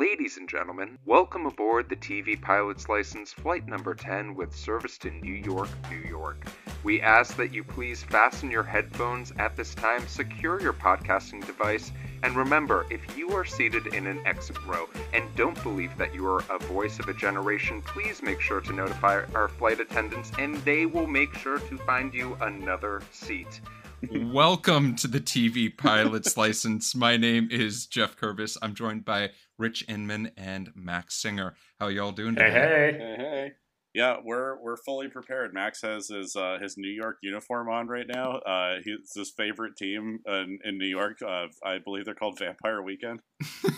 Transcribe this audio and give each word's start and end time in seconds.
Ladies 0.00 0.38
and 0.38 0.48
gentlemen, 0.48 0.96
welcome 1.04 1.44
aboard 1.44 1.90
the 1.90 1.96
TV 1.96 2.40
Pilot's 2.40 2.88
License 2.88 3.34
Flight 3.34 3.68
Number 3.68 3.94
10 3.94 4.34
with 4.34 4.56
service 4.56 4.96
to 4.96 5.10
New 5.10 5.34
York, 5.34 5.68
New 5.90 6.08
York. 6.08 6.46
We 6.82 7.02
ask 7.02 7.36
that 7.36 7.52
you 7.52 7.62
please 7.62 8.02
fasten 8.02 8.50
your 8.50 8.62
headphones 8.62 9.30
at 9.38 9.58
this 9.58 9.74
time, 9.74 10.08
secure 10.08 10.58
your 10.58 10.72
podcasting 10.72 11.44
device, 11.44 11.92
and 12.22 12.34
remember 12.34 12.86
if 12.88 13.14
you 13.14 13.32
are 13.32 13.44
seated 13.44 13.88
in 13.88 14.06
an 14.06 14.26
exit 14.26 14.56
row 14.64 14.88
and 15.12 15.24
don't 15.36 15.62
believe 15.62 15.94
that 15.98 16.14
you 16.14 16.26
are 16.26 16.44
a 16.48 16.58
voice 16.58 16.98
of 16.98 17.08
a 17.08 17.14
generation, 17.14 17.82
please 17.82 18.22
make 18.22 18.40
sure 18.40 18.62
to 18.62 18.72
notify 18.72 19.22
our 19.34 19.48
flight 19.48 19.80
attendants 19.80 20.32
and 20.38 20.56
they 20.64 20.86
will 20.86 21.06
make 21.06 21.34
sure 21.34 21.58
to 21.58 21.76
find 21.76 22.14
you 22.14 22.38
another 22.40 23.02
seat. 23.12 23.60
Welcome 24.08 24.96
to 24.96 25.08
the 25.08 25.20
TV 25.20 25.76
Pilot's 25.76 26.36
License. 26.36 26.94
My 26.94 27.18
name 27.18 27.48
is 27.50 27.86
Geoff 27.86 28.16
Kerbis. 28.16 28.56
I'm 28.62 28.74
joined 28.74 29.04
by 29.04 29.30
Rich 29.58 29.84
Inman 29.88 30.32
and 30.38 30.70
Max 30.74 31.16
Singer. 31.16 31.54
How 31.78 31.88
y'all 31.88 32.10
doing 32.12 32.34
Hey, 32.34 32.44
today? 32.44 32.58
hey. 32.92 32.98
Hey, 32.98 33.16
hey. 33.18 33.52
Yeah, 33.92 34.16
we're 34.24 34.58
we're 34.62 34.76
fully 34.78 35.08
prepared. 35.08 35.52
Max 35.52 35.82
has 35.82 36.08
his 36.08 36.34
uh, 36.34 36.58
his 36.62 36.78
New 36.78 36.88
York 36.88 37.18
uniform 37.22 37.68
on 37.68 37.88
right 37.88 38.06
now. 38.08 38.36
Uh, 38.38 38.76
he's 38.84 39.12
his 39.14 39.30
favorite 39.36 39.76
team 39.76 40.20
in, 40.26 40.58
in 40.64 40.78
New 40.78 40.86
York. 40.86 41.18
Uh, 41.22 41.48
I 41.64 41.78
believe 41.78 42.04
they're 42.06 42.14
called 42.14 42.38
Vampire 42.38 42.80
Weekend. 42.80 43.20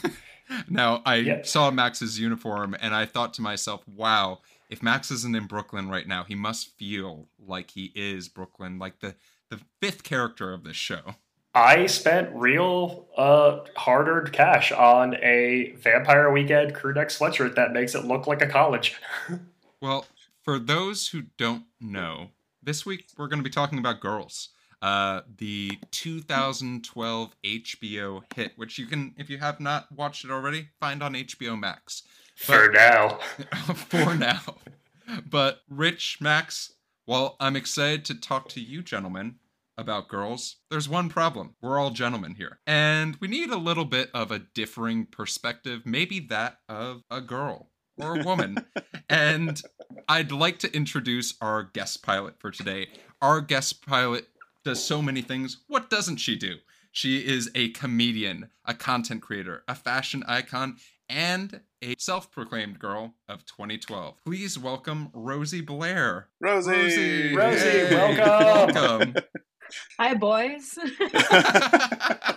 now, 0.69 1.03
I 1.05 1.17
Yep. 1.17 1.47
saw 1.47 1.71
Max's 1.73 2.21
uniform 2.21 2.77
and 2.81 2.95
I 2.95 3.07
thought 3.07 3.33
to 3.35 3.43
myself, 3.43 3.83
wow, 3.89 4.41
if 4.71 4.83
Max 4.83 5.11
isn't 5.11 5.35
in 5.35 5.47
Brooklyn 5.47 5.89
right 5.89 6.07
now, 6.07 6.25
he 6.25 6.35
must 6.35 6.77
feel 6.77 7.29
like 7.45 7.71
he 7.71 7.91
is 7.95 8.29
Brooklyn, 8.29 8.79
like 8.79 9.01
the, 9.01 9.15
the 9.53 9.61
fifth 9.81 10.03
character 10.03 10.53
of 10.53 10.65
this 10.65 10.77
show. 10.77 11.17
I 11.55 11.85
spent 11.85 12.31
real 12.33 13.07
uh, 13.17 13.61
hard 13.77 14.09
earned 14.09 14.33
cash 14.33 14.73
on 14.73 15.17
a 15.17 15.75
Vampire 15.77 16.33
Weekend 16.33 16.75
crew 16.75 16.95
neck 16.95 17.09
sweatshirt 17.09 17.55
that 17.57 17.75
makes 17.75 17.95
it 17.95 18.07
look 18.07 18.27
like 18.27 18.43
a 18.43 18.49
college. 18.49 19.01
Well, 19.81 20.07
for 20.45 20.61
those 20.61 21.09
who 21.09 21.23
don't 21.37 21.65
know, 21.81 22.29
this 22.63 22.87
week 22.87 23.09
we're 23.19 23.27
going 23.27 23.41
to 23.41 23.45
be 23.45 23.51
talking 23.51 23.81
about 23.81 23.99
Girls, 23.99 24.51
uh, 24.81 25.23
the 25.39 25.77
2012 25.91 27.35
HBO 27.45 28.23
hit, 28.33 28.53
which 28.55 28.79
you 28.79 28.87
can, 28.87 29.13
if 29.19 29.29
you 29.29 29.39
have 29.39 29.59
not 29.59 29.91
watched 29.91 30.25
it 30.25 30.31
already, 30.31 30.69
find 30.79 31.03
on 31.03 31.15
HBO 31.15 31.59
Max. 31.59 32.05
For 32.37 32.71
now. 32.71 33.19
for 33.75 34.15
now. 34.15 34.55
But 35.29 35.63
Rich, 35.69 36.19
Max, 36.21 36.75
while 37.05 37.35
I'm 37.41 37.57
excited 37.57 38.05
to 38.05 38.15
talk 38.15 38.49
to 38.51 38.61
you 38.61 38.83
gentlemen 38.83 39.41
about 39.79 40.09
girls, 40.09 40.57
there's 40.71 40.89
one 40.89 41.09
problem. 41.09 41.55
We're 41.61 41.79
all 41.79 41.91
gentlemen 41.91 42.35
here. 42.35 42.61
And 42.67 43.17
we 43.21 43.29
need 43.29 43.51
a 43.51 43.57
little 43.57 43.85
bit 43.85 44.11
of 44.15 44.31
a 44.31 44.39
differing 44.39 45.07
perspective, 45.07 45.83
maybe 45.85 46.21
that 46.31 46.59
of 46.69 47.03
a 47.11 47.21
girl 47.21 47.71
or 47.99 48.21
a 48.21 48.25
woman. 48.25 48.65
and 49.09 49.61
I'd 50.09 50.33
like 50.33 50.59
to 50.61 50.75
introduce 50.75 51.35
our 51.41 51.63
guest 51.65 52.03
pilot 52.03 52.39
for 52.39 52.51
today. 52.51 52.89
Our 53.21 53.41
guest 53.41 53.85
pilot 53.87 54.29
does 54.65 54.83
so 54.83 55.03
many 55.03 55.23
things. 55.23 55.59
What 55.69 55.91
doesn't 55.91 56.19
she 56.19 56.37
do? 56.37 56.57
She 56.93 57.27
is 57.27 57.51
a 57.55 57.71
comedian, 57.71 58.51
a 58.67 58.75
content 58.75 59.23
creator, 59.23 59.65
a 59.67 59.75
fashion 59.75 60.23
icon, 60.27 60.77
and 61.09 61.61
a 61.81 61.95
self 61.99 62.31
proclaimed 62.31 62.79
girl 62.79 63.15
of 63.29 63.45
2012. 63.47 64.17
Please 64.25 64.59
welcome 64.59 65.09
Rosey 65.15 65.65
Blair. 65.65 66.29
Rosey, 66.43 67.33
Rosey, 67.35 67.89
Hey, 67.89 67.95
welcome. 67.95 68.75
welcome. 68.75 69.15
Hi, 69.99 70.15
boys. 70.15 70.79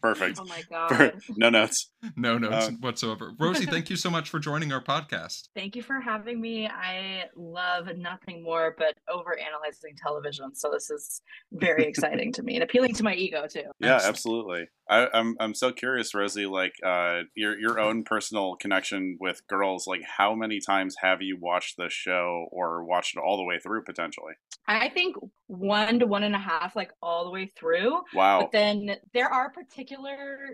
Perfect. 0.00 0.38
oh 0.40 0.44
my 0.44 0.62
god. 0.70 1.20
no 1.36 1.50
notes. 1.50 1.90
no 2.16 2.38
notes 2.38 2.68
Uh, 2.68 2.70
whatsoever. 2.80 3.32
Rosey, 3.38 3.66
thank 3.68 3.90
you 3.90 3.96
so 3.96 4.10
much 4.10 4.28
for 4.30 4.38
joining 4.38 4.72
our 4.72 4.82
podcast. 4.82 5.48
Thank 5.56 5.74
you 5.74 5.82
for 5.82 6.00
having 6.00 6.40
me. 6.40 6.68
I 6.68 7.24
love 7.36 7.88
nothing 7.96 8.42
more 8.44 8.76
but 8.78 8.94
over 9.12 9.36
analyzing 9.38 9.94
television. 10.00 10.54
So 10.54 10.70
this 10.70 10.88
is 10.90 11.20
very 11.52 11.84
exciting 11.88 12.32
to 12.34 12.42
me 12.42 12.54
and 12.54 12.62
appealing 12.62 12.94
to 12.94 13.02
my 13.02 13.14
ego 13.14 13.46
too. 13.50 13.62
Yeah, 13.80 13.94
Excellent. 13.96 14.04
absolutely. 14.08 14.68
I, 14.90 15.08
I'm 15.12 15.36
I'm 15.40 15.54
so 15.54 15.70
curious, 15.72 16.14
Rosey. 16.14 16.48
Like, 16.50 16.72
uh, 16.86 17.24
your 17.34 17.58
your 17.58 17.78
own 17.78 18.04
personal 18.04 18.56
connection 18.56 19.18
with 19.20 19.46
girls. 19.46 19.86
Like, 19.86 20.00
how 20.16 20.34
many 20.34 20.60
times 20.66 20.94
have 21.02 21.20
you 21.20 21.36
watched 21.38 21.76
this 21.76 21.92
show 21.92 22.46
or 22.50 22.84
watched 22.84 23.14
it 23.16 23.20
all 23.20 23.36
the 23.36 23.44
way 23.44 23.58
through 23.58 23.82
potentially? 23.84 24.32
I 24.66 24.88
think 24.88 25.16
one 25.46 25.98
to 25.98 26.06
one 26.06 26.22
and 26.22 26.34
a 26.34 26.38
half, 26.38 26.74
like 26.76 26.92
all 27.02 27.24
the 27.24 27.30
way 27.30 27.46
through. 27.58 28.00
Wow. 28.14 28.40
But 28.42 28.52
then 28.52 28.96
there 29.12 29.28
are 29.28 29.50
particular 29.50 29.87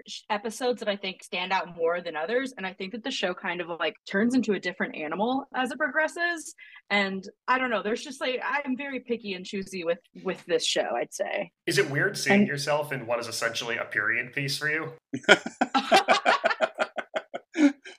sh- 0.06 0.20
episodes 0.30 0.80
that 0.80 0.88
I 0.88 0.96
think 0.96 1.22
stand 1.22 1.52
out 1.52 1.76
more 1.76 2.00
than 2.00 2.16
others. 2.16 2.52
And 2.56 2.66
I 2.66 2.72
think 2.72 2.92
that 2.92 3.02
the 3.04 3.10
show 3.10 3.34
kind 3.34 3.60
of 3.60 3.68
like 3.80 3.94
turns 4.10 4.34
into 4.34 4.52
a 4.52 4.60
different 4.60 4.96
animal 4.96 5.44
as 5.54 5.70
it 5.70 5.78
progresses. 5.78 6.54
And 6.90 7.26
I 7.48 7.58
don't 7.58 7.70
know, 7.70 7.82
there's 7.82 8.02
just 8.02 8.20
like, 8.20 8.40
I'm 8.44 8.76
very 8.76 9.00
picky 9.00 9.32
and 9.34 9.44
choosy 9.44 9.84
with, 9.84 9.98
with 10.22 10.44
this 10.46 10.64
show, 10.66 10.88
I'd 10.96 11.12
say. 11.14 11.50
Is 11.66 11.78
it 11.78 11.90
weird 11.90 12.16
seeing 12.16 12.40
And- 12.40 12.46
yourself 12.48 12.92
in 12.92 13.06
what 13.06 13.18
is 13.20 13.26
essentially 13.28 13.76
a 13.76 13.84
period 13.84 14.32
piece 14.32 14.58
for 14.58 14.68
you? 14.70 14.92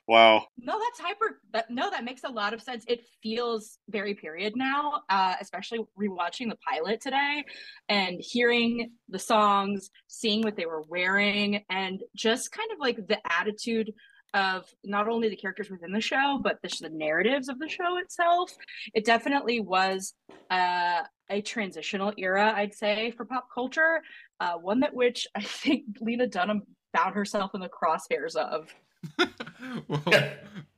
wow. 0.06 0.46
No, 0.58 0.78
that's 0.78 1.00
hyper. 1.00 1.40
That, 1.52 1.70
no, 1.70 1.90
that 1.90 2.04
makes 2.04 2.24
a 2.24 2.28
lot 2.28 2.54
of 2.54 2.62
sense. 2.62 2.84
It 2.88 3.06
feels 3.22 3.78
very 3.88 4.14
period 4.14 4.54
now, 4.56 5.02
uh, 5.08 5.34
especially 5.40 5.80
rewatching 5.98 6.48
the 6.48 6.56
pilot 6.68 7.00
today 7.00 7.44
and 7.88 8.16
hearing 8.20 8.92
the 9.08 9.18
songs, 9.18 9.90
seeing 10.06 10.42
what 10.42 10.56
they 10.56 10.66
were 10.66 10.82
wearing, 10.88 11.64
and 11.70 12.02
just 12.14 12.52
kind 12.52 12.70
of 12.72 12.78
like 12.78 12.96
the 13.08 13.18
attitude 13.30 13.92
of 14.34 14.66
not 14.84 15.08
only 15.08 15.28
the 15.28 15.36
characters 15.36 15.70
within 15.70 15.92
the 15.92 16.00
show, 16.00 16.38
but 16.42 16.58
the, 16.62 16.68
the 16.80 16.90
narratives 16.90 17.48
of 17.48 17.58
the 17.58 17.68
show 17.68 17.96
itself. 17.98 18.52
It 18.92 19.04
definitely 19.04 19.60
was 19.60 20.12
uh, 20.50 21.02
a 21.30 21.40
transitional 21.40 22.12
era, 22.18 22.52
I'd 22.54 22.74
say, 22.74 23.12
for 23.12 23.24
pop 23.24 23.48
culture. 23.52 24.02
Uh, 24.38 24.54
one 24.54 24.80
that 24.80 24.94
which 24.94 25.26
I 25.34 25.42
think 25.42 25.84
Lena 26.00 26.26
Dunham 26.26 26.62
found 26.94 27.14
herself 27.14 27.52
in 27.54 27.60
the 27.60 27.68
crosshairs 27.70 28.36
of. 28.36 28.74
well, 29.88 30.30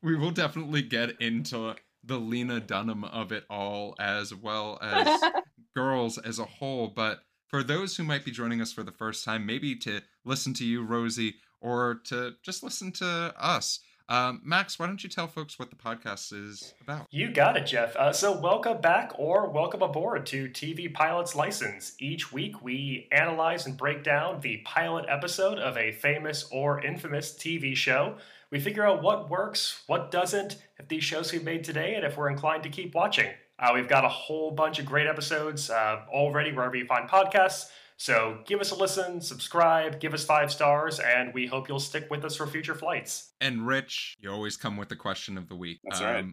we 0.02 0.16
will 0.16 0.30
definitely 0.30 0.82
get 0.82 1.20
into 1.20 1.74
the 2.04 2.18
Lena 2.18 2.60
Dunham 2.60 3.04
of 3.04 3.32
it 3.32 3.44
all 3.50 3.94
as 3.98 4.34
well 4.34 4.78
as 4.80 5.20
girls 5.76 6.18
as 6.18 6.38
a 6.38 6.44
whole. 6.44 6.88
But 6.88 7.20
for 7.48 7.62
those 7.62 7.96
who 7.96 8.04
might 8.04 8.24
be 8.24 8.30
joining 8.30 8.60
us 8.60 8.72
for 8.72 8.82
the 8.82 8.92
first 8.92 9.24
time, 9.24 9.46
maybe 9.46 9.74
to 9.76 10.00
listen 10.24 10.54
to 10.54 10.64
you, 10.64 10.84
Rosey, 10.84 11.34
or 11.60 12.00
to 12.06 12.34
just 12.42 12.62
listen 12.62 12.92
to 12.92 13.34
us, 13.38 13.80
um, 14.08 14.40
Max, 14.42 14.78
why 14.78 14.86
don't 14.86 15.02
you 15.02 15.10
tell 15.10 15.26
folks 15.26 15.58
what 15.58 15.70
the 15.70 15.76
podcast 15.76 16.32
is 16.32 16.72
about? 16.80 17.06
You 17.10 17.30
got 17.30 17.56
it, 17.56 17.66
Geoff. 17.66 17.94
Uh, 17.94 18.12
so, 18.12 18.38
welcome 18.38 18.80
back 18.80 19.12
or 19.18 19.50
welcome 19.50 19.82
aboard 19.82 20.24
to 20.26 20.48
TV 20.48 20.92
Pilot's 20.92 21.34
License. 21.34 21.94
Each 21.98 22.32
week, 22.32 22.62
we 22.62 23.06
analyze 23.12 23.66
and 23.66 23.76
break 23.76 24.02
down 24.02 24.40
the 24.40 24.58
pilot 24.64 25.04
episode 25.08 25.58
of 25.58 25.76
a 25.76 25.92
famous 25.92 26.48
or 26.50 26.82
infamous 26.82 27.32
TV 27.34 27.76
show. 27.76 28.16
We 28.50 28.60
figure 28.60 28.86
out 28.86 29.02
what 29.02 29.28
works, 29.28 29.82
what 29.86 30.10
doesn't, 30.10 30.56
if 30.78 30.88
these 30.88 31.04
shows 31.04 31.30
we 31.30 31.40
made 31.40 31.64
today, 31.64 31.94
and 31.94 32.04
if 32.04 32.16
we're 32.16 32.30
inclined 32.30 32.62
to 32.62 32.70
keep 32.70 32.94
watching. 32.94 33.28
Uh, 33.58 33.72
we've 33.74 33.88
got 33.88 34.04
a 34.04 34.08
whole 34.08 34.52
bunch 34.52 34.78
of 34.78 34.86
great 34.86 35.06
episodes 35.06 35.68
uh, 35.68 36.00
already 36.08 36.52
wherever 36.52 36.76
you 36.76 36.86
find 36.86 37.10
podcasts. 37.10 37.66
So 37.98 38.38
give 38.46 38.60
us 38.60 38.70
a 38.70 38.76
listen, 38.76 39.20
subscribe, 39.20 39.98
give 39.98 40.14
us 40.14 40.24
five 40.24 40.52
stars, 40.52 41.00
and 41.00 41.34
we 41.34 41.46
hope 41.46 41.68
you'll 41.68 41.80
stick 41.80 42.06
with 42.10 42.24
us 42.24 42.36
for 42.36 42.46
future 42.46 42.76
flights. 42.76 43.32
And 43.40 43.66
Rich, 43.66 44.16
you 44.20 44.30
always 44.30 44.56
come 44.56 44.76
with 44.76 44.88
the 44.88 44.96
question 44.96 45.36
of 45.36 45.48
the 45.48 45.56
week. 45.56 45.80
That's 45.82 46.00
right. 46.00 46.24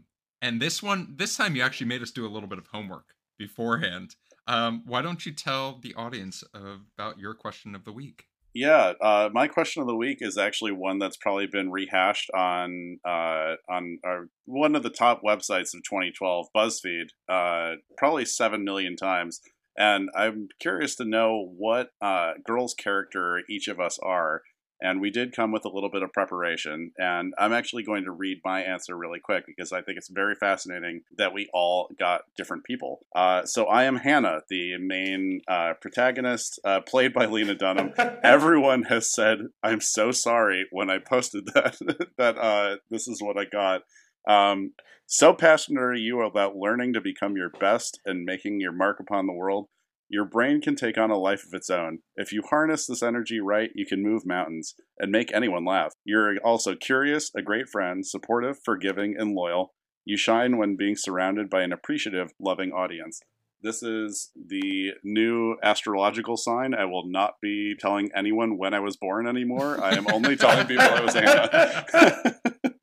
And 0.43 0.61
this 0.61 0.83
one, 0.83 1.15
this 1.17 1.35
time, 1.35 1.55
you 1.55 1.63
actually 1.63 1.87
made 1.87 2.03
us 2.03 2.11
do 2.11 2.25
a 2.25 2.29
little 2.29 2.47
bit 2.47 2.59
of 2.59 2.67
homework 2.67 3.05
beforehand. 3.39 4.15
Um, 4.47 4.83
why 4.85 5.01
don't 5.01 5.25
you 5.25 5.31
tell 5.31 5.79
the 5.81 5.95
audience 5.95 6.43
about 6.53 7.17
your 7.17 7.33
question 7.33 7.73
of 7.73 7.83
the 7.83 7.91
week? 7.91 8.25
Yeah, 8.53 8.93
uh, 9.01 9.29
my 9.33 9.49
question 9.49 9.81
of 9.81 9.87
the 9.87 9.95
week 9.95 10.19
is 10.21 10.37
actually 10.37 10.71
one 10.71 10.97
that's 10.97 11.17
probably 11.17 11.45
been 11.45 11.71
rehashed 11.71 12.29
on 12.33 12.99
uh, 13.03 13.55
on 13.67 13.99
our, 14.05 14.29
one 14.45 14.77
of 14.77 14.83
the 14.83 14.89
top 14.89 15.23
websites 15.23 15.73
of 15.75 15.83
2012, 15.83 16.47
BuzzFeed, 16.55 17.07
uh, 17.27 17.75
probably 17.97 18.23
seven 18.23 18.63
million 18.63 18.95
times. 18.95 19.41
And 19.77 20.09
I'm 20.15 20.49
curious 20.59 20.95
to 20.95 21.05
know 21.05 21.51
what 21.57 21.89
uh, 22.01 22.33
girl's 22.45 22.73
character 22.73 23.41
each 23.49 23.67
of 23.67 23.79
us 23.79 23.99
are. 24.01 24.41
And 24.81 24.99
we 24.99 25.09
did 25.09 25.33
come 25.33 25.53
with 25.53 25.63
a 25.63 25.69
little 25.69 25.89
bit 25.89 26.03
of 26.03 26.11
preparation. 26.11 26.91
And 26.97 27.33
I'm 27.39 27.53
actually 27.53 27.83
going 27.83 28.03
to 28.03 28.11
read 28.11 28.41
my 28.43 28.61
answer 28.61 28.97
really 28.97 29.19
quick 29.19 29.45
because 29.45 29.71
I 29.71 29.81
think 29.81 29.97
it's 29.97 30.09
very 30.09 30.35
fascinating 30.35 31.01
that 31.17 31.33
we 31.33 31.49
all 31.53 31.89
got 31.97 32.23
different 32.35 32.65
people. 32.65 33.05
Uh, 33.15 33.45
so 33.45 33.65
I 33.65 33.85
am 33.85 33.95
Hannah, 33.95 34.41
the 34.49 34.77
main 34.77 35.39
uh, 35.47 35.73
protagonist, 35.79 36.59
uh, 36.65 36.81
played 36.81 37.13
by 37.13 37.25
Lena 37.25 37.55
Dunham 37.55 37.93
everyone 38.23 38.83
has 38.83 39.11
said 39.11 39.39
i'm 39.63 39.79
so 39.79 40.11
sorry 40.11 40.65
when 40.71 40.89
i 40.89 40.97
posted 40.97 41.45
that 41.53 41.77
that 42.17 42.37
uh, 42.37 42.77
this 42.89 43.07
is 43.07 43.21
what 43.21 43.37
i 43.37 43.45
got 43.45 43.81
um, 44.27 44.73
so 45.07 45.33
passionate 45.33 45.81
are 45.81 45.93
you 45.93 46.21
about 46.21 46.55
learning 46.55 46.93
to 46.93 47.01
become 47.01 47.35
your 47.37 47.49
best 47.49 47.99
and 48.05 48.25
making 48.25 48.59
your 48.59 48.71
mark 48.71 48.99
upon 48.99 49.27
the 49.27 49.33
world 49.33 49.67
Your 50.09 50.25
brain 50.25 50.61
can 50.61 50.75
take 50.75 50.97
on 50.97 51.11
a 51.11 51.17
life 51.17 51.43
of 51.45 51.53
its 51.53 51.69
own. 51.69 51.99
If 52.15 52.31
you 52.31 52.43
harness 52.49 52.85
this 52.85 53.01
energy 53.03 53.39
right, 53.39 53.71
you 53.75 53.85
can 53.85 54.03
move 54.03 54.25
mountains 54.25 54.75
and 54.99 55.11
make 55.11 55.33
anyone 55.33 55.65
laugh. 55.65 55.93
You're 56.03 56.37
also 56.43 56.75
curious, 56.75 57.31
a 57.35 57.41
great 57.41 57.67
friend, 57.69 58.05
supportive, 58.05 58.57
forgiving, 58.63 59.15
and 59.17 59.33
loyal. 59.33 59.73
You 60.05 60.17
shine 60.17 60.57
when 60.57 60.75
being 60.75 60.95
surrounded 60.95 61.49
by 61.49 61.63
an 61.63 61.73
appreciative, 61.73 62.33
loving 62.39 62.71
audience. 62.71 63.19
This 63.61 63.81
is 63.81 64.31
the 64.35 64.91
new 65.03 65.57
astrological 65.63 66.37
sign. 66.37 66.75
I 66.75 66.85
will 66.85 67.09
not 67.09 67.35
be 67.41 67.73
telling 67.79 68.11
anyone 68.15 68.57
when 68.59 68.75
I 68.75 68.79
was 68.79 68.95
born 68.97 69.27
anymore. 69.27 69.83
I 69.83 69.95
am 69.95 70.05
only 70.07 70.35
telling 70.35 70.67
people 70.67 70.85
I 70.85 71.01
was 71.01 71.15
Anna. 71.15 72.35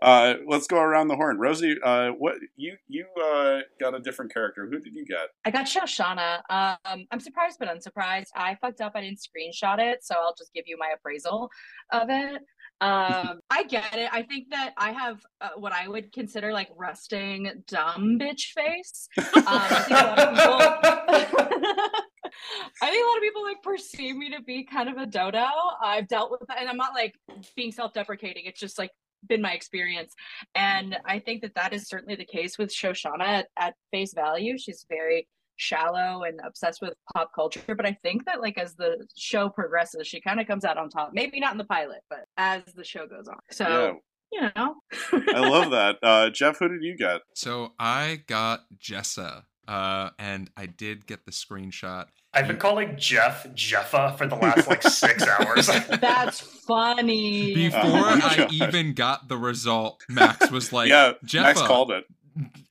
uh, 0.00 0.34
let's 0.46 0.66
go 0.66 0.78
around 0.78 1.08
the 1.08 1.16
horn. 1.16 1.38
Rosey, 1.38 1.74
uh, 1.82 2.10
what 2.10 2.36
you 2.56 2.76
you 2.86 3.04
uh, 3.20 3.60
got 3.80 3.94
a 3.94 4.00
different 4.00 4.32
character. 4.32 4.68
Who 4.70 4.78
did 4.78 4.94
you 4.94 5.04
get? 5.04 5.28
I 5.44 5.50
got 5.50 5.66
Shoshana. 5.66 6.40
Um, 6.50 7.06
I'm 7.10 7.20
surprised 7.20 7.58
but 7.58 7.68
unsurprised. 7.68 8.28
I 8.36 8.56
fucked 8.60 8.80
up. 8.80 8.92
I 8.94 9.00
didn't 9.00 9.18
screenshot 9.18 9.80
it, 9.80 10.04
so 10.04 10.14
I'll 10.14 10.34
just 10.38 10.52
give 10.54 10.64
you 10.66 10.76
my 10.78 10.90
appraisal 10.94 11.50
of 11.92 12.08
it. 12.10 12.42
Um, 12.80 13.40
I 13.50 13.64
get 13.68 13.94
it. 13.96 14.08
I 14.12 14.22
think 14.22 14.50
that 14.50 14.74
I 14.76 14.92
have 14.92 15.20
uh, 15.40 15.50
what 15.56 15.72
I 15.72 15.88
would 15.88 16.12
consider 16.12 16.52
like 16.52 16.68
rusting 16.76 17.50
dumb 17.66 18.18
bitch 18.20 18.52
face. 18.54 19.08
Um, 19.38 19.44
I 19.46 19.82
think 19.82 20.00
a 20.00 20.04
lot 20.04 20.18
of 20.18 21.28
people. 21.28 21.38
I 22.82 22.90
think 22.90 23.04
a 23.04 23.08
lot 23.08 23.16
of 23.16 23.22
people 23.22 23.42
like 23.42 23.62
perceive 23.62 24.16
me 24.16 24.30
to 24.30 24.42
be 24.42 24.64
kind 24.64 24.88
of 24.88 24.96
a 24.96 25.06
dodo. 25.06 25.46
I've 25.82 26.06
dealt 26.06 26.30
with 26.30 26.42
that, 26.48 26.58
and 26.60 26.68
I'm 26.68 26.76
not 26.76 26.92
like 26.94 27.14
being 27.56 27.72
self-deprecating. 27.72 28.44
It's 28.46 28.60
just 28.60 28.78
like 28.78 28.90
been 29.28 29.42
my 29.42 29.52
experience, 29.52 30.14
and 30.54 30.96
I 31.04 31.18
think 31.18 31.42
that 31.42 31.54
that 31.54 31.72
is 31.72 31.88
certainly 31.88 32.16
the 32.16 32.24
case 32.24 32.58
with 32.58 32.74
Shoshana 32.74 33.20
at, 33.20 33.46
at 33.58 33.74
face 33.92 34.14
value. 34.14 34.58
She's 34.58 34.86
very 34.88 35.28
shallow 35.58 36.22
and 36.22 36.40
obsessed 36.46 36.80
with 36.80 36.94
pop 37.12 37.30
culture 37.34 37.74
but 37.76 37.84
i 37.84 37.92
think 38.02 38.24
that 38.24 38.40
like 38.40 38.56
as 38.56 38.74
the 38.76 39.06
show 39.16 39.48
progresses 39.48 40.06
she 40.06 40.20
kind 40.20 40.40
of 40.40 40.46
comes 40.46 40.64
out 40.64 40.78
on 40.78 40.88
top. 40.88 41.10
Maybe 41.12 41.40
not 41.40 41.52
in 41.52 41.58
the 41.58 41.64
pilot 41.64 41.98
but 42.08 42.20
as 42.36 42.62
the 42.74 42.84
show 42.84 43.06
goes 43.06 43.28
on. 43.28 43.38
So 43.50 43.98
yeah. 44.32 44.40
you 44.40 44.50
know. 44.54 44.74
I 45.34 45.40
love 45.40 45.70
that. 45.72 45.96
Uh 46.02 46.30
Geoff 46.30 46.58
who 46.60 46.68
did 46.68 46.82
you 46.82 46.96
get? 46.96 47.22
So 47.34 47.72
i 47.78 48.22
got 48.26 48.60
jessa 48.76 49.42
uh 49.66 50.10
and 50.18 50.50
i 50.56 50.66
did 50.66 51.06
get 51.06 51.26
the 51.26 51.32
screenshot 51.32 52.06
I've 52.38 52.46
been 52.46 52.56
calling 52.56 52.94
Geoff 52.96 53.52
Jeffa 53.52 54.14
for 54.16 54.28
the 54.28 54.36
last 54.36 54.68
like 54.68 54.84
six 54.84 55.26
hours. 55.40 55.66
That's 55.66 56.38
funny. 56.38 57.52
Before 57.52 57.80
oh 57.82 58.20
I 58.22 58.46
even 58.52 58.94
got 58.94 59.26
the 59.26 59.36
result, 59.36 60.04
Max 60.08 60.48
was 60.48 60.72
like, 60.72 60.88
"Yeah, 60.88 61.14
Jeffa. 61.24 61.42
Max 61.42 61.62
called 61.62 61.90
it," 61.90 62.04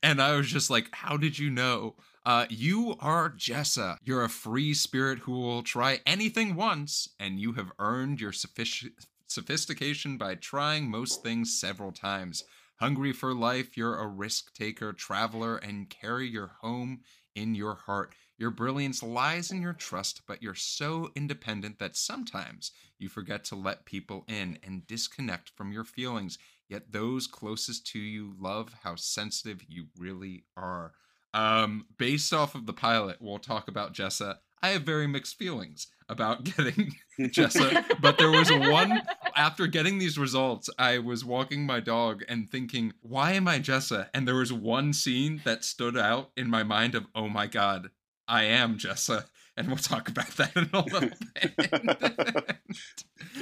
and 0.02 0.22
I 0.22 0.36
was 0.36 0.46
just 0.46 0.70
like, 0.70 0.88
"How 0.92 1.18
did 1.18 1.38
you 1.38 1.50
know?" 1.50 1.96
Uh, 2.24 2.46
you 2.48 2.96
are 3.00 3.28
Jessa. 3.28 3.98
You're 4.02 4.24
a 4.24 4.30
free 4.30 4.72
spirit 4.72 5.18
who 5.20 5.32
will 5.32 5.62
try 5.62 6.00
anything 6.06 6.54
once, 6.54 7.10
and 7.20 7.38
you 7.38 7.52
have 7.52 7.70
earned 7.78 8.22
your 8.22 8.32
suffic- 8.32 8.92
sophistication 9.26 10.16
by 10.16 10.34
trying 10.36 10.90
most 10.90 11.22
things 11.22 11.60
several 11.60 11.92
times. 11.92 12.44
Hungry 12.80 13.12
for 13.12 13.34
life, 13.34 13.76
you're 13.76 13.98
a 13.98 14.06
risk 14.06 14.54
taker, 14.54 14.94
traveler, 14.94 15.58
and 15.58 15.90
carry 15.90 16.26
your 16.26 16.52
home 16.62 17.00
in 17.34 17.54
your 17.54 17.74
heart. 17.74 18.14
Your 18.38 18.50
brilliance 18.50 19.02
lies 19.02 19.50
in 19.50 19.60
your 19.60 19.72
trust, 19.72 20.22
but 20.26 20.42
you're 20.42 20.54
so 20.54 21.10
independent 21.16 21.80
that 21.80 21.96
sometimes 21.96 22.70
you 22.96 23.08
forget 23.08 23.44
to 23.46 23.56
let 23.56 23.84
people 23.84 24.24
in 24.28 24.58
and 24.62 24.86
disconnect 24.86 25.50
from 25.56 25.72
your 25.72 25.82
feelings. 25.82 26.38
Yet 26.68 26.92
those 26.92 27.26
closest 27.26 27.86
to 27.88 27.98
you 27.98 28.34
love 28.38 28.76
how 28.84 28.94
sensitive 28.94 29.64
you 29.68 29.86
really 29.98 30.44
are. 30.56 30.92
Um, 31.34 31.86
based 31.98 32.32
off 32.32 32.54
of 32.54 32.66
the 32.66 32.72
pilot, 32.72 33.16
we'll 33.20 33.38
talk 33.38 33.66
about 33.66 33.92
Jessa. 33.92 34.36
I 34.62 34.68
have 34.68 34.82
very 34.82 35.08
mixed 35.08 35.36
feelings 35.36 35.88
about 36.08 36.44
getting 36.56 36.94
Jessa, 37.18 37.84
but 38.00 38.18
there 38.18 38.30
was 38.30 38.50
one 38.50 39.02
after 39.38 39.66
getting 39.68 39.98
these 39.98 40.18
results, 40.18 40.68
I 40.78 40.98
was 40.98 41.24
walking 41.24 41.64
my 41.64 41.78
dog 41.78 42.24
and 42.28 42.50
thinking, 42.50 42.92
why 43.02 43.32
am 43.32 43.46
I 43.46 43.60
Jessa? 43.60 44.08
And 44.12 44.26
there 44.26 44.34
was 44.34 44.52
one 44.52 44.92
scene 44.92 45.40
that 45.44 45.64
stood 45.64 45.96
out 45.96 46.30
in 46.36 46.50
my 46.50 46.64
mind 46.64 46.96
of, 46.96 47.06
oh 47.14 47.28
my 47.28 47.46
god, 47.46 47.90
I 48.28 48.44
am 48.44 48.78
Jessa. 48.78 49.24
And 49.56 49.66
we'll 49.66 49.76
talk 49.76 50.08
about 50.08 50.28
that 50.36 50.54
in 50.54 50.70
a 50.72 50.84
little 50.84 51.00
bit. 51.00 52.56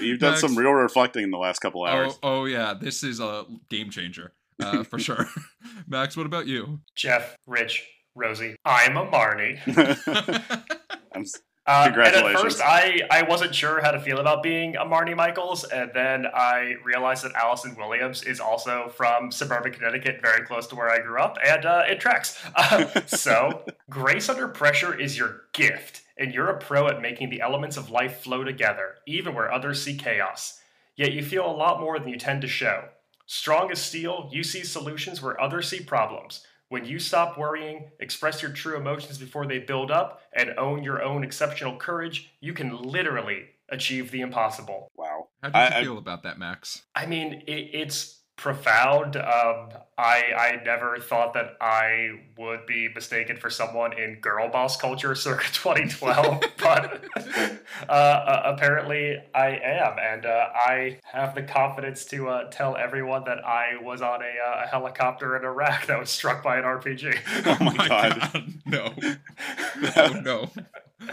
You've 0.00 0.18
done 0.18 0.30
Max, 0.30 0.40
some 0.40 0.56
real 0.56 0.70
reflecting 0.70 1.24
in 1.24 1.30
the 1.30 1.36
last 1.36 1.58
couple 1.58 1.84
hours. 1.84 2.14
Oh, 2.22 2.40
oh 2.40 2.44
yeah, 2.46 2.72
this 2.72 3.02
is 3.02 3.20
a 3.20 3.44
game 3.68 3.90
changer 3.90 4.32
uh, 4.62 4.82
for 4.82 4.98
sure. 4.98 5.26
Max, 5.86 6.16
what 6.16 6.24
about 6.24 6.46
you? 6.46 6.80
Geoff, 6.94 7.36
Rich, 7.46 7.86
Rosey. 8.16 8.54
I'm 8.64 8.96
a 8.96 9.06
Marnie. 9.06 9.58
I'm, 11.14 11.24
uh, 11.66 11.90
and 11.92 12.14
at 12.14 12.38
first, 12.38 12.60
I, 12.62 13.00
I 13.10 13.22
wasn't 13.22 13.52
sure 13.52 13.80
how 13.80 13.90
to 13.90 13.98
feel 13.98 14.18
about 14.18 14.42
being 14.42 14.76
a 14.76 14.84
Marnie 14.84 15.16
Michaels, 15.16 15.64
and 15.64 15.90
then 15.92 16.26
I 16.32 16.74
realized 16.84 17.24
that 17.24 17.34
Allison 17.34 17.74
Williams 17.76 18.22
is 18.22 18.38
also 18.38 18.88
from 18.94 19.32
suburban 19.32 19.72
Connecticut, 19.72 20.20
very 20.22 20.46
close 20.46 20.68
to 20.68 20.76
where 20.76 20.88
I 20.88 21.00
grew 21.00 21.20
up, 21.20 21.38
and 21.44 21.66
uh, 21.66 21.82
it 21.88 21.98
tracks. 21.98 22.40
Uh, 22.54 23.00
so, 23.06 23.64
grace 23.90 24.28
under 24.28 24.46
pressure 24.46 24.98
is 24.98 25.18
your 25.18 25.42
gift, 25.52 26.02
and 26.16 26.32
you're 26.32 26.50
a 26.50 26.58
pro 26.58 26.86
at 26.86 27.02
making 27.02 27.30
the 27.30 27.40
elements 27.40 27.76
of 27.76 27.90
life 27.90 28.20
flow 28.20 28.44
together, 28.44 28.96
even 29.06 29.34
where 29.34 29.52
others 29.52 29.82
see 29.82 29.96
chaos. 29.96 30.60
Yet 30.94 31.12
you 31.12 31.24
feel 31.24 31.46
a 31.46 31.50
lot 31.50 31.80
more 31.80 31.98
than 31.98 32.08
you 32.08 32.16
tend 32.16 32.42
to 32.42 32.48
show. 32.48 32.84
Strong 33.26 33.72
as 33.72 33.82
steel, 33.82 34.30
you 34.32 34.44
see 34.44 34.62
solutions 34.62 35.20
where 35.20 35.40
others 35.40 35.68
see 35.68 35.80
problems. 35.80 36.46
When 36.68 36.84
you 36.84 36.98
stop 36.98 37.38
worrying, 37.38 37.90
express 38.00 38.42
your 38.42 38.50
true 38.50 38.76
emotions 38.76 39.18
before 39.18 39.46
they 39.46 39.58
build 39.58 39.90
up, 39.90 40.22
and 40.32 40.50
own 40.58 40.82
your 40.82 41.02
own 41.02 41.22
exceptional 41.22 41.76
courage, 41.76 42.32
you 42.40 42.52
can 42.52 42.76
literally 42.76 43.44
achieve 43.68 44.10
the 44.10 44.20
impossible. 44.20 44.90
Wow. 44.96 45.28
How 45.42 45.50
do 45.50 45.58
you 45.58 45.64
I, 45.64 45.82
feel 45.82 45.94
I, 45.96 45.98
about 45.98 46.22
that, 46.24 46.38
Max? 46.38 46.82
I 46.94 47.06
mean, 47.06 47.44
it, 47.46 47.70
it's 47.72 48.15
profound. 48.36 49.16
Um, 49.16 49.70
I 49.98 50.22
I 50.36 50.62
never 50.64 50.98
thought 50.98 51.32
that 51.34 51.56
I 51.60 52.20
would 52.36 52.66
be 52.66 52.88
mistaken 52.94 53.38
for 53.38 53.48
someone 53.48 53.98
in 53.98 54.20
girl 54.20 54.48
boss 54.48 54.76
culture 54.76 55.14
circa 55.14 55.46
2012, 55.52 56.42
but 56.58 57.02
uh, 57.88 57.92
uh, 57.92 58.42
apparently 58.44 59.18
I 59.34 59.48
am, 59.48 59.98
and 59.98 60.26
uh, 60.26 60.48
I 60.54 60.98
have 61.12 61.34
the 61.34 61.42
confidence 61.42 62.04
to 62.06 62.28
uh, 62.28 62.50
tell 62.50 62.76
everyone 62.76 63.24
that 63.24 63.44
I 63.44 63.82
was 63.82 64.02
on 64.02 64.20
a, 64.22 64.26
uh, 64.26 64.64
a, 64.64 64.68
helicopter 64.68 65.36
in 65.36 65.44
Iraq 65.44 65.86
that 65.86 65.98
was 65.98 66.10
struck 66.10 66.42
by 66.42 66.58
an 66.58 66.64
RPG. 66.64 67.18
Oh 67.46 67.64
my, 67.64 67.70
oh 67.70 67.74
my 67.74 67.88
god. 67.88 68.30
god. 68.32 68.54
no! 68.66 68.94
oh 69.96 70.20
no! 70.22 70.50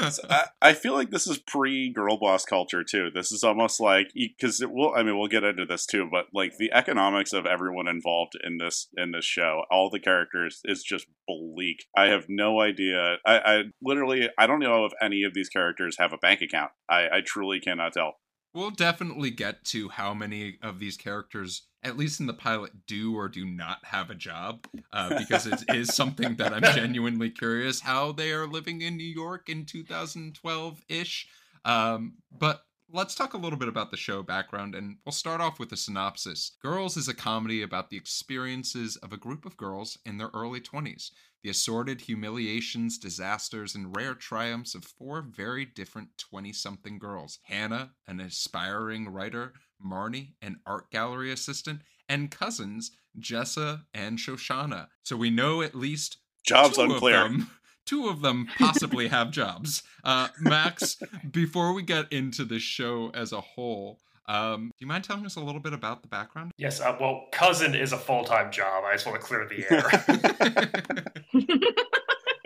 So 0.09 0.24
I, 0.30 0.45
I, 0.62 0.74
feel 0.74 0.94
like 0.94 1.09
this 1.09 1.27
is 1.27 1.38
pre 1.38 1.91
girl 1.91 2.18
boss 2.18 2.45
culture 2.45 2.83
too. 2.83 3.09
This 3.13 3.31
is 3.31 3.44
almost 3.44 3.80
like 3.80 4.12
because 4.13 4.62
it 4.62 4.71
will. 4.71 4.94
I 4.95 5.03
mean, 5.03 5.18
we'll 5.18 5.27
get 5.27 5.44
into 5.44 5.65
this 5.65 5.85
too, 5.85 6.07
but 6.09 6.27
like 6.33 6.57
the 6.57 6.71
economics 6.71 7.34
of 7.34 7.46
everyone 7.46 7.88
involved 7.88 8.34
in 8.41 8.58
this 8.58 8.88
in 8.96 9.12
this 9.12 9.25
show, 9.25 9.63
all 9.69 9.89
the 9.89 10.00
characters 10.00 10.62
is 10.63 10.84
just 10.84 11.08
bleak. 11.27 11.86
I 11.98 12.05
have 12.05 12.25
no 12.29 12.62
idea. 12.62 13.17
I, 13.25 13.39
I 13.39 13.63
literally 13.81 14.29
I 14.38 14.48
don't 14.48 14.60
know 14.60 14.86
if 14.86 14.93
any 15.01 15.24
of 15.24 15.34
these 15.34 15.50
characters 15.50 15.98
have 16.00 16.13
a 16.13 16.17
bank 16.17 16.41
account. 16.41 16.72
I, 16.89 17.08
I 17.12 17.22
truly 17.25 17.60
cannot 17.60 17.93
tell. 17.93 18.15
We'll 18.53 18.72
definitely 18.72 19.31
get 19.31 19.65
to 19.65 19.89
how 19.89 20.13
many 20.13 20.60
of 20.62 20.79
these 20.79 20.96
characters, 20.96 21.63
at 21.84 21.98
least 21.98 22.20
in 22.20 22.28
the 22.28 22.34
pilot, 22.34 22.72
do 22.88 23.16
or 23.16 23.28
do 23.28 23.46
not 23.46 23.80
have 23.84 24.10
a 24.10 24.16
job, 24.16 24.66
uh, 24.92 25.18
because 25.20 25.48
it 25.48 25.63
is 25.70 25.94
something 25.94 26.36
that 26.38 26.54
I'm 26.54 26.63
genuinely 26.75 27.30
curious 27.30 27.82
how 27.82 28.12
they 28.12 28.32
are 28.32 28.48
living 28.48 28.82
in 28.82 28.98
New 28.98 29.04
York 29.04 29.50
in 29.50 29.66
2012 29.66 30.82
ish. 30.88 31.28
Um, 31.66 32.16
but 32.32 32.63
let's 32.93 33.15
talk 33.15 33.33
a 33.33 33.38
little 33.38 33.57
bit 33.57 33.67
about 33.67 33.89
the 33.89 33.97
show 33.97 34.21
background, 34.21 34.75
and 34.75 34.97
we'll 35.03 35.12
start 35.12 35.41
off 35.41 35.59
with 35.59 35.71
a 35.71 35.77
synopsis. 35.77 36.51
Girls 36.62 36.95
is 36.95 37.07
a 37.07 37.13
comedy 37.13 37.63
about 37.63 37.89
the 37.89 37.97
experiences 37.97 38.95
of 38.97 39.12
a 39.12 39.17
group 39.17 39.45
of 39.45 39.57
girls 39.57 39.97
in 40.05 40.17
their 40.17 40.29
early 40.33 40.62
20s 40.62 41.12
the 41.43 41.50
assorted 41.50 42.00
humiliations, 42.00 42.97
disasters, 42.97 43.75
and 43.75 43.93
rare 43.97 44.13
triumphs 44.13 44.75
of 44.75 44.85
four 44.85 45.21
very 45.21 45.65
different 45.65 46.07
20 46.17 46.53
something 46.53 46.97
girls 46.97 47.39
Hannah, 47.43 47.91
an 48.07 48.21
aspiring 48.21 49.09
writer, 49.09 49.51
Marnie, 49.85 50.35
an 50.41 50.62
art 50.65 50.89
gallery 50.89 51.33
assistant, 51.33 51.81
and 52.07 52.31
cousins, 52.31 52.91
Jessa 53.19 53.81
and 53.93 54.17
Shoshana. 54.17 54.88
So 55.03 55.17
we 55.17 55.29
know 55.29 55.62
at 55.62 55.75
least 55.75 56.17
jobs 56.45 56.77
unclear. 56.77 57.25
Of 57.25 57.31
them, 57.31 57.51
two 57.86 58.08
of 58.08 58.22
them 58.22 58.48
possibly 58.58 59.08
have 59.08 59.32
jobs. 59.32 59.84
Uh, 60.04 60.28
Max, 60.40 60.98
before 61.32 61.74
we 61.74 61.84
get 61.84 62.12
into 62.12 62.46
the 62.46 62.60
show 62.60 63.12
as 63.13 63.32
a 63.32 63.42
whole, 63.42 64.00
um, 64.28 64.68
do 64.68 64.75
you 64.80 64.88
mind 64.88 65.04
telling 65.04 65.25
us 65.25 65.36
a 65.36 65.42
little 65.42 65.62
bit 65.62 65.74
about 65.74 66.02
the 66.02 66.08
background? 66.08 66.52
Yes. 66.58 66.80
Uh, 66.80 66.96
well, 67.00 67.28
cousin 67.32 67.75
is 67.75 67.92
a 67.92 67.98
full 67.98 68.24
time 68.24 68.52
job. 68.52 68.84
I 68.86 68.94
just 68.94 69.06
want 69.06 69.20
to 69.20 69.25
clear 69.25 69.48
the 69.48 69.66
air. 69.70 69.84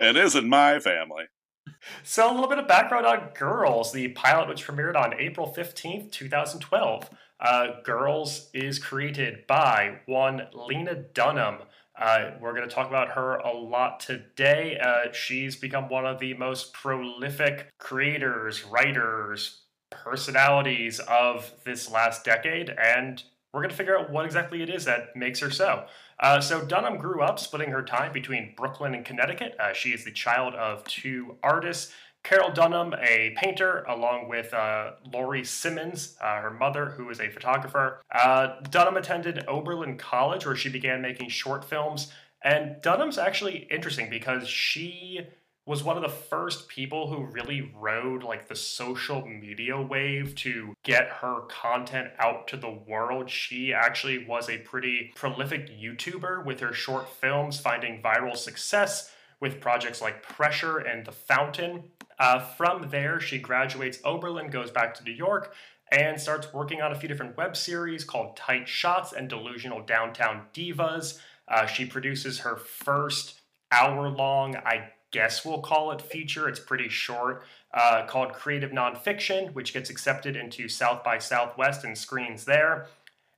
it 0.00 0.16
isn't 0.16 0.48
my 0.48 0.80
family. 0.80 1.24
So, 2.02 2.30
a 2.30 2.32
little 2.32 2.48
bit 2.48 2.58
of 2.58 2.66
background 2.66 3.06
on 3.06 3.30
Girls, 3.34 3.92
the 3.92 4.08
pilot 4.08 4.48
which 4.48 4.66
premiered 4.66 4.96
on 4.96 5.14
April 5.18 5.54
15th, 5.56 6.10
2012. 6.10 7.10
Uh, 7.40 7.66
Girls 7.84 8.50
is 8.52 8.78
created 8.80 9.46
by 9.46 10.00
one 10.06 10.48
Lena 10.52 10.94
Dunham, 10.94 11.58
Uh, 11.98 12.30
we're 12.40 12.54
going 12.54 12.68
to 12.68 12.74
talk 12.74 12.88
about 12.88 13.10
her 13.10 13.36
a 13.36 13.52
lot 13.52 13.98
today. 14.00 14.78
Uh, 14.80 15.12
she's 15.12 15.56
become 15.56 15.88
one 15.88 16.06
of 16.06 16.20
the 16.20 16.34
most 16.34 16.72
prolific 16.72 17.68
creators, 17.78 18.64
writers, 18.64 19.62
personalities 19.90 21.00
of 21.00 21.52
this 21.64 21.90
last 21.90 22.24
decade, 22.24 22.70
and 22.70 23.24
we're 23.52 23.60
going 23.60 23.70
to 23.70 23.76
figure 23.76 23.98
out 23.98 24.10
what 24.10 24.26
exactly 24.26 24.62
it 24.62 24.70
is 24.70 24.84
that 24.84 25.16
makes 25.16 25.40
her 25.40 25.50
so. 25.50 25.86
Uh, 26.20 26.40
so 26.40 26.64
Dunham 26.64 26.98
grew 26.98 27.22
up 27.22 27.38
splitting 27.38 27.70
her 27.70 27.82
time 27.82 28.12
between 28.12 28.54
Brooklyn 28.56 28.94
and 28.94 29.04
Connecticut. 29.04 29.56
Uh, 29.58 29.72
she 29.72 29.90
is 29.90 30.04
the 30.04 30.12
child 30.12 30.54
of 30.54 30.84
two 30.84 31.36
artists. 31.42 31.92
Carroll 32.22 32.52
Dunham, 32.52 32.94
a 32.94 33.34
painter, 33.36 33.84
along 33.84 34.28
with 34.28 34.52
uh, 34.52 34.92
Laurie 35.12 35.44
Simmons, 35.44 36.16
uh, 36.20 36.40
her 36.40 36.50
mother, 36.50 36.90
who 36.90 37.08
is 37.10 37.20
a 37.20 37.30
photographer. 37.30 38.02
Uh, 38.12 38.60
Dunham 38.70 38.96
attended 38.96 39.44
Oberlin 39.48 39.96
College, 39.96 40.44
where 40.44 40.56
she 40.56 40.68
began 40.68 41.00
making 41.00 41.30
short 41.30 41.64
films. 41.64 42.12
And 42.42 42.80
Dunham's 42.82 43.18
actually 43.18 43.66
interesting 43.70 44.10
because 44.10 44.46
she 44.46 45.26
was 45.68 45.84
one 45.84 45.96
of 45.96 46.02
the 46.02 46.08
first 46.08 46.66
people 46.68 47.08
who 47.08 47.26
really 47.26 47.70
rode 47.76 48.22
like 48.22 48.48
the 48.48 48.56
social 48.56 49.26
media 49.26 49.78
wave 49.78 50.34
to 50.34 50.74
get 50.82 51.10
her 51.20 51.42
content 51.48 52.08
out 52.18 52.48
to 52.48 52.56
the 52.56 52.70
world. 52.70 53.28
She 53.28 53.74
actually 53.74 54.24
was 54.24 54.48
a 54.48 54.56
pretty 54.58 55.12
prolific 55.14 55.68
YouTuber 55.68 56.46
with 56.46 56.60
her 56.60 56.72
short 56.72 57.06
films 57.06 57.60
finding 57.60 58.00
viral 58.00 58.34
success 58.34 59.12
with 59.40 59.60
projects 59.60 60.00
like 60.00 60.22
Pressure 60.22 60.78
and 60.78 61.04
The 61.06 61.12
Fountain. 61.12 61.84
Uh, 62.18 62.40
from 62.40 62.90
there, 62.90 63.20
she 63.20 63.38
graduates 63.38 63.98
Oberlin, 64.04 64.50
goes 64.50 64.70
back 64.70 64.94
to 64.94 65.04
New 65.04 65.12
York, 65.12 65.54
and 65.90 66.20
starts 66.20 66.52
working 66.52 66.82
on 66.82 66.92
a 66.92 66.94
few 66.94 67.08
different 67.08 67.36
web 67.36 67.56
series 67.56 68.04
called 68.04 68.36
Tight 68.36 68.68
Shots 68.68 69.12
and 69.12 69.28
Delusional 69.28 69.82
Downtown 69.82 70.42
Divas. 70.52 71.18
Uh, 71.46 71.66
she 71.66 71.86
produces 71.86 72.40
her 72.40 72.56
first 72.56 73.40
hour 73.70 74.08
long, 74.08 74.56
I 74.56 74.90
guess 75.10 75.44
we'll 75.44 75.60
call 75.60 75.90
it 75.92 76.02
feature. 76.02 76.48
It's 76.48 76.60
pretty 76.60 76.88
short, 76.88 77.44
uh, 77.72 78.04
called 78.06 78.34
Creative 78.34 78.70
Nonfiction, 78.70 79.54
which 79.54 79.72
gets 79.72 79.88
accepted 79.88 80.36
into 80.36 80.68
South 80.68 81.02
by 81.02 81.18
Southwest 81.18 81.84
and 81.84 81.96
screens 81.96 82.44
there. 82.44 82.86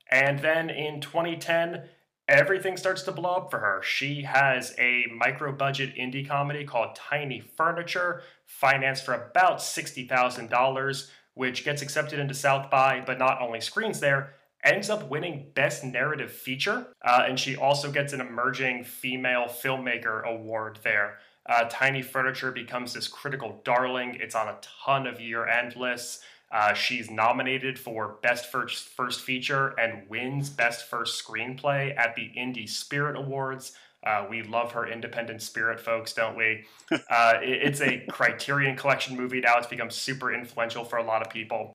And 0.09 0.39
then 0.39 0.69
in 0.69 0.99
2010, 0.99 1.83
everything 2.27 2.77
starts 2.77 3.03
to 3.03 3.11
blow 3.11 3.31
up 3.31 3.51
for 3.51 3.59
her. 3.59 3.81
She 3.83 4.23
has 4.23 4.75
a 4.77 5.05
micro 5.13 5.51
budget 5.51 5.95
indie 5.95 6.27
comedy 6.27 6.65
called 6.65 6.95
Tiny 6.95 7.39
Furniture, 7.39 8.21
financed 8.45 9.05
for 9.05 9.13
about 9.13 9.59
$60,000, 9.59 11.09
which 11.33 11.63
gets 11.63 11.81
accepted 11.81 12.19
into 12.19 12.33
South 12.33 12.69
by, 12.69 13.01
but 13.05 13.19
not 13.19 13.41
only 13.41 13.61
screens 13.61 13.99
there, 13.99 14.33
ends 14.63 14.89
up 14.89 15.09
winning 15.09 15.47
Best 15.55 15.83
Narrative 15.83 16.31
Feature. 16.31 16.87
Uh, 17.03 17.25
and 17.27 17.39
she 17.39 17.55
also 17.55 17.91
gets 17.91 18.13
an 18.13 18.21
Emerging 18.21 18.83
Female 18.83 19.45
Filmmaker 19.45 20.23
Award 20.23 20.79
there. 20.83 21.17
Uh, 21.47 21.65
Tiny 21.69 22.01
Furniture 22.01 22.51
becomes 22.51 22.93
this 22.93 23.07
critical 23.07 23.61
darling. 23.63 24.17
It's 24.19 24.35
on 24.35 24.47
a 24.47 24.57
ton 24.61 25.07
of 25.07 25.19
year 25.19 25.47
end 25.47 25.75
lists. 25.75 26.21
Uh, 26.51 26.73
she's 26.73 27.09
nominated 27.09 27.79
for 27.79 28.17
Best 28.21 28.51
First, 28.51 28.89
First 28.89 29.21
Feature 29.21 29.69
and 29.79 30.09
wins 30.09 30.49
Best 30.49 30.89
First 30.89 31.23
Screenplay 31.23 31.97
at 31.97 32.15
the 32.15 32.31
Indie 32.37 32.69
Spirit 32.69 33.15
Awards. 33.15 33.71
Uh, 34.05 34.25
we 34.29 34.41
love 34.41 34.71
her 34.71 34.87
independent 34.87 35.41
spirit, 35.41 35.79
folks, 35.79 36.13
don't 36.13 36.35
we? 36.35 36.65
Uh, 37.09 37.39
it, 37.41 37.61
it's 37.63 37.81
a 37.81 38.05
Criterion 38.09 38.75
Collection 38.75 39.15
movie 39.15 39.39
now. 39.39 39.57
It's 39.57 39.67
become 39.67 39.89
super 39.89 40.33
influential 40.33 40.83
for 40.83 40.97
a 40.97 41.03
lot 41.03 41.25
of 41.25 41.31
people. 41.31 41.73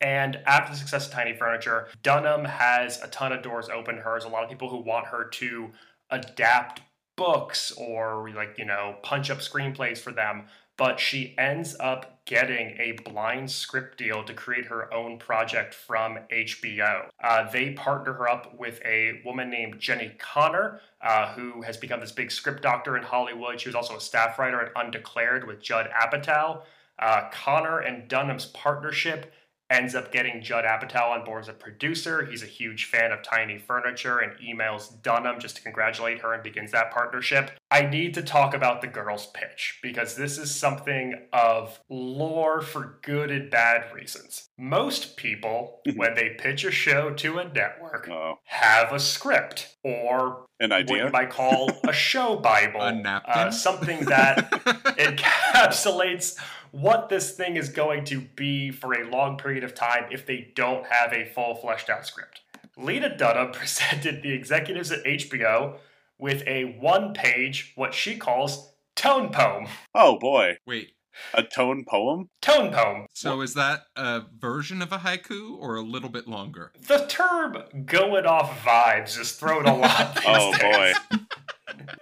And 0.00 0.36
after 0.46 0.72
the 0.72 0.78
success 0.78 1.06
of 1.06 1.12
Tiny 1.12 1.34
Furniture, 1.34 1.88
Dunham 2.02 2.44
has 2.44 3.02
a 3.02 3.08
ton 3.08 3.32
of 3.32 3.42
doors 3.42 3.68
open 3.68 3.96
to 3.96 4.02
her. 4.02 4.12
There's 4.12 4.24
a 4.24 4.28
lot 4.28 4.42
of 4.42 4.50
people 4.50 4.70
who 4.70 4.78
want 4.78 5.06
her 5.06 5.24
to 5.24 5.70
adapt 6.10 6.80
books 7.16 7.72
or 7.72 8.28
like 8.34 8.56
you 8.58 8.64
know 8.64 8.96
punch 9.02 9.30
up 9.30 9.38
screenplays 9.38 9.98
for 9.98 10.12
them 10.12 10.44
but 10.76 10.98
she 10.98 11.34
ends 11.38 11.76
up 11.78 12.14
getting 12.26 12.76
a 12.78 12.92
blind 13.04 13.50
script 13.50 13.98
deal 13.98 14.24
to 14.24 14.32
create 14.32 14.64
her 14.64 14.92
own 14.94 15.18
project 15.18 15.74
from 15.74 16.18
HBO. 16.32 17.06
Uh, 17.22 17.50
they 17.50 17.72
partner 17.72 18.14
her 18.14 18.28
up 18.28 18.58
with 18.58 18.80
a 18.84 19.20
woman 19.24 19.50
named 19.50 19.78
Jenni 19.78 20.18
Konner, 20.18 20.80
uh, 21.02 21.34
who 21.34 21.60
has 21.62 21.76
become 21.76 22.00
this 22.00 22.12
big 22.12 22.30
script 22.30 22.62
doctor 22.62 22.96
in 22.96 23.02
Hollywood. 23.02 23.60
She 23.60 23.68
was 23.68 23.74
also 23.74 23.96
a 23.96 24.00
staff 24.00 24.38
writer 24.38 24.60
at 24.60 24.72
Undeclared 24.74 25.46
with 25.46 25.60
Judd 25.60 25.90
Apatow. 25.90 26.62
Uh, 26.98 27.28
Connor 27.32 27.80
and 27.80 28.08
Dunham's 28.08 28.46
partnership 28.46 29.32
ends 29.70 29.94
up 29.94 30.12
getting 30.12 30.42
Judd 30.42 30.64
Apatow 30.64 31.10
on 31.10 31.24
board 31.24 31.42
as 31.44 31.48
a 31.48 31.52
producer. 31.54 32.24
He's 32.26 32.42
a 32.42 32.46
huge 32.46 32.84
fan 32.84 33.12
of 33.12 33.22
Tiny 33.22 33.58
Furniture 33.58 34.18
and 34.18 34.32
emails 34.38 35.00
Dunham 35.02 35.40
just 35.40 35.56
to 35.56 35.62
congratulate 35.62 36.20
her 36.20 36.34
and 36.34 36.42
begins 36.42 36.70
that 36.72 36.90
partnership. 36.90 37.50
I 37.70 37.82
need 37.86 38.14
to 38.14 38.22
talk 38.22 38.54
about 38.54 38.82
the 38.82 38.86
girl's 38.86 39.26
pitch 39.28 39.78
because 39.82 40.16
this 40.16 40.38
is 40.38 40.54
something 40.54 41.14
of 41.32 41.80
lore 41.88 42.60
for 42.60 42.98
good 43.02 43.30
and 43.30 43.50
bad 43.50 43.92
reasons. 43.94 44.48
Most 44.58 45.16
people, 45.16 45.80
when 45.96 46.14
they 46.14 46.30
pitch 46.38 46.64
a 46.64 46.70
show 46.70 47.10
to 47.14 47.38
a 47.38 47.44
network, 47.48 48.08
Uh-oh. 48.08 48.38
have 48.44 48.92
a 48.92 49.00
script 49.00 49.76
or 49.82 50.44
An 50.60 50.70
what 50.70 50.72
idea? 50.80 51.06
you 51.06 51.10
might 51.10 51.30
call 51.30 51.70
a 51.88 51.92
show 51.92 52.36
bible, 52.40 52.82
A 52.82 52.92
napkin? 52.94 53.32
uh, 53.34 53.50
something 53.50 54.04
that 54.04 54.50
encapsulates 54.98 56.38
what 56.74 57.08
this 57.08 57.36
thing 57.36 57.56
is 57.56 57.68
going 57.68 58.04
to 58.04 58.20
be 58.20 58.72
for 58.72 58.94
a 58.94 59.08
long 59.08 59.36
period 59.38 59.62
of 59.62 59.74
time 59.74 60.06
if 60.10 60.26
they 60.26 60.50
don't 60.56 60.84
have 60.86 61.12
a 61.12 61.24
full 61.24 61.54
fleshed 61.54 61.88
out 61.88 62.04
script. 62.04 62.40
Lena 62.76 63.16
Dunham 63.16 63.52
presented 63.52 64.22
the 64.22 64.32
executives 64.32 64.90
at 64.90 65.04
HBO 65.04 65.78
with 66.18 66.42
a 66.48 66.76
one 66.80 67.14
page, 67.14 67.72
what 67.76 67.94
she 67.94 68.16
calls 68.16 68.72
tone 68.96 69.30
poem. 69.30 69.66
Oh 69.94 70.18
boy, 70.18 70.56
Wait, 70.66 70.90
a 71.32 71.44
tone 71.44 71.84
poem? 71.86 72.30
Tone 72.42 72.72
poem. 72.72 73.06
so 73.14 73.40
is 73.40 73.54
that 73.54 73.82
a 73.94 74.22
version 74.36 74.82
of 74.82 74.90
a 74.90 74.98
haiku 74.98 75.56
or 75.56 75.76
a 75.76 75.82
little 75.82 76.08
bit 76.10 76.26
longer? 76.26 76.72
The 76.88 77.06
term 77.06 77.56
going 77.86 78.26
off 78.26 78.64
vibes 78.64 79.16
is 79.18 79.32
thrown 79.32 79.66
a 79.66 79.76
lot. 79.76 80.18
Oh 80.26 80.52
boy. 80.58 80.92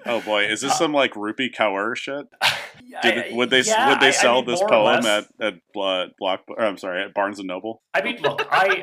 Oh 0.06 0.20
boy, 0.22 0.44
is 0.46 0.62
this 0.62 0.76
some 0.78 0.92
like 0.92 1.12
Rupi 1.14 1.54
Kaur 1.54 1.94
shit? 1.94 2.26
Did, 3.02 3.34
would 3.36 3.50
they 3.50 3.60
yeah, 3.62 3.88
would 3.90 4.00
they 4.00 4.06
I- 4.06 4.08
I 4.08 4.12
sell 4.12 4.36
mean, 4.42 4.46
this 4.50 4.60
poem 4.62 5.02
less. 5.02 5.26
at 5.40 5.46
at 5.46 5.54
Blo- 5.72 6.10
Block? 6.18 6.42
Or, 6.48 6.60
I'm 6.64 6.78
sorry, 6.78 7.02
at 7.02 7.14
Barnes 7.14 7.38
and 7.38 7.48
Noble? 7.48 7.82
I 7.94 8.02
mean, 8.02 8.20
look, 8.20 8.46
I, 8.50 8.82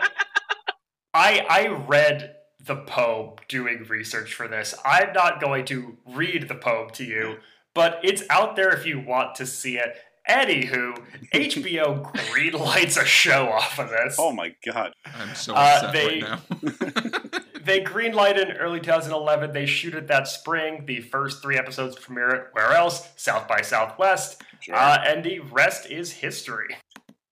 I, 1.13 1.45
I 1.49 1.67
read 1.67 2.35
the 2.65 2.75
poem 2.77 3.35
doing 3.47 3.85
research 3.89 4.33
for 4.33 4.47
this. 4.47 4.75
I'm 4.85 5.13
not 5.13 5.39
going 5.41 5.65
to 5.65 5.97
read 6.05 6.47
the 6.47 6.55
poem 6.55 6.89
to 6.91 7.03
you, 7.05 7.37
but 7.73 7.99
it's 8.03 8.23
out 8.29 8.55
there 8.55 8.69
if 8.69 8.85
you 8.85 8.99
want 8.99 9.35
to 9.35 9.45
see 9.45 9.77
it. 9.77 9.97
Anywho, 10.29 10.95
HBO 11.33 12.03
greenlights 12.31 13.01
a 13.01 13.05
show 13.05 13.49
off 13.49 13.79
of 13.79 13.89
this. 13.89 14.15
Oh 14.19 14.31
my 14.31 14.53
god! 14.63 14.93
I'm 15.05 15.33
so 15.33 15.55
Uh, 15.55 15.91
they- 15.91 16.21
right 16.21 16.21
now. 16.21 16.39
They 17.69 17.81
greenlighted 17.81 18.49
in 18.49 18.57
early 18.57 18.79
2011. 18.79 19.53
They 19.53 19.67
shoot 19.67 19.93
it 19.93 20.07
that 20.07 20.27
spring. 20.27 20.85
The 20.88 21.01
first 21.01 21.43
three 21.43 21.55
episodes 21.55 21.95
premiere 21.95 22.31
it 22.31 22.47
where 22.51 22.73
else? 22.73 23.07
South 23.15 23.47
by 23.47 23.61
Southwest. 23.61 24.41
Sure. 24.59 24.73
Uh, 24.73 25.03
and 25.05 25.23
the 25.23 25.41
rest 25.41 25.85
is 25.85 26.11
history. 26.11 26.75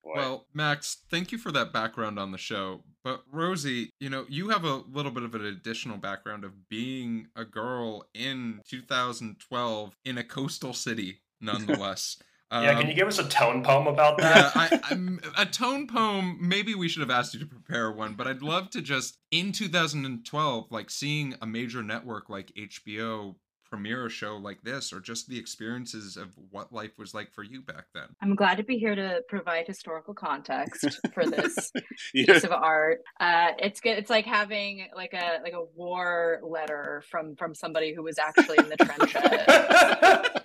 boy. 0.04 0.12
Well, 0.14 0.46
Max, 0.54 0.98
thank 1.10 1.32
you 1.32 1.38
for 1.38 1.50
that 1.50 1.72
background 1.72 2.20
on 2.20 2.30
the 2.30 2.38
show. 2.38 2.84
But 3.02 3.24
Rosey, 3.34 3.88
you 3.98 4.10
know, 4.10 4.26
you 4.28 4.50
have 4.50 4.62
a 4.62 4.84
little 4.88 5.10
bit 5.10 5.24
of 5.24 5.34
an 5.34 5.44
additional 5.44 5.96
background 5.96 6.44
of 6.44 6.68
being 6.68 7.26
a 7.34 7.44
girl 7.44 8.06
in 8.14 8.60
2012 8.68 9.96
in 10.04 10.18
a 10.18 10.22
coastal 10.22 10.72
city, 10.72 11.20
nonetheless. 11.40 12.16
yeah, 12.50 12.70
Um, 12.70 12.78
can 12.80 12.88
you 12.88 12.94
give 12.94 13.08
us 13.08 13.18
a 13.18 13.28
tone 13.28 13.62
poem 13.62 13.86
about 13.86 14.16
yeah, 14.18 14.50
that? 14.54 14.56
I, 14.56 14.80
I'm, 14.90 15.20
a 15.36 15.46
tone 15.46 15.86
poem. 15.86 16.38
Maybe 16.40 16.74
we 16.74 16.88
should 16.88 17.00
have 17.00 17.10
asked 17.10 17.34
you 17.34 17.40
to 17.40 17.46
prepare 17.46 17.90
one, 17.92 18.14
but 18.14 18.26
I'd 18.26 18.42
love 18.42 18.70
to 18.70 18.82
just 18.82 19.18
in 19.30 19.52
2012, 19.52 20.66
like 20.70 20.90
seeing 20.90 21.34
a 21.42 21.46
major 21.46 21.82
network 21.82 22.28
like 22.28 22.52
HBO 22.56 23.34
premiere 23.70 24.06
a 24.06 24.08
show 24.08 24.34
like 24.38 24.62
this, 24.62 24.94
or 24.94 24.98
just 25.00 25.28
the 25.28 25.38
experiences 25.38 26.16
of 26.16 26.34
what 26.50 26.72
life 26.72 26.92
was 26.96 27.12
like 27.12 27.30
for 27.34 27.42
you 27.42 27.60
back 27.60 27.84
then. 27.94 28.04
I'm 28.22 28.34
glad 28.34 28.56
to 28.56 28.64
be 28.64 28.78
here 28.78 28.94
to 28.94 29.20
provide 29.28 29.66
historical 29.66 30.14
context 30.14 30.98
for 31.12 31.26
this 31.26 31.70
Yeah. 32.14 32.32
piece 32.32 32.44
of 32.44 32.52
art. 32.52 33.00
Uh, 33.20 33.48
it's 33.58 33.80
good. 33.80 33.98
It's 33.98 34.08
like 34.08 34.24
having 34.24 34.86
like 34.96 35.12
a 35.12 35.40
like 35.42 35.52
a 35.52 35.62
war 35.76 36.40
letter 36.42 37.02
from 37.10 37.36
from 37.36 37.54
somebody 37.54 37.92
who 37.92 38.02
was 38.02 38.18
actually 38.18 38.56
in 38.56 38.70
the 38.70 38.76
trenches. 38.78 40.30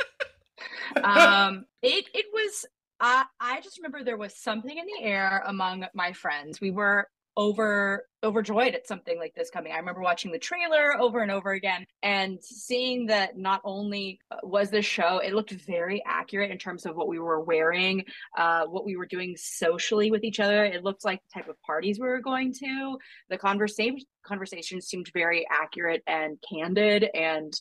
um, 1.04 1.66
it 1.82 2.06
it 2.14 2.26
was. 2.34 2.66
I 3.00 3.26
I 3.40 3.62
just 3.62 3.78
remember 3.78 4.04
there 4.04 4.18
was 4.18 4.38
something 4.38 4.78
in 4.78 4.86
the 4.86 5.04
air 5.06 5.44
among 5.48 5.86
my 5.94 6.14
friends. 6.14 6.62
We 6.62 6.72
were 6.72 7.08
over 7.36 8.08
overjoyed 8.24 8.76
at 8.76 8.88
something 8.88 9.18
like 9.18 9.34
this 9.36 9.50
coming. 9.50 9.74
I 9.74 9.78
remember 9.78 10.02
watching 10.02 10.32
the 10.32 10.40
trailer 10.40 10.96
over 11.00 11.22
and 11.22 11.32
over 11.32 11.52
again 11.52 11.86
and 12.02 12.42
seeing 12.42 13.08
that 13.08 13.38
not 13.38 13.62
only 13.64 14.20
uh, 14.32 14.38
was 14.44 14.70
this 14.70 14.86
show, 14.86 15.18
it 15.18 15.34
looked 15.34 15.52
very 15.52 16.02
accurate 16.06 16.52
in 16.52 16.58
terms 16.58 16.86
of 16.86 16.96
what 16.96 17.08
we 17.08 17.20
were 17.20 17.42
wearing, 17.42 18.06
uh, 18.38 18.66
what 18.66 18.86
we 18.86 18.96
were 18.96 19.06
doing 19.06 19.36
socially 19.38 20.12
with 20.12 20.24
each 20.24 20.40
other. 20.40 20.64
It 20.64 20.84
looked 20.84 21.04
like 21.04 21.22
the 21.24 21.40
type 21.40 21.50
of 21.50 21.60
parties 21.62 22.00
we 22.00 22.08
were 22.08 22.22
going 22.22 22.54
to. 22.54 22.98
The 23.30 23.38
conversation 23.38 24.00
conversation 24.26 24.80
seemed 24.80 25.10
very 25.14 25.46
accurate 25.52 26.02
and 26.08 26.38
candid 26.50 27.10
and 27.14 27.54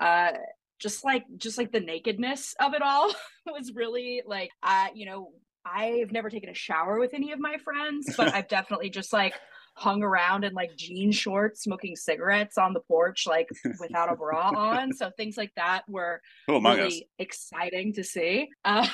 uh 0.00 0.32
just 0.78 1.04
like 1.04 1.24
just 1.36 1.58
like 1.58 1.72
the 1.72 1.80
nakedness 1.80 2.54
of 2.60 2.74
it 2.74 2.82
all 2.82 3.12
was 3.46 3.72
really 3.74 4.22
like 4.26 4.50
uh 4.62 4.88
you 4.94 5.06
know 5.06 5.30
I've 5.66 6.12
never 6.12 6.30
taken 6.30 6.48
a 6.48 6.54
shower 6.54 6.98
with 6.98 7.12
any 7.12 7.32
of 7.32 7.40
my 7.40 7.56
friends, 7.58 8.14
but 8.16 8.28
I've 8.34 8.48
definitely 8.48 8.90
just 8.90 9.12
like 9.12 9.34
hung 9.74 10.02
around 10.02 10.42
in 10.42 10.54
like 10.54 10.74
jean 10.74 11.12
shorts 11.12 11.62
smoking 11.62 11.94
cigarettes 11.96 12.56
on 12.56 12.72
the 12.72 12.80
porch 12.80 13.26
like 13.26 13.46
without 13.80 14.10
a 14.10 14.16
bra 14.16 14.50
on. 14.56 14.94
So 14.94 15.10
things 15.18 15.36
like 15.36 15.52
that 15.56 15.82
were 15.86 16.22
really 16.48 16.86
us? 16.86 17.00
exciting 17.18 17.92
to 17.94 18.04
see. 18.04 18.48
Uh, 18.64 18.86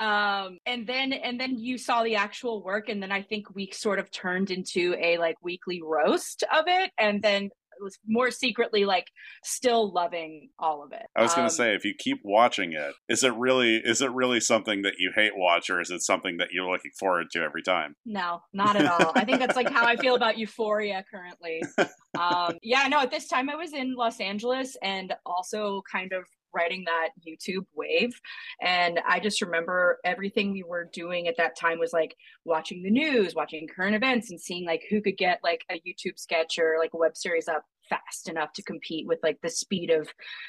um 0.00 0.58
and 0.64 0.86
then 0.86 1.12
and 1.12 1.38
then 1.38 1.58
you 1.58 1.76
saw 1.76 2.02
the 2.02 2.16
actual 2.16 2.62
work 2.62 2.88
and 2.88 3.02
then 3.02 3.10
i 3.10 3.22
think 3.22 3.54
we 3.54 3.70
sort 3.72 3.98
of 3.98 4.10
turned 4.10 4.50
into 4.50 4.94
a 4.98 5.18
like 5.18 5.36
weekly 5.42 5.82
roast 5.82 6.44
of 6.54 6.64
it. 6.66 6.90
And 6.98 7.22
then 7.22 7.50
was 7.80 7.98
more 8.06 8.30
secretly 8.30 8.84
like 8.84 9.06
still 9.44 9.92
loving 9.92 10.50
all 10.58 10.82
of 10.82 10.92
it. 10.92 11.06
I 11.16 11.22
was 11.22 11.34
going 11.34 11.48
to 11.48 11.52
um, 11.52 11.56
say, 11.56 11.74
if 11.74 11.84
you 11.84 11.94
keep 11.96 12.20
watching 12.24 12.72
it, 12.72 12.94
is 13.08 13.22
it 13.24 13.34
really 13.34 13.76
is 13.76 14.00
it 14.02 14.12
really 14.12 14.40
something 14.40 14.82
that 14.82 14.94
you 14.98 15.12
hate 15.14 15.32
watch, 15.36 15.70
or 15.70 15.80
is 15.80 15.90
it 15.90 16.02
something 16.02 16.38
that 16.38 16.48
you're 16.52 16.70
looking 16.70 16.92
forward 16.98 17.26
to 17.32 17.40
every 17.40 17.62
time? 17.62 17.96
No, 18.04 18.42
not 18.52 18.76
at 18.76 18.86
all. 18.86 19.12
I 19.14 19.24
think 19.24 19.38
that's 19.38 19.56
like 19.56 19.70
how 19.70 19.86
I 19.86 19.96
feel 19.96 20.14
about 20.14 20.38
Euphoria 20.38 21.04
currently. 21.10 21.62
Um, 22.16 22.56
yeah, 22.62 22.88
no. 22.88 23.00
At 23.00 23.10
this 23.10 23.28
time, 23.28 23.50
I 23.50 23.56
was 23.56 23.74
in 23.74 23.94
Los 23.94 24.20
Angeles 24.20 24.74
and 24.82 25.12
also 25.26 25.82
kind 25.92 26.14
of 26.14 26.24
riding 26.54 26.84
that 26.86 27.10
YouTube 27.26 27.66
wave. 27.74 28.20
And 28.60 29.00
I 29.06 29.20
just 29.20 29.42
remember 29.42 29.98
everything 30.04 30.52
we 30.52 30.62
were 30.62 30.88
doing 30.92 31.28
at 31.28 31.36
that 31.38 31.56
time 31.56 31.78
was 31.78 31.92
like 31.92 32.16
watching 32.44 32.82
the 32.82 32.90
news, 32.90 33.34
watching 33.34 33.68
current 33.68 33.96
events, 33.96 34.30
and 34.30 34.40
seeing 34.40 34.64
like 34.64 34.84
who 34.90 35.00
could 35.00 35.16
get 35.16 35.40
like 35.42 35.64
a 35.70 35.80
YouTube 35.86 36.18
sketch 36.18 36.58
or 36.58 36.76
like 36.78 36.94
a 36.94 36.98
web 36.98 37.16
series 37.16 37.48
up 37.48 37.64
fast 37.88 38.28
enough 38.28 38.52
to 38.54 38.62
compete 38.62 39.06
with 39.06 39.18
like 39.22 39.38
the 39.42 39.50
speed 39.50 39.90
of 39.90 40.08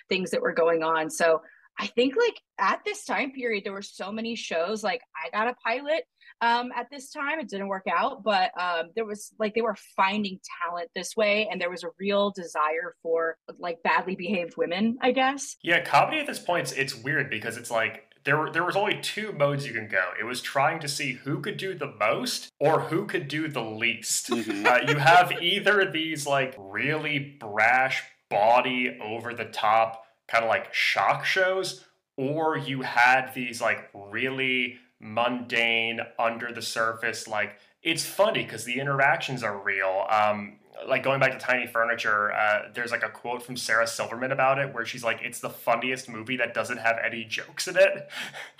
things 0.09 0.31
that 0.31 0.41
were 0.41 0.53
going 0.53 0.83
on. 0.83 1.09
So 1.09 1.41
I 1.79 1.87
think 1.87 2.15
like 2.15 2.41
at 2.57 2.81
this 2.85 3.05
time 3.05 3.31
period, 3.31 3.63
there 3.63 3.73
were 3.73 3.81
so 3.81 4.11
many 4.11 4.35
shows. 4.35 4.83
Like 4.83 5.01
I 5.15 5.29
got 5.35 5.47
a 5.47 5.55
pilot 5.63 6.03
um, 6.41 6.71
at 6.75 6.87
this 6.91 7.11
time. 7.11 7.39
It 7.39 7.49
didn't 7.49 7.67
work 7.67 7.85
out, 7.91 8.23
but 8.23 8.51
um, 8.59 8.89
there 8.95 9.05
was 9.05 9.33
like 9.39 9.53
they 9.55 9.61
were 9.61 9.77
finding 9.95 10.39
talent 10.63 10.89
this 10.95 11.15
way, 11.15 11.47
and 11.51 11.59
there 11.59 11.69
was 11.69 11.83
a 11.83 11.89
real 11.99 12.31
desire 12.31 12.95
for 13.01 13.37
like 13.59 13.81
badly 13.83 14.15
behaved 14.15 14.57
women, 14.57 14.97
I 15.01 15.11
guess. 15.11 15.55
Yeah, 15.61 15.83
comedy 15.83 16.19
at 16.19 16.27
this 16.27 16.39
point, 16.39 16.73
it's 16.77 16.95
weird 16.95 17.29
because 17.29 17.57
it's 17.57 17.71
like 17.71 18.03
there 18.23 18.37
were 18.37 18.51
there 18.51 18.65
was 18.65 18.75
only 18.75 18.99
two 19.01 19.31
modes 19.31 19.65
you 19.65 19.73
can 19.73 19.87
go. 19.87 20.09
It 20.19 20.25
was 20.25 20.41
trying 20.41 20.79
to 20.81 20.87
see 20.87 21.13
who 21.13 21.39
could 21.39 21.57
do 21.57 21.73
the 21.73 21.93
most 21.99 22.51
or 22.59 22.81
who 22.81 23.05
could 23.05 23.27
do 23.27 23.47
the 23.47 23.63
least. 23.63 24.29
Mm-hmm. 24.29 24.65
Uh, 24.65 24.79
you 24.91 24.97
have 24.97 25.31
either 25.41 25.89
these 25.89 26.27
like 26.27 26.53
really 26.57 27.19
brash, 27.19 28.03
body 28.29 28.97
over 29.01 29.33
the 29.33 29.45
top 29.45 30.03
kind 30.27 30.43
of 30.43 30.49
like 30.49 30.73
shock 30.73 31.23
shows, 31.23 31.85
or 32.17 32.57
you 32.57 32.81
had 32.81 33.31
these 33.33 33.61
like 33.61 33.89
really 33.93 34.77
mundane, 34.99 36.01
under 36.17 36.51
the 36.51 36.61
surface. 36.61 37.27
Like 37.27 37.57
it's 37.83 38.05
funny 38.05 38.43
because 38.43 38.65
the 38.65 38.79
interactions 38.79 39.43
are 39.43 39.57
real. 39.57 40.05
Um, 40.09 40.57
like 40.87 41.03
going 41.03 41.19
back 41.19 41.31
to 41.31 41.39
Tiny 41.39 41.65
Furniture, 41.65 42.31
uh, 42.31 42.69
there's 42.73 42.91
like 42.91 43.03
a 43.03 43.09
quote 43.09 43.41
from 43.41 43.57
Sarah 43.57 43.87
Silverman 43.87 44.31
about 44.31 44.59
it 44.59 44.73
where 44.73 44.85
she's 44.85 45.03
like, 45.03 45.21
"It's 45.23 45.39
the 45.39 45.49
funniest 45.49 46.07
movie 46.07 46.37
that 46.37 46.53
doesn't 46.53 46.77
have 46.77 46.97
any 47.03 47.23
jokes 47.23 47.67
in 47.67 47.77
it." 47.77 48.09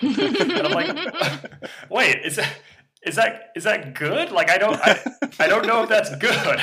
and 0.00 0.66
I'm 0.66 0.72
like, 0.72 1.54
"Wait, 1.90 2.24
is 2.24 2.36
that 2.36 2.52
is 3.04 3.16
that 3.16 3.50
is 3.54 3.64
that 3.64 3.94
good? 3.94 4.30
Like 4.30 4.50
I 4.50 4.58
don't 4.58 4.78
I, 4.82 5.00
I 5.40 5.48
don't 5.48 5.66
know 5.66 5.82
if 5.82 5.88
that's 5.88 6.14
good." 6.16 6.60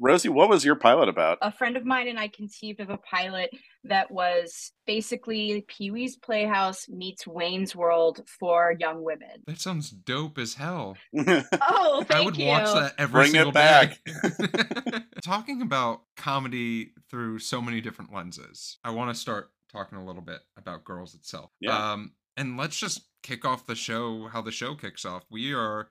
Rosey, 0.00 0.28
what 0.28 0.48
was 0.48 0.64
your 0.64 0.76
pilot 0.76 1.08
about? 1.08 1.38
A 1.42 1.52
friend 1.52 1.76
of 1.76 1.84
mine 1.84 2.08
and 2.08 2.18
I 2.18 2.28
conceived 2.28 2.80
of 2.80 2.90
a 2.90 2.96
pilot 2.98 3.50
that 3.84 4.10
was 4.10 4.72
basically 4.86 5.64
Pee 5.68 5.90
Wee's 5.90 6.16
Playhouse 6.16 6.88
meets 6.88 7.26
Wayne's 7.26 7.74
World 7.74 8.22
for 8.26 8.74
young 8.78 9.02
women. 9.02 9.42
That 9.46 9.60
sounds 9.60 9.90
dope 9.90 10.38
as 10.38 10.54
hell. 10.54 10.96
oh, 11.16 12.04
thank 12.06 12.12
I 12.12 12.24
would 12.24 12.36
you. 12.36 12.46
watch 12.46 12.72
that 12.72 12.94
every 12.98 13.22
Bring 13.22 13.32
single 13.32 13.50
it 13.50 13.54
back. 13.54 13.98
day. 14.04 15.00
Talking 15.22 15.62
about 15.62 16.02
comedy 16.16 16.92
through 17.10 17.38
so 17.40 17.60
many 17.60 17.80
different 17.80 18.12
lenses, 18.12 18.78
I 18.84 18.90
want 18.90 19.10
to 19.10 19.20
start 19.20 19.50
talking 19.70 19.98
a 19.98 20.04
little 20.04 20.22
bit 20.22 20.40
about 20.56 20.84
Girls 20.84 21.14
itself. 21.14 21.50
Yeah. 21.60 21.92
Um, 21.92 22.12
and 22.38 22.56
let's 22.56 22.78
just 22.78 23.02
kick 23.22 23.44
off 23.44 23.66
the 23.66 23.74
show 23.74 24.28
how 24.28 24.40
the 24.40 24.52
show 24.52 24.74
kicks 24.74 25.04
off. 25.04 25.24
We 25.28 25.52
are 25.52 25.88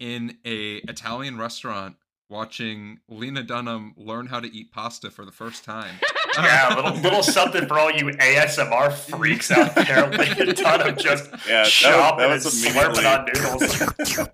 in 0.00 0.38
a 0.44 0.76
Italian 0.76 1.38
restaurant 1.38 1.96
watching 2.28 3.00
Lena 3.08 3.42
Dunham 3.42 3.94
learn 3.96 4.26
how 4.26 4.40
to 4.40 4.52
eat 4.52 4.72
pasta 4.72 5.10
for 5.10 5.24
the 5.24 5.32
first 5.32 5.64
time. 5.64 5.96
yeah, 6.36 6.74
a 6.74 6.76
little, 6.76 7.00
little 7.00 7.22
something 7.22 7.66
for 7.66 7.78
all 7.78 7.90
you 7.90 8.06
ASMR 8.06 8.92
freaks 8.92 9.50
out 9.50 9.74
there. 9.74 10.08
Lena 10.08 10.54
Dunham 10.54 10.96
just 10.96 11.30
yeah, 11.48 11.64
chopping 11.64 12.30
and 12.30 12.40
slurping 12.40 13.04
on 13.04 13.26
noodles. 13.26 14.28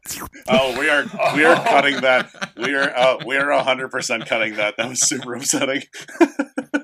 oh, 0.48 0.78
we 0.78 0.88
are 0.88 1.04
we 1.34 1.44
are 1.44 1.56
cutting 1.64 2.00
that. 2.02 2.30
We 2.56 2.74
are 2.74 2.94
uh, 2.94 3.18
we 3.26 3.36
are 3.36 3.50
hundred 3.62 3.90
percent 3.90 4.26
cutting 4.26 4.56
that. 4.56 4.76
That 4.76 4.88
was 4.88 5.00
super 5.00 5.34
upsetting. 5.34 5.82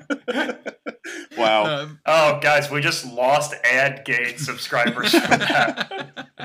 wow. 1.39 1.81
Um, 1.81 1.99
oh, 2.05 2.39
guys, 2.41 2.69
we 2.69 2.81
just 2.81 3.05
lost 3.05 3.53
ad 3.63 4.05
gate 4.05 4.39
subscribers 4.39 5.11
from 5.11 5.39
that. 5.39 6.25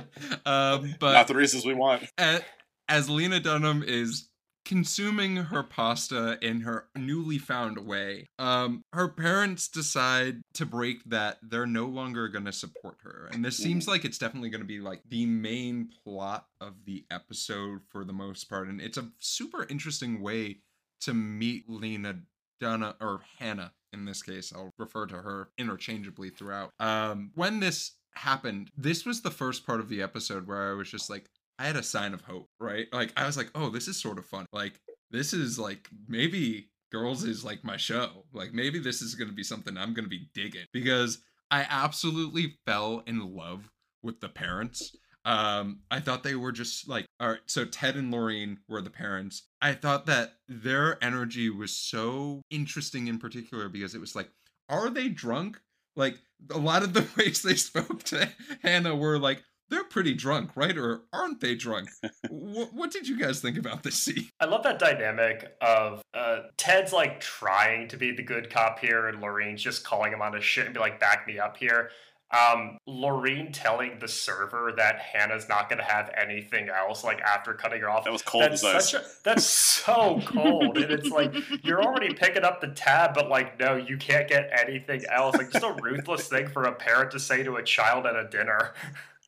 Um, 0.47 0.95
but 1.01 1.13
not 1.13 1.29
the 1.29 1.35
reasons 1.35 1.65
we 1.65 1.75
want. 1.75 2.05
As, 2.19 2.43
as 2.89 3.09
Lena 3.09 3.41
Dunham 3.41 3.83
is 3.87 4.29
consuming 4.65 5.37
her 5.37 5.63
pasta 5.63 6.39
in 6.41 6.63
her 6.63 6.87
newly 6.97 7.39
found 7.39 7.79
way. 7.79 8.29
Um, 8.39 8.83
her 8.93 9.09
parents 9.09 9.69
decide 9.69 10.41
to 10.55 10.67
break 10.67 11.05
that 11.05 11.39
they're 11.43 11.67
no 11.67 11.85
longer 11.87 12.29
going 12.29 12.47
to 12.47 12.53
support 12.53 12.97
her. 13.03 13.29
And 13.33 13.45
this 13.45 13.57
seems 13.57 13.85
mm-hmm. 13.85 13.93
like 13.93 14.05
it's 14.05 14.19
definitely 14.19 14.51
going 14.51 14.63
to 14.63 14.67
be 14.67 14.81
like 14.81 15.03
the 15.09 15.27
main 15.27 15.91
plot 16.05 16.47
of 16.61 16.85
the 16.87 17.05
episode 17.11 17.81
for 17.91 18.05
the 18.05 18.13
most 18.13 18.49
part. 18.49 18.69
And 18.69 18.81
it's 18.81 18.99
a 18.99 19.11
super 19.19 19.67
interesting 19.69 20.21
way 20.21 20.59
to 21.03 21.13
meet 21.13 21.69
Lena 21.69 22.21
Dunham 22.61 22.95
or 23.01 23.21
Hannah 23.39 23.73
in 23.95 24.05
this 24.05 24.23
case. 24.23 24.53
I'll 24.55 24.71
refer 24.79 25.07
to 25.07 25.17
her 25.17 25.49
interchangeably 25.59 26.31
throughout. 26.31 26.73
Um, 26.79 27.31
when 27.35 27.61
this 27.61 27.93
happened, 28.15 28.71
this 28.77 29.07
was 29.07 29.23
the 29.23 29.31
first 29.31 29.67
part 29.67 29.81
of 29.81 29.89
the 29.89 30.03
episode 30.03 30.47
where 30.47 30.71
I 30.71 30.75
was 30.75 30.91
just 30.91 31.09
like, 31.09 31.31
I 31.59 31.67
had 31.67 31.77
a 31.77 31.83
sign 31.83 32.15
of 32.15 32.23
hope, 32.23 32.49
right? 32.61 32.87
Like 32.93 33.13
I 33.17 33.27
was 33.27 33.37
like, 33.37 33.51
oh, 33.55 33.71
this 33.71 33.89
is 33.89 34.01
sort 34.01 34.19
of 34.19 34.27
fun. 34.27 34.47
Like 34.53 34.81
this 35.11 35.33
is 35.33 35.59
like 35.59 35.89
maybe 36.09 36.71
girls 36.91 37.25
is 37.25 37.45
like 37.45 37.65
my 37.65 37.77
show. 37.77 38.25
Like 38.33 38.53
maybe 38.53 38.79
this 38.79 39.01
is 39.01 39.15
going 39.15 39.29
to 39.31 39.35
be 39.35 39.45
something 39.45 39.77
I'm 39.77 39.95
going 39.95 40.05
to 40.05 40.11
be 40.11 40.29
digging 40.35 40.67
because 40.73 41.19
I 41.51 41.67
absolutely 41.69 42.59
fell 42.67 43.03
in 43.07 43.35
love 43.35 43.71
with 44.03 44.21
the 44.21 44.29
parents. 44.29 44.95
Um, 45.25 45.81
I 45.91 46.01
thought 46.01 46.23
they 46.23 46.35
were 46.35 46.53
just 46.53 46.89
like, 46.89 47.07
all 47.19 47.31
right. 47.31 47.41
So 47.47 47.65
Ted 47.65 47.97
and 47.97 48.11
Lorene 48.11 48.59
were 48.69 48.83
the 48.83 48.91
parents. 48.91 49.45
I 49.63 49.73
thought 49.73 50.07
that 50.07 50.35
their 50.49 51.03
energy 51.03 51.49
was 51.51 51.73
so 51.73 52.43
interesting 52.51 53.07
in 53.07 53.19
particular 53.19 53.69
because 53.69 53.95
it 53.95 54.01
was 54.01 54.15
like, 54.15 54.31
are 54.69 54.91
they 54.91 55.09
drunk? 55.09 55.61
Like 55.97 56.17
a 56.51 56.59
lot 56.59 56.83
of 56.83 56.93
the 56.93 57.07
ways 57.17 57.43
they 57.43 57.55
spoke 57.55 58.03
to 58.05 58.29
Hannah 58.63 58.95
were 58.97 59.19
like, 59.19 59.43
they're 59.71 59.85
pretty 59.85 60.15
drunk, 60.15 60.51
right? 60.57 60.77
Or 60.77 61.03
aren't 61.13 61.41
they 61.41 61.55
drunk? 61.55 61.89
what, 62.29 62.75
what, 62.75 62.91
did 62.91 63.09
you 63.09 63.19
guys 63.19 63.41
think 63.41 63.57
about 63.57 63.83
this 63.83 63.97
scene? 63.97 64.29
I 64.39 64.45
love 64.45 64.63
that 64.65 64.79
dynamic 64.79 65.57
of 65.61 66.03
uh, 66.13 66.41
Ted's 66.57 66.93
like 66.93 67.21
trying 67.21 67.89
to 67.89 67.97
be 67.97 68.13
the 68.13 68.23
good 68.23 68.51
cop 68.51 68.79
here, 68.79 69.09
and 69.09 69.21
Lorene's 69.21 69.63
just 69.63 69.85
calling 69.85 70.13
him 70.13 70.23
on 70.23 70.35
his 70.35 70.45
shit 70.45 70.67
and 70.67 70.75
be 70.75 70.81
like, 70.81 71.01
"Back 71.01 71.27
me 71.27 71.39
up 71.39 71.57
here." 71.57 71.91
Um, 72.35 72.79
Lorene 72.87 73.53
telling 73.53 73.99
the 74.01 74.09
server 74.09 74.73
that 74.77 74.99
Hannah's 74.99 75.49
not 75.49 75.69
going 75.69 75.79
to 75.79 75.85
have 75.85 76.11
anything 76.17 76.69
else, 76.69 77.05
like 77.05 77.21
after 77.21 77.55
cutting 77.55 77.81
her 77.83 77.91
off. 77.91 78.05
That 78.05 78.13
was 78.13 78.23
cold 78.23 78.45
that's 78.45 78.65
as 78.65 78.91
such 78.91 79.03
a, 79.03 79.07
That's 79.23 79.45
so 79.45 80.21
cold, 80.27 80.79
and 80.79 80.91
it's 80.91 81.11
like 81.11 81.35
you're 81.63 81.83
already 81.83 82.13
picking 82.13 82.43
up 82.43 82.61
the 82.61 82.69
tab, 82.69 83.15
but 83.15 83.29
like, 83.29 83.61
no, 83.61 83.77
you 83.77 83.97
can't 83.97 84.29
get 84.29 84.51
anything 84.53 85.03
else. 85.11 85.37
Like, 85.37 85.53
just 85.53 85.65
a 85.65 85.77
ruthless 85.81 86.29
thing 86.29 86.49
for 86.49 86.65
a 86.65 86.73
parent 86.73 87.13
to 87.13 87.21
say 87.21 87.43
to 87.43 87.57
a 87.57 87.63
child 87.63 88.07
at 88.07 88.17
a 88.17 88.27
dinner. 88.29 88.73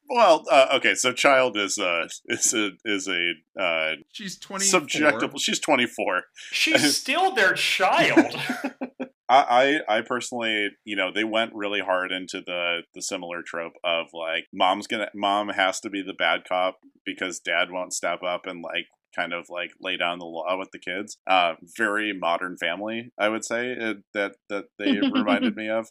Well, 0.09 0.45
uh, 0.51 0.69
okay, 0.75 0.95
so 0.95 1.13
child 1.13 1.57
is 1.57 1.79
uh 1.79 2.09
is 2.27 2.55
a 2.55 2.71
is 2.85 3.09
a 3.09 3.33
uh 3.61 3.97
she's 4.13 4.39
twenty 4.39 4.65
subjective. 4.65 5.33
She's 5.39 5.59
twenty 5.59 5.87
four. 5.87 6.25
She's 6.53 6.97
still 6.97 7.35
their 7.35 7.53
child. 7.55 8.37
I, 9.29 9.81
I 9.89 9.99
I 9.99 10.01
personally, 10.03 10.71
you 10.85 10.97
know, 10.97 11.11
they 11.13 11.25
went 11.25 11.55
really 11.55 11.81
hard 11.81 12.13
into 12.13 12.41
the 12.41 12.83
the 12.95 13.03
similar 13.03 13.43
trope 13.43 13.75
of 13.85 14.07
like 14.13 14.47
mom's 14.53 14.87
gonna 14.87 15.11
mom 15.15 15.49
has 15.49 15.81
to 15.81 15.91
be 15.91 16.03
the 16.03 16.15
bad 16.15 16.43
cop 16.49 16.79
because 17.05 17.41
dad 17.41 17.71
won't 17.71 17.93
step 17.93 18.23
up 18.23 18.47
and 18.47 18.63
like 18.63 18.87
kind 19.17 19.33
of 19.33 19.47
like 19.49 19.71
lay 19.81 19.97
down 19.97 20.19
the 20.19 20.27
law 20.27 20.57
with 20.59 20.71
the 20.73 20.79
kids. 20.79 21.19
Uh, 21.27 21.55
very 21.77 22.13
modern 22.13 22.57
family, 22.57 23.11
I 23.19 23.29
would 23.29 23.45
say 23.45 23.71
it, 23.73 23.99
that 24.15 24.37
that 24.49 24.67
they 24.79 25.01
reminded 25.13 25.57
me 25.57 25.69
of. 25.69 25.89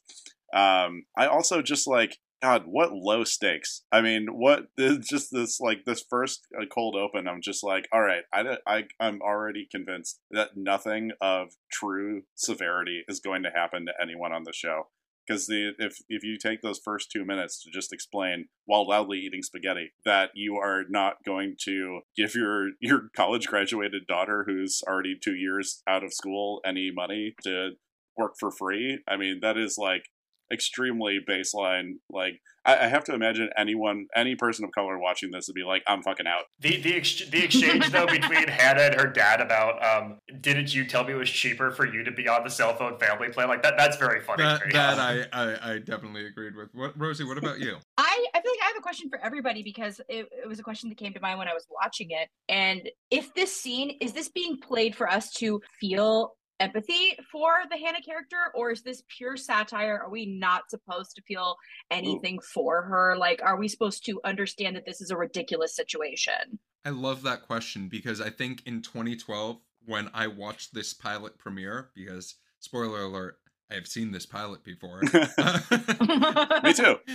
Um, 0.54 1.04
I 1.18 1.26
also 1.28 1.62
just 1.62 1.88
like 1.88 2.18
God, 2.42 2.64
what 2.66 2.92
low 2.94 3.24
stakes. 3.24 3.84
I 3.92 4.02
mean, 4.02 4.28
what 4.32 4.68
just 4.78 5.32
this 5.32 5.60
like 5.60 5.86
this 5.86 6.04
first 6.10 6.48
uh, 6.60 6.66
cold 6.66 6.96
open. 6.96 7.28
I'm 7.28 7.42
just 7.42 7.64
like, 7.64 7.88
all 7.92 8.02
right, 8.02 8.24
I, 8.34 8.58
I 8.68 8.84
I'm 9.00 9.22
already 9.22 9.68
convinced 9.70 10.20
that 10.32 10.52
nothing 10.56 11.12
of 11.22 11.50
true 11.72 12.24
severity 12.36 13.04
is 13.08 13.20
going 13.20 13.44
to 13.44 13.50
happen 13.50 13.86
to 13.86 13.94
anyone 14.02 14.34
on 14.34 14.44
the 14.44 14.54
show 14.54 14.88
because 15.26 15.48
the 15.48 15.72
if 15.80 15.98
if 16.10 16.24
you 16.24 16.38
take 16.38 16.62
those 16.62 16.80
first 16.84 17.12
two 17.12 17.26
minutes 17.26 17.62
to 17.64 17.72
just 17.72 17.94
explain 17.94 18.48
while 18.66 18.88
loudly 18.88 19.20
eating 19.20 19.42
spaghetti 19.42 19.92
that 20.04 20.32
you 20.36 20.56
are 20.56 20.84
not 20.90 21.24
going 21.26 21.56
to 21.64 22.02
give 22.16 22.36
your 22.36 22.72
your 22.80 23.10
college 23.16 23.48
graduated 23.48 24.06
daughter 24.08 24.44
who's 24.48 24.84
already 24.88 25.16
two 25.20 25.36
years 25.36 25.82
out 25.88 26.04
of 26.04 26.14
school 26.14 26.62
any 26.66 26.92
money 26.94 27.36
to 27.44 27.72
work 28.18 28.34
for 28.40 28.52
free 28.52 29.00
i 29.08 29.18
mean 29.18 29.40
that 29.42 29.58
is 29.58 29.78
like 29.78 30.04
extremely 30.52 31.20
baseline. 31.28 31.94
Like 32.10 32.40
I, 32.66 32.86
I, 32.86 32.88
have 32.88 33.04
to 33.06 33.14
imagine 33.14 33.50
anyone, 33.58 34.08
any 34.16 34.36
person 34.36 34.66
of 34.66 34.72
color 34.72 34.98
watching 35.00 35.32
this 35.32 35.48
would 35.48 35.56
be 35.56 35.64
like, 35.64 35.84
"I'm 35.88 36.02
fucking 36.04 36.28
out." 36.28 36.44
The 36.60 36.82
the 36.82 36.96
ex- 36.96 37.30
the 37.30 37.44
exchange 37.44 37.90
though 37.90 38.08
between 38.08 38.48
Hannah 38.48 38.82
and 38.82 38.96
her 38.96 39.08
dad 39.08 39.42
about, 39.42 39.84
um, 39.84 40.18
"Didn't 40.42 40.74
you 40.74 40.86
tell 40.86 41.04
me 41.04 41.14
it 41.14 41.18
was 41.18 41.30
cheaper 41.30 41.72
for 41.72 41.86
you 41.86 42.04
to 42.04 42.12
be 42.12 42.28
on 42.28 42.44
the 42.44 42.50
cell 42.50 42.76
phone 42.76 42.98
family 42.98 43.30
plan?" 43.30 43.48
Like 43.48 43.64
that. 43.64 43.76
That's 43.78 43.98
very 43.98 44.22
funny. 44.22 44.44
That, 44.44 44.62
that 44.72 45.00
I, 45.34 45.44
I 45.44 45.74
I 45.74 45.80
definitely 45.80 46.26
agreed 46.26 46.56
with. 46.56 46.70
What 46.74 46.98
Rosey? 46.98 47.28
What 47.28 47.38
about 47.38 47.60
you? 47.60 47.78
I 47.98 48.26
I 48.34 48.42
feel 48.42 48.52
like 48.52 48.64
I 48.64 48.68
have 48.68 48.78
a 48.78 48.82
question 48.82 49.10
for 49.10 49.20
everybody 49.20 49.64
because 49.64 50.00
it, 50.10 50.28
it 50.32 50.48
was 50.48 50.60
a 50.60 50.64
question 50.64 50.90
that 50.90 50.98
came 50.98 51.14
to 51.14 51.20
mind 51.20 51.40
when 51.40 51.48
I 51.48 51.54
was 51.54 51.66
watching 51.70 52.08
it. 52.12 52.30
And 52.50 52.90
if 53.12 53.34
this 53.34 53.56
scene 53.56 53.98
is 54.02 54.14
this 54.14 54.30
being 54.30 54.58
played 54.60 54.96
for 54.96 55.10
us 55.10 55.32
to 55.34 55.62
feel 55.80 56.34
empathy 56.60 57.18
for 57.32 57.52
the 57.70 57.78
Hannah 57.78 58.02
character, 58.02 58.38
or 58.54 58.72
is 58.72 58.82
this 58.82 59.04
pure 59.08 59.38
satire? 59.38 60.02
Are 60.04 60.10
we 60.10 60.26
not 60.26 60.70
supposed 60.70 61.16
to 61.16 61.22
feel 61.24 61.56
anything 61.92 62.36
Ooh. 62.36 62.48
for 62.54 62.84
her? 62.84 63.16
Like, 63.18 63.42
are 63.44 63.58
we 63.58 63.68
supposed 63.68 64.06
to 64.06 64.22
understand 64.24 64.76
that 64.76 64.86
this 64.86 65.02
is 65.02 65.12
a 65.12 65.18
ridiculous 65.18 65.76
situation? 65.76 66.60
I 66.84 66.90
love 66.90 67.24
that 67.24 67.44
question 67.44 67.90
because 67.90 68.22
I 68.22 68.30
think 68.30 68.62
in 68.66 68.82
2012, 68.82 69.60
when 69.86 70.10
I 70.14 70.28
watched 70.28 70.74
this 70.74 70.94
pilot 70.94 71.38
premiere, 71.38 71.90
because 71.96 72.36
spoiler 72.60 73.04
alert, 73.04 73.38
I 73.72 73.76
have 73.76 73.88
seen 73.88 74.12
this 74.12 74.26
pilot 74.26 74.64
before. 74.64 75.02
Me 76.64 76.74
too. 76.74 76.98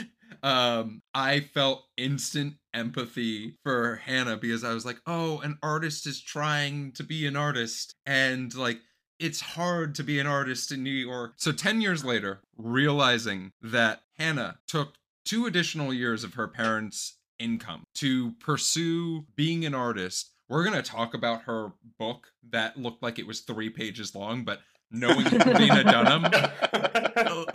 Um, 0.42 1.02
I 1.12 1.40
felt 1.40 1.84
instant 1.98 2.54
empathy 2.72 3.58
for 3.62 3.96
Hannah 3.96 4.38
because 4.38 4.64
I 4.64 4.72
was 4.72 4.86
like, 4.86 4.98
oh, 5.06 5.40
an 5.40 5.58
artist 5.62 6.06
is 6.06 6.22
trying 6.22 6.92
to 6.92 7.02
be 7.02 7.26
an 7.26 7.36
artist. 7.36 7.94
And 8.06 8.54
like, 8.54 8.78
it's 9.20 9.40
hard 9.40 9.94
to 9.94 10.02
be 10.02 10.18
an 10.18 10.26
artist 10.26 10.72
in 10.72 10.82
New 10.82 10.90
York. 10.90 11.34
So 11.36 11.52
10 11.52 11.80
years 11.82 12.04
later, 12.04 12.40
realizing 12.56 13.52
that 13.60 14.00
Hannah 14.16 14.58
took 14.66 14.94
two 15.24 15.46
additional 15.46 15.92
years 15.92 16.24
of 16.24 16.34
her 16.34 16.48
parents' 16.48 17.18
income 17.38 17.84
to 17.96 18.32
pursue 18.40 19.26
being 19.36 19.64
an 19.66 19.74
artist, 19.74 20.30
we're 20.48 20.64
going 20.64 20.82
to 20.82 20.90
talk 20.90 21.12
about 21.14 21.42
her 21.42 21.72
book 21.98 22.28
that 22.50 22.78
looked 22.78 23.02
like 23.02 23.18
it 23.18 23.26
was 23.26 23.40
three 23.40 23.68
pages 23.68 24.14
long, 24.14 24.42
but 24.42 24.60
knowing 24.90 25.24
Lena 25.46 25.84
Dunham, 25.84 26.26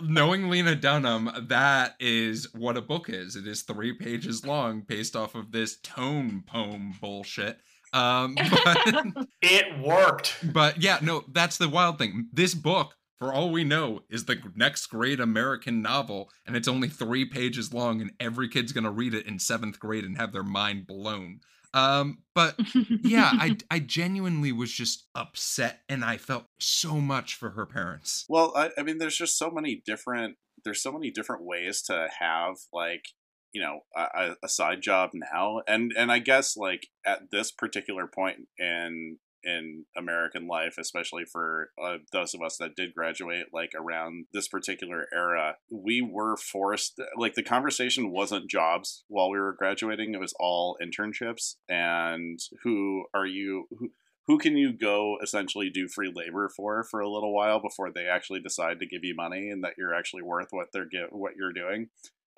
knowing 0.00 0.48
Lena 0.48 0.76
Dunham, 0.76 1.30
that 1.48 1.96
is 1.98 2.54
what 2.54 2.76
a 2.76 2.82
book 2.82 3.08
is. 3.08 3.36
It 3.36 3.46
is 3.46 3.62
three 3.62 3.92
pages 3.92 4.46
long 4.46 4.80
based 4.80 5.16
off 5.16 5.34
of 5.34 5.52
this 5.52 5.76
tone 5.82 6.44
poem 6.46 6.94
bullshit. 7.00 7.58
Um, 7.92 8.34
but, 8.64 8.78
it 9.42 9.78
worked. 9.80 10.36
But 10.52 10.82
yeah, 10.82 10.98
no, 11.02 11.24
that's 11.32 11.58
the 11.58 11.68
wild 11.68 11.98
thing. 11.98 12.28
This 12.32 12.54
book, 12.54 12.94
for 13.18 13.32
all 13.32 13.50
we 13.50 13.64
know, 13.64 14.02
is 14.10 14.24
the 14.24 14.38
next 14.54 14.86
great 14.86 15.20
American 15.20 15.82
novel, 15.82 16.30
and 16.46 16.56
it's 16.56 16.68
only 16.68 16.88
three 16.88 17.24
pages 17.24 17.72
long, 17.72 18.00
and 18.00 18.12
every 18.20 18.48
kid's 18.48 18.72
gonna 18.72 18.90
read 18.90 19.14
it 19.14 19.26
in 19.26 19.38
seventh 19.38 19.78
grade 19.78 20.04
and 20.04 20.16
have 20.16 20.32
their 20.32 20.42
mind 20.42 20.86
blown. 20.86 21.40
Um, 21.74 22.18
but 22.34 22.58
yeah, 23.02 23.30
I 23.34 23.56
I 23.70 23.80
genuinely 23.80 24.52
was 24.52 24.72
just 24.72 25.08
upset, 25.14 25.80
and 25.88 26.04
I 26.04 26.16
felt 26.16 26.46
so 26.58 27.00
much 27.00 27.34
for 27.34 27.50
her 27.50 27.66
parents. 27.66 28.24
Well, 28.28 28.52
I, 28.56 28.70
I 28.78 28.82
mean, 28.82 28.98
there's 28.98 29.16
just 29.16 29.38
so 29.38 29.50
many 29.50 29.82
different 29.84 30.36
there's 30.64 30.82
so 30.82 30.92
many 30.92 31.10
different 31.10 31.44
ways 31.44 31.82
to 31.82 32.08
have 32.18 32.56
like 32.72 33.04
you 33.52 33.62
know 33.62 33.80
a, 33.96 34.36
a, 34.42 34.48
side 34.48 34.82
job 34.82 35.10
now. 35.14 35.62
And 35.66 35.92
and 35.96 36.10
i 36.10 36.18
guess 36.18 36.56
like 36.56 36.88
at 37.04 37.30
this 37.30 37.50
particular 37.50 38.06
point 38.06 38.48
in 38.58 39.18
in 39.44 39.84
american 39.96 40.48
life 40.48 40.74
especially 40.76 41.24
for 41.24 41.70
uh, 41.80 41.98
those 42.10 42.34
of 42.34 42.42
us 42.42 42.56
that 42.56 42.74
did 42.74 42.94
graduate 42.94 43.46
like 43.52 43.70
around 43.76 44.24
this 44.32 44.48
particular 44.48 45.06
era 45.14 45.56
we 45.70 46.00
were 46.02 46.36
forced 46.36 47.00
like 47.16 47.34
the 47.34 47.42
conversation 47.44 48.10
wasn't 48.10 48.50
jobs 48.50 49.04
while 49.08 49.30
we 49.30 49.38
were 49.38 49.52
graduating 49.52 50.14
it 50.14 50.20
was 50.20 50.34
all 50.40 50.76
internships. 50.82 51.56
And 51.68 52.40
who 52.62 53.04
are 53.14 53.26
you 53.26 53.66
who 53.78 53.90
who 54.26 54.38
can 54.38 54.56
you 54.56 54.72
go 54.72 55.18
essentially 55.22 55.70
do 55.70 55.86
free 55.86 56.12
labor 56.12 56.48
for 56.48 56.82
for 56.82 57.00
a 57.00 57.08
little 57.08 57.32
while 57.32 57.60
before 57.60 57.92
they 57.92 58.06
actually 58.06 58.40
decide 58.40 58.80
to 58.80 58.86
give 58.86 59.04
you 59.04 59.14
money 59.14 59.50
and 59.50 59.62
that 59.62 59.74
you're 59.78 59.94
actually 59.94 60.22
worth 60.22 60.48
what 60.50 60.68
they're 60.72 60.88
get 60.88 61.12
what 61.12 61.36
you're 61.36 61.52
doing 61.52 61.88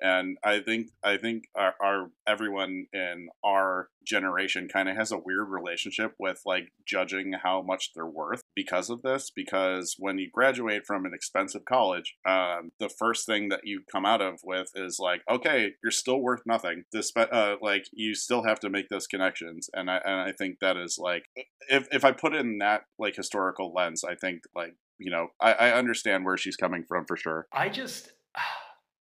and 0.01 0.37
I 0.43 0.59
think 0.59 0.87
I 1.03 1.17
think 1.17 1.45
our, 1.55 1.73
our 1.81 2.11
everyone 2.27 2.85
in 2.93 3.29
our 3.43 3.89
generation 4.05 4.67
kind 4.71 4.89
of 4.89 4.95
has 4.95 5.11
a 5.11 5.17
weird 5.17 5.49
relationship 5.49 6.13
with 6.19 6.41
like 6.45 6.71
judging 6.87 7.33
how 7.43 7.61
much 7.61 7.91
they're 7.93 8.05
worth 8.05 8.41
because 8.55 8.89
of 8.89 9.01
this. 9.01 9.31
Because 9.33 9.95
when 9.99 10.17
you 10.17 10.29
graduate 10.33 10.83
from 10.85 11.05
an 11.05 11.13
expensive 11.13 11.65
college, 11.65 12.15
um, 12.25 12.71
the 12.79 12.89
first 12.89 13.25
thing 13.25 13.49
that 13.49 13.61
you 13.63 13.81
come 13.91 14.05
out 14.05 14.21
of 14.21 14.39
with 14.43 14.69
is 14.75 14.97
like, 14.99 15.21
okay, 15.29 15.71
you're 15.83 15.91
still 15.91 16.21
worth 16.21 16.41
nothing. 16.45 16.83
Despite 16.91 17.31
uh, 17.31 17.57
like 17.61 17.85
you 17.93 18.15
still 18.15 18.43
have 18.43 18.59
to 18.61 18.69
make 18.69 18.89
those 18.89 19.07
connections, 19.07 19.69
and 19.73 19.89
I 19.89 19.99
and 20.03 20.21
I 20.21 20.31
think 20.31 20.59
that 20.61 20.77
is 20.77 20.97
like 20.99 21.23
if 21.69 21.87
if 21.91 22.05
I 22.05 22.11
put 22.11 22.33
it 22.33 22.41
in 22.41 22.59
that 22.59 22.83
like 22.97 23.15
historical 23.15 23.73
lens, 23.73 24.03
I 24.03 24.15
think 24.15 24.41
like 24.55 24.75
you 24.97 25.11
know 25.11 25.27
I, 25.41 25.53
I 25.53 25.71
understand 25.73 26.25
where 26.25 26.37
she's 26.37 26.55
coming 26.55 26.83
from 26.87 27.05
for 27.05 27.17
sure. 27.17 27.47
I 27.53 27.69
just. 27.69 28.13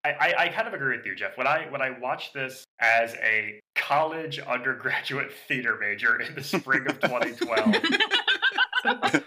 I, 0.04 0.34
I, 0.38 0.48
kind 0.48 0.68
of 0.68 0.74
agree 0.74 0.96
with 0.96 1.04
you, 1.04 1.14
Geoff. 1.14 1.36
When 1.36 1.46
I 1.46 1.66
when 1.70 1.82
I 1.82 1.90
watched 1.98 2.32
this 2.32 2.64
as 2.80 3.14
a 3.14 3.60
college 3.74 4.38
undergraduate 4.38 5.32
theater 5.48 5.76
major 5.80 6.20
in 6.20 6.34
the 6.34 6.42
spring 6.42 6.86
of 6.88 7.00
2012, 7.00 7.76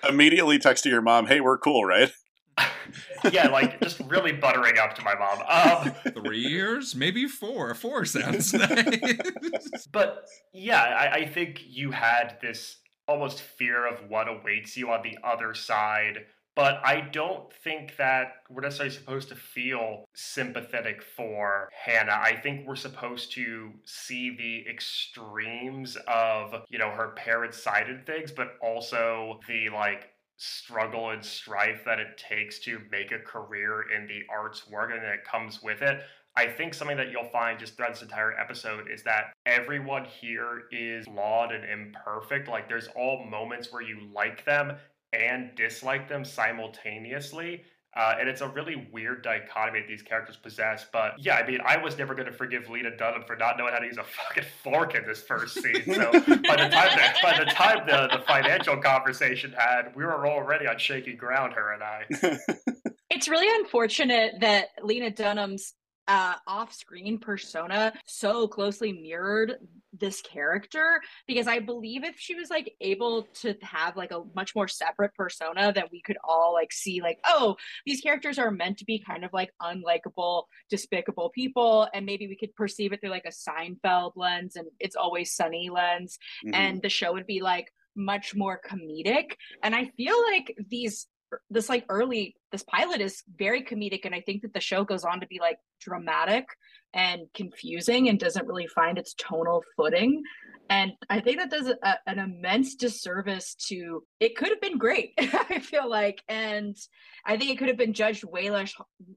immediately 0.10 0.60
texting 0.60 0.92
your 0.92 1.02
mom, 1.02 1.28
"Hey, 1.28 1.42
we're 1.42 1.58
cool, 1.58 1.84
right?" 1.86 2.12
yeah, 3.32 3.48
like 3.48 3.80
just 3.82 4.00
really 4.08 4.32
buttering 4.32 4.78
up 4.78 4.96
to 4.96 5.04
my 5.04 5.16
mom. 5.16 5.42
Um, 5.48 6.14
Three 6.14 6.40
years, 6.40 6.96
maybe 6.96 7.28
four. 7.28 7.74
Four 7.74 8.06
sounds 8.06 8.54
nice. 8.54 9.88
but 9.92 10.26
yeah, 10.54 10.82
I, 10.82 11.12
I 11.16 11.26
think 11.28 11.62
you 11.68 11.92
had 11.92 12.38
this 12.42 12.78
almost 13.08 13.42
fear 13.42 13.88
of 13.88 14.10
what 14.10 14.28
awaits 14.28 14.78
you 14.78 14.90
on 14.92 15.02
the 15.04 15.18
other 15.24 15.54
side 15.54 16.26
but 16.56 16.82
I 16.84 17.02
don't 17.12 17.52
think 17.64 17.96
that 17.98 18.34
we're 18.50 18.62
necessarily 18.62 18.94
supposed 18.94 19.30
to 19.30 19.36
feel 19.36 20.06
sympathetic 20.14 21.02
for 21.02 21.70
Hannah. 21.74 22.20
I 22.22 22.36
think 22.36 22.68
we're 22.68 22.76
supposed 22.76 23.32
to 23.34 23.72
see 23.86 24.36
the 24.36 24.70
extremes 24.70 25.98
of, 26.08 26.54
you 26.70 26.78
know, 26.78 26.92
her 26.92 27.10
parents' 27.10 27.64
sided 27.64 28.06
things, 28.06 28.32
but 28.32 28.56
also 28.62 29.40
the 29.48 29.70
like 29.70 30.10
struggle 30.38 31.12
and 31.12 31.24
strife 31.24 31.84
that 31.86 32.00
it 32.00 32.18
takes 32.18 32.60
to 32.60 32.82
make 32.92 33.12
a 33.12 33.20
career 33.20 33.86
in 33.96 34.08
the 34.08 34.22
arts 34.30 34.68
work 34.70 34.92
and 34.92 35.02
that 35.04 35.24
comes 35.24 35.62
with 35.62 35.82
it. 35.82 36.02
I 36.36 36.48
think 36.48 36.74
something 36.74 36.96
that 36.96 37.12
you'll 37.12 37.26
find 37.26 37.60
just 37.60 37.76
throughout 37.76 37.94
this 37.94 38.02
entire 38.02 38.40
episode 38.40 38.90
is 38.90 39.04
that 39.04 39.34
everyone 39.46 40.06
here 40.06 40.64
is 40.72 41.06
flawed 41.06 41.52
and 41.52 41.66
imperfect. 41.66 42.48
Like 42.48 42.70
there's 42.70 42.88
all 42.96 43.26
moments 43.26 43.72
where 43.72 43.82
you 43.82 44.10
like 44.16 44.46
them 44.46 44.78
and 45.14 45.54
dislike 45.56 46.08
them 46.08 46.24
simultaneously. 46.26 47.64
Uh, 47.94 48.16
and 48.18 48.30
it's 48.30 48.40
a 48.40 48.48
really 48.48 48.88
weird 48.94 49.22
dichotomy 49.22 49.82
that 49.82 49.88
these 49.88 50.02
characters 50.02 50.38
possess. 50.38 50.86
But 50.94 51.16
yeah, 51.20 51.36
I 51.36 51.46
mean, 51.46 51.60
I 51.66 51.76
was 51.76 51.98
never 51.98 52.16
going 52.16 52.28
to 52.28 52.32
forgive 52.32 52.70
Lena 52.70 52.96
Dunham 52.96 53.24
for 53.28 53.36
not 53.36 53.58
knowing 53.58 53.74
how 53.74 53.80
to 53.80 53.86
use 53.86 53.98
a 53.98 54.04
fucking 54.04 54.46
fork 54.64 54.96
in 54.96 55.06
this 55.06 55.22
first 55.22 55.62
scene. 55.62 55.84
So 55.86 56.12
by 56.12 56.20
the 56.20 56.70
time 56.70 56.70
that, 56.72 57.18
by 57.22 57.38
the 57.38 57.52
time 57.52 57.86
the, 57.86 58.18
the 58.18 58.24
financial 58.26 58.78
conversation 58.78 59.54
had, 59.58 59.94
we 59.94 60.06
were 60.06 60.26
already 60.26 60.68
on 60.68 60.78
shaky 60.78 61.16
ground, 61.16 61.54
her 61.54 61.74
and 61.74 61.84
I. 61.84 62.06
it's 63.10 63.28
really 63.28 63.54
unfortunate 63.62 64.36
that 64.40 64.68
Lena 64.82 65.12
Dunham's 65.12 65.74
uh, 66.12 66.34
off-screen 66.46 67.18
persona 67.18 67.94
so 68.06 68.46
closely 68.46 68.92
mirrored 68.92 69.56
this 69.98 70.22
character 70.22 71.00
because 71.26 71.48
I 71.48 71.60
believe 71.60 72.04
if 72.04 72.20
she 72.20 72.36
was 72.36 72.50
like 72.50 72.74
able 72.82 73.30
to 73.36 73.56
have 73.62 73.96
like 73.96 74.12
a 74.12 74.22
much 74.36 74.54
more 74.54 74.68
separate 74.68 75.14
persona 75.16 75.72
that 75.74 75.90
we 75.90 76.02
could 76.02 76.18
all 76.22 76.52
like 76.52 76.74
see 76.74 77.02
like 77.02 77.20
oh 77.26 77.56
these 77.86 78.02
characters 78.02 78.38
are 78.38 78.52
meant 78.52 78.78
to 78.80 78.86
be 78.86 79.00
kind 79.00 79.24
of 79.24 79.32
like 79.32 79.52
unlikable 79.62 80.44
despicable 80.70 81.30
people 81.30 81.88
and 81.94 82.06
maybe 82.06 82.28
we 82.28 82.36
could 82.36 82.54
perceive 82.56 82.92
it 82.92 83.00
through 83.00 83.10
like 83.10 83.26
a 83.26 83.30
Seinfeld 83.30 84.12
lens 84.18 84.58
and 84.58 84.68
it's 84.82 84.98
always 84.98 85.34
sunny 85.34 85.70
lens 85.70 86.20
mm-hmm. 86.46 86.56
and 86.56 86.82
the 86.82 86.90
show 86.90 87.14
would 87.14 87.28
be 87.28 87.42
like 87.42 87.72
much 87.96 88.36
more 88.36 88.60
comedic 88.70 89.36
and 89.64 89.74
I 89.74 89.92
feel 89.96 90.22
like 90.30 90.58
these 90.70 91.08
this 91.50 91.70
like 91.70 91.86
early 91.90 92.36
this 92.52 92.64
pilot 92.64 93.02
is 93.02 93.24
very 93.38 93.64
comedic 93.64 94.06
and 94.06 94.14
i 94.16 94.22
think 94.22 94.42
that 94.42 94.54
the 94.54 94.60
show 94.60 94.84
goes 94.84 95.04
on 95.04 95.20
to 95.20 95.28
be 95.28 95.40
like 95.40 95.58
dramatic 95.80 96.46
and 96.94 97.22
confusing 97.34 98.10
and 98.10 98.20
doesn't 98.20 98.48
really 98.48 98.68
find 98.68 98.98
its 98.98 99.14
tonal 99.14 99.64
footing. 99.76 100.24
And 100.70 100.94
i 101.10 101.20
think 101.20 101.38
that 101.38 101.50
does 101.50 101.68
a, 101.68 101.98
an 102.08 102.20
immense 102.20 102.76
disservice 102.76 103.56
to 103.68 104.04
it 104.20 104.38
could 104.38 104.50
have 104.50 104.62
been 104.62 104.78
great 104.78 105.14
i 105.18 105.60
feel 105.60 105.90
like. 105.90 106.22
And 106.30 106.78
i 107.26 107.36
think 107.36 107.52
it 107.52 107.58
could 107.58 107.68
have 107.68 107.78
been 107.78 107.94
judged 107.94 108.24
way 108.24 108.50
less 108.50 108.74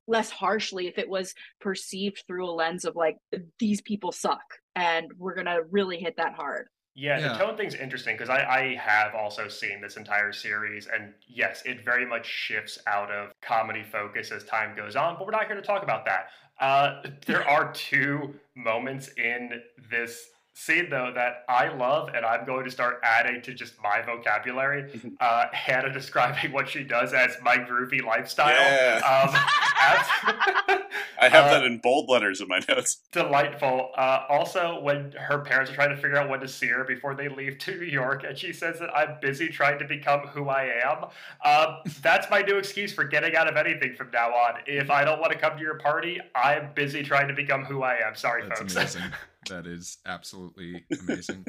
less 0.06 0.30
harshly 0.30 0.88
if 0.88 0.98
it 0.98 1.08
was 1.08 1.34
perceived 1.60 2.24
through 2.26 2.48
a 2.48 2.50
lens 2.50 2.84
of 2.84 2.96
like 2.96 3.18
these 3.58 3.80
people 3.82 4.10
suck 4.10 4.42
and 4.74 5.12
we're 5.16 5.34
gonna 5.34 5.60
really 5.70 5.98
hit 5.98 6.16
that 6.16 6.34
hard 6.34 6.66
yeah, 6.94 7.18
yeah, 7.18 7.32
the 7.32 7.38
tone 7.38 7.56
thing's 7.56 7.74
interesting 7.74 8.16
because 8.16 8.30
I, 8.30 8.44
I 8.44 8.74
have 8.76 9.14
also 9.14 9.48
seen 9.48 9.80
this 9.80 9.96
entire 9.96 10.32
series, 10.32 10.86
and 10.86 11.12
yes, 11.26 11.62
it 11.66 11.84
very 11.84 12.06
much 12.06 12.26
shifts 12.26 12.78
out 12.86 13.10
of 13.10 13.32
comedy 13.40 13.82
focus 13.82 14.30
as 14.30 14.44
time 14.44 14.76
goes 14.76 14.94
on, 14.94 15.16
but 15.18 15.26
we're 15.26 15.32
not 15.32 15.46
here 15.46 15.56
to 15.56 15.62
talk 15.62 15.82
about 15.82 16.04
that. 16.04 16.28
Uh, 16.60 17.02
there 17.26 17.46
are 17.48 17.72
two 17.72 18.34
moments 18.54 19.08
in 19.16 19.62
this 19.90 20.28
scene 20.54 20.88
though 20.88 21.12
that 21.14 21.44
I 21.48 21.68
love, 21.68 22.10
and 22.14 22.24
I'm 22.24 22.46
going 22.46 22.64
to 22.64 22.70
start 22.70 23.00
adding 23.02 23.42
to 23.42 23.52
just 23.52 23.74
my 23.82 24.02
vocabulary. 24.02 24.90
Uh, 25.20 25.46
Hannah 25.52 25.92
describing 25.92 26.52
what 26.52 26.68
she 26.68 26.82
does 26.82 27.14
as 27.14 27.36
my 27.42 27.56
groovy 27.56 28.02
lifestyle. 28.02 28.48
Yeah. 28.50 29.00
Um, 29.04 29.34
as, 29.80 30.80
I 31.20 31.28
have 31.28 31.46
uh, 31.46 31.50
that 31.50 31.64
in 31.64 31.78
bold 31.78 32.10
letters 32.10 32.40
in 32.40 32.48
my 32.48 32.60
notes. 32.68 32.98
Delightful. 33.12 33.90
Uh, 33.96 34.24
also, 34.28 34.80
when 34.82 35.12
her 35.12 35.38
parents 35.38 35.70
are 35.70 35.74
trying 35.74 35.90
to 35.90 35.96
figure 35.96 36.16
out 36.16 36.28
when 36.28 36.40
to 36.40 36.48
see 36.48 36.66
her 36.66 36.84
before 36.84 37.14
they 37.14 37.28
leave 37.28 37.58
to 37.58 37.76
New 37.76 37.86
York, 37.86 38.24
and 38.24 38.36
she 38.36 38.52
says 38.52 38.78
that 38.80 38.94
I'm 38.94 39.16
busy 39.20 39.48
trying 39.48 39.78
to 39.78 39.84
become 39.86 40.20
who 40.28 40.48
I 40.48 40.80
am. 40.84 41.04
Um, 41.44 41.76
that's 42.02 42.28
my 42.30 42.42
new 42.42 42.56
excuse 42.56 42.92
for 42.92 43.04
getting 43.04 43.36
out 43.36 43.48
of 43.48 43.56
anything 43.56 43.94
from 43.94 44.10
now 44.12 44.30
on. 44.30 44.60
If 44.66 44.90
I 44.90 45.04
don't 45.04 45.20
want 45.20 45.32
to 45.32 45.38
come 45.38 45.56
to 45.56 45.62
your 45.62 45.78
party, 45.78 46.20
I'm 46.34 46.70
busy 46.74 47.02
trying 47.02 47.28
to 47.28 47.34
become 47.34 47.64
who 47.64 47.82
I 47.82 47.98
am. 48.06 48.14
Sorry, 48.14 48.42
that's 48.48 48.74
folks. 48.74 48.96
That 49.48 49.66
is 49.66 49.98
absolutely 50.06 50.84
amazing. 51.00 51.44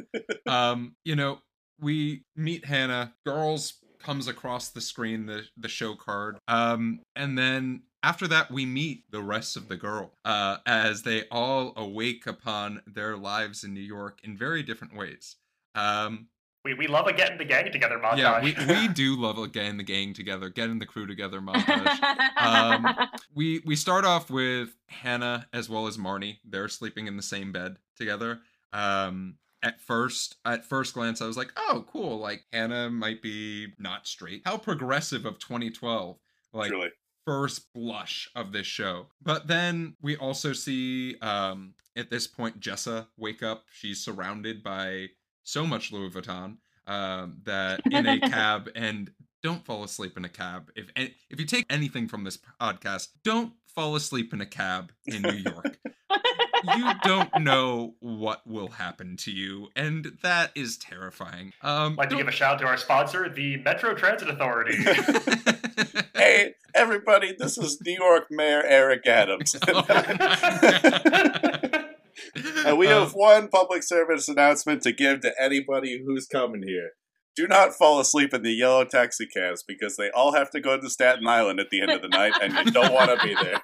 um, 0.48 0.96
you 1.04 1.16
know, 1.16 1.40
we 1.80 2.24
meet 2.36 2.66
Hannah. 2.66 3.14
Girls 3.26 3.74
comes 4.00 4.28
across 4.28 4.70
the 4.70 4.82
screen 4.82 5.26
the 5.26 5.44
the 5.58 5.68
show 5.68 5.96
card. 5.96 6.38
Um, 6.48 7.02
and 7.16 7.38
then 7.38 7.84
after 8.04 8.28
that, 8.28 8.52
we 8.52 8.66
meet 8.66 9.10
the 9.10 9.22
rest 9.22 9.58
of 9.58 9.68
the 9.68 9.78
girl 9.78 10.14
uh, 10.24 10.58
as 10.68 11.02
they 11.02 11.24
all 11.32 11.74
awake 11.76 12.28
upon 12.28 12.82
their 12.86 13.18
lives 13.18 13.64
in 13.64 13.74
New 13.74 13.80
York 13.80 14.20
in 14.24 14.38
very 14.38 14.62
different 14.62 14.96
ways. 14.96 15.38
Um, 15.74 16.28
we, 16.66 16.74
we 16.74 16.88
love 16.88 17.06
a 17.06 17.14
getting 17.14 17.38
the 17.38 17.46
gang 17.46 17.72
together 17.72 18.00
montage. 18.00 18.18
Yeah, 18.18 18.42
we, 18.42 18.56
we 18.68 18.88
do 18.94 19.16
love 19.16 19.38
a 19.38 19.48
getting 19.48 19.78
the 19.78 19.84
gang 19.84 20.14
together, 20.14 20.50
getting 20.50 20.80
the 20.80 20.86
crew 20.88 21.06
together 21.06 21.40
montage. 21.40 22.02
um, 22.38 23.08
we 23.36 23.62
we 23.66 23.76
start 23.76 24.04
off 24.04 24.30
with 24.32 24.76
Hannah 24.88 25.48
as 25.54 25.70
well 25.70 25.86
as 25.86 25.98
Marnie. 25.98 26.40
They're 26.44 26.68
sleeping 26.68 27.08
in 27.08 27.18
the 27.18 27.24
same 27.24 27.52
bed 27.52 27.78
together. 27.96 28.40
Um, 28.74 29.36
at 29.62 29.80
first, 29.80 30.38
at 30.44 30.66
first 30.66 30.96
glance, 30.96 31.22
I 31.22 31.28
was 31.28 31.38
like, 31.38 31.54
"Oh, 31.56 31.86
cool! 31.88 32.18
Like 32.18 32.44
Hannah 32.52 32.90
might 32.90 33.22
be 33.22 33.68
not 33.78 34.08
straight." 34.08 34.42
How 34.44 34.58
progressive 34.58 35.26
of 35.26 35.38
2012! 35.38 36.18
Like 36.52 36.72
Truly. 36.72 36.90
first 37.26 37.72
blush 37.74 38.30
of 38.36 38.52
this 38.52 38.68
show. 38.68 39.08
But 39.22 39.48
then 39.48 39.96
we 40.02 40.18
also 40.18 40.52
see 40.54 41.18
um, 41.22 41.76
at 41.96 42.10
this 42.10 42.26
point 42.26 42.60
Jessa 42.60 43.08
wake 43.18 43.44
up. 43.44 43.66
She's 43.72 44.04
surrounded 44.04 44.64
by 44.64 45.10
so 45.46 45.66
much 45.66 45.94
Louis 45.94 46.10
Vuitton 46.10 46.58
um, 46.88 47.38
that 47.46 47.82
in 47.92 48.06
a 48.06 48.20
cab 48.20 48.70
and 48.76 49.12
don't 49.42 49.64
fall 49.64 49.84
asleep 49.84 50.18
in 50.18 50.26
a 50.26 50.30
cab. 50.30 50.72
If 50.76 50.92
if 51.30 51.40
you 51.40 51.46
take 51.46 51.66
anything 51.70 52.08
from 52.08 52.24
this 52.24 52.38
podcast, 52.60 53.10
don't 53.24 53.54
fall 53.68 53.96
asleep 53.96 54.34
in 54.34 54.42
a 54.42 54.46
cab 54.46 54.92
in 55.06 55.22
New 55.22 55.32
York. 55.32 55.78
you 56.64 56.92
don't 57.04 57.30
know 57.40 57.94
what 58.00 58.46
will 58.48 58.70
happen 58.70 59.18
to 59.18 59.32
you, 59.32 59.70
and 59.76 60.18
that 60.24 60.52
is 60.56 60.78
terrifying. 60.78 61.54
Um, 61.62 61.94
I'd 61.94 61.98
like 61.98 62.10
to 62.10 62.16
give 62.18 62.28
a 62.28 62.32
shout 62.32 62.56
out 62.56 62.60
to 62.62 62.66
our 62.66 62.78
sponsor, 62.78 63.30
the 63.30 63.58
Metro 63.58 63.94
Transit 63.94 64.30
Authority. 64.30 64.78
hey, 66.16 66.56
everybody! 66.74 67.36
This 67.38 67.60
is 67.60 67.80
New 67.86 67.94
York 67.94 68.28
Mayor 68.32 68.64
Eric 68.64 69.06
Adams. 69.06 69.56
oh 69.68 69.84
and 72.66 72.78
we 72.78 72.88
have 72.88 73.12
one 73.14 73.48
public 73.48 73.84
service 73.84 74.28
announcement 74.28 74.82
to 74.84 74.92
give 74.92 75.22
to 75.22 75.34
anybody 75.40 76.04
who's 76.06 76.28
coming 76.28 76.64
here. 76.64 76.92
Do 77.36 77.48
not 77.48 77.74
fall 77.74 78.00
asleep 78.00 78.34
in 78.34 78.44
the 78.44 78.54
yellow 78.54 78.86
taxi 78.86 79.28
cabs 79.28 79.62
because 79.62 79.98
they 79.98 80.10
all 80.10 80.32
have 80.34 80.50
to 80.52 80.62
go 80.62 80.80
to 80.80 80.90
Staten 80.90 81.28
Island 81.28 81.60
at 81.60 81.70
the 81.70 81.82
end 81.82 81.92
of 81.92 82.02
the 82.02 82.08
night, 82.08 82.32
and 82.42 82.54
you 82.54 82.72
don't 82.72 82.94
want 82.94 83.12
to 83.12 83.18
be 83.26 83.36
there. 83.36 83.62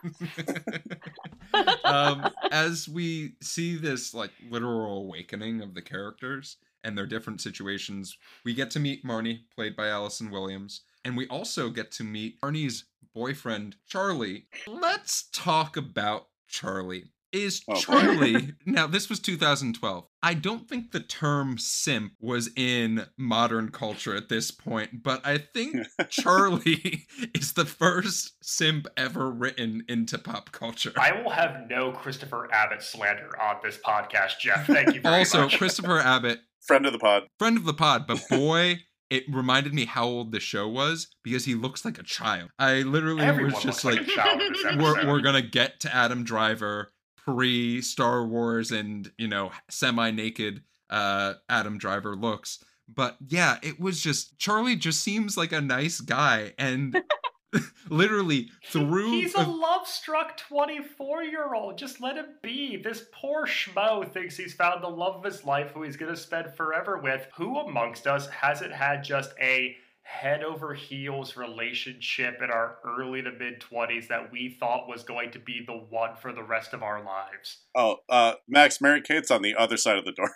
um, 1.86 2.30
as 2.52 2.90
we 2.90 3.36
see 3.42 3.78
this 3.78 4.14
like 4.14 4.32
literal 4.50 4.98
awakening 4.98 5.62
of 5.62 5.74
the 5.74 5.82
characters 5.82 6.58
and 6.84 6.98
their 6.98 7.06
different 7.06 7.40
situations, 7.40 8.18
we 8.44 8.54
get 8.54 8.72
to 8.72 8.80
meet 8.80 9.06
Marnie, 9.06 9.44
played 9.56 9.78
by 9.78 9.88
Allison 9.88 10.32
Williams, 10.32 10.82
and 11.06 11.16
we 11.16 11.26
also 11.28 11.70
get 11.70 11.92
to 11.92 12.04
meet 12.04 12.42
Marnie's 12.42 12.84
boyfriend, 13.14 13.78
Charlie. 13.88 14.48
Let's 14.68 15.30
talk 15.32 15.78
about 15.78 16.28
Charlie 16.50 17.06
is 17.32 17.62
oh, 17.68 17.76
Charlie. 17.76 18.54
now, 18.66 18.88
this 18.88 19.10
was 19.10 19.20
2012. 19.20 20.06
I 20.24 20.34
don't 20.34 20.68
think 20.68 20.92
the 20.92 21.00
term 21.00 21.58
simp 21.58 22.14
was 22.20 22.50
in 22.56 23.06
modern 23.18 23.70
culture 23.70 24.16
at 24.16 24.30
this 24.30 24.52
point, 24.52 25.04
but 25.04 25.26
I 25.26 25.38
think 25.40 25.88
Charlie 26.10 27.08
is 27.34 27.54
the 27.54 27.66
first 27.66 28.34
simp 28.44 28.88
ever 28.98 29.30
written 29.30 29.84
into 29.88 30.18
pop 30.18 30.52
culture. 30.52 30.94
I 30.98 31.22
will 31.22 31.32
have 31.32 31.68
no 31.70 31.92
Christopher 31.92 32.50
Abbott 32.54 32.84
slander 32.84 33.30
on 33.42 33.58
this 33.64 33.78
podcast, 33.78 34.40
Geoff. 34.40 34.66
Thank 34.68 34.96
you 34.96 35.02
also, 35.04 35.44
much. 35.44 35.58
Christopher 35.58 36.00
Abbott. 36.00 36.40
Friend 36.62 36.86
of 36.86 36.94
the 36.94 37.00
pod. 37.00 37.24
Friend 37.40 37.58
of 37.58 37.66
the 37.66 37.74
pod, 37.74 38.06
but 38.08 38.22
boy. 38.30 38.80
it 39.10 39.24
reminded 39.28 39.74
me 39.74 39.86
how 39.86 40.06
old 40.06 40.32
the 40.32 40.40
show 40.40 40.68
was 40.68 41.08
because 41.24 41.46
he 41.46 41.56
looks 41.56 41.84
like 41.84 41.98
a 41.98 42.04
child. 42.04 42.50
I 42.60 42.84
literally 42.84 43.24
Everyone 43.24 43.54
was 43.54 43.64
just 43.64 43.84
like, 43.84 44.00
like 44.16 44.78
we're, 44.78 45.08
we're 45.08 45.22
gonna 45.22 45.42
get 45.42 45.80
to 45.82 45.94
Adam 45.94 46.24
Driver 46.24 46.92
pre 47.26 47.82
Star 47.82 48.26
Wars 48.26 48.72
and 48.72 49.12
you 49.18 49.28
know 49.28 49.52
semi 49.70 50.12
naked 50.12 50.64
uh, 50.90 51.34
Adam 51.50 51.78
Driver 51.78 52.16
looks. 52.16 52.64
But 52.94 53.18
yeah, 53.26 53.58
it 53.62 53.80
was 53.80 54.02
just 54.02 54.38
Charlie 54.38 54.76
just 54.76 55.02
seems 55.02 55.38
like 55.38 55.52
a 55.52 55.62
nice 55.62 56.02
guy 56.02 56.54
and 56.58 57.02
literally 57.90 58.50
through 58.66 59.12
he's 59.12 59.36
a 59.36 59.42
love 59.42 59.86
struck 59.86 60.38
24 60.38 61.24
year 61.24 61.54
old 61.54 61.78
just 61.78 62.00
let 62.00 62.16
him 62.16 62.26
be 62.42 62.78
this 62.78 63.04
poor 63.12 63.46
schmo 63.46 64.10
thinks 64.10 64.38
he's 64.38 64.54
found 64.54 64.82
the 64.82 64.88
love 64.88 65.16
of 65.16 65.24
his 65.24 65.44
life 65.44 65.72
who 65.72 65.84
he's 65.84 65.98
going 65.98 66.14
to 66.14 66.20
spend 66.20 66.54
forever 66.56 66.98
with 66.98 67.28
who 67.36 67.58
amongst 67.60 68.08
us 68.08 68.28
hasn't 68.30 68.72
had 68.72 69.04
just 69.04 69.34
a 69.42 69.76
head 70.12 70.44
over 70.44 70.74
heels 70.74 71.38
relationship 71.38 72.42
in 72.44 72.52
our 72.52 72.78
early 72.86 73.22
to 73.22 73.32
mid 73.32 73.62
20s 73.62 74.08
that 74.10 74.32
we 74.32 74.58
thought 74.60 74.88
was 74.88 75.04
going 75.04 75.32
to 75.32 75.40
be 75.40 75.64
the 75.66 75.74
one 75.74 76.16
for 76.22 76.34
the 76.34 76.44
rest 76.44 76.74
of 76.74 76.84
our 76.84 77.04
lives. 77.04 77.60
Oh, 77.74 77.98
uh, 78.10 78.34
Max, 78.48 78.82
Mary 78.82 79.02
Kate's 79.02 79.32
on 79.32 79.42
the 79.42 79.56
other 79.56 79.78
side 79.78 79.98
of 79.98 80.06
the 80.06 80.12
door. 80.12 80.32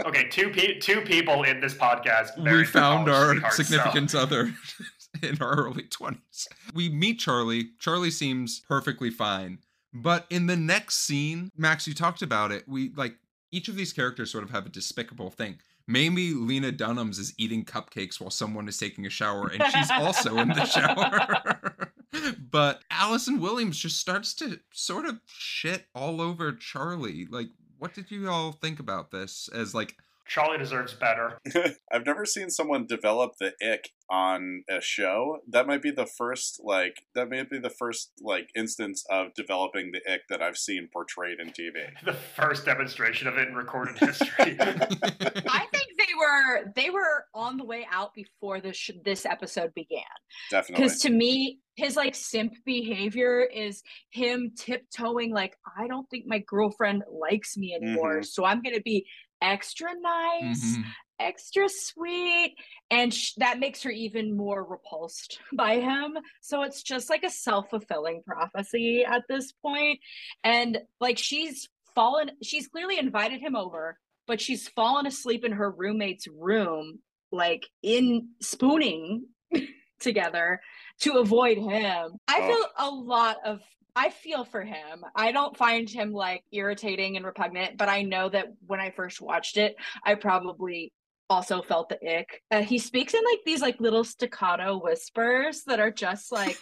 okay, 0.06 0.28
two 0.28 0.50
pe- 0.50 0.78
two 0.78 1.00
people 1.02 1.42
in 1.42 1.60
this 1.60 1.74
podcast. 1.74 2.38
We 2.40 2.64
found 2.64 3.08
our 3.10 3.50
significant 3.50 4.12
so. 4.12 4.20
other 4.20 4.54
in 5.22 5.36
our 5.40 5.56
early 5.56 5.84
20s. 5.84 6.46
We 6.72 6.88
meet 6.88 7.18
Charlie. 7.18 7.70
Charlie 7.80 8.10
seems 8.12 8.60
perfectly 8.60 9.10
fine. 9.10 9.58
But 9.92 10.26
in 10.30 10.46
the 10.46 10.56
next 10.56 11.06
scene, 11.06 11.50
Max, 11.56 11.86
you 11.86 11.94
talked 11.94 12.22
about 12.22 12.52
it. 12.52 12.64
We 12.68 12.92
like 12.96 13.16
each 13.50 13.68
of 13.68 13.76
these 13.76 13.92
characters 13.92 14.30
sort 14.30 14.44
of 14.44 14.50
have 14.50 14.66
a 14.66 14.70
despicable 14.70 15.30
thing. 15.30 15.58
Maybe 15.86 16.32
Lena 16.32 16.72
Dunham's 16.72 17.18
is 17.18 17.34
eating 17.36 17.64
cupcakes 17.64 18.18
while 18.20 18.30
someone 18.30 18.68
is 18.68 18.78
taking 18.78 19.04
a 19.06 19.10
shower, 19.10 19.48
and 19.48 19.62
she's 19.70 19.90
also 19.90 20.38
in 20.38 20.48
the 20.48 20.64
shower. 20.64 21.92
but 22.50 22.82
Allison 22.90 23.38
Williams 23.38 23.78
just 23.78 23.98
starts 23.98 24.32
to 24.34 24.60
sort 24.72 25.04
of 25.04 25.20
shit 25.26 25.86
all 25.94 26.22
over 26.22 26.52
Charlie. 26.52 27.26
Like, 27.26 27.48
what 27.78 27.92
did 27.92 28.10
you 28.10 28.30
all 28.30 28.52
think 28.52 28.80
about 28.80 29.10
this 29.10 29.48
as 29.52 29.74
like 29.74 29.96
Charlie 30.26 30.58
deserves 30.58 30.94
better. 30.94 31.40
I've 31.92 32.06
never 32.06 32.24
seen 32.24 32.50
someone 32.50 32.86
develop 32.86 33.32
the 33.38 33.52
ick 33.62 33.90
on 34.10 34.64
a 34.70 34.80
show. 34.80 35.38
That 35.48 35.66
might 35.66 35.82
be 35.82 35.90
the 35.90 36.06
first 36.06 36.60
like 36.62 37.04
that 37.14 37.30
might 37.30 37.50
be 37.50 37.58
the 37.58 37.70
first 37.70 38.12
like 38.22 38.48
instance 38.54 39.04
of 39.10 39.34
developing 39.34 39.92
the 39.92 40.00
ick 40.12 40.22
that 40.30 40.42
I've 40.42 40.56
seen 40.58 40.88
portrayed 40.92 41.38
in 41.40 41.48
TV. 41.48 41.72
The 42.04 42.12
first 42.12 42.64
demonstration 42.66 43.28
of 43.28 43.36
it 43.38 43.48
in 43.48 43.54
recorded 43.54 43.98
history. 43.98 44.56
I 44.60 45.66
think 45.72 45.88
they 45.98 46.14
were 46.18 46.72
they 46.76 46.90
were 46.90 47.24
on 47.34 47.56
the 47.56 47.64
way 47.64 47.86
out 47.90 48.14
before 48.14 48.60
this 48.60 48.76
sh- 48.76 48.90
this 49.04 49.24
episode 49.26 49.72
began. 49.74 50.02
Definitely. 50.50 50.84
Because 50.84 51.00
to 51.00 51.10
me, 51.10 51.60
his 51.76 51.96
like 51.96 52.14
simp 52.14 52.52
behavior 52.64 53.42
is 53.52 53.82
him 54.10 54.52
tiptoeing 54.56 55.32
like 55.32 55.56
I 55.78 55.86
don't 55.88 56.08
think 56.10 56.24
my 56.26 56.38
girlfriend 56.46 57.02
likes 57.10 57.56
me 57.56 57.74
anymore, 57.74 58.20
Mhm. 58.20 58.26
so 58.26 58.44
I'm 58.44 58.62
gonna 58.62 58.80
be 58.80 59.06
extra 59.42 59.90
nice, 59.98 60.76
Mhm. 60.76 60.84
extra 61.18 61.68
sweet, 61.68 62.54
and 62.90 63.12
sh- 63.14 63.32
that 63.36 63.58
makes 63.58 63.82
her 63.82 63.90
even 63.90 64.36
more 64.36 64.64
repulsed 64.64 65.38
by 65.52 65.80
him. 65.80 66.16
So 66.40 66.62
it's 66.62 66.82
just 66.82 67.08
like 67.10 67.24
a 67.24 67.30
self 67.30 67.70
fulfilling 67.70 68.22
prophecy 68.26 69.04
at 69.04 69.22
this 69.28 69.52
point. 69.52 70.00
and 70.42 70.78
like 71.00 71.18
she's 71.18 71.68
fallen, 71.94 72.30
she's 72.42 72.66
clearly 72.68 72.98
invited 72.98 73.40
him 73.40 73.54
over, 73.54 73.98
but 74.26 74.40
she's 74.40 74.68
fallen 74.68 75.06
asleep 75.06 75.44
in 75.44 75.52
her 75.52 75.70
roommate's 75.70 76.26
room, 76.28 77.00
like 77.30 77.68
in 77.82 78.30
spooning 78.40 79.26
together 80.00 80.60
to 81.00 81.18
avoid 81.18 81.58
him. 81.58 82.16
I 82.28 82.40
Oh. 82.40 82.46
feel 82.48 82.66
a 82.78 82.90
lot 82.90 83.36
of 83.44 83.60
I 83.96 84.10
feel 84.10 84.44
for 84.44 84.62
him. 84.62 85.04
I 85.14 85.30
don't 85.30 85.56
find 85.56 85.88
him 85.88 86.12
like 86.12 86.42
irritating 86.52 87.16
and 87.16 87.24
repugnant, 87.24 87.76
but 87.76 87.88
I 87.88 88.02
know 88.02 88.28
that 88.28 88.48
when 88.66 88.80
I 88.80 88.90
first 88.90 89.20
watched 89.20 89.56
it, 89.56 89.76
I 90.04 90.16
probably 90.16 90.92
also 91.30 91.62
felt 91.62 91.88
the 91.88 92.18
ick. 92.18 92.42
Uh, 92.50 92.62
he 92.62 92.78
speaks 92.78 93.14
in 93.14 93.22
like 93.24 93.40
these 93.46 93.62
like 93.62 93.80
little 93.80 94.04
staccato 94.04 94.78
whispers 94.78 95.62
that 95.66 95.80
are 95.80 95.90
just 95.90 96.32
like 96.32 96.56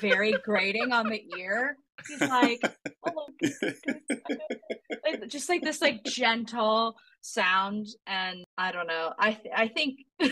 very 0.00 0.32
grating 0.44 0.92
on 0.92 1.08
the 1.08 1.22
ear. 1.38 1.76
He's 2.06 2.20
like, 2.20 2.60
"Hello," 3.04 3.26
like, 5.04 5.28
just 5.28 5.48
like 5.48 5.62
this 5.62 5.82
like 5.82 6.04
gentle 6.04 6.94
sound, 7.20 7.86
and 8.06 8.44
I 8.56 8.72
don't 8.72 8.86
know. 8.86 9.12
I 9.18 9.32
th- 9.32 9.54
I 9.54 9.68
think 9.68 9.98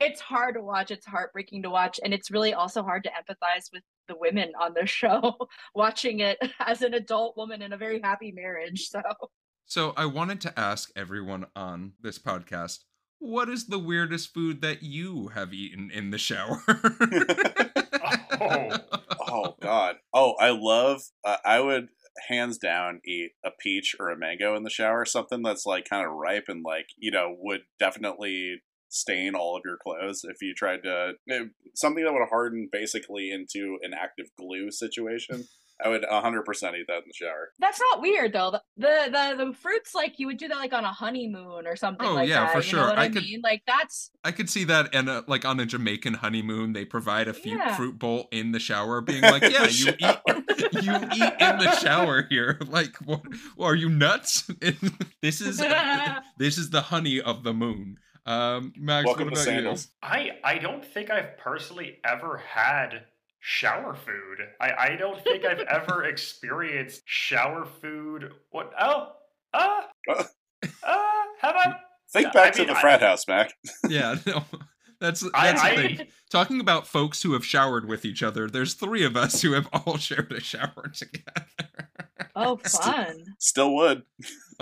it's 0.00 0.20
hard 0.20 0.56
to 0.56 0.60
watch. 0.60 0.90
It's 0.90 1.06
heartbreaking 1.06 1.62
to 1.62 1.70
watch, 1.70 2.00
and 2.04 2.12
it's 2.12 2.30
really 2.30 2.52
also 2.52 2.82
hard 2.82 3.04
to 3.04 3.10
empathize 3.10 3.66
with 3.72 3.82
the 4.08 4.16
women 4.16 4.52
on 4.60 4.74
the 4.74 4.86
show 4.86 5.36
watching 5.74 6.20
it 6.20 6.38
as 6.60 6.82
an 6.82 6.94
adult 6.94 7.36
woman 7.36 7.62
in 7.62 7.72
a 7.72 7.76
very 7.76 8.00
happy 8.00 8.32
marriage. 8.32 8.88
So 8.88 9.02
So 9.66 9.92
I 9.96 10.06
wanted 10.06 10.40
to 10.42 10.58
ask 10.58 10.90
everyone 10.96 11.46
on 11.54 11.92
this 12.00 12.18
podcast, 12.18 12.80
what 13.18 13.48
is 13.48 13.66
the 13.66 13.78
weirdest 13.78 14.34
food 14.34 14.60
that 14.62 14.82
you 14.82 15.28
have 15.28 15.54
eaten 15.54 15.90
in 15.90 16.10
the 16.10 16.18
shower? 16.18 16.62
Oh. 18.40 18.76
oh 19.28 19.56
god. 19.60 19.96
Oh, 20.12 20.34
I 20.40 20.50
love 20.50 21.02
uh, 21.24 21.36
I 21.44 21.60
would 21.60 21.88
hands 22.28 22.58
down 22.58 23.00
eat 23.04 23.32
a 23.44 23.50
peach 23.50 23.94
or 23.98 24.10
a 24.10 24.18
mango 24.18 24.56
in 24.56 24.62
the 24.62 24.70
shower, 24.70 25.04
something 25.04 25.42
that's 25.42 25.66
like 25.66 25.88
kind 25.88 26.04
of 26.04 26.12
ripe 26.12 26.44
and 26.48 26.64
like, 26.64 26.86
you 26.96 27.10
know, 27.10 27.34
would 27.38 27.60
definitely 27.78 28.62
stain 28.92 29.34
all 29.34 29.56
of 29.56 29.62
your 29.64 29.76
clothes 29.76 30.24
if 30.24 30.42
you 30.42 30.54
tried 30.54 30.82
to 30.84 31.12
eh, 31.30 31.44
something 31.74 32.04
that 32.04 32.12
would 32.12 32.28
harden 32.28 32.68
basically 32.70 33.30
into 33.30 33.78
an 33.82 33.92
active 33.94 34.26
glue 34.38 34.70
situation. 34.70 35.44
I 35.84 35.88
would 35.88 36.02
100% 36.02 36.44
eat 36.78 36.86
that 36.86 36.98
in 36.98 37.02
the 37.08 37.12
shower. 37.12 37.48
that's 37.58 37.80
not 37.80 38.00
weird 38.00 38.32
though. 38.32 38.52
The 38.52 38.60
the 38.76 39.10
the, 39.36 39.44
the 39.46 39.52
fruits 39.52 39.96
like 39.96 40.16
you 40.20 40.28
would 40.28 40.36
do 40.36 40.46
that 40.46 40.56
like 40.58 40.72
on 40.72 40.84
a 40.84 40.92
honeymoon 40.92 41.66
or 41.66 41.74
something 41.74 42.06
Oh, 42.06 42.14
like 42.14 42.28
yeah, 42.28 42.44
that. 42.44 42.52
for 42.52 42.58
you 42.58 42.62
sure. 42.62 42.80
know 42.82 42.86
what 42.88 42.98
I 43.00 43.04
I, 43.04 43.08
could- 43.08 43.22
mean? 43.24 43.40
Like 43.42 43.62
that's 43.66 44.12
I 44.22 44.30
could 44.30 44.48
see 44.48 44.62
that 44.64 44.94
and 44.94 45.08
uh, 45.08 45.22
like 45.26 45.44
on 45.44 45.58
a 45.58 45.66
Jamaican 45.66 46.14
honeymoon, 46.14 46.72
they 46.72 46.84
provide 46.84 47.26
a 47.26 47.32
few 47.34 47.56
Yeah. 47.56 47.74
fruit 47.74 47.98
bowl 47.98 48.28
in 48.30 48.52
the 48.52 48.60
shower, 48.60 49.00
being 49.10 49.22
like, 49.22 49.42
"Yeah, 49.42 49.66
you 49.66 49.88
eat, 49.98 50.18
you 50.84 50.92
eat 50.94 51.34
in 51.40 51.58
the 51.58 51.74
shower 51.80 52.26
here." 52.28 52.58
Like, 52.68 52.94
what? 52.98 53.22
well, 53.56 53.68
are 53.68 53.74
you 53.74 53.88
nuts? 53.88 54.48
this 55.20 55.40
is 55.40 55.56
this 56.38 56.58
is 56.58 56.70
the 56.70 56.80
honey 56.82 57.20
of 57.20 57.42
the 57.42 57.52
moon. 57.54 57.96
Um, 58.24 58.72
Max, 58.76 59.06
Welcome 59.06 59.24
what 59.26 59.34
to 59.34 59.40
about 59.40 59.44
sandals. 59.44 59.88
I 60.02 60.32
I 60.44 60.58
don't 60.58 60.84
think 60.84 61.10
I've 61.10 61.36
personally 61.38 61.98
ever 62.04 62.38
had 62.38 63.04
shower 63.40 63.94
food. 63.96 64.46
I 64.60 64.72
I 64.92 64.96
don't 64.96 65.22
think 65.24 65.44
I've 65.44 65.58
ever 65.68 66.04
experienced 66.04 67.02
shower 67.04 67.64
food. 67.80 68.32
What? 68.50 68.72
Oh, 68.80 69.12
ah, 69.54 69.88
Uh. 70.08 70.24
ah, 70.84 71.24
have 71.40 71.56
I? 71.56 71.74
Think 72.12 72.28
I 72.28 72.30
back 72.30 72.52
to 72.54 72.58
mean, 72.60 72.68
the 72.68 72.76
I- 72.76 72.80
frat 72.80 73.00
house, 73.00 73.26
Mac. 73.26 73.52
Yeah, 73.88 74.16
no, 74.26 74.44
that's 75.00 75.24
I- 75.34 75.52
that's 75.52 75.62
the 75.62 75.68
I- 75.68 75.76
thing. 75.96 76.06
Talking 76.30 76.60
about 76.60 76.86
folks 76.86 77.22
who 77.22 77.32
have 77.34 77.44
showered 77.44 77.86
with 77.88 78.04
each 78.04 78.22
other, 78.22 78.48
there's 78.48 78.74
three 78.74 79.04
of 79.04 79.16
us 79.16 79.42
who 79.42 79.52
have 79.52 79.68
all 79.72 79.98
shared 79.98 80.30
a 80.32 80.40
shower 80.40 80.90
together. 80.94 81.46
oh 82.36 82.58
Still- 82.64 82.92
fun. 82.92 83.24
Still 83.38 83.74
would. 83.74 84.02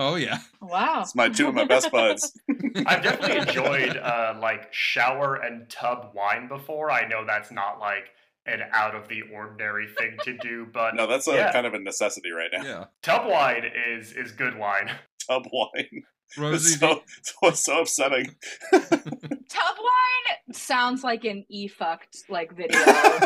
Oh 0.02 0.14
yeah, 0.16 0.38
Wow. 0.62 1.02
It's 1.02 1.14
my 1.14 1.28
two 1.28 1.46
of 1.48 1.54
my 1.54 1.64
best 1.66 1.90
buds. 1.92 2.32
I've 2.86 3.02
definitely 3.02 3.36
enjoyed 3.36 3.98
uh, 3.98 4.34
like 4.40 4.72
shower 4.72 5.34
and 5.34 5.68
tub 5.68 6.12
wine 6.14 6.48
before. 6.48 6.90
I 6.90 7.06
know 7.06 7.26
that's 7.26 7.50
not 7.52 7.78
like 7.80 8.04
an 8.46 8.60
out 8.72 8.94
of 8.94 9.08
the 9.08 9.20
ordinary 9.30 9.86
thing 9.98 10.16
to 10.24 10.38
do, 10.38 10.66
but 10.72 10.94
No, 10.94 11.06
that's 11.06 11.28
a 11.28 11.32
Yeah. 11.32 11.52
kind 11.52 11.66
of 11.66 11.74
a 11.74 11.78
necessity 11.78 12.30
right 12.30 12.48
now. 12.50 12.62
yeah. 12.64 12.84
tub 13.02 13.28
wine 13.30 13.64
is 13.90 14.12
is 14.12 14.32
good 14.32 14.56
wine. 14.58 14.90
Tub 15.28 15.44
wine. 15.52 16.02
Rosey, 16.38 16.54
It's 16.54 16.80
so, 16.80 17.02
it's 17.42 17.60
so 17.60 17.80
upsetting. 17.82 18.34
Tub 18.72 18.80
wine 19.76 20.52
sounds 20.54 21.04
like 21.04 21.24
an 21.24 21.44
e 21.50 21.68
fucked 21.68 22.16
like 22.30 22.56
video 22.56 22.78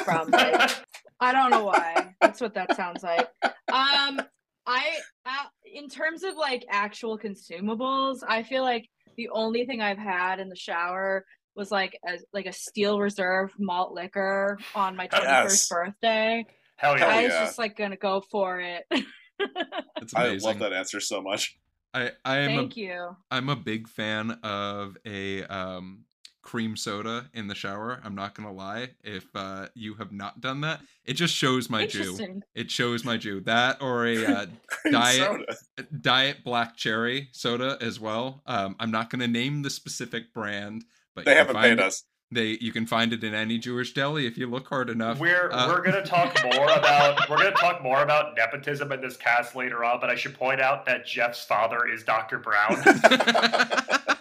from 0.04 0.30
like 0.30 0.72
I 1.20 1.32
don't 1.32 1.50
know 1.50 1.64
why. 1.64 2.14
That's 2.20 2.40
what 2.40 2.54
that 2.54 2.74
sounds 2.76 3.04
like. 3.04 3.28
Um, 3.72 4.20
I 4.66 4.96
uh, 5.26 5.46
in 5.72 5.88
terms 5.88 6.22
of 6.22 6.36
like 6.36 6.64
actual 6.70 7.18
consumables, 7.18 8.18
I 8.26 8.42
feel 8.42 8.62
like 8.62 8.88
the 9.16 9.28
only 9.32 9.66
thing 9.66 9.80
I've 9.80 9.98
had 9.98 10.40
in 10.40 10.48
the 10.48 10.56
shower 10.56 11.24
was 11.54 11.70
like 11.70 11.98
a 12.06 12.18
like 12.32 12.46
a 12.46 12.52
steel 12.52 12.98
reserve 12.98 13.50
malt 13.58 13.92
liquor 13.92 14.58
on 14.74 14.96
my 14.96 15.06
twenty 15.06 15.26
first 15.26 15.62
Yes. 15.62 15.68
birthday. 15.68 16.46
Hell 16.76 16.98
yeah. 16.98 17.06
I 17.06 17.22
was 17.24 17.32
yeah. 17.32 17.44
just 17.44 17.58
like 17.58 17.76
gonna 17.76 17.96
go 17.96 18.22
for 18.30 18.60
it. 18.60 18.84
I 20.16 20.36
love 20.36 20.58
that 20.60 20.72
answer 20.72 21.00
so 21.00 21.20
much. 21.20 21.56
I 21.92 22.10
I 22.24 22.38
am 22.38 22.52
a 22.52 22.56
Thank 22.56 22.76
you. 22.76 23.16
I'm 23.30 23.48
a 23.48 23.56
big 23.56 23.88
fan 23.88 24.32
of 24.42 24.96
a 25.06 25.44
um, 25.44 26.04
cream 26.44 26.76
soda 26.76 27.26
in 27.34 27.48
the 27.48 27.54
shower. 27.54 28.00
I'm 28.04 28.14
not 28.14 28.34
gonna 28.34 28.52
lie. 28.52 28.90
If 29.02 29.24
uh, 29.34 29.66
you 29.74 29.94
have 29.94 30.12
not 30.12 30.40
done 30.40 30.60
that, 30.60 30.80
it 31.04 31.14
just 31.14 31.34
shows 31.34 31.68
my 31.68 31.86
Jew. 31.86 32.42
It 32.54 32.70
shows 32.70 33.04
my 33.04 33.16
Jew. 33.16 33.40
That 33.40 33.82
or 33.82 34.06
a 34.06 34.24
uh, 34.24 34.46
Diet- 34.90 35.16
soda. 35.18 35.56
diet 36.00 36.44
black 36.44 36.76
cherry 36.76 37.28
soda 37.32 37.78
as 37.80 37.98
well. 37.98 38.42
Um, 38.46 38.76
I'm 38.78 38.90
not 38.92 39.10
gonna 39.10 39.26
name 39.26 39.62
the 39.62 39.70
specific 39.70 40.32
brand, 40.32 40.84
but 41.16 41.24
They 41.24 41.34
haven't 41.34 41.54
find 41.54 41.78
paid 41.78 41.82
it- 41.82 41.86
us. 41.88 42.04
They 42.30 42.58
you 42.60 42.72
can 42.72 42.86
find 42.86 43.12
it 43.12 43.22
in 43.22 43.32
any 43.32 43.58
Jewish 43.58 43.92
deli 43.94 44.26
if 44.26 44.36
you 44.36 44.48
look 44.48 44.66
hard 44.68 44.90
enough. 44.90 45.20
We're 45.20 45.50
Uh, 45.52 45.68
we're 45.68 45.82
gonna 45.82 46.04
talk 46.04 46.36
more 46.54 46.64
about 46.72 47.28
we're 47.30 47.36
gonna 47.36 47.52
talk 47.52 47.82
more 47.82 48.02
about 48.02 48.34
nepotism 48.36 48.90
in 48.92 49.00
this 49.00 49.16
cast 49.16 49.54
later 49.54 49.84
on, 49.84 50.00
but 50.00 50.10
I 50.10 50.14
should 50.16 50.34
point 50.34 50.60
out 50.60 50.84
that 50.86 51.06
Geoff's 51.06 51.44
father 51.44 51.86
is 51.86 52.02
Dr. 52.02 52.38
Brown. 52.38 52.82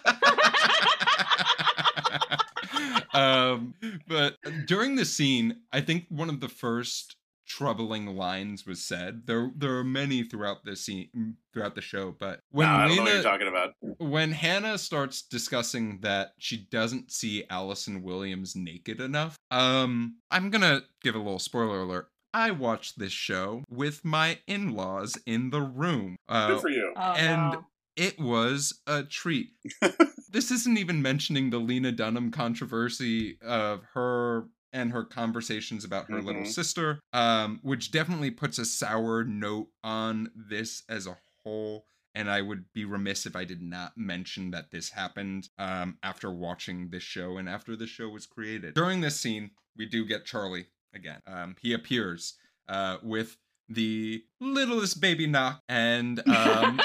um, 3.54 3.74
but 4.06 4.36
during 4.66 4.96
the 4.96 5.04
scene, 5.04 5.60
I 5.72 5.80
think 5.80 6.06
one 6.08 6.28
of 6.28 6.40
the 6.40 6.48
first 6.48 7.16
troubling 7.46 8.16
lines 8.16 8.66
was 8.66 8.82
said. 8.82 9.22
There, 9.26 9.50
there 9.54 9.76
are 9.76 9.84
many 9.84 10.22
throughout 10.24 10.64
the 10.64 10.74
scene, 10.76 11.36
throughout 11.52 11.74
the 11.74 11.82
show. 11.82 12.14
But 12.18 12.40
when 12.50 12.66
Nah, 12.66 12.76
I 12.84 12.88
don't 12.88 12.96
know 12.96 13.02
what 13.02 13.08
Lena, 13.10 13.14
you're 13.22 13.22
talking 13.22 13.48
about. 13.48 13.74
when 13.98 14.32
Hannah 14.32 14.78
starts 14.78 15.22
discussing 15.22 15.98
that 16.00 16.32
she 16.38 16.66
doesn't 16.70 17.12
see 17.12 17.44
Allison 17.50 18.02
Williams 18.02 18.56
naked 18.56 19.00
enough, 19.00 19.36
um, 19.50 20.16
I'm 20.30 20.48
gonna 20.50 20.82
give 21.02 21.14
a 21.14 21.18
little 21.18 21.38
spoiler 21.38 21.82
alert. 21.82 22.08
I 22.32 22.50
watched 22.50 22.98
this 22.98 23.12
show 23.12 23.62
with 23.70 24.04
my 24.04 24.38
in-laws 24.48 25.16
in 25.26 25.50
the 25.50 25.60
room. 25.60 26.16
Uh, 26.28 26.48
Good 26.48 26.60
for 26.62 26.70
you. 26.70 26.92
Oh, 26.96 27.12
And- 27.12 27.52
no. 27.52 27.66
It 27.96 28.18
was 28.18 28.80
a 28.86 29.02
treat. 29.04 29.50
this 30.30 30.50
isn't 30.50 30.78
even 30.78 31.00
mentioning 31.02 31.50
the 31.50 31.58
Lena 31.58 31.92
Dunham 31.92 32.30
controversy 32.30 33.38
of 33.42 33.82
her 33.94 34.46
and 34.72 34.90
her 34.90 35.04
conversations 35.04 35.84
about 35.84 36.10
her 36.10 36.20
little 36.20 36.42
Mhm. 36.42 36.48
sister, 36.52 36.98
um, 37.12 37.60
which 37.62 37.92
definitely 37.92 38.30
puts 38.32 38.58
a 38.58 38.64
sour 38.64 39.22
note 39.22 39.68
on 39.84 40.30
this 40.34 40.82
as 40.88 41.06
a 41.06 41.16
whole. 41.44 41.86
And 42.16 42.28
I 42.30 42.42
would 42.42 42.72
be 42.72 42.84
remiss 42.84 43.26
if 43.26 43.34
I 43.36 43.44
did 43.44 43.60
not 43.62 43.96
mention 43.96 44.50
that 44.52 44.70
this 44.70 44.90
happened 44.90 45.48
um, 45.58 45.98
after 46.02 46.30
watching 46.32 46.90
this 46.90 47.02
show 47.02 47.36
and 47.38 47.48
after 47.48 47.76
the 47.76 47.86
show 47.86 48.08
was 48.08 48.26
created. 48.26 48.74
During 48.74 49.00
this 49.00 49.18
scene, 49.20 49.50
we 49.76 49.86
do 49.86 50.04
get 50.04 50.24
Charlie 50.24 50.66
again. 50.92 51.20
Um, 51.26 51.56
he 51.60 51.72
appears 51.72 52.34
uh, 52.68 52.98
with 53.02 53.36
the 53.68 54.24
littlest 54.40 55.00
baby 55.00 55.26
knock 55.26 55.62
and 55.68 56.20
um, 56.28 56.80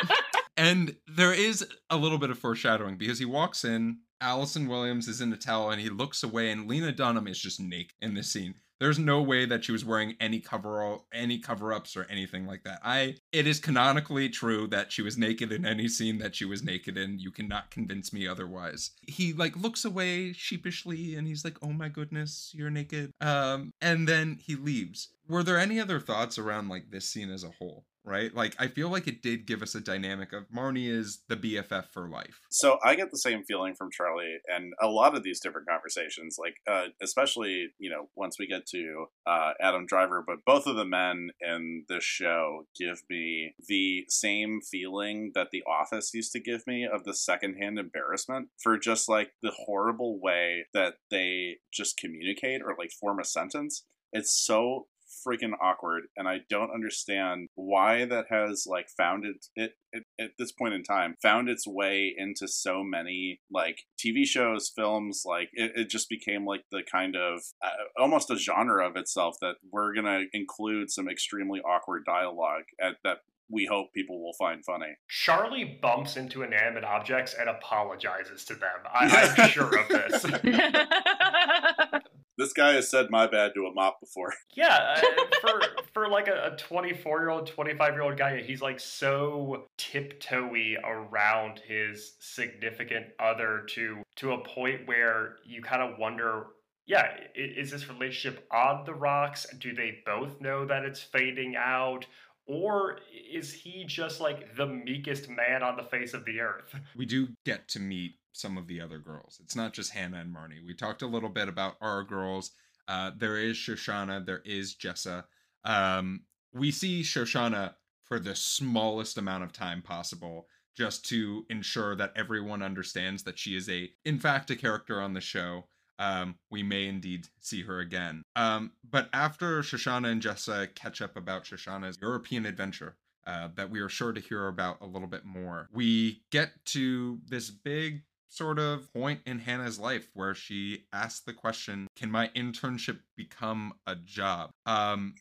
And 0.59 0.97
there 1.07 1.33
is 1.33 1.65
a 1.89 1.95
little 1.95 2.17
bit 2.17 2.29
of 2.29 2.37
foreshadowing 2.37 2.97
because 2.97 3.17
he 3.17 3.23
walks 3.23 3.63
in, 3.63 3.99
Allison 4.19 4.67
Williams 4.67 5.07
is 5.07 5.21
in 5.21 5.31
a 5.31 5.37
towel, 5.37 5.71
and 5.71 5.79
he 5.79 5.89
looks 5.89 6.21
away, 6.21 6.51
and 6.51 6.67
Lena 6.67 6.91
Dunham 6.91 7.27
is 7.27 7.39
just 7.39 7.61
naked 7.61 7.93
in 8.01 8.13
this 8.13 8.29
scene. 8.29 8.55
There's 8.77 8.99
no 8.99 9.21
way 9.21 9.45
that 9.45 9.63
she 9.63 9.71
was 9.71 9.85
wearing 9.85 10.15
any 10.19 10.41
cover 10.41 10.97
any 11.13 11.39
cover-ups 11.39 11.95
or 11.95 12.05
anything 12.09 12.45
like 12.45 12.63
that. 12.63 12.79
I 12.83 13.15
it 13.31 13.47
is 13.47 13.59
canonically 13.59 14.27
true 14.27 14.67
that 14.67 14.91
she 14.91 15.01
was 15.01 15.17
naked 15.17 15.51
in 15.53 15.65
any 15.65 15.87
scene 15.87 16.17
that 16.19 16.35
she 16.35 16.45
was 16.45 16.63
naked 16.63 16.97
in. 16.97 17.19
You 17.19 17.31
cannot 17.31 17.71
convince 17.71 18.11
me 18.13 18.27
otherwise. 18.27 18.91
He 19.07 19.33
like 19.33 19.55
looks 19.57 19.83
away 19.83 20.31
sheepishly 20.33 21.15
and 21.15 21.27
he's 21.27 21.43
like, 21.43 21.57
"Oh 21.61 21.73
my 21.73 21.89
goodness, 21.89 22.51
you're 22.53 22.69
naked." 22.69 23.11
Um 23.19 23.71
and 23.81 24.07
then 24.07 24.39
he 24.41 24.55
leaves. 24.55 25.09
Were 25.27 25.43
there 25.43 25.59
any 25.59 25.79
other 25.79 25.99
thoughts 25.99 26.37
around 26.37 26.69
like 26.69 26.89
this 26.89 27.07
scene 27.07 27.31
as 27.31 27.43
a 27.43 27.51
whole? 27.59 27.85
Right? 28.09 28.33
Like 28.35 28.55
I 28.59 28.67
feel 28.67 28.89
like 28.89 29.07
it 29.07 29.21
did 29.21 29.45
give 29.45 29.61
us 29.61 29.75
a 29.75 29.79
dynamic 29.79 30.33
of 30.33 30.49
Marnie 30.49 30.89
is 30.89 31.21
the 31.29 31.37
BFF 31.37 31.85
for 31.93 32.09
life. 32.09 32.39
So 32.49 32.79
I 32.83 32.95
get 32.95 33.11
the 33.11 33.17
same 33.17 33.43
feeling 33.43 33.75
from 33.75 33.89
Charlie 33.91 34.37
and 34.47 34.73
a 34.81 34.87
lot 34.87 35.15
of 35.15 35.23
these 35.23 35.39
different 35.39 35.67
conversations, 35.67 36.37
like 36.39 36.55
uh, 36.67 36.87
especially 37.01 37.69
you 37.77 37.89
know 37.89 38.09
once 38.15 38.37
we 38.39 38.47
get 38.47 38.65
to 38.67 39.05
uh, 39.27 39.51
Adam 39.61 39.85
Driver, 39.85 40.23
but 40.25 40.37
both 40.45 40.65
of 40.65 40.75
the 40.75 40.85
men 40.85 41.29
in 41.39 41.85
this 41.87 42.03
show 42.03 42.65
give 42.77 43.03
me 43.09 43.53
the 43.67 44.05
same 44.09 44.59
feeling 44.69 45.31
that 45.35 45.49
The 45.51 45.63
Office 45.69 46.11
used 46.13 46.31
to 46.33 46.39
give 46.39 46.65
me 46.65 46.87
of 46.91 47.03
the 47.03 47.13
secondhand 47.13 47.77
embarrassment 47.77 48.49
for 48.61 48.77
just 48.77 49.07
like 49.07 49.31
the 49.41 49.53
horrible 49.65 50.19
way 50.19 50.65
that 50.73 50.95
they 51.11 51.57
just 51.71 51.97
communicate 51.97 52.61
or 52.61 52.75
like 52.77 52.91
form 52.91 53.19
a 53.19 53.25
sentence. 53.25 53.85
It's 54.11 54.31
so 54.31 54.87
freaking 55.25 55.53
awkward 55.61 56.03
and 56.15 56.27
i 56.27 56.37
don't 56.49 56.73
understand 56.73 57.47
why 57.55 58.05
that 58.05 58.25
has 58.29 58.65
like 58.67 58.87
found 58.97 59.25
it, 59.25 59.45
it, 59.55 59.71
it, 59.91 60.03
at 60.19 60.31
this 60.37 60.51
point 60.51 60.73
in 60.73 60.83
time 60.83 61.15
found 61.21 61.49
its 61.49 61.67
way 61.67 62.13
into 62.17 62.47
so 62.47 62.83
many 62.83 63.39
like 63.51 63.79
tv 63.97 64.25
shows 64.25 64.71
films 64.75 65.23
like 65.25 65.49
it, 65.53 65.71
it 65.75 65.89
just 65.89 66.09
became 66.09 66.45
like 66.45 66.63
the 66.71 66.81
kind 66.89 67.15
of 67.15 67.39
uh, 67.63 68.01
almost 68.01 68.31
a 68.31 68.37
genre 68.37 68.87
of 68.87 68.95
itself 68.95 69.35
that 69.41 69.55
we're 69.71 69.93
gonna 69.93 70.23
include 70.33 70.89
some 70.91 71.09
extremely 71.09 71.59
awkward 71.61 72.03
dialogue 72.05 72.63
at 72.81 72.95
that 73.03 73.17
we 73.51 73.65
hope 73.65 73.91
people 73.93 74.23
will 74.23 74.33
find 74.33 74.63
funny. 74.63 74.95
Charlie 75.09 75.79
bumps 75.81 76.17
into 76.17 76.43
inanimate 76.43 76.83
objects 76.83 77.35
and 77.39 77.49
apologizes 77.49 78.45
to 78.45 78.53
them. 78.53 78.69
I, 78.93 79.33
am 79.37 79.49
sure 79.49 79.79
of 79.79 79.87
this. 79.87 80.23
this 82.39 82.53
guy 82.53 82.73
has 82.73 82.89
said 82.89 83.09
my 83.09 83.27
bad 83.27 83.53
to 83.53 83.65
a 83.67 83.73
mop 83.73 83.99
before. 83.99 84.33
Yeah, 84.55 84.97
uh, 84.97 85.01
for 85.41 85.61
for 85.93 86.09
like 86.09 86.27
a 86.27 86.55
24 86.57 87.19
year 87.19 87.29
old, 87.29 87.47
25 87.47 87.93
year 87.93 88.01
old 88.01 88.17
guy, 88.17 88.41
he's 88.41 88.61
like 88.61 88.79
so 88.79 89.67
tiptoey 89.77 90.75
around 90.83 91.61
his 91.65 92.15
significant 92.19 93.07
other 93.19 93.63
to 93.69 94.03
to 94.17 94.33
a 94.33 94.43
point 94.43 94.87
where 94.87 95.35
you 95.45 95.61
kind 95.61 95.81
of 95.81 95.97
wonder 95.97 96.47
yeah, 96.89 97.05
is 97.35 97.69
this 97.69 97.87
relationship 97.87 98.47
on 98.51 98.83
the 98.83 98.95
rocks? 98.95 99.45
Do 99.59 99.75
they 99.75 99.99
both 100.07 100.41
know 100.41 100.65
that 100.65 100.83
it's 100.83 100.99
fading 100.99 101.55
out? 101.55 102.07
Or 102.47 102.97
is 103.31 103.53
he 103.53 103.85
just 103.85 104.19
like 104.19 104.55
the 104.57 104.65
meekest 104.65 105.29
man 105.29 105.61
on 105.61 105.77
the 105.77 105.83
face 105.83 106.15
of 106.15 106.25
the 106.25 106.39
earth? 106.39 106.73
We 106.97 107.05
do 107.05 107.27
get 107.45 107.67
to 107.69 107.79
meet 107.79 108.15
some 108.31 108.57
of 108.57 108.67
the 108.67 108.81
other 108.81 108.99
girls. 108.99 109.39
It's 109.43 109.55
not 109.55 109.73
just 109.73 109.91
Hannah 109.91 110.19
and 110.19 110.33
Marnie. 110.33 110.65
We 110.65 110.73
talked 110.73 111.01
a 111.01 111.07
little 111.07 111.29
bit 111.29 111.47
about 111.47 111.75
our 111.81 112.03
girls. 112.03 112.51
Uh, 112.87 113.11
there 113.17 113.37
is 113.37 113.55
Shoshanna, 113.55 114.25
there 114.25 114.41
is 114.45 114.75
Jessa. 114.75 115.25
Um, 115.63 116.21
we 116.53 116.71
see 116.71 117.01
Shoshanna 117.01 117.73
for 118.03 118.19
the 118.19 118.35
smallest 118.35 119.17
amount 119.17 119.43
of 119.43 119.53
time 119.53 119.81
possible 119.81 120.47
just 120.75 121.05
to 121.09 121.45
ensure 121.49 121.95
that 121.95 122.13
everyone 122.15 122.63
understands 122.63 123.23
that 123.23 123.37
she 123.37 123.55
is 123.55 123.69
a 123.69 123.89
in 124.05 124.17
fact 124.17 124.49
a 124.49 124.55
character 124.55 125.01
on 125.01 125.13
the 125.13 125.21
show 125.21 125.65
um, 125.99 126.35
we 126.49 126.63
may 126.63 126.87
indeed 126.87 127.27
see 127.41 127.61
her 127.63 127.79
again. 127.79 128.23
Um, 128.35 128.71
but 128.89 129.09
after 129.11 129.59
Shoshanna 129.59 130.09
and 130.09 130.21
Jessa 130.21 130.73
catch 130.73 131.01
up 131.01 131.17
about 131.17 131.43
Shoshanna's 131.43 131.99
European 132.01 132.45
adventure, 132.45 132.95
uh, 133.27 133.49
that 133.55 133.69
we 133.69 133.81
are 133.81 133.89
sure 133.89 134.13
to 134.13 134.21
hear 134.21 134.47
about 134.47 134.77
a 134.81 134.85
little 134.85 135.07
bit 135.07 135.25
more, 135.25 135.67
we 135.73 136.23
get 136.31 136.51
to 136.65 137.19
this 137.27 137.49
big 137.49 138.03
sort 138.29 138.59
of 138.59 138.91
point 138.93 139.21
in 139.25 139.39
Hannah's 139.39 139.79
life 139.79 140.09
where 140.13 140.33
she 140.33 140.85
asks 140.93 141.21
the 141.21 141.33
question, 141.33 141.87
Can 141.95 142.11
my 142.11 142.29
internship 142.35 142.99
become 143.17 143.73
a 143.85 143.95
job? 143.95 144.51
Um, 144.65 145.15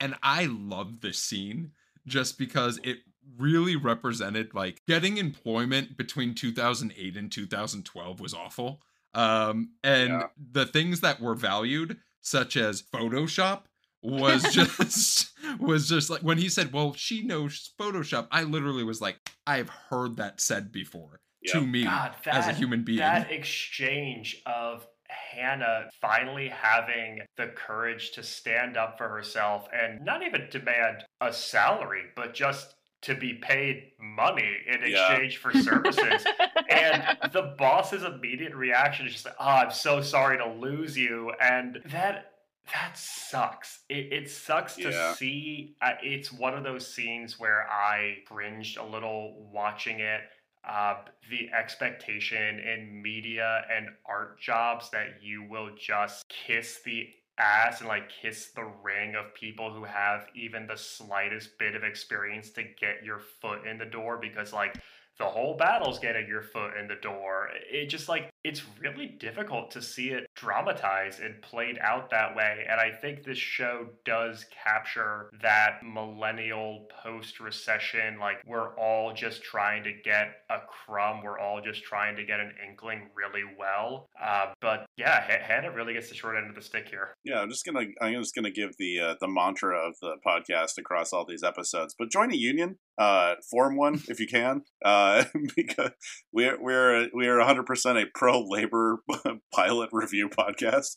and 0.00 0.14
I 0.22 0.46
love 0.46 1.00
this 1.00 1.18
scene 1.18 1.72
just 2.06 2.38
because 2.38 2.78
it 2.84 2.98
really 3.38 3.76
represented 3.76 4.54
like 4.54 4.82
getting 4.86 5.16
employment 5.16 5.96
between 5.96 6.34
2008 6.34 7.16
and 7.16 7.30
2012 7.30 8.20
was 8.20 8.34
awful. 8.34 8.80
Um, 9.14 9.72
and 9.82 10.08
yeah. 10.08 10.26
the 10.52 10.66
things 10.66 11.00
that 11.00 11.20
were 11.20 11.34
valued, 11.34 11.98
such 12.20 12.56
as 12.56 12.82
Photoshop, 12.82 13.62
was 14.02 14.42
just 14.52 15.30
was 15.58 15.88
just 15.88 16.10
like 16.10 16.22
when 16.22 16.38
he 16.38 16.48
said, 16.48 16.72
"Well, 16.72 16.94
she 16.94 17.22
knows 17.22 17.72
Photoshop." 17.78 18.28
I 18.30 18.44
literally 18.44 18.84
was 18.84 19.00
like, 19.00 19.18
"I've 19.46 19.68
heard 19.68 20.16
that 20.16 20.40
said 20.40 20.70
before." 20.70 21.20
To 21.48 21.60
me 21.60 21.84
God, 21.84 22.14
that, 22.24 22.34
as 22.34 22.48
a 22.48 22.52
human 22.52 22.84
being. 22.84 22.98
That 22.98 23.30
exchange 23.30 24.42
of 24.46 24.86
Hannah 25.08 25.88
finally 26.00 26.48
having 26.48 27.20
the 27.36 27.48
courage 27.48 28.12
to 28.12 28.22
stand 28.22 28.76
up 28.76 28.98
for 28.98 29.08
herself 29.08 29.68
and 29.72 30.04
not 30.04 30.22
even 30.22 30.48
demand 30.50 31.04
a 31.20 31.32
salary, 31.32 32.04
but 32.16 32.34
just 32.34 32.74
to 33.02 33.14
be 33.14 33.34
paid 33.34 33.92
money 33.98 34.56
in 34.66 34.82
exchange 34.82 35.34
yeah. 35.34 35.40
for 35.40 35.58
services. 35.58 36.24
and 36.68 37.02
the 37.32 37.54
boss's 37.56 38.02
immediate 38.02 38.54
reaction 38.54 39.06
is 39.06 39.12
just 39.12 39.24
like, 39.24 39.36
oh, 39.40 39.46
I'm 39.46 39.70
so 39.70 40.02
sorry 40.02 40.36
to 40.38 40.46
lose 40.46 40.96
you. 40.96 41.32
And 41.40 41.80
that 41.86 42.26
that 42.72 42.96
sucks. 42.96 43.80
It, 43.88 44.12
it 44.12 44.30
sucks 44.30 44.76
to 44.76 44.90
yeah. 44.90 45.14
see. 45.14 45.74
Uh, 45.82 45.92
it's 46.02 46.30
one 46.30 46.54
of 46.54 46.62
those 46.62 46.86
scenes 46.86 47.38
where 47.38 47.66
I 47.68 48.18
cringed 48.26 48.76
a 48.76 48.84
little 48.84 49.48
watching 49.52 50.00
it 50.00 50.20
uh, 50.68 50.94
the 51.30 51.48
expectation 51.56 52.58
in 52.58 53.00
media 53.02 53.62
and 53.74 53.88
art 54.06 54.38
jobs 54.38 54.90
that 54.90 55.22
you 55.22 55.44
will 55.48 55.70
just 55.78 56.24
kiss 56.28 56.80
the 56.84 57.08
ass 57.38 57.80
and 57.80 57.88
like 57.88 58.10
kiss 58.22 58.50
the 58.54 58.70
ring 58.82 59.14
of 59.14 59.34
people 59.34 59.72
who 59.72 59.84
have 59.84 60.26
even 60.34 60.66
the 60.66 60.76
slightest 60.76 61.58
bit 61.58 61.74
of 61.74 61.82
experience 61.82 62.50
to 62.50 62.62
get 62.62 63.02
your 63.02 63.20
foot 63.40 63.66
in 63.66 63.78
the 63.78 63.86
door 63.86 64.18
because 64.20 64.52
like 64.52 64.76
the 65.18 65.24
whole 65.24 65.54
battle's 65.54 65.98
getting 65.98 66.26
your 66.26 66.42
foot 66.42 66.76
in 66.78 66.88
the 66.88 66.96
door. 66.96 67.50
It 67.70 67.86
just 67.86 68.08
like 68.08 68.30
it's 68.42 68.62
really 68.80 69.06
difficult 69.06 69.70
to 69.72 69.82
see 69.82 70.10
it 70.10 70.26
dramatized 70.40 71.20
and 71.20 71.40
played 71.42 71.78
out 71.82 72.10
that 72.10 72.34
way. 72.34 72.64
And 72.68 72.80
I 72.80 72.90
think 72.90 73.22
this 73.22 73.38
show 73.38 73.88
does 74.04 74.46
capture 74.64 75.30
that 75.42 75.80
millennial 75.84 76.86
post 77.02 77.40
recession. 77.40 78.18
Like, 78.18 78.36
we're 78.46 78.74
all 78.76 79.12
just 79.12 79.42
trying 79.42 79.84
to 79.84 79.92
get 79.92 80.28
a 80.48 80.58
crumb, 80.66 81.22
we're 81.22 81.38
all 81.38 81.60
just 81.60 81.84
trying 81.84 82.16
to 82.16 82.24
get 82.24 82.40
an 82.40 82.52
inkling 82.66 83.08
really 83.14 83.44
well. 83.58 84.08
Uh, 84.20 84.46
but 84.60 84.86
yeah, 84.96 85.24
H- 85.28 85.42
Hannah 85.42 85.72
really 85.72 85.92
gets 85.92 86.08
the 86.08 86.14
short 86.14 86.36
end 86.36 86.48
of 86.48 86.54
the 86.54 86.62
stick 86.62 86.88
here. 86.88 87.14
Yeah, 87.24 87.40
I'm 87.40 87.50
just 87.50 87.64
gonna 87.64 87.86
I'm 88.00 88.14
just 88.14 88.34
gonna 88.34 88.50
give 88.50 88.76
the 88.78 89.00
uh, 89.00 89.14
the 89.20 89.28
mantra 89.28 89.76
of 89.76 89.94
the 90.00 90.16
podcast 90.26 90.78
across 90.78 91.12
all 91.12 91.24
these 91.26 91.42
episodes. 91.42 91.94
But 91.98 92.10
join 92.10 92.32
a 92.32 92.36
union, 92.36 92.78
uh, 92.98 93.34
form 93.50 93.76
one 93.76 94.00
if 94.08 94.20
you 94.20 94.26
can, 94.26 94.62
uh, 94.84 95.24
because 95.56 95.90
we're 96.32 96.60
we're 96.60 97.08
we're 97.12 97.38
100 97.38 97.66
percent 97.66 97.98
a 97.98 98.06
pro 98.14 98.30
pro 98.30 98.48
labor 98.48 99.02
pilot 99.54 99.90
review 99.92 100.28
podcast. 100.30 100.96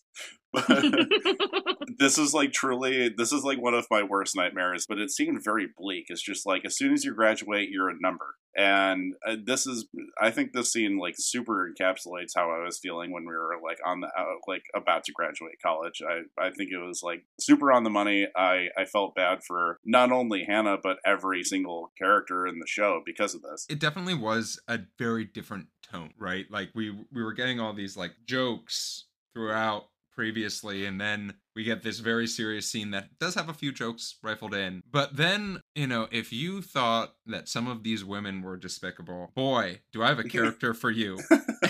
this 1.98 2.18
is 2.18 2.34
like 2.34 2.52
truly, 2.52 3.10
this 3.10 3.32
is 3.32 3.44
like 3.44 3.60
one 3.60 3.74
of 3.74 3.88
my 3.90 4.04
worst 4.04 4.36
nightmares, 4.36 4.86
but 4.88 5.00
it 5.00 5.10
seemed 5.10 5.44
very 5.44 5.68
bleak. 5.76 6.06
It's 6.10 6.22
just 6.22 6.46
like 6.46 6.64
as 6.66 6.78
soon 6.78 6.94
as 6.94 7.04
you 7.04 7.14
graduate, 7.14 7.70
you're 7.70 7.90
a 7.90 8.00
number. 8.00 8.36
And 8.56 9.14
uh, 9.28 9.38
this 9.44 9.66
is, 9.66 9.88
I 10.22 10.30
think 10.30 10.54
this 10.54 10.72
scene 10.72 11.00
like 11.00 11.16
super 11.18 11.68
encapsulates 11.68 12.34
how 12.36 12.52
I 12.52 12.64
was 12.64 12.78
feeling 12.78 13.12
when 13.12 13.24
we 13.24 13.34
were 13.34 13.56
like 13.64 13.80
on 13.84 14.02
the, 14.02 14.08
uh, 14.08 14.26
like 14.48 14.64
about 14.76 15.04
to 15.06 15.12
graduate 15.12 15.56
college. 15.64 16.04
I, 16.08 16.22
I 16.40 16.52
think 16.52 16.70
it 16.72 16.78
was 16.78 17.02
like 17.02 17.26
super 17.40 17.72
on 17.72 17.84
the 17.84 17.90
money. 17.90 18.28
I, 18.36 18.68
I 18.78 18.86
felt 18.86 19.16
bad 19.16 19.44
for 19.44 19.80
not 19.84 20.12
only 20.12 20.44
Hannah, 20.44 20.78
but 20.82 20.98
every 21.04 21.44
single 21.44 21.92
character 21.98 22.46
in 22.46 22.60
the 22.60 22.68
show 22.68 23.02
because 23.04 23.34
of 23.34 23.42
this. 23.42 23.66
It 23.70 23.80
definitely 23.80 24.16
was 24.16 24.62
a 24.68 24.82
very 25.00 25.26
different 25.26 25.68
tone, 25.82 26.14
right? 26.20 26.46
Like 26.52 26.70
we 26.76 26.92
we 27.12 27.24
were 27.24 27.34
getting 27.34 27.60
all 27.60 27.74
these 27.74 27.98
like 27.98 28.12
jokes 28.28 29.06
throughout 29.34 29.86
previously 30.14 30.86
and 30.86 31.02
then 31.02 31.34
we 31.56 31.64
get 31.64 31.82
this 31.82 32.00
very 32.00 32.28
serious 32.28 32.68
scene 32.68 32.92
that 32.92 33.18
does 33.20 33.34
have 33.34 33.50
a 33.50 33.54
few 33.54 33.72
jokes 33.72 34.18
rifled 34.22 34.54
in 34.54 34.84
but 34.90 35.16
then 35.16 35.60
you 35.74 35.88
know 35.88 36.08
if 36.12 36.32
you 36.32 36.62
thought 36.62 37.16
that 37.26 37.50
some 37.50 37.68
of 37.68 37.84
these 37.84 38.06
women 38.06 38.42
were 38.42 38.56
despicable 38.56 39.32
boy 39.36 39.80
do 39.92 40.04
i 40.04 40.08
have 40.08 40.20
a 40.20 40.24
character 40.30 40.74
for 40.74 40.92
you 40.92 41.18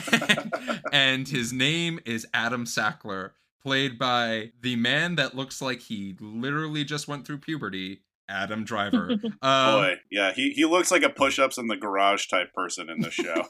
and 0.91 1.29
his 1.29 1.53
name 1.53 1.99
is 2.05 2.27
adam 2.33 2.65
sackler 2.65 3.31
played 3.61 3.97
by 3.97 4.51
the 4.61 4.75
man 4.75 5.15
that 5.15 5.35
looks 5.35 5.61
like 5.61 5.79
he 5.79 6.15
literally 6.19 6.83
just 6.83 7.07
went 7.07 7.25
through 7.25 7.37
puberty 7.37 8.01
Adam 8.29 8.63
Driver. 8.63 9.11
Um, 9.41 9.81
Boy, 9.81 9.95
yeah, 10.09 10.31
he, 10.31 10.51
he 10.51 10.63
looks 10.63 10.91
like 10.91 11.03
a 11.03 11.09
push 11.09 11.39
ups 11.39 11.57
in 11.57 11.67
the 11.67 11.75
garage 11.75 12.27
type 12.27 12.53
person 12.53 12.89
in 12.89 13.01
the 13.01 13.11
show. 13.11 13.47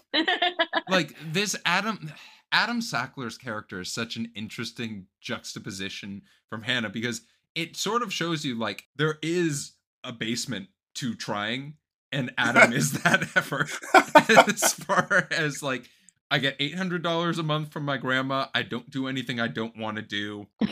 like 0.90 1.16
this 1.32 1.56
Adam 1.64 2.12
Adam 2.54 2.80
Sackler's 2.80 3.38
character 3.38 3.82
is 3.82 3.92
such 3.92 4.16
an 4.16 4.32
interesting 4.36 5.08
juxtaposition 5.20 6.22
from 6.48 6.62
Hannah 6.62 6.90
because 6.90 7.22
it 7.56 7.76
sort 7.76 8.04
of 8.04 8.14
shows 8.14 8.46
you 8.46 8.58
like 8.58 8.86
there 8.96 9.18
is 9.24 9.74
a 10.04 10.14
basement 10.14 10.68
to 10.96 11.16
trying 11.16 11.74
and 12.12 12.32
Adam 12.38 12.72
is 12.72 12.92
that 13.04 13.24
effort 13.36 13.72
as 14.54 14.74
far 14.74 15.28
as 15.32 15.64
like 15.64 15.90
I 16.30 16.40
get 16.40 16.58
$800 16.60 17.38
a 17.38 17.44
month 17.44 17.72
from 17.72 17.86
my 17.86 17.98
grandma. 17.98 18.48
I 18.56 18.64
don't 18.64 18.90
do 18.90 19.08
anything 19.08 19.40
I 19.40 19.48
don't 19.48 19.78
want 19.78 19.98
to 19.98 20.02
do. 20.02 20.48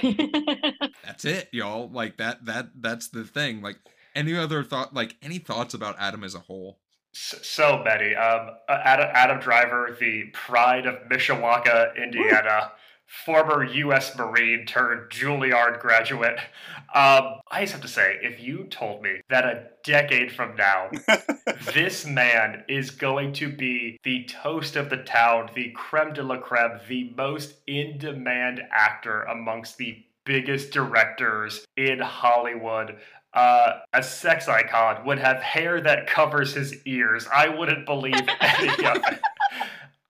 That's 1.04 1.26
it, 1.26 1.50
y'all. 1.52 1.90
Like 1.90 2.18
that 2.18 2.46
that 2.46 2.70
that's 2.80 3.10
the 3.10 3.24
thing. 3.24 3.62
Like 3.62 3.78
any 4.16 4.36
other 4.36 4.64
thought 4.64 4.94
like 4.94 5.18
any 5.22 5.40
thoughts 5.40 5.74
about 5.74 6.00
Adam 6.00 6.24
as 6.24 6.36
a 6.36 6.40
whole? 6.40 6.80
So 7.14 7.84
many. 7.84 8.16
Um, 8.16 8.52
Adam, 8.70 9.10
Adam 9.14 9.40
Driver, 9.40 9.96
the 10.00 10.26
pride 10.34 10.86
of 10.86 11.10
Mishawaka, 11.10 11.96
Indiana, 12.02 12.72
former 13.26 13.64
U.S. 13.64 14.16
Marine 14.16 14.66
turned 14.66 15.12
Juilliard 15.12 15.80
graduate. 15.80 16.40
Um, 16.96 17.40
I 17.52 17.62
just 17.62 17.74
have 17.74 17.82
to 17.82 17.88
say, 17.88 18.18
if 18.22 18.40
you 18.42 18.64
told 18.66 19.02
me 19.02 19.22
that 19.30 19.44
a 19.44 19.68
decade 19.84 20.32
from 20.32 20.56
now, 20.56 20.90
this 21.74 22.06
man 22.06 22.64
is 22.70 22.92
going 22.92 23.34
to 23.34 23.50
be 23.50 24.00
the 24.04 24.24
toast 24.26 24.78
of 24.78 24.90
the 24.90 24.98
town, 24.98 25.50
the 25.54 25.72
creme 25.72 26.14
de 26.14 26.24
la 26.24 26.38
creme, 26.38 26.80
the 26.88 27.14
most 27.18 27.56
in 27.68 27.98
demand 27.98 28.62
actor 28.72 29.24
amongst 29.24 29.78
the 29.78 30.04
biggest 30.24 30.72
directors 30.72 31.66
in 31.76 32.00
Hollywood, 32.00 32.98
uh, 33.34 33.80
a 33.94 34.04
sex 34.04 34.48
icon 34.48 35.06
would 35.06 35.20
have 35.20 35.38
hair 35.38 35.82
that 35.82 36.08
covers 36.08 36.54
his 36.54 36.76
ears. 36.86 37.28
I 37.34 37.50
wouldn't 37.50 37.86
believe 37.86 38.14
any 38.42 38.70
of 38.70 38.98
it. 38.98 39.20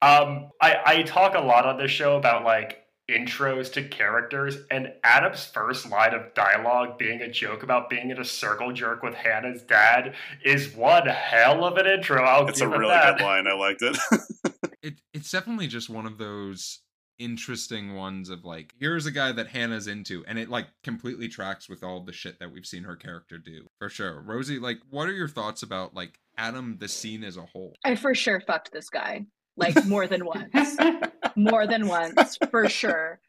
Um, 0.02 0.50
I, 0.60 0.78
I 0.86 1.04
talk 1.04 1.36
a 1.36 1.42
lot 1.42 1.66
on 1.66 1.78
this 1.78 1.92
show 1.92 2.18
about 2.18 2.44
like 2.44 2.80
intros 3.10 3.72
to 3.74 3.84
characters, 3.84 4.58
and 4.72 4.94
Adam's 5.04 5.46
first 5.46 5.90
line 5.90 6.14
of 6.14 6.34
dialogue 6.34 6.98
being 6.98 7.22
a 7.22 7.30
joke 7.30 7.62
about 7.62 7.90
being 7.90 8.10
in 8.10 8.20
a 8.20 8.26
circle 8.26 8.72
jerk 8.72 9.04
with 9.04 9.14
Hannah's 9.14 9.62
dad 9.64 10.16
is 10.44 10.74
one 10.74 11.06
hell 11.08 11.64
of 11.64 11.78
an 11.78 11.86
intro. 11.86 12.24
I'll 12.24 12.48
it's 12.48 12.62
a 12.62 12.66
give 12.66 12.74
it 12.74 12.78
really 12.78 12.92
that. 12.92 13.18
good 13.18 13.24
line. 13.24 13.48
I 13.48 13.54
liked 13.54 13.82
it. 13.82 13.98
it 14.82 15.02
it's 15.14 15.30
definitely 15.30 15.68
just 15.68 15.90
one 15.90 16.06
of 16.06 16.18
those 16.18 16.80
interesting 17.22 17.96
ones 17.96 18.30
of 18.30 18.44
like 18.44 18.74
here's 18.80 19.06
a 19.06 19.12
guy 19.12 19.32
that 19.32 19.48
Hannah's 19.48 19.88
into 19.88 20.24
and 20.28 20.40
it 20.40 20.50
like 20.50 20.68
completely 20.84 21.28
tracks 21.28 21.70
with 21.70 21.84
all 21.84 22.04
the 22.04 22.14
shit 22.14 22.40
that 22.40 22.52
we've 22.52 22.66
seen 22.66 22.84
her 22.84 22.96
character 22.96 23.38
do. 23.38 23.68
For 23.80 23.90
sure. 23.90 24.24
Rosey, 24.26 24.60
like 24.60 24.80
what 24.90 25.08
are 25.08 25.14
your 25.14 25.28
thoughts 25.28 25.64
about 25.64 25.94
like 25.94 26.20
Adam 26.38 26.78
the 26.80 26.88
scene 26.88 27.24
as 27.24 27.38
a 27.38 27.46
whole? 27.46 27.76
I 27.86 27.96
for 27.96 28.16
sure 28.16 28.42
fucked 28.42 28.72
this 28.72 28.90
guy 28.90 29.26
like 29.58 29.86
more 29.86 30.08
than 30.08 30.26
once. 30.26 30.78
more 31.36 31.68
than 31.68 31.88
once 31.88 32.38
for 32.50 32.68
sure 32.68 33.20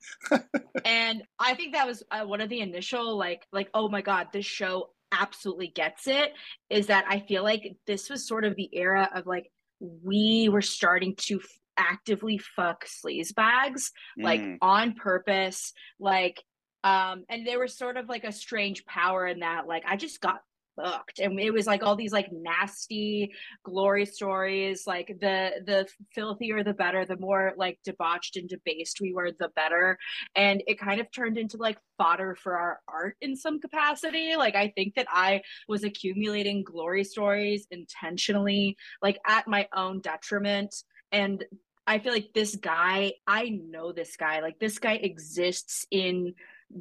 and 0.85 1.23
i 1.39 1.55
think 1.55 1.73
that 1.73 1.87
was 1.87 2.03
uh, 2.11 2.25
one 2.25 2.41
of 2.41 2.49
the 2.49 2.61
initial 2.61 3.17
like 3.17 3.47
like 3.53 3.69
oh 3.75 3.89
my 3.89 4.03
god 4.03 4.27
this 4.33 4.45
show 4.45 4.91
absolutely 5.13 5.69
gets 5.69 6.09
it 6.09 6.33
is 6.69 6.89
that 6.89 7.05
i 7.09 7.21
feel 7.21 7.45
like 7.45 7.77
this 7.87 8.11
was 8.11 8.27
sort 8.27 8.45
of 8.45 8.57
the 8.57 8.69
era 8.73 9.09
of 9.15 9.25
like 9.27 9.53
we 9.81 10.49
were 10.51 10.63
starting 10.63 11.15
to 11.17 11.37
f- 11.37 11.59
actively 11.91 12.39
fuck 12.39 12.81
sleaze 12.87 13.35
bags 13.35 13.91
like 14.29 14.41
Mm. 14.41 14.59
on 14.63 14.95
purpose 14.95 15.73
like 15.99 16.39
um 16.85 17.25
and 17.29 17.47
there 17.47 17.61
was 17.61 17.77
sort 17.77 17.97
of 17.97 18.09
like 18.09 18.25
a 18.25 18.33
strange 18.45 18.81
power 18.87 19.27
in 19.33 19.41
that 19.41 19.67
like 19.67 19.85
i 19.87 19.97
just 19.97 20.21
got 20.21 20.41
fucked. 20.77 21.19
And 21.19 21.39
it 21.39 21.53
was 21.53 21.67
like 21.67 21.83
all 21.83 21.97
these 21.97 22.13
like 22.13 22.31
nasty 22.33 23.33
glory 23.63 24.07
stories 24.07 24.79
like 24.87 25.09
the 25.21 25.63
the 25.67 25.87
filthier 26.15 26.65
the 26.65 26.73
better 26.73 27.05
the 27.05 27.19
more 27.19 27.53
like 27.57 27.79
debauched 27.85 28.37
and 28.37 28.49
debased 28.49 28.99
we 29.01 29.13
were 29.13 29.33
the 29.39 29.51
better. 29.55 29.99
And 30.35 30.63
it 30.67 30.79
kind 30.79 30.99
of 31.01 31.11
turned 31.11 31.37
into 31.39 31.57
like 31.59 31.79
fodder 31.99 32.35
for 32.35 32.57
our 32.57 32.81
art 32.89 33.17
in 33.21 33.37
some 33.37 33.61
capacity. 33.61 34.35
Like 34.37 34.57
i 34.57 34.69
think 34.75 34.95
that 34.95 35.09
i 35.11 35.43
was 35.69 35.85
accumulating 35.85 36.65
glory 36.65 37.05
stories 37.05 37.67
intentionally 37.71 38.77
like 39.03 39.19
at 39.27 39.47
my 39.47 39.69
own 39.75 40.01
detriment. 40.01 40.75
And 41.21 41.45
i 41.87 41.99
feel 41.99 42.13
like 42.13 42.31
this 42.35 42.57
guy 42.57 43.13
i 43.27 43.49
know 43.49 43.93
this 43.93 44.17
guy 44.17 44.41
like 44.41 44.59
this 44.59 44.79
guy 44.79 44.95
exists 44.95 45.87
in 45.91 46.35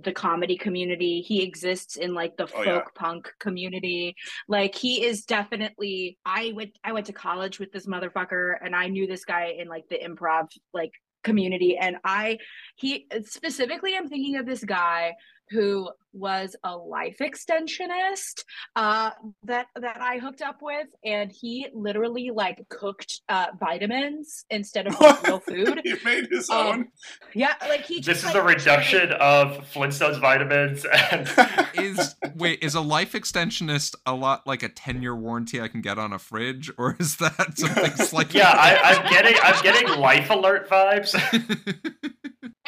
the 0.04 0.12
comedy 0.12 0.56
community 0.58 1.22
he 1.22 1.44
exists 1.44 1.98
in 1.98 2.14
like 2.14 2.38
the 2.38 2.44
Oh, 2.44 2.48
folk 2.48 2.66
yeah. 2.66 2.82
punk 2.96 3.30
community 3.40 4.16
like 4.48 4.74
he 4.74 5.04
is 5.04 5.26
definitely 5.26 6.18
i 6.26 6.54
went 6.56 6.78
i 6.84 6.92
went 6.94 7.06
to 7.08 7.14
college 7.14 7.60
with 7.60 7.72
this 7.74 7.88
motherfucker 7.88 8.56
and 8.64 8.76
i 8.76 8.88
knew 8.88 9.06
this 9.06 9.26
guy 9.26 9.56
in 9.60 9.68
like 9.68 9.84
the 9.90 9.98
improv 10.00 10.48
like 10.74 10.92
community 11.24 11.78
and 11.78 11.98
i 12.06 12.38
he 12.78 13.06
specifically 13.26 13.96
i'm 13.96 14.08
thinking 14.08 14.38
of 14.38 14.46
this 14.46 14.64
guy 14.64 15.14
who 15.52 15.90
was 16.14 16.56
a 16.66 16.76
life 16.76 17.18
extensionist 17.22 18.44
uh 18.76 19.12
that 19.44 19.68
that 19.80 19.98
i 20.02 20.18
hooked 20.18 20.42
up 20.42 20.58
with 20.62 20.88
and 21.06 21.32
he 21.32 21.68
literally 21.74 22.32
like 22.34 22.58
cooked 22.70 23.22
uh 23.30 23.48
vitamins 23.60 24.44
instead 24.50 24.88
of 24.88 25.00
like, 25.00 25.24
real 25.24 25.40
food 25.40 25.80
he 25.86 25.96
made 26.04 26.28
his 26.30 26.50
Um, 26.50 26.68
own. 26.68 26.88
yeah 27.34 27.54
like 27.70 27.86
he 27.86 28.02
This 28.02 28.06
just, 28.06 28.20
is 28.26 28.26
like, 28.26 28.36
a 28.36 28.42
reduction 28.44 29.12
of 29.14 29.58
Flintstones 29.74 30.20
vitamins 30.20 30.86
and 31.12 31.30
Is 31.74 32.16
wait, 32.36 32.60
is 32.62 32.76
a 32.76 32.82
life 32.82 33.14
extensionist 33.14 33.96
a 34.06 34.14
lot 34.14 34.46
like 34.46 34.64
a 34.64 34.70
10 34.70 35.02
year 35.02 35.16
warranty 35.16 35.62
I 35.62 35.68
can 35.70 35.82
get 35.82 35.98
on 35.98 36.12
a 36.14 36.20
fridge? 36.20 36.70
Or 36.78 36.96
is 37.00 37.16
that 37.18 37.58
something 37.58 37.92
slightly 37.96 38.40
yeah, 38.40 38.52
I, 38.54 38.96
I'm 38.96 39.10
getting 39.10 39.36
I'm 39.42 39.64
getting 39.64 39.88
life 40.00 40.30
alert 40.30 40.70
vibes. 40.70 41.16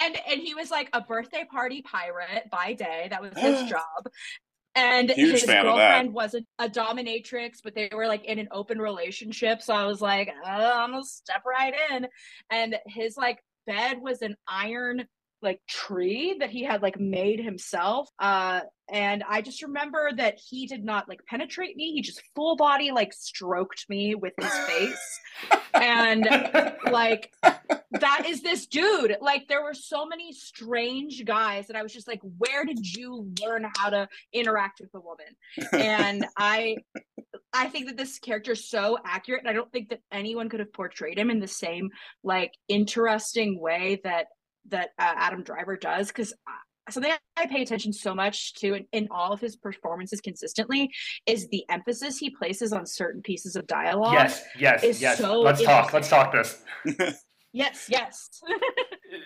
And 0.01 0.17
and 0.29 0.41
he 0.41 0.53
was 0.53 0.71
like 0.71 0.89
a 0.93 1.01
birthday 1.01 1.45
party 1.49 1.81
pirate 1.81 2.49
by 2.51 2.73
day. 2.73 3.07
That 3.09 3.21
was 3.21 3.33
his 3.37 3.63
job. 3.69 4.09
And 4.75 5.11
Huge 5.11 5.33
his 5.33 5.43
fan 5.43 5.67
of 5.67 5.75
that. 5.75 6.03
girlfriend 6.03 6.13
was 6.13 6.33
a, 6.33 6.41
a 6.57 6.67
dominatrix 6.67 7.57
but 7.63 7.75
they 7.75 7.89
were 7.93 8.07
like 8.07 8.25
in 8.25 8.39
an 8.39 8.47
open 8.51 8.79
relationship. 8.79 9.61
So 9.61 9.73
i 9.73 9.85
was 9.85 10.01
like 10.01 10.29
oh, 10.45 10.81
i'm 10.81 10.91
gonna 10.91 11.03
step 11.03 11.43
right 11.45 11.73
in. 11.91 12.07
And 12.49 12.75
his 12.87 13.17
like 13.17 13.39
bed 13.67 13.99
was 14.01 14.21
an 14.21 14.35
iron 14.47 15.05
like 15.43 15.61
tree 15.67 16.35
that 16.39 16.49
he 16.49 16.63
had 16.63 16.81
like 16.81 16.99
made 16.99 17.39
himself 17.39 18.09
uh 18.19 18.61
and 18.91 19.23
i 19.29 19.41
just 19.41 19.61
remember 19.63 20.11
that 20.15 20.39
he 20.49 20.67
did 20.67 20.83
not 20.83 21.07
like 21.07 21.25
penetrate 21.25 21.75
me. 21.75 21.93
He 21.93 22.01
just 22.01 22.21
full 22.35 22.55
body 22.55 22.91
like 22.91 23.13
stroked 23.13 23.85
me 23.89 24.15
with 24.15 24.33
his 24.39 24.53
face. 24.53 25.19
And 25.75 26.27
like 26.91 27.33
that 27.91 28.25
is 28.27 28.43
this 28.43 28.67
dude. 28.67 29.17
Like 29.21 29.47
there 29.47 29.63
were 29.63 29.73
so 29.73 30.05
many 30.05 30.31
strange 30.31 31.25
guys 31.25 31.65
that 31.67 31.75
i 31.75 31.81
was 31.81 31.91
just 31.91 32.07
like 32.07 32.21
where 32.37 32.63
did 32.63 32.85
you 32.95 33.31
learn 33.41 33.65
how 33.75 33.89
to 33.89 34.07
interact 34.31 34.81
with 34.81 34.91
a 34.93 34.99
woman? 34.99 35.25
And 35.73 36.25
i 36.37 36.77
i 37.53 37.67
think 37.69 37.87
that 37.87 37.97
this 37.97 38.19
character 38.19 38.51
is 38.51 38.69
so 38.69 38.97
accurate 39.05 39.41
and 39.41 39.49
i 39.49 39.53
don't 39.53 39.71
think 39.71 39.89
that 39.89 40.01
anyone 40.11 40.49
could 40.49 40.59
have 40.59 40.73
portrayed 40.73 41.17
him 41.17 41.29
in 41.29 41.39
the 41.39 41.47
same 41.47 41.89
like 42.23 42.53
interesting 42.67 43.59
way 43.59 43.99
that 44.03 44.27
that 44.69 44.89
uh, 44.99 45.13
adam 45.15 45.43
driver 45.43 45.75
does 45.75 46.07
because 46.07 46.33
something 46.89 47.13
I 47.37 47.45
pay 47.45 47.61
attention 47.61 47.93
so 47.93 48.13
much 48.13 48.55
to 48.55 48.73
in, 48.73 48.85
in 48.91 49.07
all 49.09 49.31
of 49.31 49.39
his 49.39 49.55
performances 49.55 50.19
consistently 50.21 50.91
is 51.25 51.47
the 51.47 51.63
emphasis 51.69 52.17
he 52.17 52.29
places 52.29 52.73
on 52.73 52.85
certain 52.85 53.21
pieces 53.21 53.55
of 53.55 53.67
dialogue. 53.67 54.13
yes, 54.13 54.43
yes, 54.59 55.01
yes. 55.01 55.17
so 55.17 55.39
Let's 55.39 55.63
talk. 55.63 55.93
Let's 55.93 56.09
talk 56.09 56.33
this. 56.33 56.61
Yes, 57.53 57.87
yes. 57.87 58.41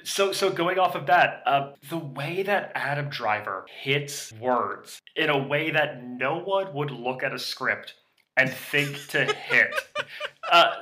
So, 0.03 0.33
so 0.33 0.49
going 0.49 0.79
off 0.79 0.95
of 0.95 1.05
that, 1.05 1.41
uh, 1.45 1.71
the 1.89 1.97
way 1.97 2.43
that 2.43 2.73
Adam 2.75 3.07
Driver 3.07 3.65
hits 3.81 4.33
words 4.33 5.01
in 5.15 5.29
a 5.29 5.37
way 5.47 5.71
that 5.71 6.03
no 6.03 6.39
one 6.39 6.73
would 6.73 6.91
look 6.91 7.23
at 7.23 7.33
a 7.33 7.39
script 7.39 7.93
and 8.35 8.51
think 8.51 9.07
to 9.09 9.23
hit. 9.23 9.73
Uh, 10.49 10.73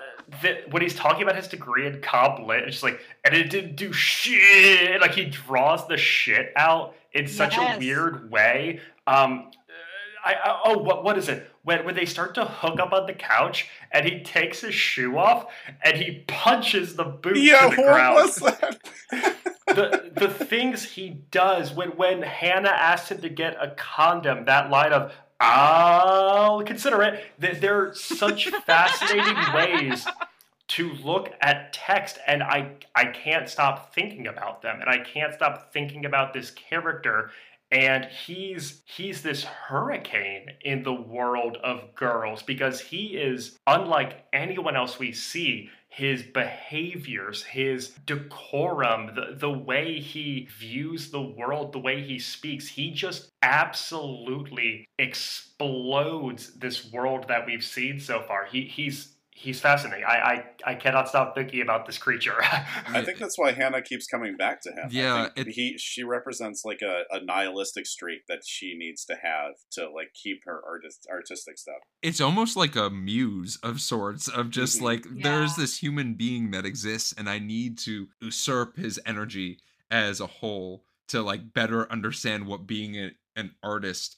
the, 0.42 0.62
when 0.72 0.82
he's 0.82 0.96
talking 0.96 1.24
about 1.24 1.36
his 1.36 1.48
degree 1.48 1.86
in 1.88 2.02
comp 2.02 2.40
lit, 2.46 2.64
it's 2.64 2.74
just 2.74 2.84
like, 2.84 3.00
and 3.24 3.36
it 3.36 3.50
didn't 3.50 3.76
do 3.76 3.94
shit. 3.94 5.00
Like 5.02 5.14
he 5.14 5.26
draws 5.26 5.88
the 5.88 5.98
shit 5.98 6.52
out 6.56 6.96
in 7.14 7.28
such 7.28 7.56
Yes. 7.58 7.76
a 7.76 7.80
weird 7.80 8.32
way. 8.32 8.80
Um, 9.08 9.52
I, 10.24 10.34
I 10.34 10.62
oh 10.66 10.78
what 10.80 11.04
what 11.04 11.20
is 11.20 11.30
it 11.30 11.52
when 11.64 11.86
when 11.86 11.94
they 11.94 12.06
start 12.06 12.34
to 12.36 12.46
hook 12.46 12.80
up 12.80 12.92
on 12.94 13.06
the 13.06 13.14
couch 13.14 13.70
and 13.92 14.04
he 14.08 14.24
takes 14.24 14.60
his 14.62 14.74
shoe 14.74 15.20
off 15.20 15.46
and 15.84 15.96
he 15.98 16.24
punches 16.28 16.96
the 16.96 17.04
boot 17.04 17.38
Yeah, 17.38 17.70
to 17.70 17.76
the 17.76 17.82
what 17.84 17.94
ground 17.94 18.16
was 18.16 18.36
that? 18.38 18.80
the 19.68 20.12
the 20.16 20.28
things 20.30 20.84
he 20.84 21.10
does 21.30 21.74
when 21.74 21.90
when 21.90 22.24
Hannah 22.24 22.70
asked 22.70 23.12
him 23.12 23.22
to 23.22 23.30
get 23.30 23.56
a 23.62 23.76
condom, 23.78 24.46
that 24.46 24.72
line 24.72 24.94
of 24.94 25.14
"I'll 25.40 26.64
consider 26.64 27.02
it." 27.04 27.26
th- 27.40 27.60
There 27.60 27.82
are 27.90 27.94
such 27.94 28.50
fascinating 28.66 29.38
ways 29.54 30.08
to 30.70 30.94
look 30.94 31.34
at 31.42 31.74
text, 31.74 32.18
and 32.28 32.42
I 32.44 32.72
I 32.96 33.06
can't 33.06 33.50
stop 33.50 33.94
thinking 33.94 34.28
about 34.28 34.62
them, 34.62 34.82
and 34.82 34.90
I 34.90 34.98
can't 35.00 35.34
stop 35.34 35.72
thinking 35.74 36.06
about 36.06 36.34
this 36.34 36.52
character 36.52 37.32
and 37.76 38.06
he's 38.06 38.82
he's 38.86 39.22
this 39.22 39.44
hurricane 39.44 40.48
in 40.62 40.82
the 40.84 40.94
world 40.94 41.58
of 41.62 41.94
girls 41.94 42.42
because 42.42 42.80
he 42.80 43.18
is 43.18 43.58
unlike 43.68 44.26
anyone 44.32 44.78
else 44.78 44.98
we 44.98 45.12
see 45.12 45.70
his 45.90 46.24
behaviors, 46.24 47.42
his 47.44 47.92
decorum, 48.06 49.16
the, 49.16 49.34
the 49.38 49.50
way 49.50 49.98
he 49.98 50.46
views 50.60 51.10
the 51.10 51.22
world, 51.22 51.72
the 51.72 51.80
way 51.80 52.02
he 52.04 52.20
speaks, 52.20 52.68
he 52.68 52.92
just 52.92 53.30
absolutely 53.42 54.86
explodes 55.00 56.54
this 56.56 56.92
world 56.92 57.26
that 57.30 57.46
we've 57.46 57.64
seen 57.64 57.98
so 57.98 58.22
far. 58.22 58.46
He 58.46 58.64
he's 58.64 59.15
he's 59.36 59.60
fascinating. 59.60 60.06
I, 60.06 60.44
I 60.66 60.72
I 60.72 60.76
cannot 60.76 61.10
stop 61.10 61.36
thinking 61.36 61.62
about 61.62 61.86
this 61.86 61.98
creature. 61.98 62.36
I 62.42 63.04
think 63.04 63.20
that's 63.20 63.38
why 63.38 63.52
Hannah 63.52 63.82
keeps 63.82 64.08
coming 64.08 64.38
back 64.38 64.62
to 64.62 64.72
him. 64.72 64.88
Yeah, 64.90 65.30
it, 65.36 65.48
he 65.50 65.78
she 65.78 66.04
represents 66.04 66.64
like 66.66 66.82
a, 66.82 67.04
a, 67.12 67.24
nihilistic 67.24 67.86
streak 67.86 68.26
that 68.28 68.40
she 68.46 68.76
needs 68.76 69.06
to 69.06 69.16
have 69.22 69.56
to 69.74 69.90
like 69.92 70.14
keep 70.14 70.44
her 70.46 70.62
artist 70.66 71.06
artistic 71.12 71.58
stuff. 71.58 71.76
It's 72.02 72.22
almost 72.22 72.56
like 72.56 72.76
a 72.76 72.90
muse 72.90 73.60
of 73.62 73.82
sorts 73.82 74.28
of 74.28 74.50
just 74.50 74.78
mm-hmm. 74.78 74.86
like 74.86 75.06
yeah. 75.06 75.24
there's 75.24 75.56
this 75.56 75.78
human 75.78 76.14
being 76.16 76.52
that 76.52 76.66
exists, 76.66 77.14
and 77.16 77.30
I 77.30 77.40
need 77.40 77.78
to 77.80 78.08
usurp 78.22 78.78
his 78.78 79.00
energy 79.06 79.60
as 79.92 80.20
a 80.20 80.28
whole 80.28 80.86
to 81.10 81.22
like 81.22 81.54
better 81.54 81.92
understand 81.92 82.48
what 82.48 82.66
being 82.66 82.96
a, 82.96 83.12
an 83.36 83.54
artist 83.62 84.16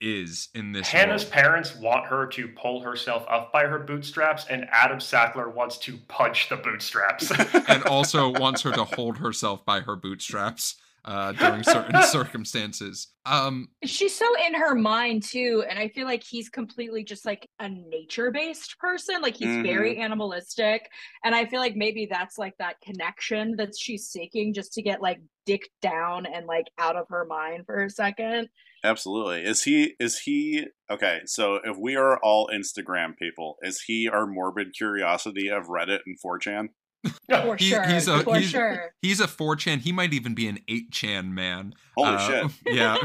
is 0.00 0.48
in 0.54 0.72
this. 0.72 0.88
Hannah's 0.88 1.22
world. 1.22 1.32
parents 1.32 1.76
want 1.76 2.06
her 2.06 2.26
to 2.26 2.48
pull 2.48 2.80
herself 2.80 3.24
up 3.28 3.52
by 3.52 3.64
her 3.64 3.78
bootstraps, 3.78 4.46
and 4.48 4.66
Adam 4.70 4.98
Sackler 4.98 5.52
wants 5.52 5.78
to 5.78 5.96
punch 6.08 6.48
the 6.48 6.56
bootstraps. 6.56 7.30
and 7.68 7.82
also 7.84 8.28
wants 8.40 8.62
her 8.62 8.72
to 8.72 8.84
hold 8.84 9.18
herself 9.18 9.64
by 9.64 9.80
her 9.80 9.96
bootstraps 9.96 10.76
uh, 11.04 11.32
during 11.32 11.62
certain 11.62 12.02
circumstances. 12.04 13.08
Um, 13.26 13.68
She's 13.84 14.16
so 14.16 14.26
in 14.46 14.54
her 14.54 14.74
mind 14.74 15.22
too, 15.22 15.64
and 15.68 15.78
I 15.78 15.88
feel 15.88 16.06
like 16.06 16.22
he's 16.22 16.48
completely 16.48 17.04
just 17.04 17.24
like 17.24 17.48
a 17.58 17.68
nature-based 17.68 18.78
person. 18.78 19.20
Like 19.20 19.36
he's 19.36 19.48
mm-hmm. 19.48 19.62
very 19.62 19.98
animalistic, 19.98 20.88
and 21.24 21.34
I 21.34 21.46
feel 21.46 21.60
like 21.60 21.76
maybe 21.76 22.06
that's 22.10 22.38
like 22.38 22.54
that 22.58 22.80
connection 22.80 23.56
that 23.56 23.76
she's 23.78 24.06
seeking, 24.06 24.54
just 24.54 24.72
to 24.74 24.82
get 24.82 25.02
like 25.02 25.20
dick 25.44 25.68
down 25.80 26.26
and 26.26 26.46
like 26.46 26.66
out 26.78 26.96
of 26.96 27.06
her 27.08 27.24
mind 27.24 27.66
for 27.66 27.84
a 27.84 27.90
second. 27.90 28.48
Absolutely. 28.84 29.42
Is 29.44 29.62
he 29.62 29.94
is 30.00 30.18
he 30.18 30.66
okay, 30.90 31.20
so 31.26 31.60
if 31.64 31.76
we 31.76 31.96
are 31.96 32.18
all 32.18 32.50
Instagram 32.52 33.16
people, 33.16 33.56
is 33.62 33.82
he 33.82 34.08
our 34.08 34.26
morbid 34.26 34.74
curiosity 34.76 35.48
of 35.48 35.66
Reddit 35.66 36.00
and 36.06 36.16
4chan? 36.24 36.68
For 37.28 37.56
he, 37.56 37.70
sure. 37.70 37.82
He's 37.84 38.08
a, 38.08 38.20
for 38.20 38.36
he's, 38.36 38.50
sure. 38.50 38.94
He's 39.00 39.20
a 39.20 39.26
4chan. 39.26 39.80
He 39.80 39.90
might 39.90 40.12
even 40.12 40.34
be 40.34 40.46
an 40.46 40.60
8chan 40.68 41.32
man. 41.32 41.74
Holy 41.96 42.14
uh, 42.14 42.18
shit. 42.18 42.50
Yeah. 42.66 42.96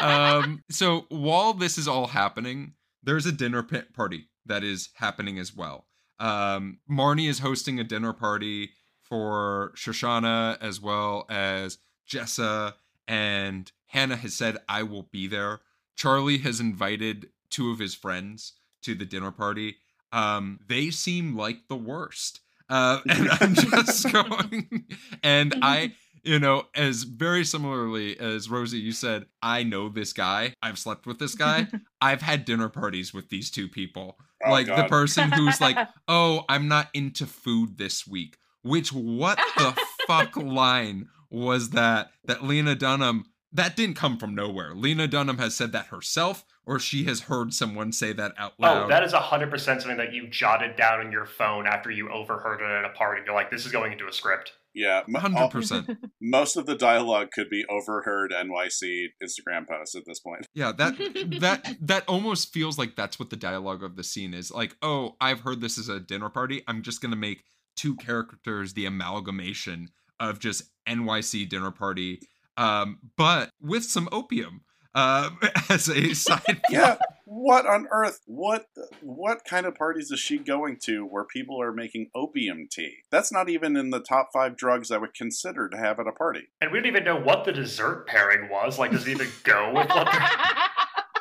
um, 0.00 0.62
so 0.70 1.06
while 1.08 1.52
this 1.52 1.76
is 1.76 1.88
all 1.88 2.06
happening, 2.06 2.74
there's 3.02 3.26
a 3.26 3.32
dinner 3.32 3.62
party 3.62 4.28
that 4.46 4.62
is 4.62 4.90
happening 4.94 5.38
as 5.38 5.54
well. 5.54 5.86
Um, 6.20 6.78
Marnie 6.88 7.28
is 7.28 7.40
hosting 7.40 7.80
a 7.80 7.84
dinner 7.84 8.12
party 8.12 8.70
for 9.02 9.72
Shoshanna 9.76 10.58
as 10.60 10.80
well 10.80 11.26
as 11.28 11.78
Jessa 12.08 12.74
and 13.08 13.70
Hannah 13.86 14.16
has 14.16 14.34
said, 14.34 14.58
I 14.68 14.82
will 14.82 15.04
be 15.04 15.26
there. 15.26 15.60
Charlie 15.96 16.38
has 16.38 16.60
invited 16.60 17.30
two 17.50 17.70
of 17.70 17.78
his 17.78 17.94
friends 17.94 18.54
to 18.82 18.94
the 18.94 19.04
dinner 19.04 19.30
party. 19.30 19.76
Um, 20.12 20.60
they 20.66 20.90
seem 20.90 21.36
like 21.36 21.68
the 21.68 21.76
worst. 21.76 22.40
Uh, 22.68 23.00
and 23.08 23.28
I'm 23.30 23.54
just 23.54 24.12
going, 24.12 24.86
and 25.22 25.54
I, 25.62 25.92
you 26.22 26.38
know, 26.38 26.64
as 26.74 27.02
very 27.02 27.44
similarly 27.44 28.18
as 28.18 28.48
Rosey, 28.48 28.80
you 28.80 28.92
said, 28.92 29.26
I 29.42 29.62
know 29.62 29.88
this 29.88 30.12
guy. 30.12 30.54
I've 30.62 30.78
slept 30.78 31.06
with 31.06 31.18
this 31.18 31.34
guy. 31.34 31.68
I've 32.00 32.22
had 32.22 32.44
dinner 32.44 32.68
parties 32.68 33.12
with 33.12 33.28
these 33.28 33.50
two 33.50 33.68
people. 33.68 34.18
Oh, 34.44 34.50
like 34.50 34.66
God. 34.66 34.78
the 34.78 34.88
person 34.88 35.30
who's 35.32 35.60
like, 35.60 35.76
oh, 36.08 36.44
I'm 36.48 36.68
not 36.68 36.88
into 36.94 37.26
food 37.26 37.78
this 37.78 38.06
week. 38.06 38.38
Which, 38.62 38.92
what 38.92 39.38
the 39.58 39.78
fuck 40.06 40.36
line 40.36 41.08
was 41.30 41.70
that? 41.70 42.10
That 42.24 42.44
Lena 42.44 42.74
Dunham 42.74 43.26
that 43.54 43.76
didn't 43.76 43.94
come 43.94 44.18
from 44.18 44.34
nowhere. 44.34 44.74
Lena 44.74 45.06
Dunham 45.06 45.38
has 45.38 45.54
said 45.54 45.72
that 45.72 45.86
herself, 45.86 46.44
or 46.66 46.80
she 46.80 47.04
has 47.04 47.22
heard 47.22 47.54
someone 47.54 47.92
say 47.92 48.12
that 48.12 48.32
out 48.36 48.54
oh, 48.58 48.62
loud. 48.62 48.84
Oh, 48.84 48.88
that 48.88 49.04
is 49.04 49.12
hundred 49.12 49.50
percent 49.50 49.80
something 49.80 49.96
that 49.96 50.12
you 50.12 50.28
jotted 50.28 50.76
down 50.76 51.00
in 51.00 51.12
your 51.12 51.24
phone 51.24 51.66
after 51.66 51.90
you 51.90 52.10
overheard 52.10 52.60
it 52.60 52.68
at 52.68 52.84
a 52.84 52.92
party. 52.94 53.22
You're 53.24 53.34
like, 53.34 53.50
this 53.50 53.64
is 53.64 53.72
going 53.72 53.92
into 53.92 54.08
a 54.08 54.12
script. 54.12 54.52
Yeah, 54.74 55.02
hundred 55.14 55.50
percent. 55.50 55.88
Most 56.20 56.56
of 56.56 56.66
the 56.66 56.74
dialogue 56.74 57.30
could 57.32 57.48
be 57.48 57.64
overheard 57.70 58.32
NYC 58.32 59.06
Instagram 59.22 59.68
posts 59.68 59.94
at 59.94 60.02
this 60.04 60.18
point. 60.18 60.48
Yeah, 60.52 60.72
that 60.72 60.96
that 61.40 61.76
that 61.80 62.04
almost 62.08 62.52
feels 62.52 62.76
like 62.76 62.96
that's 62.96 63.20
what 63.20 63.30
the 63.30 63.36
dialogue 63.36 63.84
of 63.84 63.94
the 63.94 64.02
scene 64.02 64.34
is. 64.34 64.50
Like, 64.50 64.76
oh, 64.82 65.14
I've 65.20 65.40
heard 65.40 65.60
this 65.60 65.78
is 65.78 65.88
a 65.88 66.00
dinner 66.00 66.28
party. 66.28 66.64
I'm 66.66 66.82
just 66.82 67.00
gonna 67.00 67.14
make 67.14 67.44
two 67.76 67.94
characters 67.94 68.74
the 68.74 68.86
amalgamation 68.86 69.90
of 70.18 70.40
just 70.40 70.70
NYC 70.88 71.48
dinner 71.48 71.70
party 71.70 72.20
um, 72.56 72.98
but 73.16 73.50
with 73.60 73.84
some 73.84 74.08
opium 74.12 74.62
uh, 74.94 75.30
as 75.68 75.88
a 75.88 76.14
side. 76.14 76.62
yeah, 76.70 76.96
what 77.24 77.66
on 77.66 77.86
earth? 77.90 78.20
What 78.26 78.66
what 79.02 79.44
kind 79.44 79.66
of 79.66 79.74
parties 79.74 80.10
is 80.10 80.20
she 80.20 80.38
going 80.38 80.78
to 80.84 81.04
where 81.04 81.24
people 81.24 81.60
are 81.60 81.72
making 81.72 82.10
opium 82.14 82.68
tea? 82.70 82.98
That's 83.10 83.32
not 83.32 83.48
even 83.48 83.76
in 83.76 83.90
the 83.90 84.00
top 84.00 84.30
five 84.32 84.56
drugs 84.56 84.90
I 84.90 84.98
would 84.98 85.14
consider 85.14 85.68
to 85.68 85.76
have 85.76 85.98
at 85.98 86.06
a 86.06 86.12
party. 86.12 86.48
And 86.60 86.70
we 86.70 86.78
don't 86.78 86.86
even 86.86 87.04
know 87.04 87.20
what 87.20 87.44
the 87.44 87.52
dessert 87.52 88.06
pairing 88.06 88.48
was. 88.48 88.78
Like, 88.78 88.92
does 88.92 89.06
it 89.06 89.10
even 89.10 89.28
go 89.42 89.72
with 89.74 89.88
what? 89.88 90.08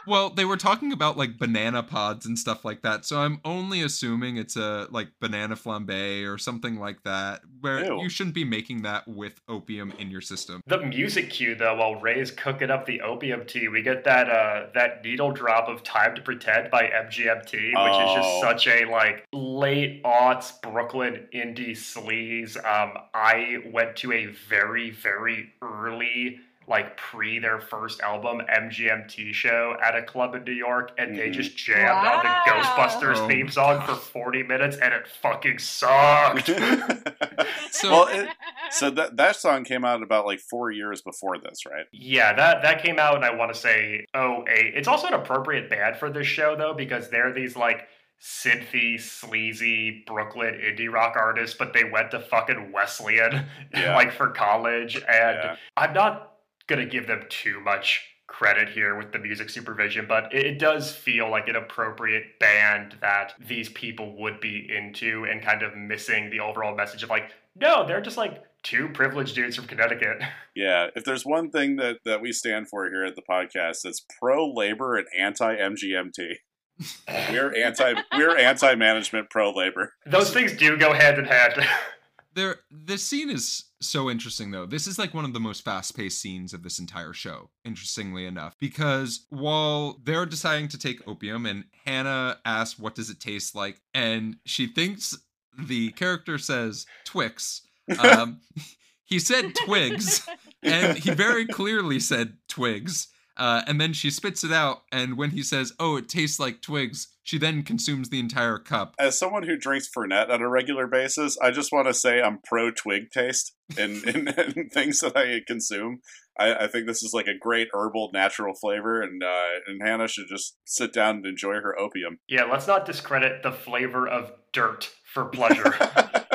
well, 0.08 0.30
they 0.30 0.46
were 0.46 0.58
talking 0.58 0.92
about 0.92 1.18
like 1.18 1.38
banana 1.38 1.84
pods 1.84 2.26
and 2.26 2.38
stuff 2.38 2.66
like 2.66 2.82
that. 2.82 3.06
So 3.06 3.20
I'm 3.20 3.40
only 3.46 3.82
assuming 3.82 4.38
it's 4.38 4.56
a 4.56 4.88
like 4.92 5.10
banana 5.20 5.56
flambe 5.56 6.32
or 6.32 6.38
something 6.38 6.80
like 6.80 7.04
that, 7.04 7.42
where 7.62 7.86
Ew. 7.86 8.02
you 8.02 8.10
shouldn't 8.10 8.36
be 8.36 8.44
making 8.44 8.84
that 8.84 9.08
with 9.08 9.40
opium 9.48 9.94
in 10.00 10.12
your 10.12 10.22
system. 10.22 10.62
The 10.68 10.80
music 10.80 11.30
cue 11.30 11.56
though, 11.56 11.76
while 11.76 11.96
Ray's 11.96 12.32
cooking 12.32 12.70
up 12.70 12.86
the 12.86 13.02
opium 13.02 13.46
tea, 13.46 13.68
we 13.68 13.82
get 13.82 14.04
that 14.04 14.30
uh 14.30 14.68
that 14.74 15.04
needle 15.04 15.32
drop 15.32 15.68
of 15.68 15.84
"Time 15.84 16.16
to 16.16 16.22
Pretend" 16.22 16.72
by 16.72 16.84
MGMT, 16.84 17.52
which 17.52 17.76
oh. 17.78 18.10
is 18.10 18.16
just 18.16 18.30
oh. 18.30 18.42
such 18.42 18.68
a 18.68 18.86
like 18.90 19.26
late 19.34 20.04
aughts 20.04 20.62
Brooklyn 20.62 21.28
indie 21.34 21.72
sleaze. 21.72 22.58
Um, 22.58 22.98
I 23.14 23.58
went 23.72 23.96
to 23.98 24.12
a 24.12 24.26
very 24.28 24.92
very 24.92 25.54
early 25.62 26.40
like 26.68 26.98
pre 26.98 27.40
their 27.40 27.60
first 27.60 28.02
album 28.02 28.42
MGMT 28.50 29.34
show 29.34 29.76
at 29.84 29.96
a 29.96 30.02
club 30.02 30.36
in 30.36 30.44
New 30.44 30.54
York 30.54 30.92
and 30.98 31.10
mm-hmm. 31.10 31.18
they 31.18 31.30
just 31.30 31.58
jammed 31.58 31.84
wow. 31.84 32.18
on 32.18 32.24
the 32.24 32.52
Ghostbusters 32.52 33.18
oh. 33.18 33.28
theme 33.28 33.50
song 33.50 33.86
for 33.86 33.96
40 33.96 34.44
minutes 34.44 34.78
and 34.78 34.94
it 34.94 35.08
fucking 35.08 35.60
sucked. 35.60 36.48
so 37.72 37.92
well, 37.92 38.08
it, 38.08 38.30
so 38.72 38.90
that 38.92 39.18
that 39.18 39.36
song 39.36 39.64
came 39.64 39.84
out 39.84 40.02
about 40.02 40.26
like 40.26 40.40
4 40.40 40.72
years 40.72 41.02
before 41.02 41.38
this, 41.38 41.66
right? 41.66 41.86
Yeah, 41.92 42.34
that 42.34 42.62
that 42.62 42.82
came 42.82 43.00
out 43.00 43.16
and 43.16 43.26
I 43.26 43.36
want 43.36 43.54
to 43.54 43.60
say 43.60 44.06
oh 44.14 44.46
eight. 44.48 44.74
It's 44.76 44.88
also 44.88 45.08
an 45.08 45.14
appropriate 45.14 45.70
band 45.70 45.98
for 45.98 46.10
this 46.10 46.28
show 46.28 46.56
though 46.56 46.74
because 46.74 47.10
they're 47.10 47.34
these 47.34 47.56
like 47.56 47.88
synthy, 48.24 49.00
sleazy 49.00 50.04
Brooklyn 50.08 50.56
indie 50.56 50.92
rock 50.92 51.16
artists, 51.18 51.58
but 51.58 51.74
they 51.74 51.84
went 51.84 52.12
to 52.12 52.22
fucking 52.22 52.72
Wesleyan 52.72 53.46
yeah. 53.74 53.96
like 53.96 54.14
for 54.14 54.30
college. 54.30 54.96
And 54.96 55.04
yeah. 55.06 55.56
I'm 55.76 55.94
not 55.94 56.33
going 56.68 56.84
to 56.84 56.90
give 56.90 57.08
them 57.08 57.24
too 57.30 57.60
much 57.60 58.02
credit 58.28 58.70
here 58.70 58.98
with 58.98 59.12
the 59.12 59.20
music 59.20 59.50
supervision, 59.50 60.06
but 60.08 60.34
it 60.34 60.58
does 60.58 60.92
feel 60.92 61.30
like 61.30 61.48
an 61.48 61.56
appropriate 61.56 62.40
band 62.40 62.96
that 63.02 63.34
these 63.40 63.70
people 63.70 64.16
would 64.20 64.40
be 64.40 64.68
into 64.76 65.26
and 65.26 65.42
kind 65.42 65.62
of 65.62 65.76
missing 65.76 66.30
the 66.30 66.40
overall 66.40 66.76
message 66.76 67.04
of 67.04 67.10
like, 67.10 67.32
no, 67.56 67.86
they're 67.86 68.02
just 68.02 68.18
like 68.18 68.42
two 68.64 68.90
privileged 68.90 69.36
dudes 69.36 69.56
from 69.56 69.66
Connecticut. 69.66 70.22
Yeah, 70.56 70.90
if 70.96 71.04
there's 71.04 71.26
one 71.26 71.50
thing 71.50 71.78
that, 71.78 71.98
that 72.06 72.22
we 72.22 72.32
stand 72.32 72.70
for 72.70 72.88
here 72.88 73.04
at 73.06 73.16
the 73.16 73.24
podcast, 73.28 73.86
it's 73.86 74.06
pro 74.20 74.54
labor 74.54 74.98
and 74.98 75.08
anti 75.18 75.56
MGMT. 75.56 76.36
we're 77.32 77.56
anti 77.56 77.96
we're 78.16 78.38
anti 78.38 78.76
management, 78.76 79.32
pro 79.32 79.52
labor. 79.52 79.94
Those 80.06 80.32
things 80.32 80.54
do 80.54 80.78
go 80.78 80.94
hand 80.94 81.18
in 81.18 81.26
hand. 81.26 81.54
there 82.36 82.58
this 82.70 83.04
scene 83.04 83.32
is 83.32 83.66
so 83.88 84.10
interesting 84.10 84.52
though. 84.52 84.66
This 84.66 84.88
is 84.88 84.98
like 84.98 85.14
one 85.14 85.26
of 85.26 85.34
the 85.34 85.40
most 85.40 85.64
fast-paced 85.64 86.20
scenes 86.20 86.54
of 86.54 86.64
this 86.64 86.80
entire 86.80 87.14
show 87.14 87.50
interestingly 87.66 88.26
enough 88.26 88.56
because 88.60 89.26
while 89.30 90.00
they're 90.04 90.26
deciding 90.26 90.68
to 90.70 90.78
take 90.78 91.08
opium 91.08 91.46
and 91.46 91.66
hannah 91.86 92.38
asks 92.46 92.80
what 92.80 92.96
does 92.96 93.10
it 93.10 93.20
taste 93.20 93.56
like? 93.56 93.82
and 93.94 94.38
she 94.46 94.68
thinks 94.68 95.18
the 95.58 95.92
character 95.92 96.38
says 96.38 96.86
twix. 97.06 97.62
Um, 98.00 98.42
he 99.06 99.20
said 99.20 99.54
twigs 99.56 100.28
and 100.64 100.98
he 100.98 101.12
very 101.12 101.46
clearly 101.46 102.00
said 102.00 102.38
twigs 102.48 103.08
Uh, 103.38 103.64
and 103.68 103.82
then 103.82 103.94
she 103.94 104.10
spits 104.10 104.44
it 104.44 104.52
out, 104.52 104.84
and 104.92 105.18
when 105.18 105.32
he 105.32 105.42
says, 105.42 105.74
"Oh, 105.80 105.98
it 105.98 106.08
tastes 106.08 106.40
like 106.40 106.62
twigs," 106.62 107.08
she 107.24 107.38
then 107.38 107.64
consumes 107.64 108.10
the 108.10 108.20
entire 108.20 108.60
cup. 108.60 108.94
As 109.00 109.18
someone 109.18 109.44
who 109.44 109.58
drinks 109.58 109.90
Fernet 109.90 110.30
on 110.30 110.42
a 110.42 110.50
regular 110.50 110.88
basis, 110.88 111.38
I 111.40 111.52
just 111.52 111.72
want 111.72 111.88
to 111.88 111.94
say 111.94 112.22
I'm 112.22 112.40
pro 112.44 112.70
twig 112.70 113.10
taste 113.12 113.56
in, 113.78 114.02
in, 114.08 114.28
in 114.28 114.70
things 114.70 115.00
that 115.00 115.18
I 115.18 115.42
consume. 115.48 116.02
I, 116.38 116.66
I, 116.66 116.68
think 116.68 116.88
this 116.88 117.04
is 117.04 117.14
like 117.14 117.28
a 117.28 117.38
great 117.38 117.70
herbal, 117.74 118.10
natural 118.14 118.56
flavor, 118.56 119.02
and 119.02 119.24
uh, 119.24 119.60
and 119.68 119.82
Hannah 119.82 120.08
should 120.08 120.28
just 120.28 120.58
sit 120.66 120.94
down 120.94 121.18
and 121.18 121.26
enjoy 121.26 121.54
her 121.54 121.78
opium. 121.80 122.20
Yeah, 122.28 122.46
let's 122.46 122.68
not 122.68 122.86
discredit 122.86 123.44
the 123.44 123.52
flavor 123.52 124.08
of 124.08 124.32
dirt 124.52 124.92
for 125.14 125.26
pleasure. 125.26 125.74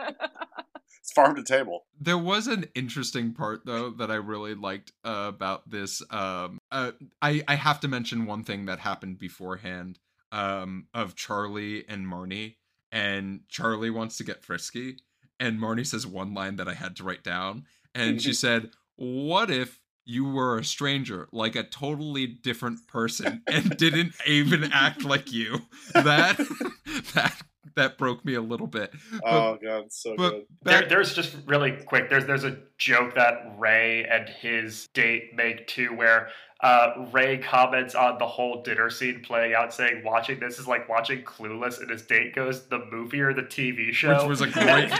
farm 1.12 1.34
to 1.36 1.42
table. 1.42 1.84
There 2.00 2.18
was 2.18 2.46
an 2.46 2.66
interesting 2.74 3.32
part 3.32 3.66
though 3.66 3.90
that 3.90 4.10
I 4.10 4.16
really 4.16 4.54
liked 4.54 4.92
uh, 5.04 5.26
about 5.28 5.68
this. 5.68 6.02
Um, 6.10 6.58
uh, 6.70 6.92
I 7.20 7.42
I 7.46 7.54
have 7.56 7.80
to 7.80 7.88
mention 7.88 8.26
one 8.26 8.44
thing 8.44 8.66
that 8.66 8.80
happened 8.80 9.18
beforehand 9.18 9.98
um, 10.32 10.86
of 10.94 11.14
Charlie 11.14 11.84
and 11.88 12.06
Marnie, 12.06 12.56
and 12.92 13.40
Charlie 13.48 13.90
wants 13.90 14.16
to 14.18 14.24
get 14.24 14.44
frisky, 14.44 14.96
and 15.38 15.58
Marnie 15.58 15.86
says 15.86 16.06
one 16.06 16.34
line 16.34 16.56
that 16.56 16.68
I 16.68 16.74
had 16.74 16.96
to 16.96 17.04
write 17.04 17.22
down, 17.22 17.64
and 17.94 18.20
she 18.20 18.32
said, 18.34 18.70
"What 18.96 19.50
if?" 19.50 19.78
You 20.06 20.24
were 20.24 20.58
a 20.58 20.64
stranger, 20.64 21.28
like 21.30 21.54
a 21.54 21.62
totally 21.62 22.26
different 22.26 22.88
person, 22.88 23.42
and 23.46 23.76
didn't 23.76 24.14
even 24.26 24.72
act 24.72 25.04
like 25.04 25.30
you. 25.30 25.60
That 25.94 26.36
that 27.14 27.40
that 27.76 27.98
broke 27.98 28.24
me 28.24 28.34
a 28.34 28.40
little 28.40 28.66
bit. 28.66 28.92
But, 29.12 29.22
oh 29.24 29.58
god, 29.62 29.92
so 29.92 30.16
good. 30.16 30.46
There, 30.62 30.86
there's 30.88 31.14
just 31.14 31.36
really 31.46 31.72
quick. 31.72 32.10
There's 32.10 32.26
there's 32.26 32.44
a 32.44 32.58
joke 32.78 33.14
that 33.14 33.54
Ray 33.58 34.04
and 34.04 34.28
his 34.28 34.88
date 34.88 35.34
make 35.34 35.66
too, 35.66 35.94
where 35.94 36.28
uh, 36.62 37.06
Ray 37.10 37.38
comments 37.38 37.94
on 37.94 38.18
the 38.18 38.26
whole 38.26 38.62
dinner 38.62 38.90
scene 38.90 39.22
playing 39.22 39.54
out, 39.54 39.72
saying, 39.72 40.02
"Watching 40.04 40.40
this 40.40 40.58
is 40.58 40.66
like 40.66 40.88
watching 40.88 41.22
Clueless," 41.22 41.80
and 41.80 41.88
his 41.88 42.02
date 42.02 42.34
goes, 42.34 42.66
"The 42.66 42.84
movie 42.90 43.20
or 43.20 43.32
the 43.32 43.42
TV 43.42 43.92
show?" 43.92 44.18
Which 44.18 44.28
was 44.28 44.40
a 44.42 44.46
great. 44.50 44.92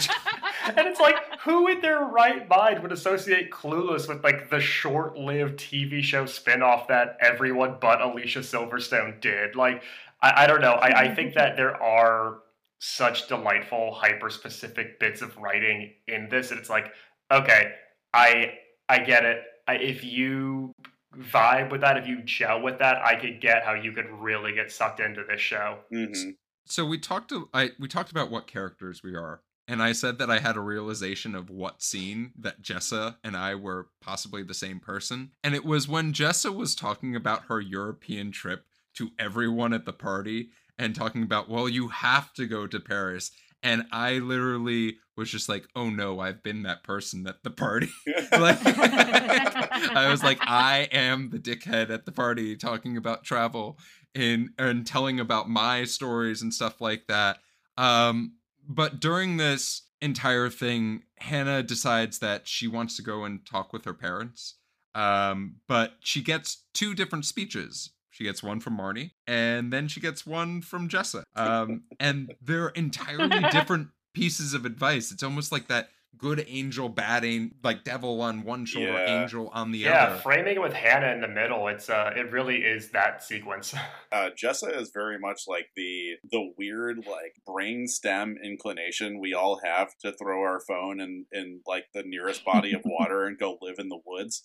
and 0.77 0.89
it's 0.89 1.01
like, 1.01 1.16
who 1.41 1.68
in 1.68 1.81
their 1.83 2.01
right 2.01 2.49
mind 2.49 2.81
would 2.83 2.93
associate 2.93 3.51
Clueless 3.51 4.09
with 4.09 4.25
like 4.25 4.49
the 4.49 4.61
short-lived 4.61 5.59
TV 5.59 6.03
show 6.03 6.25
spinoff 6.25 6.89
that 6.89 7.18
everyone 7.21 7.77
but 7.79 8.01
Alicia 8.01 8.41
Silverstone 8.41 9.21
did? 9.21 9.55
Like, 9.55 9.83
I, 10.23 10.45
I 10.45 10.47
don't 10.47 10.62
know. 10.62 10.73
I, 10.73 11.03
I 11.03 11.14
think 11.14 11.35
that 11.35 11.57
there 11.57 11.81
are 11.83 12.39
such 12.81 13.28
delightful 13.28 13.93
hyper 13.93 14.31
specific 14.31 14.99
bits 14.99 15.20
of 15.20 15.37
writing 15.37 15.93
in 16.09 16.28
this 16.31 16.51
and 16.51 16.59
it's 16.59 16.70
like 16.70 16.87
okay 17.31 17.72
i 18.14 18.55
i 18.89 18.99
get 18.99 19.24
it 19.24 19.43
I, 19.68 19.74
if 19.74 20.03
you 20.03 20.72
vibe 21.14 21.70
with 21.70 21.83
that 21.83 21.99
if 21.99 22.09
you 22.09 22.22
gel 22.22 22.62
with 22.62 22.78
that 22.78 22.97
i 23.05 23.16
could 23.16 23.41
get 23.41 23.64
how 23.64 23.74
you 23.74 23.93
could 23.93 24.09
really 24.09 24.55
get 24.55 24.72
sucked 24.72 24.99
into 24.99 25.22
this 25.28 25.43
show 25.43 25.81
mm-hmm. 25.93 26.31
so 26.64 26.87
we 26.87 26.99
talked 26.99 27.28
to 27.28 27.51
i 27.53 27.70
we 27.78 27.87
talked 27.87 28.11
about 28.11 28.31
what 28.31 28.47
characters 28.47 29.03
we 29.03 29.14
are 29.14 29.43
and 29.68 29.83
i 29.83 29.93
said 29.93 30.16
that 30.16 30.31
i 30.31 30.39
had 30.39 30.57
a 30.57 30.61
realization 30.61 31.35
of 31.35 31.51
what 31.51 31.83
scene 31.83 32.33
that 32.39 32.62
jessa 32.62 33.16
and 33.22 33.37
i 33.37 33.55
were 33.55 33.89
possibly 34.01 34.43
the 34.43 34.55
same 34.55 34.81
person 34.81 35.33
and 35.45 35.55
it 35.55 35.66
was 35.66 35.87
when 35.87 36.14
jessa 36.14 36.55
was 36.55 36.74
talking 36.74 37.14
about 37.14 37.45
her 37.49 37.61
european 37.61 38.33
trip 38.33 38.64
to 38.95 39.11
everyone 39.18 39.74
at 39.74 39.85
the 39.85 39.93
party 39.93 40.49
and 40.81 40.95
talking 40.95 41.22
about, 41.22 41.51
well, 41.51 41.68
you 41.68 41.89
have 41.89 42.33
to 42.33 42.47
go 42.47 42.66
to 42.66 42.81
Paris. 42.81 43.31
And 43.62 43.85
I 43.93 44.14
literally 44.14 44.97
was 45.14 45.31
just 45.31 45.47
like, 45.47 45.68
oh 45.76 45.91
no, 45.91 46.18
I've 46.18 46.43
been 46.43 46.62
that 46.62 46.83
person 46.83 47.26
at 47.26 47.43
the 47.43 47.51
party. 47.51 47.91
like, 48.33 48.59
I 48.64 50.09
was 50.11 50.24
like, 50.24 50.39
I 50.41 50.89
am 50.91 51.28
the 51.28 51.39
dickhead 51.39 51.91
at 51.91 52.07
the 52.07 52.12
party 52.12 52.57
talking 52.57 52.97
about 52.97 53.24
travel 53.24 53.78
in 54.14 54.55
and 54.59 54.87
telling 54.87 55.20
about 55.20 55.51
my 55.51 55.85
stories 55.85 56.41
and 56.41 56.53
stuff 56.53 56.81
like 56.81 57.07
that. 57.09 57.39
Um, 57.76 58.37
but 58.66 58.99
during 58.99 59.37
this 59.37 59.83
entire 60.01 60.49
thing, 60.49 61.03
Hannah 61.16 61.62
decides 61.62 62.20
that 62.20 62.49
she 62.49 62.66
wants 62.66 62.97
to 62.97 63.03
go 63.03 63.24
and 63.24 63.45
talk 63.45 63.74
with 63.74 63.85
her 63.85 63.95
parents. 63.95 64.55
Um, 64.95 65.57
but 65.68 65.93
she 66.01 66.22
gets 66.22 66.64
two 66.72 66.95
different 66.95 67.26
speeches 67.26 67.91
she 68.11 68.25
gets 68.25 68.43
one 68.43 68.61
from 68.61 68.77
Marnie, 68.77 69.13
and 69.27 69.73
then 69.73 69.89
she 69.89 70.01
gets 70.01 70.27
one 70.27 70.63
from 70.63 70.89
Jessa. 70.89 71.23
Um, 71.35 71.85
and 72.01 72.35
they're 72.43 72.69
entirely 72.69 73.41
different 73.51 73.89
pieces 74.15 74.55
of 74.55 74.65
advice. 74.65 75.13
It's 75.13 75.23
almost 75.23 75.53
like 75.53 75.69
that 75.69 75.89
good 76.21 76.45
angel, 76.49 76.89
bad 76.89 77.25
angel, 77.25 77.57
like 77.63 77.85
devil 77.85 78.21
on 78.21 78.45
one 78.45 78.67
shoulder, 78.67 78.93
yeah. 78.93 79.23
angel 79.23 79.49
on 79.53 79.73
the 79.73 79.79
yeah, 79.79 80.05
other. 80.05 80.15
Yeah, 80.17 80.21
framing 80.21 80.57
it 80.57 80.63
with 80.63 80.73
Hannah 80.73 81.13
in 81.13 81.21
the 81.21 81.29
middle, 81.29 81.69
it's 81.69 81.89
uh, 81.89 82.13
it 82.15 82.31
really 82.31 82.59
is 82.59 82.91
that 82.91 83.23
sequence. 83.23 83.75
uh, 84.13 84.31
Jessa 84.41 84.77
is 84.77 84.91
very 84.93 85.19
much 85.19 85.43
like 85.49 85.67
the 85.77 86.17
the 86.31 86.53
weird 86.59 86.99
like 86.99 87.35
brain 87.47 87.87
stem 87.87 88.37
inclination 88.43 89.21
we 89.21 89.35
all 89.35 89.61
have 89.65 89.89
to 90.03 90.13
throw 90.13 90.41
our 90.41 90.61
phone 90.69 91.01
in 91.01 91.27
in 91.33 91.61
like 91.67 91.85
the 91.95 92.03
nearest 92.05 92.45
body 92.45 92.73
of 92.73 92.83
water 92.85 93.25
and 93.25 93.39
go 93.39 93.59
live 93.61 93.79
in 93.79 93.89
the 93.89 94.01
woods. 94.05 94.43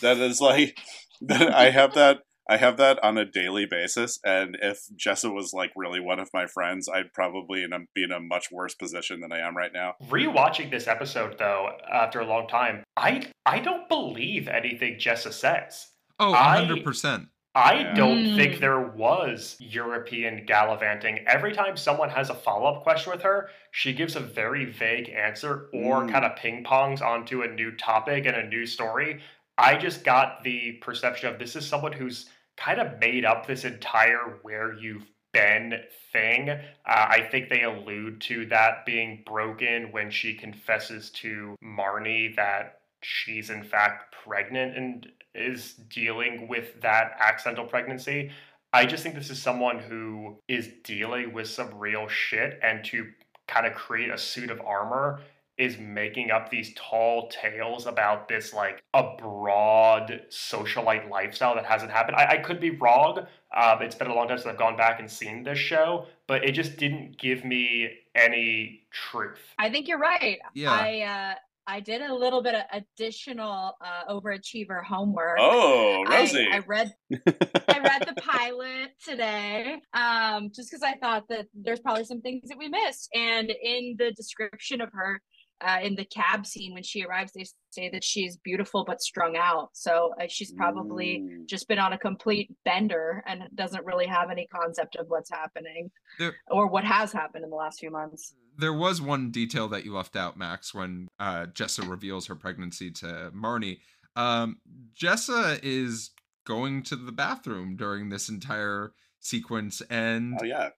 That 0.00 0.18
is 0.18 0.40
like 0.40 0.76
that 1.22 1.54
I 1.54 1.70
have 1.70 1.94
that 1.94 2.22
I 2.48 2.56
have 2.56 2.78
that 2.78 3.02
on 3.04 3.18
a 3.18 3.26
daily 3.26 3.66
basis, 3.66 4.18
and 4.24 4.56
if 4.62 4.86
Jessa 4.96 5.32
was 5.32 5.52
like 5.52 5.70
really 5.76 6.00
one 6.00 6.18
of 6.18 6.30
my 6.32 6.46
friends, 6.46 6.88
I'd 6.88 7.12
probably 7.12 7.62
in 7.62 7.74
a, 7.74 7.80
be 7.94 8.02
in 8.02 8.10
a 8.10 8.20
much 8.20 8.50
worse 8.50 8.74
position 8.74 9.20
than 9.20 9.32
I 9.32 9.40
am 9.40 9.56
right 9.56 9.72
now. 9.72 9.94
Rewatching 10.08 10.70
this 10.70 10.88
episode 10.88 11.36
though, 11.38 11.70
after 11.92 12.20
a 12.20 12.26
long 12.26 12.48
time, 12.48 12.84
I 12.96 13.30
I 13.44 13.58
don't 13.60 13.88
believe 13.88 14.48
anything 14.48 14.94
Jessa 14.94 15.32
says. 15.32 15.88
Oh, 16.18 16.32
hundred 16.32 16.84
percent. 16.84 17.28
I 17.54 17.80
yeah. 17.80 17.94
don't 17.94 18.24
mm. 18.24 18.36
think 18.36 18.60
there 18.60 18.80
was 18.80 19.56
European 19.58 20.44
gallivanting. 20.46 21.24
Every 21.26 21.52
time 21.52 21.76
someone 21.76 22.08
has 22.10 22.30
a 22.30 22.34
follow 22.34 22.72
up 22.72 22.82
question 22.82 23.12
with 23.12 23.22
her, 23.22 23.48
she 23.72 23.92
gives 23.92 24.16
a 24.16 24.20
very 24.20 24.66
vague 24.66 25.10
answer 25.10 25.68
or 25.74 26.02
mm. 26.02 26.12
kind 26.12 26.24
of 26.24 26.36
ping 26.36 26.64
pongs 26.64 27.02
onto 27.02 27.42
a 27.42 27.48
new 27.48 27.72
topic 27.72 28.26
and 28.26 28.36
a 28.36 28.46
new 28.46 28.64
story. 28.64 29.20
I 29.56 29.76
just 29.76 30.04
got 30.04 30.44
the 30.44 30.72
perception 30.80 31.30
of 31.30 31.38
this 31.38 31.56
is 31.56 31.66
someone 31.66 31.92
who's 31.92 32.30
kind 32.58 32.80
of 32.80 32.98
made 32.98 33.24
up 33.24 33.46
this 33.46 33.64
entire 33.64 34.38
where 34.42 34.74
you've 34.74 35.06
been 35.32 35.74
thing. 36.12 36.50
Uh, 36.50 36.58
I 36.86 37.28
think 37.30 37.48
they 37.48 37.62
allude 37.62 38.20
to 38.22 38.46
that 38.46 38.84
being 38.86 39.22
broken 39.26 39.92
when 39.92 40.10
she 40.10 40.34
confesses 40.34 41.10
to 41.10 41.54
Marnie 41.62 42.34
that 42.36 42.80
she's 43.02 43.50
in 43.50 43.62
fact 43.62 44.14
pregnant 44.24 44.76
and 44.76 45.06
is 45.34 45.74
dealing 45.74 46.48
with 46.48 46.80
that 46.80 47.12
accidental 47.20 47.66
pregnancy. 47.66 48.30
I 48.72 48.86
just 48.86 49.02
think 49.02 49.14
this 49.14 49.30
is 49.30 49.40
someone 49.40 49.78
who 49.78 50.38
is 50.48 50.68
dealing 50.82 51.32
with 51.32 51.48
some 51.48 51.74
real 51.78 52.08
shit 52.08 52.58
and 52.62 52.84
to 52.86 53.06
kind 53.46 53.66
of 53.66 53.74
create 53.74 54.10
a 54.10 54.18
suit 54.18 54.50
of 54.50 54.60
armor 54.60 55.20
is 55.58 55.76
making 55.78 56.30
up 56.30 56.50
these 56.50 56.72
tall 56.76 57.28
tales 57.28 57.86
about 57.86 58.28
this 58.28 58.54
like 58.54 58.82
a 58.94 59.02
broad 59.18 60.22
socialite 60.30 61.10
lifestyle 61.10 61.54
that 61.56 61.64
hasn't 61.64 61.90
happened. 61.90 62.16
I, 62.16 62.34
I 62.34 62.36
could 62.38 62.60
be 62.60 62.70
wrong. 62.70 63.26
Um, 63.54 63.82
it's 63.82 63.96
been 63.96 64.08
a 64.08 64.14
long 64.14 64.28
time 64.28 64.38
since 64.38 64.46
I've 64.46 64.58
gone 64.58 64.76
back 64.76 65.00
and 65.00 65.10
seen 65.10 65.42
this 65.42 65.58
show, 65.58 66.06
but 66.28 66.44
it 66.44 66.52
just 66.52 66.76
didn't 66.76 67.18
give 67.18 67.44
me 67.44 67.90
any 68.14 68.86
truth. 68.90 69.40
I 69.58 69.70
think 69.70 69.88
you're 69.88 69.98
right. 69.98 70.38
Yeah. 70.54 70.70
I 70.70 71.00
uh, 71.00 71.34
I 71.68 71.80
did 71.80 72.00
a 72.00 72.14
little 72.14 72.42
bit 72.42 72.54
of 72.54 72.62
additional 72.72 73.74
uh, 73.84 74.10
overachiever 74.10 74.82
homework. 74.82 75.36
Oh, 75.38 76.02
Rosey! 76.08 76.48
I, 76.50 76.56
I 76.56 76.58
read 76.66 76.90
I 77.12 77.78
read 77.78 78.08
the 78.08 78.14
pilot 78.22 78.92
today, 79.04 79.76
um, 79.92 80.50
just 80.54 80.70
because 80.70 80.82
I 80.82 80.94
thought 80.94 81.24
that 81.28 81.46
there's 81.54 81.80
probably 81.80 82.04
some 82.04 82.22
things 82.22 82.48
that 82.48 82.56
we 82.56 82.68
missed, 82.68 83.10
and 83.14 83.50
in 83.50 83.96
the 83.98 84.12
description 84.12 84.80
of 84.80 84.88
her 84.92 85.20
uh, 85.60 85.78
in 85.82 85.94
the 85.94 86.06
cab 86.06 86.46
scene 86.46 86.72
when 86.72 86.82
she 86.82 87.04
arrives 87.04 87.32
they 87.34 87.44
say 87.70 87.90
that 87.90 88.04
she's 88.04 88.36
beautiful 88.38 88.84
but 88.84 89.00
strung 89.00 89.36
out 89.36 89.70
so 89.72 90.12
uh, 90.20 90.24
she's 90.28 90.52
probably 90.52 91.18
mm. 91.18 91.46
just 91.46 91.66
been 91.68 91.78
on 91.78 91.92
a 91.92 91.98
complete 91.98 92.48
bender 92.64 93.22
and 93.26 93.42
doesn't 93.54 93.84
really 93.84 94.06
have 94.06 94.30
any 94.30 94.46
concept 94.54 94.96
of 94.96 95.06
what's 95.08 95.30
happening 95.30 95.90
there, 96.18 96.34
or 96.48 96.68
what 96.68 96.84
has 96.84 97.12
happened 97.12 97.44
in 97.44 97.50
the 97.50 97.56
last 97.56 97.80
few 97.80 97.90
months 97.90 98.34
there 98.58 98.72
was 98.72 99.00
one 99.00 99.30
detail 99.30 99.68
that 99.68 99.84
you 99.84 99.94
left 99.94 100.16
out 100.16 100.36
max 100.36 100.74
when 100.74 101.08
uh, 101.18 101.46
jessa 101.46 101.88
reveals 101.88 102.26
her 102.26 102.34
pregnancy 102.34 102.90
to 102.90 103.30
marnie 103.34 103.78
um, 104.16 104.58
jessa 105.00 105.58
is 105.62 106.10
going 106.44 106.82
to 106.82 106.96
the 106.96 107.12
bathroom 107.12 107.76
during 107.76 108.08
this 108.08 108.28
entire 108.28 108.92
sequence 109.20 109.80
and 109.90 110.38
oh 110.40 110.44
yeah 110.44 110.70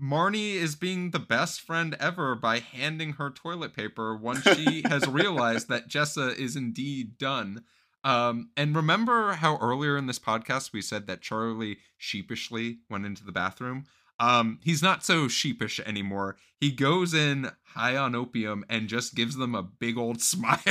Marnie 0.00 0.54
is 0.54 0.76
being 0.76 1.10
the 1.10 1.18
best 1.18 1.60
friend 1.60 1.96
ever 1.98 2.34
by 2.34 2.58
handing 2.58 3.14
her 3.14 3.30
toilet 3.30 3.74
paper 3.74 4.14
once 4.14 4.42
she 4.42 4.82
has 4.86 5.06
realized 5.06 5.68
that 5.68 5.88
Jessa 5.88 6.36
is 6.36 6.56
indeed 6.56 7.18
done. 7.18 7.64
Um, 8.04 8.50
and 8.56 8.74
remember 8.74 9.34
how 9.34 9.56
earlier 9.58 9.96
in 9.96 10.06
this 10.06 10.18
podcast 10.18 10.72
we 10.72 10.82
said 10.82 11.06
that 11.06 11.22
Charlie 11.22 11.78
sheepishly 11.96 12.78
went 12.90 13.06
into 13.06 13.24
the 13.24 13.32
bathroom? 13.32 13.84
Um, 14.22 14.60
he's 14.62 14.82
not 14.84 15.04
so 15.04 15.26
sheepish 15.26 15.80
anymore. 15.80 16.36
He 16.60 16.70
goes 16.70 17.12
in 17.12 17.50
high 17.74 17.96
on 17.96 18.14
opium 18.14 18.64
and 18.68 18.86
just 18.86 19.16
gives 19.16 19.36
them 19.36 19.56
a 19.56 19.64
big 19.64 19.98
old 19.98 20.22
smile. 20.30 20.60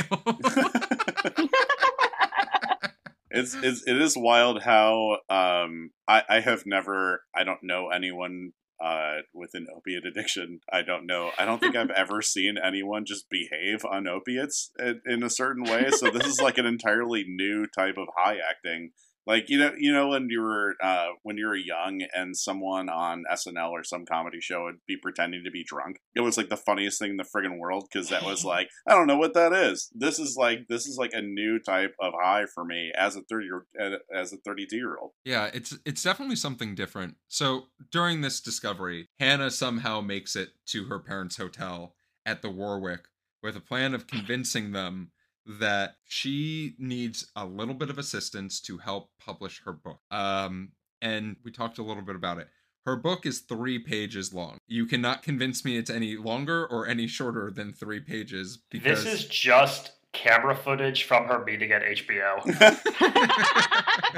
it's, 3.30 3.54
it's 3.54 3.82
it 3.86 4.00
is 4.00 4.16
wild 4.16 4.62
how 4.62 5.18
um 5.28 5.90
I 6.08 6.22
I 6.30 6.40
have 6.40 6.64
never 6.64 7.24
I 7.36 7.44
don't 7.44 7.62
know 7.62 7.90
anyone 7.90 8.52
uh, 8.82 9.18
with 9.34 9.50
an 9.52 9.66
opiate 9.76 10.06
addiction. 10.06 10.60
I 10.72 10.80
don't 10.82 11.06
know. 11.06 11.30
I 11.38 11.44
don't 11.44 11.60
think 11.60 11.76
I've 11.76 11.90
ever 11.90 12.20
seen 12.22 12.56
anyone 12.56 13.04
just 13.04 13.30
behave 13.30 13.84
on 13.84 14.08
opiates 14.08 14.72
in, 14.78 15.00
in, 15.06 15.22
a 15.22 15.30
certain 15.30 15.62
way. 15.62 15.88
So 15.90 16.10
this 16.10 16.26
is 16.26 16.40
like 16.40 16.58
an 16.58 16.66
entirely 16.66 17.24
new 17.24 17.66
type 17.68 17.94
of 17.96 18.08
high 18.16 18.38
acting 18.38 18.90
like 19.26 19.48
you 19.48 19.58
know, 19.58 19.72
you 19.78 19.92
know 19.92 20.08
when 20.08 20.28
you 20.30 20.40
were 20.40 20.74
uh, 20.82 21.08
when 21.22 21.36
you 21.36 21.46
were 21.46 21.56
young 21.56 22.02
and 22.14 22.36
someone 22.36 22.88
on 22.88 23.24
SNL 23.32 23.70
or 23.70 23.84
some 23.84 24.04
comedy 24.04 24.40
show 24.40 24.64
would 24.64 24.78
be 24.86 24.96
pretending 24.96 25.42
to 25.44 25.50
be 25.50 25.64
drunk. 25.64 25.98
It 26.14 26.20
was 26.20 26.36
like 26.36 26.48
the 26.48 26.56
funniest 26.56 26.98
thing 26.98 27.10
in 27.10 27.16
the 27.16 27.24
friggin' 27.24 27.58
world 27.58 27.88
because 27.90 28.08
that 28.08 28.24
was 28.24 28.44
like 28.44 28.68
I 28.86 28.94
don't 28.94 29.06
know 29.06 29.16
what 29.16 29.34
that 29.34 29.52
is. 29.52 29.90
This 29.94 30.18
is 30.18 30.36
like 30.36 30.66
this 30.68 30.86
is 30.86 30.96
like 30.96 31.12
a 31.12 31.22
new 31.22 31.58
type 31.58 31.94
of 32.00 32.14
high 32.20 32.46
for 32.46 32.64
me 32.64 32.92
as 32.96 33.16
a 33.16 33.22
thirty 33.22 33.46
year 33.46 33.66
as 34.14 34.32
a 34.32 34.36
thirty 34.38 34.66
two 34.66 34.76
year 34.76 34.96
old. 35.00 35.12
Yeah, 35.24 35.50
it's 35.52 35.76
it's 35.84 36.02
definitely 36.02 36.36
something 36.36 36.74
different. 36.74 37.16
So 37.28 37.64
during 37.90 38.20
this 38.20 38.40
discovery, 38.40 39.08
Hannah 39.20 39.50
somehow 39.50 40.00
makes 40.00 40.36
it 40.36 40.50
to 40.68 40.84
her 40.86 40.98
parents' 40.98 41.36
hotel 41.36 41.94
at 42.26 42.42
the 42.42 42.50
Warwick 42.50 43.06
with 43.42 43.56
a 43.56 43.60
plan 43.60 43.94
of 43.94 44.06
convincing 44.06 44.72
them 44.72 45.10
that 45.46 45.96
she 46.04 46.74
needs 46.78 47.30
a 47.34 47.44
little 47.44 47.74
bit 47.74 47.90
of 47.90 47.98
assistance 47.98 48.60
to 48.62 48.78
help 48.78 49.10
publish 49.18 49.62
her 49.64 49.72
book. 49.72 50.00
Um, 50.10 50.70
and 51.00 51.36
we 51.44 51.50
talked 51.50 51.78
a 51.78 51.82
little 51.82 52.02
bit 52.02 52.16
about 52.16 52.38
it. 52.38 52.48
Her 52.84 52.96
book 52.96 53.26
is 53.26 53.40
three 53.40 53.78
pages 53.78 54.34
long. 54.34 54.58
You 54.66 54.86
cannot 54.86 55.22
convince 55.22 55.64
me 55.64 55.76
it's 55.76 55.90
any 55.90 56.16
longer 56.16 56.66
or 56.66 56.86
any 56.86 57.06
shorter 57.06 57.50
than 57.50 57.72
three 57.72 58.00
pages. 58.00 58.58
Because... 58.70 59.04
This 59.04 59.20
is 59.20 59.26
just 59.26 59.92
camera 60.12 60.56
footage 60.56 61.04
from 61.04 61.26
her 61.26 61.44
meeting 61.44 61.72
at 61.72 61.82
HBO. 61.82 62.42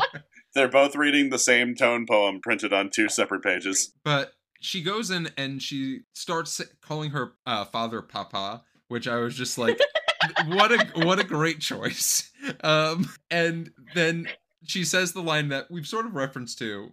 They're 0.55 0.69
both 0.69 0.95
reading 0.95 1.31
the 1.31 1.39
same 1.39 1.75
tone 1.75 2.07
poem 2.07 2.41
printed 2.41 2.73
on 2.73 2.91
two 2.91 3.09
separate 3.09 3.43
pages. 3.43 3.93
But 4.05 4.33
she 4.61 4.83
goes 4.83 5.11
in 5.11 5.31
and 5.37 5.61
she 5.61 6.01
starts 6.15 6.61
calling 6.81 7.11
her 7.11 7.33
uh, 7.45 7.65
father 7.67 8.01
Papa, 8.01 8.63
which 8.89 9.07
I 9.09 9.17
was 9.17 9.37
just 9.37 9.59
like, 9.59 9.79
what 10.47 10.73
a 10.73 11.07
what 11.07 11.19
a 11.19 11.25
great 11.25 11.61
choice. 11.61 12.31
Um, 12.63 13.11
and 13.31 13.71
then 13.95 14.29
she 14.67 14.85
says 14.85 15.13
the 15.13 15.23
line 15.23 15.49
that 15.49 15.71
we've 15.71 15.87
sort 15.87 16.07
of 16.07 16.15
referenced 16.15 16.59
to. 16.59 16.91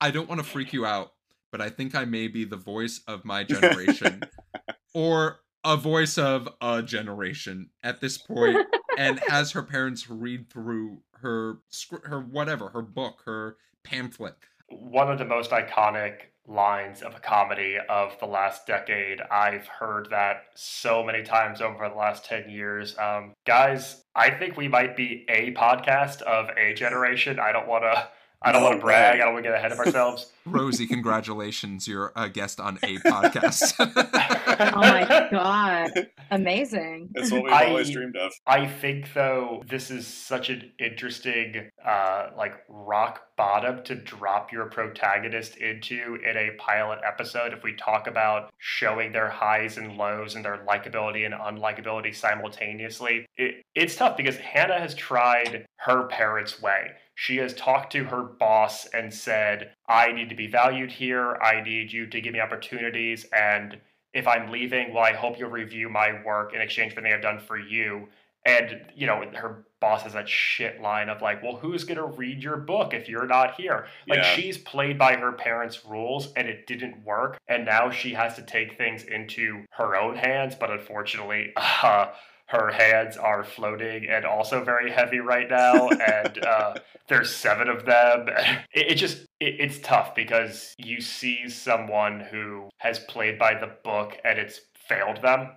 I 0.00 0.10
don't 0.10 0.28
want 0.28 0.40
to 0.40 0.46
freak 0.46 0.72
you 0.72 0.86
out, 0.86 1.12
but 1.50 1.60
I 1.60 1.70
think 1.70 1.94
I 1.94 2.04
may 2.04 2.28
be 2.28 2.44
the 2.44 2.56
voice 2.56 3.00
of 3.06 3.24
my 3.24 3.44
generation, 3.44 4.22
or 4.94 5.40
a 5.64 5.76
voice 5.76 6.18
of 6.18 6.48
a 6.60 6.82
generation 6.82 7.70
at 7.82 8.00
this 8.00 8.16
point, 8.16 8.66
and 8.96 9.20
has 9.28 9.52
her 9.52 9.62
parents 9.62 10.08
read 10.08 10.50
through 10.50 11.02
her 11.20 11.58
her 12.04 12.20
whatever 12.20 12.70
her 12.70 12.82
book, 12.82 13.22
her 13.24 13.56
pamphlet. 13.84 14.36
One 14.68 15.10
of 15.10 15.18
the 15.18 15.24
most 15.24 15.50
iconic 15.50 16.30
lines 16.48 17.02
of 17.02 17.14
a 17.14 17.20
comedy 17.20 17.76
of 17.88 18.18
the 18.18 18.26
last 18.26 18.66
decade. 18.66 19.20
I've 19.30 19.66
heard 19.66 20.08
that 20.10 20.44
so 20.54 21.04
many 21.04 21.22
times 21.22 21.60
over 21.60 21.88
the 21.88 21.94
last 21.94 22.24
10 22.24 22.48
years. 22.48 22.96
Um, 22.98 23.34
guys, 23.46 24.04
I 24.14 24.30
think 24.30 24.56
we 24.56 24.68
might 24.68 24.96
be 24.96 25.26
a 25.28 25.52
podcast 25.52 26.22
of 26.22 26.48
a 26.56 26.74
generation. 26.74 27.38
I 27.38 27.52
don't 27.52 27.68
want 27.68 27.84
to. 27.84 28.08
I 28.40 28.52
don't 28.52 28.62
no, 28.62 28.68
want 28.68 28.80
to 28.80 28.84
brag. 28.84 29.14
Right. 29.14 29.20
I 29.20 29.24
don't 29.24 29.34
want 29.34 29.44
to 29.44 29.50
get 29.50 29.58
ahead 29.58 29.72
of 29.72 29.78
ourselves. 29.78 30.32
Rosey, 30.46 30.86
congratulations. 30.88 31.88
You're 31.88 32.12
a 32.14 32.28
guest 32.28 32.60
on 32.60 32.78
a 32.82 32.98
podcast. 32.98 33.74
oh 34.74 34.80
my 34.80 35.28
God. 35.30 36.08
Amazing. 36.30 37.10
It's 37.14 37.32
what 37.32 37.44
we've 37.44 37.52
I, 37.52 37.66
always 37.66 37.90
dreamed 37.90 38.16
of. 38.16 38.32
I 38.46 38.66
think, 38.66 39.12
though, 39.12 39.62
this 39.68 39.90
is 39.90 40.06
such 40.06 40.50
an 40.50 40.70
interesting, 40.78 41.68
uh, 41.84 42.28
like, 42.36 42.54
rock 42.68 43.22
bottom 43.36 43.82
to 43.84 43.94
drop 43.94 44.52
your 44.52 44.66
protagonist 44.66 45.56
into 45.56 46.18
in 46.24 46.36
a 46.36 46.50
pilot 46.58 47.00
episode 47.06 47.52
if 47.52 47.62
we 47.62 47.74
talk 47.74 48.06
about 48.06 48.50
showing 48.58 49.12
their 49.12 49.28
highs 49.28 49.78
and 49.78 49.96
lows 49.96 50.34
and 50.34 50.44
their 50.44 50.64
likability 50.68 51.26
and 51.26 51.34
unlikability 51.34 52.14
simultaneously. 52.14 53.26
It, 53.36 53.62
it's 53.74 53.96
tough 53.96 54.16
because 54.16 54.36
Hannah 54.36 54.78
has 54.78 54.94
tried 54.94 55.66
her 55.76 56.06
parents' 56.06 56.60
way. 56.60 56.92
She 57.20 57.38
has 57.38 57.52
talked 57.52 57.90
to 57.94 58.04
her 58.04 58.22
boss 58.22 58.86
and 58.94 59.12
said, 59.12 59.72
I 59.88 60.12
need 60.12 60.28
to 60.28 60.36
be 60.36 60.46
valued 60.46 60.92
here. 60.92 61.34
I 61.42 61.60
need 61.60 61.92
you 61.92 62.06
to 62.06 62.20
give 62.20 62.32
me 62.32 62.38
opportunities. 62.38 63.26
And 63.32 63.76
if 64.14 64.28
I'm 64.28 64.52
leaving, 64.52 64.94
well, 64.94 65.02
I 65.02 65.14
hope 65.14 65.36
you'll 65.36 65.50
review 65.50 65.88
my 65.88 66.22
work 66.24 66.54
in 66.54 66.60
exchange 66.60 66.94
for 66.94 67.00
anything 67.00 67.16
I've 67.16 67.22
done 67.22 67.40
for 67.40 67.58
you. 67.58 68.06
And, 68.46 68.82
you 68.94 69.08
know, 69.08 69.24
her 69.34 69.64
boss 69.80 70.04
has 70.04 70.12
that 70.12 70.28
shit 70.28 70.80
line 70.80 71.08
of 71.08 71.20
like, 71.20 71.42
well, 71.42 71.56
who's 71.56 71.82
going 71.82 71.98
to 71.98 72.06
read 72.06 72.40
your 72.40 72.56
book 72.56 72.94
if 72.94 73.08
you're 73.08 73.26
not 73.26 73.56
here? 73.56 73.88
Like, 74.06 74.18
yeah. 74.18 74.36
she's 74.36 74.56
played 74.56 74.96
by 74.96 75.16
her 75.16 75.32
parents' 75.32 75.84
rules 75.84 76.32
and 76.36 76.46
it 76.46 76.68
didn't 76.68 77.04
work. 77.04 77.40
And 77.48 77.64
now 77.64 77.90
she 77.90 78.14
has 78.14 78.36
to 78.36 78.42
take 78.42 78.78
things 78.78 79.02
into 79.02 79.64
her 79.70 79.96
own 79.96 80.14
hands. 80.14 80.54
But 80.54 80.70
unfortunately, 80.70 81.52
uh, 81.56 82.12
her 82.48 82.70
hands 82.70 83.16
are 83.16 83.44
floating 83.44 84.06
and 84.08 84.24
also 84.24 84.64
very 84.64 84.90
heavy 84.90 85.18
right 85.18 85.48
now 85.50 85.88
and 85.88 86.44
uh, 86.44 86.74
there's 87.08 87.34
seven 87.34 87.68
of 87.68 87.84
them 87.84 88.28
it, 88.72 88.92
it 88.92 88.94
just 88.94 89.18
it, 89.40 89.56
it's 89.58 89.78
tough 89.80 90.14
because 90.14 90.74
you 90.78 91.00
see 91.00 91.48
someone 91.48 92.20
who 92.20 92.68
has 92.78 92.98
played 93.00 93.38
by 93.38 93.54
the 93.54 93.70
book 93.84 94.16
and 94.24 94.38
it's 94.38 94.60
failed 94.88 95.20
them 95.22 95.50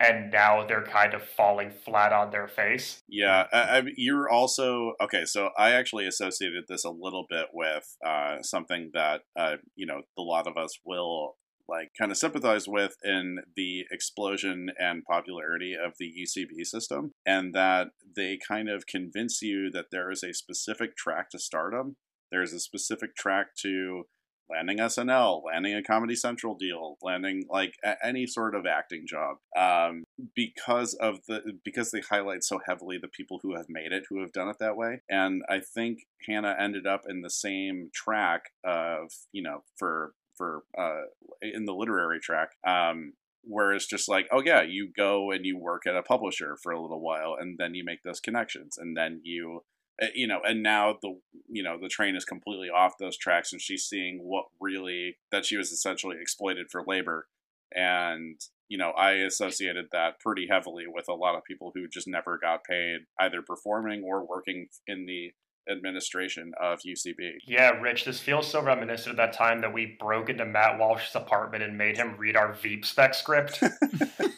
and 0.00 0.30
now 0.30 0.66
they're 0.66 0.84
kind 0.84 1.14
of 1.14 1.22
falling 1.22 1.70
flat 1.70 2.12
on 2.12 2.30
their 2.30 2.48
face. 2.48 3.02
Yeah, 3.08 3.46
I, 3.52 3.58
I, 3.58 3.82
you're 3.96 4.28
also 4.28 4.94
okay. 5.00 5.24
So 5.24 5.50
I 5.58 5.72
actually 5.72 6.06
associated 6.06 6.64
this 6.68 6.84
a 6.84 6.90
little 6.90 7.26
bit 7.28 7.48
with 7.52 7.96
uh, 8.04 8.42
something 8.42 8.90
that 8.94 9.22
uh, 9.38 9.56
you 9.74 9.86
know 9.86 10.02
a 10.18 10.22
lot 10.22 10.46
of 10.46 10.56
us 10.56 10.78
will 10.84 11.36
like 11.68 11.90
kind 11.98 12.10
of 12.10 12.18
sympathize 12.18 12.68
with 12.68 12.94
in 13.02 13.40
the 13.56 13.84
explosion 13.90 14.70
and 14.78 15.04
popularity 15.04 15.74
of 15.74 15.94
the 15.98 16.12
UCB 16.12 16.64
system, 16.64 17.12
and 17.24 17.54
that 17.54 17.88
they 18.16 18.38
kind 18.46 18.68
of 18.68 18.86
convince 18.86 19.42
you 19.42 19.70
that 19.70 19.86
there 19.90 20.10
is 20.10 20.22
a 20.22 20.32
specific 20.32 20.96
track 20.96 21.30
to 21.30 21.38
stardom. 21.38 21.96
There's 22.30 22.52
a 22.52 22.60
specific 22.60 23.14
track 23.16 23.54
to 23.62 24.04
landing 24.48 24.78
SNL, 24.78 25.42
landing 25.44 25.74
a 25.74 25.82
Comedy 25.82 26.14
Central 26.14 26.54
deal, 26.54 26.96
landing 27.02 27.44
like 27.48 27.74
any 28.02 28.26
sort 28.26 28.54
of 28.54 28.66
acting 28.66 29.06
job, 29.06 29.36
um, 29.56 30.04
because 30.34 30.94
of 30.94 31.18
the 31.28 31.58
because 31.64 31.90
they 31.90 32.00
highlight 32.00 32.44
so 32.44 32.60
heavily 32.66 32.98
the 32.98 33.08
people 33.08 33.40
who 33.42 33.56
have 33.56 33.66
made 33.68 33.92
it, 33.92 34.04
who 34.08 34.20
have 34.20 34.32
done 34.32 34.48
it 34.48 34.56
that 34.60 34.76
way. 34.76 35.00
And 35.08 35.42
I 35.48 35.60
think 35.60 36.00
Hannah 36.28 36.56
ended 36.58 36.86
up 36.86 37.02
in 37.08 37.22
the 37.22 37.30
same 37.30 37.90
track 37.94 38.50
of 38.64 39.10
you 39.32 39.42
know 39.42 39.62
for 39.76 40.12
for 40.36 40.64
uh, 40.76 41.02
in 41.42 41.64
the 41.64 41.74
literary 41.74 42.20
track. 42.20 42.50
Um, 42.66 43.14
where 43.46 43.72
it's 43.72 43.86
just 43.86 44.08
like, 44.08 44.26
oh 44.32 44.42
yeah, 44.44 44.62
you 44.62 44.88
go 44.94 45.30
and 45.30 45.46
you 45.46 45.56
work 45.56 45.86
at 45.86 45.96
a 45.96 46.02
publisher 46.02 46.56
for 46.62 46.72
a 46.72 46.80
little 46.80 47.00
while, 47.00 47.36
and 47.38 47.58
then 47.58 47.74
you 47.74 47.84
make 47.84 48.02
those 48.02 48.20
connections, 48.20 48.76
and 48.76 48.96
then 48.96 49.20
you, 49.22 49.64
eh, 50.00 50.08
you 50.14 50.26
know, 50.26 50.40
and 50.44 50.62
now 50.62 50.96
the 51.00 51.18
you 51.48 51.62
know 51.62 51.78
the 51.80 51.88
train 51.88 52.16
is 52.16 52.24
completely 52.24 52.68
off 52.68 52.98
those 52.98 53.16
tracks, 53.16 53.52
and 53.52 53.62
she's 53.62 53.84
seeing 53.84 54.18
what 54.22 54.46
really 54.60 55.18
that 55.30 55.44
she 55.44 55.56
was 55.56 55.70
essentially 55.70 56.16
exploited 56.20 56.66
for 56.70 56.84
labor, 56.86 57.28
and 57.72 58.40
you 58.68 58.76
know 58.76 58.90
I 58.90 59.12
associated 59.12 59.86
that 59.92 60.18
pretty 60.18 60.48
heavily 60.50 60.84
with 60.88 61.08
a 61.08 61.14
lot 61.14 61.36
of 61.36 61.44
people 61.44 61.70
who 61.74 61.86
just 61.86 62.08
never 62.08 62.38
got 62.38 62.64
paid 62.64 63.02
either 63.20 63.42
performing 63.42 64.02
or 64.02 64.26
working 64.26 64.68
in 64.88 65.06
the 65.06 65.32
administration 65.70 66.52
of 66.60 66.80
UCB. 66.80 67.38
Yeah, 67.46 67.70
Rich, 67.70 68.04
this 68.04 68.20
feels 68.20 68.48
so 68.48 68.62
reminiscent 68.62 69.10
of 69.10 69.16
that 69.16 69.32
time 69.32 69.60
that 69.60 69.72
we 69.72 69.96
broke 69.98 70.28
into 70.28 70.44
Matt 70.44 70.78
Walsh's 70.78 71.14
apartment 71.14 71.62
and 71.62 71.76
made 71.76 71.96
him 71.96 72.16
read 72.16 72.36
our 72.36 72.52
Veep 72.52 72.84
spec 72.84 73.14
script. 73.14 73.58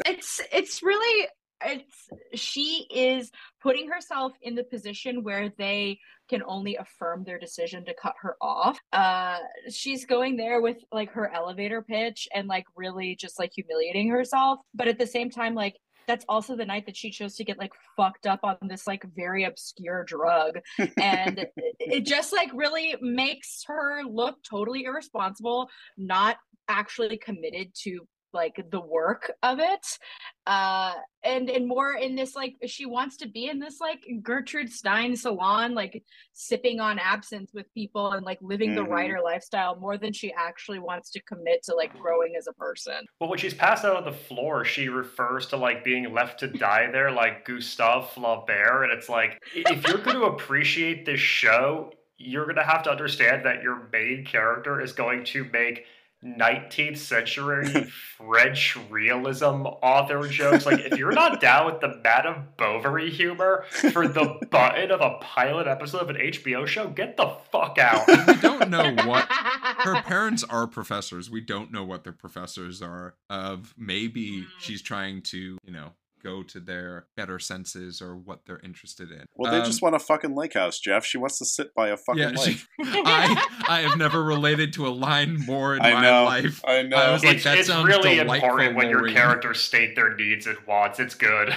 it's 0.07 0.41
it's 0.53 0.83
really 0.83 1.29
it's 1.64 2.09
she 2.35 2.87
is 2.91 3.33
putting 3.61 3.89
herself 3.89 4.33
in 4.43 4.55
the 4.55 4.64
position 4.64 5.24
where 5.24 5.53
they 5.59 5.99
can 6.29 6.43
only 6.47 6.76
affirm 6.76 7.24
their 7.24 7.39
decision 7.39 7.85
to 7.85 7.95
cut 7.95 8.14
her 8.20 8.37
off. 8.41 8.79
Uh 8.93 9.39
she's 9.70 10.05
going 10.05 10.37
there 10.37 10.61
with 10.61 10.79
like 10.93 11.11
her 11.11 11.33
elevator 11.35 11.83
pitch 11.83 12.29
and 12.35 12.49
like 12.49 12.64
really 12.76 13.16
just 13.16 13.39
like 13.39 13.51
humiliating 13.55 14.09
herself, 14.09 14.61
but 14.74 14.89
at 14.89 14.99
the 14.99 15.07
same 15.07 15.31
time 15.31 15.55
like 15.55 15.74
that's 16.09 16.25
also 16.29 16.57
the 16.57 16.65
night 16.65 16.87
that 16.87 16.97
she 16.97 17.11
chose 17.11 17.37
to 17.37 17.45
get 17.45 17.59
like 17.59 17.73
fucked 17.97 18.27
up 18.27 18.41
on 18.43 18.57
this 18.63 18.87
like 18.87 19.05
very 19.15 19.45
obscure 19.45 20.03
drug. 20.05 20.59
And 20.99 21.47
it 21.79 22.05
just 22.05 22.33
like 22.33 22.51
really 22.55 22.97
makes 23.01 23.63
her 23.67 24.03
look 24.03 24.43
totally 24.43 24.85
irresponsible 24.85 25.69
not 25.97 26.39
actually 26.69 27.19
committed 27.19 27.73
to 27.83 28.01
like 28.33 28.64
the 28.70 28.81
work 28.81 29.33
of 29.43 29.59
it 29.59 29.99
uh 30.47 30.95
and 31.24 31.51
and 31.51 31.66
more 31.66 31.95
in 31.95 32.14
this 32.14 32.35
like 32.35 32.57
she 32.66 32.87
wants 32.87 33.16
to 33.16 33.29
be 33.29 33.49
in 33.49 33.59
this 33.59 33.81
like 33.81 34.05
gertrude 34.22 34.70
stein 34.70 35.16
salon 35.16 35.74
like 35.74 36.03
sipping 36.33 36.81
on 36.81 36.99
absinthe 36.99 37.51
with 37.55 37.72
people 37.74 38.12
and 38.12 38.24
like 38.24 38.39
living 38.41 38.70
mm-hmm. 38.70 38.85
the 38.85 38.91
writer 38.91 39.20
lifestyle 39.22 39.76
more 39.76 39.97
than 39.97 40.12
she 40.12 40.33
actually 40.33 40.79
wants 40.79 41.11
to 41.11 41.20
commit 41.22 41.62
to 41.62 41.74
like 41.74 41.97
growing 41.99 42.35
as 42.37 42.47
a 42.47 42.53
person 42.55 43.05
well 43.20 43.31
when 43.31 43.39
she's 43.39 43.55
passed 43.55 43.85
out 43.85 43.97
on 43.97 44.05
the 44.05 44.12
floor 44.12 44.64
she 44.64 44.89
refers 44.89 45.47
to 45.47 45.57
like 45.57 45.85
being 45.85 46.12
left 46.12 46.39
to 46.41 46.47
die 46.47 46.91
there 46.91 47.11
like 47.11 47.45
gustave 47.45 48.07
flaubert 48.14 48.85
and 48.85 48.93
it's 48.93 49.09
like 49.09 49.43
if 49.55 49.87
you're 49.87 49.99
going 49.99 50.16
to 50.20 50.24
appreciate 50.24 51.05
this 51.05 51.20
show 51.20 51.91
you're 52.18 52.45
going 52.45 52.57
to 52.57 52.64
have 52.64 52.83
to 52.83 52.91
understand 52.91 53.45
that 53.45 53.62
your 53.62 53.89
main 53.93 54.24
character 54.24 54.81
is 54.81 54.93
going 54.93 55.24
to 55.24 55.45
make 55.53 55.85
19th 56.25 56.99
century 56.99 57.69
French 58.16 58.77
realism 58.91 59.66
author 59.66 60.27
jokes. 60.29 60.66
Like, 60.66 60.81
if 60.81 60.99
you're 60.99 61.12
not 61.12 61.41
down 61.41 61.66
with 61.66 61.81
the 61.81 62.01
Madame 62.03 62.49
Bovary 62.57 63.11
humor 63.11 63.64
for 63.71 64.09
the 64.09 64.39
button 64.51 64.91
of 64.91 65.01
a 65.01 65.19
pilot 65.21 65.69
episode 65.69 66.03
of 66.03 66.11
an 66.11 66.16
HBO 66.16 66.66
show, 66.66 66.89
get 66.89 67.16
the 67.16 67.37
fuck 67.53 67.79
out. 67.79 68.07
we 68.09 68.35
don't 68.37 68.69
know 68.69 68.95
what 69.05 69.27
her 69.31 70.03
parents 70.03 70.43
are 70.45 70.66
professors. 70.66 71.31
We 71.31 71.41
don't 71.41 71.73
know 71.73 71.85
what 71.85 72.05
their 72.05 72.12
professors 72.12 72.83
are 72.83 73.14
of. 73.31 73.75
Maybe 73.77 74.43
mm. 74.43 74.47
she's 74.59 74.83
trying 74.83 75.23
to, 75.23 75.59
you 75.62 75.73
know, 75.73 75.93
go 76.23 76.43
to 76.43 76.61
their 76.61 77.07
better 77.16 77.39
senses 77.39 78.01
or 78.01 78.16
what 78.16 78.41
they're 78.47 78.61
interested 78.61 79.11
in. 79.11 79.25
Well, 79.37 79.51
they 79.53 79.59
um, 79.59 79.64
just 79.64 79.83
want 79.83 79.95
a 79.95 79.99
fucking 79.99 80.35
lake 80.35 80.55
house, 80.55 80.79
Geoff. 80.81 81.05
She 81.05 81.19
wants 81.19 81.39
to 81.39 81.45
sit 81.45 81.75
by 81.75 81.89
a 81.89 81.97
fucking 81.97 82.23
yeah, 82.23 82.29
lake. 82.31 82.59
She, 82.59 82.66
I 82.83 83.47
I 83.69 83.81
have 83.81 83.99
never 83.99 84.23
related 84.23 84.73
to 84.75 84.87
a 84.87 84.91
line 84.91 85.39
more 85.47 85.77
in 85.77 85.83
I 85.83 85.95
my 85.95 86.03
know, 86.03 86.25
life. 86.25 86.62
I 86.66 86.83
know. 86.83 86.97
I 86.97 87.12
was 87.12 87.25
like, 87.25 87.37
it's, 87.37 87.45
that 87.45 87.59
it's 87.59 87.69
sounds 87.69 87.87
really 87.87 88.19
important 88.19 88.77
when 88.77 88.91
your 88.91 89.09
characters 89.09 89.61
state 89.61 89.95
their 89.95 90.14
needs 90.14 90.47
and 90.47 90.59
wants. 90.66 91.01
It's 91.01 91.14
good. 91.14 91.55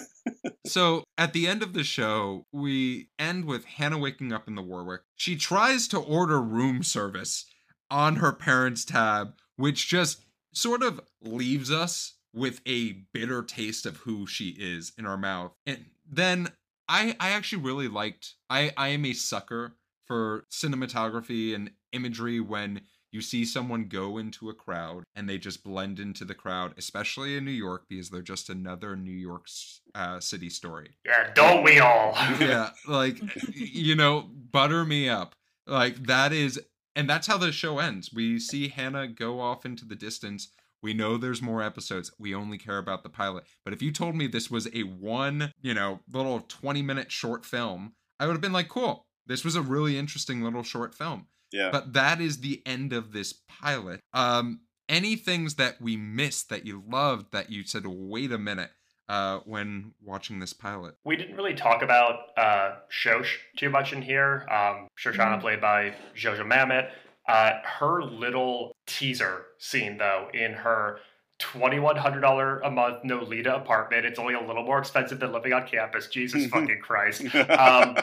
so 0.66 1.04
at 1.18 1.32
the 1.32 1.46
end 1.46 1.62
of 1.62 1.72
the 1.72 1.84
show, 1.84 2.46
we 2.52 3.08
end 3.18 3.44
with 3.44 3.64
Hannah 3.64 3.98
waking 3.98 4.32
up 4.32 4.48
in 4.48 4.54
the 4.54 4.62
Warwick. 4.62 5.02
She 5.16 5.36
tries 5.36 5.88
to 5.88 5.98
order 5.98 6.40
room 6.40 6.82
service 6.82 7.46
on 7.90 8.16
her 8.16 8.32
parents' 8.32 8.84
tab, 8.84 9.34
which 9.56 9.88
just 9.88 10.24
sort 10.52 10.82
of 10.82 11.00
leaves 11.22 11.70
us 11.70 12.14
with 12.32 12.60
a 12.66 12.92
bitter 13.12 13.42
taste 13.42 13.86
of 13.86 13.98
who 13.98 14.26
she 14.26 14.50
is 14.58 14.92
in 14.98 15.06
our 15.06 15.16
mouth. 15.16 15.52
And 15.66 15.86
then 16.08 16.48
I 16.88 17.16
I 17.20 17.30
actually 17.30 17.62
really 17.62 17.88
liked 17.88 18.34
I 18.48 18.72
I 18.76 18.88
am 18.88 19.04
a 19.04 19.12
sucker 19.12 19.76
for 20.06 20.44
cinematography 20.50 21.54
and 21.54 21.70
imagery 21.92 22.40
when 22.40 22.82
you 23.12 23.20
see 23.20 23.44
someone 23.44 23.86
go 23.86 24.18
into 24.18 24.48
a 24.48 24.54
crowd 24.54 25.02
and 25.16 25.28
they 25.28 25.36
just 25.36 25.64
blend 25.64 25.98
into 25.98 26.24
the 26.24 26.34
crowd, 26.34 26.74
especially 26.78 27.36
in 27.36 27.44
New 27.44 27.50
York 27.50 27.84
because 27.88 28.10
they're 28.10 28.22
just 28.22 28.48
another 28.48 28.94
New 28.94 29.10
York 29.10 29.46
uh, 29.94 30.20
city 30.20 30.48
story. 30.48 30.90
Yeah, 31.04 31.30
don't 31.34 31.64
we 31.64 31.80
all? 31.80 32.12
yeah, 32.40 32.70
like 32.86 33.18
you 33.52 33.96
know, 33.96 34.28
butter 34.52 34.84
me 34.84 35.08
up. 35.08 35.34
Like 35.66 36.06
that 36.06 36.32
is 36.32 36.60
and 36.96 37.08
that's 37.08 37.26
how 37.26 37.38
the 37.38 37.52
show 37.52 37.78
ends. 37.78 38.12
We 38.12 38.38
see 38.38 38.68
Hannah 38.68 39.08
go 39.08 39.40
off 39.40 39.64
into 39.64 39.84
the 39.84 39.96
distance 39.96 40.48
we 40.82 40.94
know 40.94 41.16
there's 41.16 41.42
more 41.42 41.62
episodes. 41.62 42.12
We 42.18 42.34
only 42.34 42.58
care 42.58 42.78
about 42.78 43.02
the 43.02 43.08
pilot. 43.08 43.44
But 43.64 43.72
if 43.72 43.82
you 43.82 43.92
told 43.92 44.14
me 44.14 44.26
this 44.26 44.50
was 44.50 44.68
a 44.74 44.82
one, 44.82 45.52
you 45.60 45.74
know, 45.74 46.00
little 46.12 46.40
20 46.40 46.82
minute 46.82 47.12
short 47.12 47.44
film, 47.44 47.92
I 48.18 48.26
would 48.26 48.32
have 48.32 48.40
been 48.40 48.52
like, 48.52 48.68
cool. 48.68 49.06
This 49.26 49.44
was 49.44 49.56
a 49.56 49.62
really 49.62 49.98
interesting 49.98 50.42
little 50.42 50.62
short 50.62 50.94
film. 50.94 51.26
Yeah. 51.52 51.70
But 51.70 51.92
that 51.92 52.20
is 52.20 52.40
the 52.40 52.62
end 52.64 52.92
of 52.92 53.12
this 53.12 53.34
pilot. 53.48 54.00
Um, 54.12 54.60
any 54.88 55.16
things 55.16 55.54
that 55.56 55.80
we 55.80 55.96
missed 55.96 56.48
that 56.50 56.66
you 56.66 56.82
loved 56.88 57.32
that 57.32 57.50
you 57.50 57.64
said, 57.64 57.86
wait 57.86 58.32
a 58.32 58.38
minute, 58.38 58.70
uh, 59.08 59.40
when 59.44 59.92
watching 60.02 60.38
this 60.38 60.52
pilot? 60.52 60.94
We 61.04 61.16
didn't 61.16 61.36
really 61.36 61.54
talk 61.54 61.82
about 61.82 62.30
uh, 62.36 62.76
Shosh 62.90 63.36
too 63.56 63.68
much 63.68 63.92
in 63.92 64.02
here. 64.02 64.46
Um, 64.50 64.88
Shoshanna, 64.98 65.32
mm-hmm. 65.32 65.40
played 65.40 65.60
by 65.60 65.94
Jojo 66.16 66.46
Mamet. 66.46 66.90
Uh, 67.28 67.52
her 67.64 68.02
little 68.02 68.72
teaser 68.86 69.46
scene, 69.58 69.98
though, 69.98 70.28
in 70.34 70.52
her 70.52 70.98
$2,100 71.40 72.60
a 72.64 72.70
month 72.70 73.02
Nolita 73.02 73.56
apartment. 73.56 74.04
It's 74.04 74.18
only 74.18 74.34
a 74.34 74.40
little 74.40 74.62
more 74.62 74.78
expensive 74.78 75.20
than 75.20 75.32
living 75.32 75.52
on 75.52 75.66
campus. 75.66 76.08
Jesus 76.08 76.46
fucking 76.46 76.80
Christ. 76.80 77.22
Um, 77.50 77.96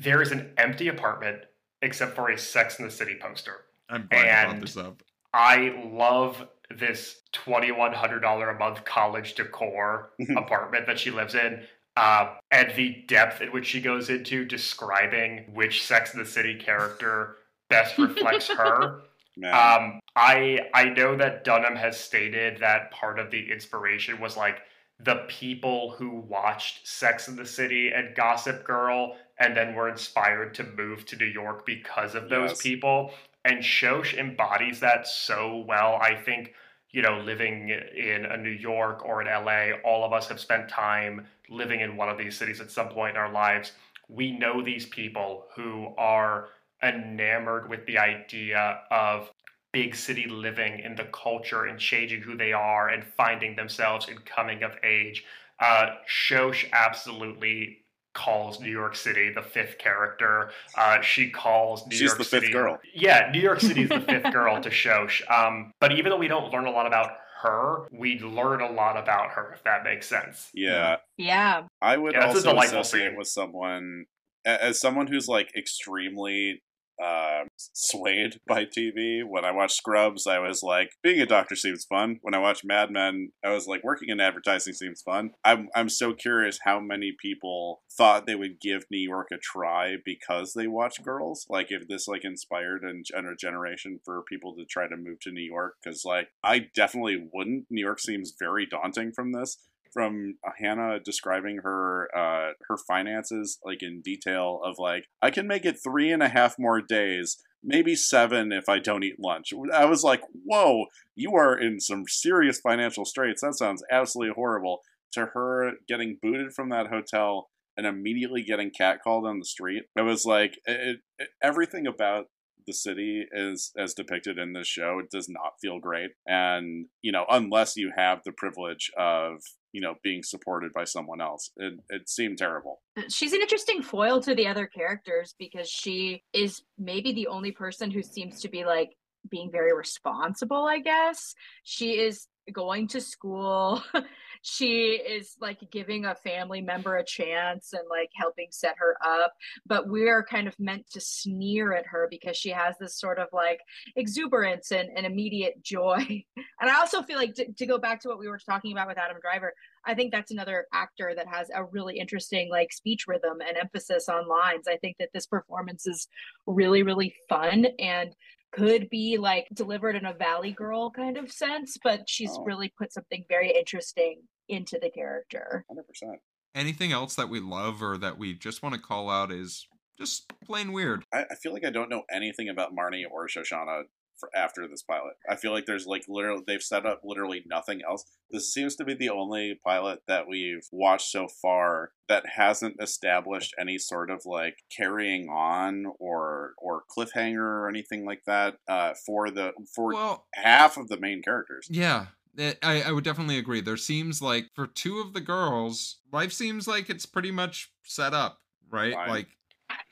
there 0.00 0.22
is 0.22 0.32
an 0.32 0.52
empty 0.56 0.88
apartment 0.88 1.42
except 1.82 2.14
for 2.14 2.30
a 2.30 2.38
Sex 2.38 2.78
in 2.78 2.84
the 2.84 2.90
City 2.90 3.16
poster. 3.20 3.64
I'm 3.88 4.06
glad 4.10 4.26
and 4.26 4.50
brought 4.50 4.60
this 4.60 4.76
up. 4.76 5.02
I 5.32 5.74
love 5.92 6.46
this 6.70 7.20
$2,100 7.32 8.54
a 8.54 8.58
month 8.58 8.84
college 8.84 9.34
decor 9.34 10.10
apartment 10.36 10.86
that 10.86 10.98
she 10.98 11.10
lives 11.10 11.34
in. 11.34 11.62
Uh, 11.96 12.34
and 12.50 12.72
the 12.74 13.04
depth 13.06 13.40
in 13.40 13.52
which 13.52 13.66
she 13.66 13.80
goes 13.80 14.10
into 14.10 14.44
describing 14.44 15.44
which 15.52 15.84
Sex 15.84 16.12
in 16.12 16.18
the 16.18 16.26
City 16.26 16.56
character 16.56 17.36
best 17.68 17.98
reflects 17.98 18.48
her. 18.56 19.02
um, 19.44 20.00
I 20.16 20.60
I 20.74 20.84
know 20.84 21.16
that 21.16 21.44
Dunham 21.44 21.76
has 21.76 21.98
stated 21.98 22.58
that 22.60 22.90
part 22.90 23.18
of 23.18 23.30
the 23.30 23.50
inspiration 23.50 24.20
was 24.20 24.36
like 24.36 24.58
the 25.00 25.24
people 25.28 25.94
who 25.98 26.20
watched 26.20 26.86
Sex 26.86 27.28
in 27.28 27.36
the 27.36 27.46
City 27.46 27.90
and 27.90 28.14
Gossip 28.14 28.64
Girl 28.64 29.16
and 29.38 29.56
then 29.56 29.74
were 29.74 29.88
inspired 29.88 30.54
to 30.54 30.64
move 30.64 31.04
to 31.06 31.16
New 31.16 31.26
York 31.26 31.66
because 31.66 32.14
of 32.14 32.28
those 32.28 32.50
yes. 32.50 32.62
people. 32.62 33.12
And 33.44 33.58
Shosh 33.58 34.16
embodies 34.16 34.80
that 34.80 35.06
so 35.06 35.64
well. 35.66 35.98
I 36.00 36.14
think, 36.14 36.54
you 36.92 37.02
know, 37.02 37.18
living 37.18 37.68
in 37.68 38.24
a 38.24 38.36
New 38.36 38.50
York 38.50 39.04
or 39.04 39.20
in 39.20 39.26
LA, 39.26 39.76
all 39.84 40.04
of 40.04 40.12
us 40.12 40.28
have 40.28 40.40
spent 40.40 40.68
time 40.68 41.26
living 41.50 41.80
in 41.80 41.96
one 41.96 42.08
of 42.08 42.16
these 42.16 42.36
cities 42.36 42.60
at 42.60 42.70
some 42.70 42.88
point 42.88 43.16
in 43.16 43.20
our 43.20 43.32
lives. 43.32 43.72
We 44.08 44.32
know 44.32 44.62
these 44.62 44.86
people 44.86 45.46
who 45.56 45.92
are 45.98 46.48
enamored 46.84 47.68
with 47.68 47.86
the 47.86 47.98
idea 47.98 48.80
of 48.90 49.30
big 49.72 49.94
city 49.94 50.26
living 50.28 50.78
in 50.78 50.94
the 50.94 51.04
culture 51.04 51.64
and 51.64 51.78
changing 51.78 52.22
who 52.22 52.36
they 52.36 52.52
are 52.52 52.88
and 52.88 53.04
finding 53.04 53.56
themselves 53.56 54.08
in 54.08 54.16
coming 54.18 54.62
of 54.62 54.72
age. 54.84 55.24
Uh, 55.58 55.96
Shosh 56.08 56.70
absolutely 56.72 57.78
calls 58.14 58.60
New 58.60 58.70
York 58.70 58.94
City 58.94 59.32
the 59.32 59.42
fifth 59.42 59.78
character. 59.78 60.50
Uh, 60.76 61.00
she 61.00 61.30
calls 61.30 61.86
New 61.86 61.96
She's 61.96 62.02
York 62.02 62.18
the 62.18 62.24
City. 62.24 62.46
fifth 62.46 62.52
girl. 62.52 62.78
Yeah, 62.94 63.30
New 63.32 63.40
York 63.40 63.60
City 63.60 63.82
is 63.82 63.88
the 63.88 64.00
fifth 64.08 64.32
girl 64.32 64.60
to 64.62 64.70
Shosh. 64.70 65.28
Um, 65.30 65.72
but 65.80 65.92
even 65.92 66.10
though 66.10 66.18
we 66.18 66.28
don't 66.28 66.52
learn 66.52 66.66
a 66.66 66.70
lot 66.70 66.86
about 66.86 67.10
her, 67.42 67.88
we 67.92 68.20
learn 68.20 68.60
a 68.60 68.70
lot 68.70 68.96
about 68.96 69.30
her, 69.30 69.52
if 69.52 69.64
that 69.64 69.84
makes 69.84 70.08
sense. 70.08 70.50
Yeah. 70.54 70.96
Yeah. 71.16 71.64
I 71.82 71.96
would 71.96 72.14
yeah, 72.14 72.26
also 72.26 72.56
associate 72.56 73.10
scene. 73.10 73.18
with 73.18 73.26
someone 73.26 74.06
as 74.44 74.80
someone 74.80 75.06
who's 75.06 75.26
like 75.28 75.50
extremely 75.56 76.62
uh, 77.02 77.44
swayed 77.56 78.40
by 78.46 78.64
TV. 78.64 79.22
When 79.26 79.44
I 79.44 79.52
watched 79.52 79.76
Scrubs, 79.76 80.26
I 80.26 80.38
was 80.38 80.62
like, 80.62 80.90
being 81.02 81.20
a 81.20 81.26
doctor 81.26 81.56
seems 81.56 81.84
fun. 81.84 82.18
When 82.22 82.34
I 82.34 82.38
watched 82.38 82.64
Mad 82.64 82.90
Men, 82.90 83.30
I 83.44 83.50
was 83.50 83.66
like, 83.66 83.84
working 83.84 84.08
in 84.08 84.20
advertising 84.20 84.74
seems 84.74 85.02
fun. 85.02 85.30
I'm 85.44 85.68
I'm 85.74 85.88
so 85.88 86.12
curious 86.12 86.60
how 86.64 86.80
many 86.80 87.14
people 87.20 87.82
thought 87.96 88.26
they 88.26 88.34
would 88.34 88.60
give 88.60 88.84
New 88.90 88.98
York 88.98 89.28
a 89.32 89.36
try 89.38 89.96
because 90.04 90.52
they 90.54 90.66
watch 90.66 91.02
Girls. 91.02 91.46
Like 91.48 91.68
if 91.70 91.88
this 91.88 92.08
like 92.08 92.24
inspired 92.24 92.82
a 92.84 93.36
generation 93.36 94.00
for 94.04 94.22
people 94.22 94.54
to 94.56 94.64
try 94.64 94.88
to 94.88 94.96
move 94.96 95.20
to 95.20 95.32
New 95.32 95.42
York, 95.42 95.74
because 95.82 96.04
like 96.04 96.28
I 96.42 96.66
definitely 96.74 97.28
wouldn't. 97.32 97.66
New 97.70 97.84
York 97.84 98.00
seems 98.00 98.34
very 98.38 98.66
daunting 98.66 99.12
from 99.12 99.32
this 99.32 99.58
from 99.94 100.34
Hannah 100.58 100.98
describing 101.02 101.60
her 101.62 102.08
uh, 102.14 102.52
her 102.68 102.76
finances 102.76 103.58
like 103.64 103.82
in 103.82 104.02
detail 104.02 104.60
of 104.62 104.74
like 104.78 105.04
I 105.22 105.30
can 105.30 105.46
make 105.46 105.64
it 105.64 105.76
three 105.82 106.10
and 106.10 106.22
a 106.22 106.28
half 106.28 106.56
more 106.58 106.82
days, 106.82 107.38
maybe 107.62 107.94
seven 107.94 108.52
if 108.52 108.68
I 108.68 108.80
don't 108.80 109.04
eat 109.04 109.20
lunch. 109.20 109.52
I 109.72 109.84
was 109.84 110.02
like, 110.02 110.20
whoa, 110.44 110.86
you 111.14 111.34
are 111.36 111.56
in 111.56 111.80
some 111.80 112.04
serious 112.08 112.60
financial 112.60 113.04
straits. 113.04 113.40
That 113.40 113.54
sounds 113.54 113.82
absolutely 113.90 114.34
horrible. 114.34 114.80
To 115.12 115.26
her 115.26 115.74
getting 115.86 116.18
booted 116.20 116.52
from 116.52 116.70
that 116.70 116.88
hotel 116.88 117.48
and 117.76 117.86
immediately 117.86 118.42
getting 118.42 118.72
catcalled 118.72 119.28
on 119.28 119.38
the 119.38 119.44
street, 119.44 119.84
it 119.94 120.02
was 120.02 120.26
like 120.26 120.58
it, 120.66 120.98
it, 121.20 121.28
everything 121.40 121.86
about 121.86 122.26
the 122.66 122.72
city 122.72 123.24
is 123.32 123.72
as 123.76 123.94
depicted 123.94 124.38
in 124.38 124.52
this 124.52 124.66
show 124.66 124.98
it 124.98 125.10
does 125.10 125.28
not 125.28 125.54
feel 125.60 125.78
great. 125.78 126.10
And 126.26 126.86
you 127.02 127.12
know 127.12 127.24
unless 127.30 127.76
you 127.76 127.92
have 127.96 128.20
the 128.24 128.32
privilege 128.32 128.90
of 128.98 129.40
you 129.72 129.80
know 129.80 129.94
being 130.02 130.22
supported 130.22 130.72
by 130.72 130.84
someone 130.84 131.20
else 131.20 131.50
it, 131.56 131.74
it 131.88 132.08
seemed 132.08 132.38
terrible. 132.38 132.80
She's 133.08 133.32
an 133.32 133.40
interesting 133.40 133.82
foil 133.82 134.20
to 134.22 134.34
the 134.34 134.46
other 134.46 134.66
characters 134.66 135.34
because 135.38 135.68
she 135.68 136.22
is 136.32 136.62
maybe 136.78 137.12
the 137.12 137.26
only 137.26 137.52
person 137.52 137.90
who 137.90 138.02
seems 138.02 138.40
to 138.40 138.48
be 138.48 138.64
like 138.64 138.90
being 139.30 139.50
very 139.50 139.74
responsible 139.74 140.66
i 140.66 140.78
guess. 140.78 141.34
She 141.62 141.98
is 141.98 142.26
going 142.52 142.88
to 142.88 143.00
school 143.00 143.82
she 144.46 144.90
is 144.90 145.36
like 145.40 145.58
giving 145.70 146.04
a 146.04 146.14
family 146.14 146.60
member 146.60 146.96
a 146.96 147.04
chance 147.04 147.72
and 147.72 147.82
like 147.88 148.10
helping 148.14 148.46
set 148.50 148.74
her 148.76 148.94
up 149.02 149.32
but 149.64 149.88
we're 149.88 150.22
kind 150.22 150.46
of 150.46 150.54
meant 150.60 150.84
to 150.90 151.00
sneer 151.00 151.72
at 151.72 151.86
her 151.86 152.06
because 152.10 152.36
she 152.36 152.50
has 152.50 152.74
this 152.78 153.00
sort 153.00 153.18
of 153.18 153.26
like 153.32 153.60
exuberance 153.96 154.70
and, 154.70 154.90
and 154.94 155.06
immediate 155.06 155.62
joy 155.62 155.96
and 156.60 156.70
i 156.70 156.78
also 156.78 157.02
feel 157.02 157.16
like 157.16 157.34
to, 157.34 157.50
to 157.54 157.64
go 157.64 157.78
back 157.78 158.00
to 158.00 158.08
what 158.08 158.18
we 158.18 158.28
were 158.28 158.38
talking 158.38 158.70
about 158.70 158.86
with 158.86 158.98
adam 158.98 159.16
driver 159.22 159.54
i 159.86 159.94
think 159.94 160.12
that's 160.12 160.30
another 160.30 160.66
actor 160.74 161.14
that 161.16 161.26
has 161.26 161.48
a 161.54 161.64
really 161.64 161.98
interesting 161.98 162.50
like 162.50 162.70
speech 162.70 163.06
rhythm 163.08 163.38
and 163.40 163.56
emphasis 163.56 164.10
on 164.10 164.28
lines 164.28 164.68
i 164.68 164.76
think 164.76 164.94
that 164.98 165.08
this 165.14 165.26
performance 165.26 165.86
is 165.86 166.06
really 166.46 166.82
really 166.82 167.14
fun 167.30 167.66
and 167.78 168.14
could 168.52 168.88
be 168.90 169.16
like 169.16 169.48
delivered 169.54 169.96
in 169.96 170.04
a 170.04 170.12
valley 170.12 170.52
girl 170.52 170.90
kind 170.90 171.16
of 171.16 171.32
sense 171.32 171.78
but 171.82 172.02
she's 172.06 172.30
oh. 172.34 172.44
really 172.44 172.72
put 172.78 172.92
something 172.92 173.24
very 173.28 173.50
interesting 173.50 174.20
into 174.48 174.78
the 174.80 174.90
character 174.90 175.64
100% 175.70 176.16
anything 176.54 176.92
else 176.92 177.14
that 177.14 177.28
we 177.28 177.40
love 177.40 177.82
or 177.82 177.96
that 177.96 178.18
we 178.18 178.34
just 178.34 178.62
want 178.62 178.74
to 178.74 178.80
call 178.80 179.10
out 179.10 179.32
is 179.32 179.66
just 179.98 180.32
plain 180.44 180.72
weird 180.72 181.04
I, 181.12 181.24
I 181.30 181.34
feel 181.34 181.52
like 181.52 181.64
i 181.64 181.70
don't 181.70 181.90
know 181.90 182.02
anything 182.10 182.48
about 182.48 182.74
marnie 182.74 183.04
or 183.10 183.28
shoshanna 183.28 183.84
for 184.18 184.30
after 184.34 184.66
this 184.68 184.82
pilot. 184.82 185.14
I 185.28 185.36
feel 185.36 185.52
like 185.52 185.66
there's 185.66 185.86
like 185.86 186.04
literally 186.08 186.42
they've 186.46 186.62
set 186.62 186.86
up 186.86 187.00
literally 187.04 187.42
nothing 187.46 187.80
else. 187.86 188.04
This 188.30 188.52
seems 188.52 188.76
to 188.76 188.84
be 188.84 188.94
the 188.94 189.10
only 189.10 189.58
pilot 189.64 190.00
that 190.08 190.28
we've 190.28 190.66
watched 190.72 191.10
so 191.10 191.28
far 191.28 191.90
that 192.08 192.24
hasn't 192.36 192.76
established 192.80 193.54
any 193.58 193.78
sort 193.78 194.10
of 194.10 194.22
like 194.24 194.58
carrying 194.74 195.28
on 195.28 195.86
or 195.98 196.52
or 196.58 196.82
cliffhanger 196.96 197.38
or 197.38 197.68
anything 197.68 198.04
like 198.04 198.22
that 198.26 198.56
uh, 198.68 198.94
for 199.06 199.30
the 199.30 199.52
for 199.74 199.94
well, 199.94 200.26
half 200.34 200.76
of 200.76 200.88
the 200.88 200.98
main 200.98 201.22
characters. 201.22 201.66
Yeah, 201.70 202.06
I, 202.38 202.82
I 202.82 202.92
would 202.92 203.04
definitely 203.04 203.38
agree. 203.38 203.60
There 203.60 203.76
seems 203.76 204.20
like 204.20 204.46
for 204.54 204.66
two 204.66 204.98
of 204.98 205.12
the 205.12 205.20
girls, 205.20 205.96
life 206.12 206.32
seems 206.32 206.66
like 206.66 206.90
it's 206.90 207.06
pretty 207.06 207.30
much 207.30 207.70
set 207.82 208.12
up, 208.12 208.40
right? 208.70 208.94
Fine. 208.94 209.08
Like 209.08 209.28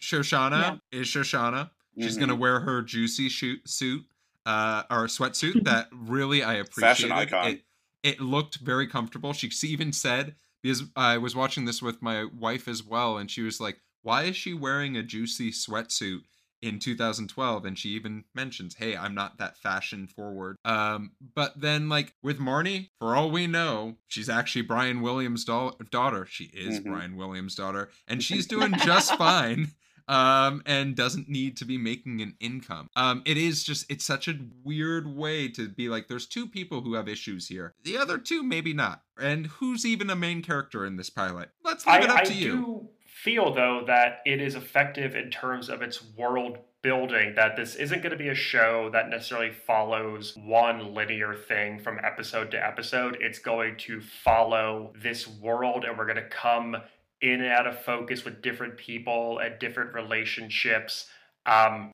Shoshanna 0.01 0.81
yeah. 0.93 1.01
is 1.01 1.07
Shoshanna. 1.07 1.71
She's 1.99 2.13
mm-hmm. 2.13 2.21
gonna 2.21 2.37
wear 2.37 2.61
her 2.61 2.83
juicy 2.83 3.29
shoot 3.29 3.69
suit 3.69 4.05
uh, 4.47 4.83
or 4.91 5.07
sweatsuit 5.07 5.65
that 5.65 5.89
really 5.93 6.43
I 6.43 6.55
appreciate. 6.55 6.89
Fashion 6.89 7.13
icon. 7.13 7.47
It, 7.49 7.63
it 8.03 8.21
looked 8.21 8.57
very 8.57 8.87
comfortable. 8.87 9.33
She 9.33 9.51
even 9.67 9.93
said 9.93 10.35
because 10.63 10.85
I 10.97 11.19
was 11.19 11.37
watching 11.37 11.65
this 11.65 11.83
with 11.83 12.03
my 12.03 12.25
wife 12.39 12.69
as 12.69 12.85
well, 12.85 13.19
and 13.19 13.31
she 13.31 13.43
was 13.43 13.61
like, 13.61 13.81
"Why 14.03 14.25
is 14.25 14.37
she 14.37 14.55
wearing 14.55 14.97
a 14.97 15.03
juicy 15.03 15.51
sweatsuit?" 15.51 16.23
In 16.63 16.79
2012 16.79 17.65
and 17.65 17.79
she 17.79 17.91
even 17.91 18.25
mentions 18.35 18.77
hey 18.77 18.97
i'm 18.97 19.15
not 19.15 19.39
that 19.39 19.59
fashion 19.59 20.07
forward 20.07 20.57
um 20.65 21.11
but 21.35 21.61
then 21.61 21.89
like 21.89 22.15
with 22.23 22.39
marnie 22.39 22.91
for 22.99 23.15
all 23.15 23.31
we 23.31 23.47
know 23.47 23.97
she's 24.07 24.29
actually 24.29 24.63
brian 24.63 25.01
williams' 25.01 25.45
do- 25.45 25.73
daughter 25.91 26.25
she 26.25 26.45
is 26.55 26.79
mm-hmm. 26.79 26.93
brian 26.93 27.17
williams' 27.17 27.55
daughter 27.55 27.91
and 28.07 28.23
she's 28.25 28.47
doing 28.47 28.73
just 28.79 29.15
fine 29.17 29.73
um, 30.09 30.63
and 30.67 30.97
doesn't 30.97 31.29
need 31.29 31.57
to 31.59 31.65
be 31.65 31.79
making 31.79 32.21
an 32.21 32.35
income. 32.41 32.91
Um, 32.97 33.23
it 33.25 33.37
is 33.37 33.65
just 33.65 33.91
it's 33.91 34.05
such 34.05 34.29
a 34.29 34.39
weird 34.65 35.07
way 35.07 35.49
to 35.49 35.69
be 35.69 35.89
like 35.89 36.09
there's 36.09 36.27
two 36.27 36.47
people 36.47 36.81
who 36.81 36.95
have 36.95 37.09
issues 37.09 37.49
here. 37.49 37.75
The 37.85 37.97
other 37.97 38.19
two 38.19 38.43
maybe 38.43 38.73
not. 38.73 39.03
And 39.21 39.47
who's 39.47 39.85
even 39.87 40.11
a 40.11 40.17
main 40.17 40.43
character 40.43 40.85
in 40.85 40.97
this 40.97 41.11
pilot? 41.11 41.51
Let's 41.65 41.87
leave 41.87 41.97
I, 41.97 42.05
it 42.05 42.11
up 42.11 42.17
I 42.19 42.25
to 42.25 42.35
you. 42.35 42.89
Feel 43.23 43.55
though 43.55 43.85
that 43.87 44.21
it 44.27 44.41
is 44.41 44.57
effective 44.57 45.15
in 45.15 45.31
terms 45.31 45.69
of 45.69 45.81
its 45.81 46.03
world 46.17 46.59
building 46.83 47.35
that 47.37 47.55
this 47.55 47.77
isn't 47.77 48.03
going 48.03 48.11
to 48.11 48.17
be 48.17 48.31
a 48.31 48.35
show 48.35 48.91
that 48.93 49.09
necessarily 49.09 49.53
follows 49.53 50.37
one 50.37 50.93
linear 50.93 51.33
thing 51.33 51.79
from 51.79 52.01
episode 52.03 52.51
to 52.51 52.67
episode 52.67 53.17
it's 53.21 53.39
going 53.39 53.77
to 53.77 54.01
follow 54.01 54.93
this 55.01 55.29
world 55.29 55.85
and 55.85 55.97
we're 55.97 56.05
going 56.05 56.17
to 56.17 56.29
come 56.29 56.77
in 57.21 57.41
and 57.41 57.53
out 57.53 57.69
of 57.69 57.79
focus 57.79 58.25
with 58.25 58.43
different 58.43 58.77
people 58.77 59.39
and 59.39 59.59
different 59.61 59.95
relationships. 59.95 61.07
Um, 61.47 61.93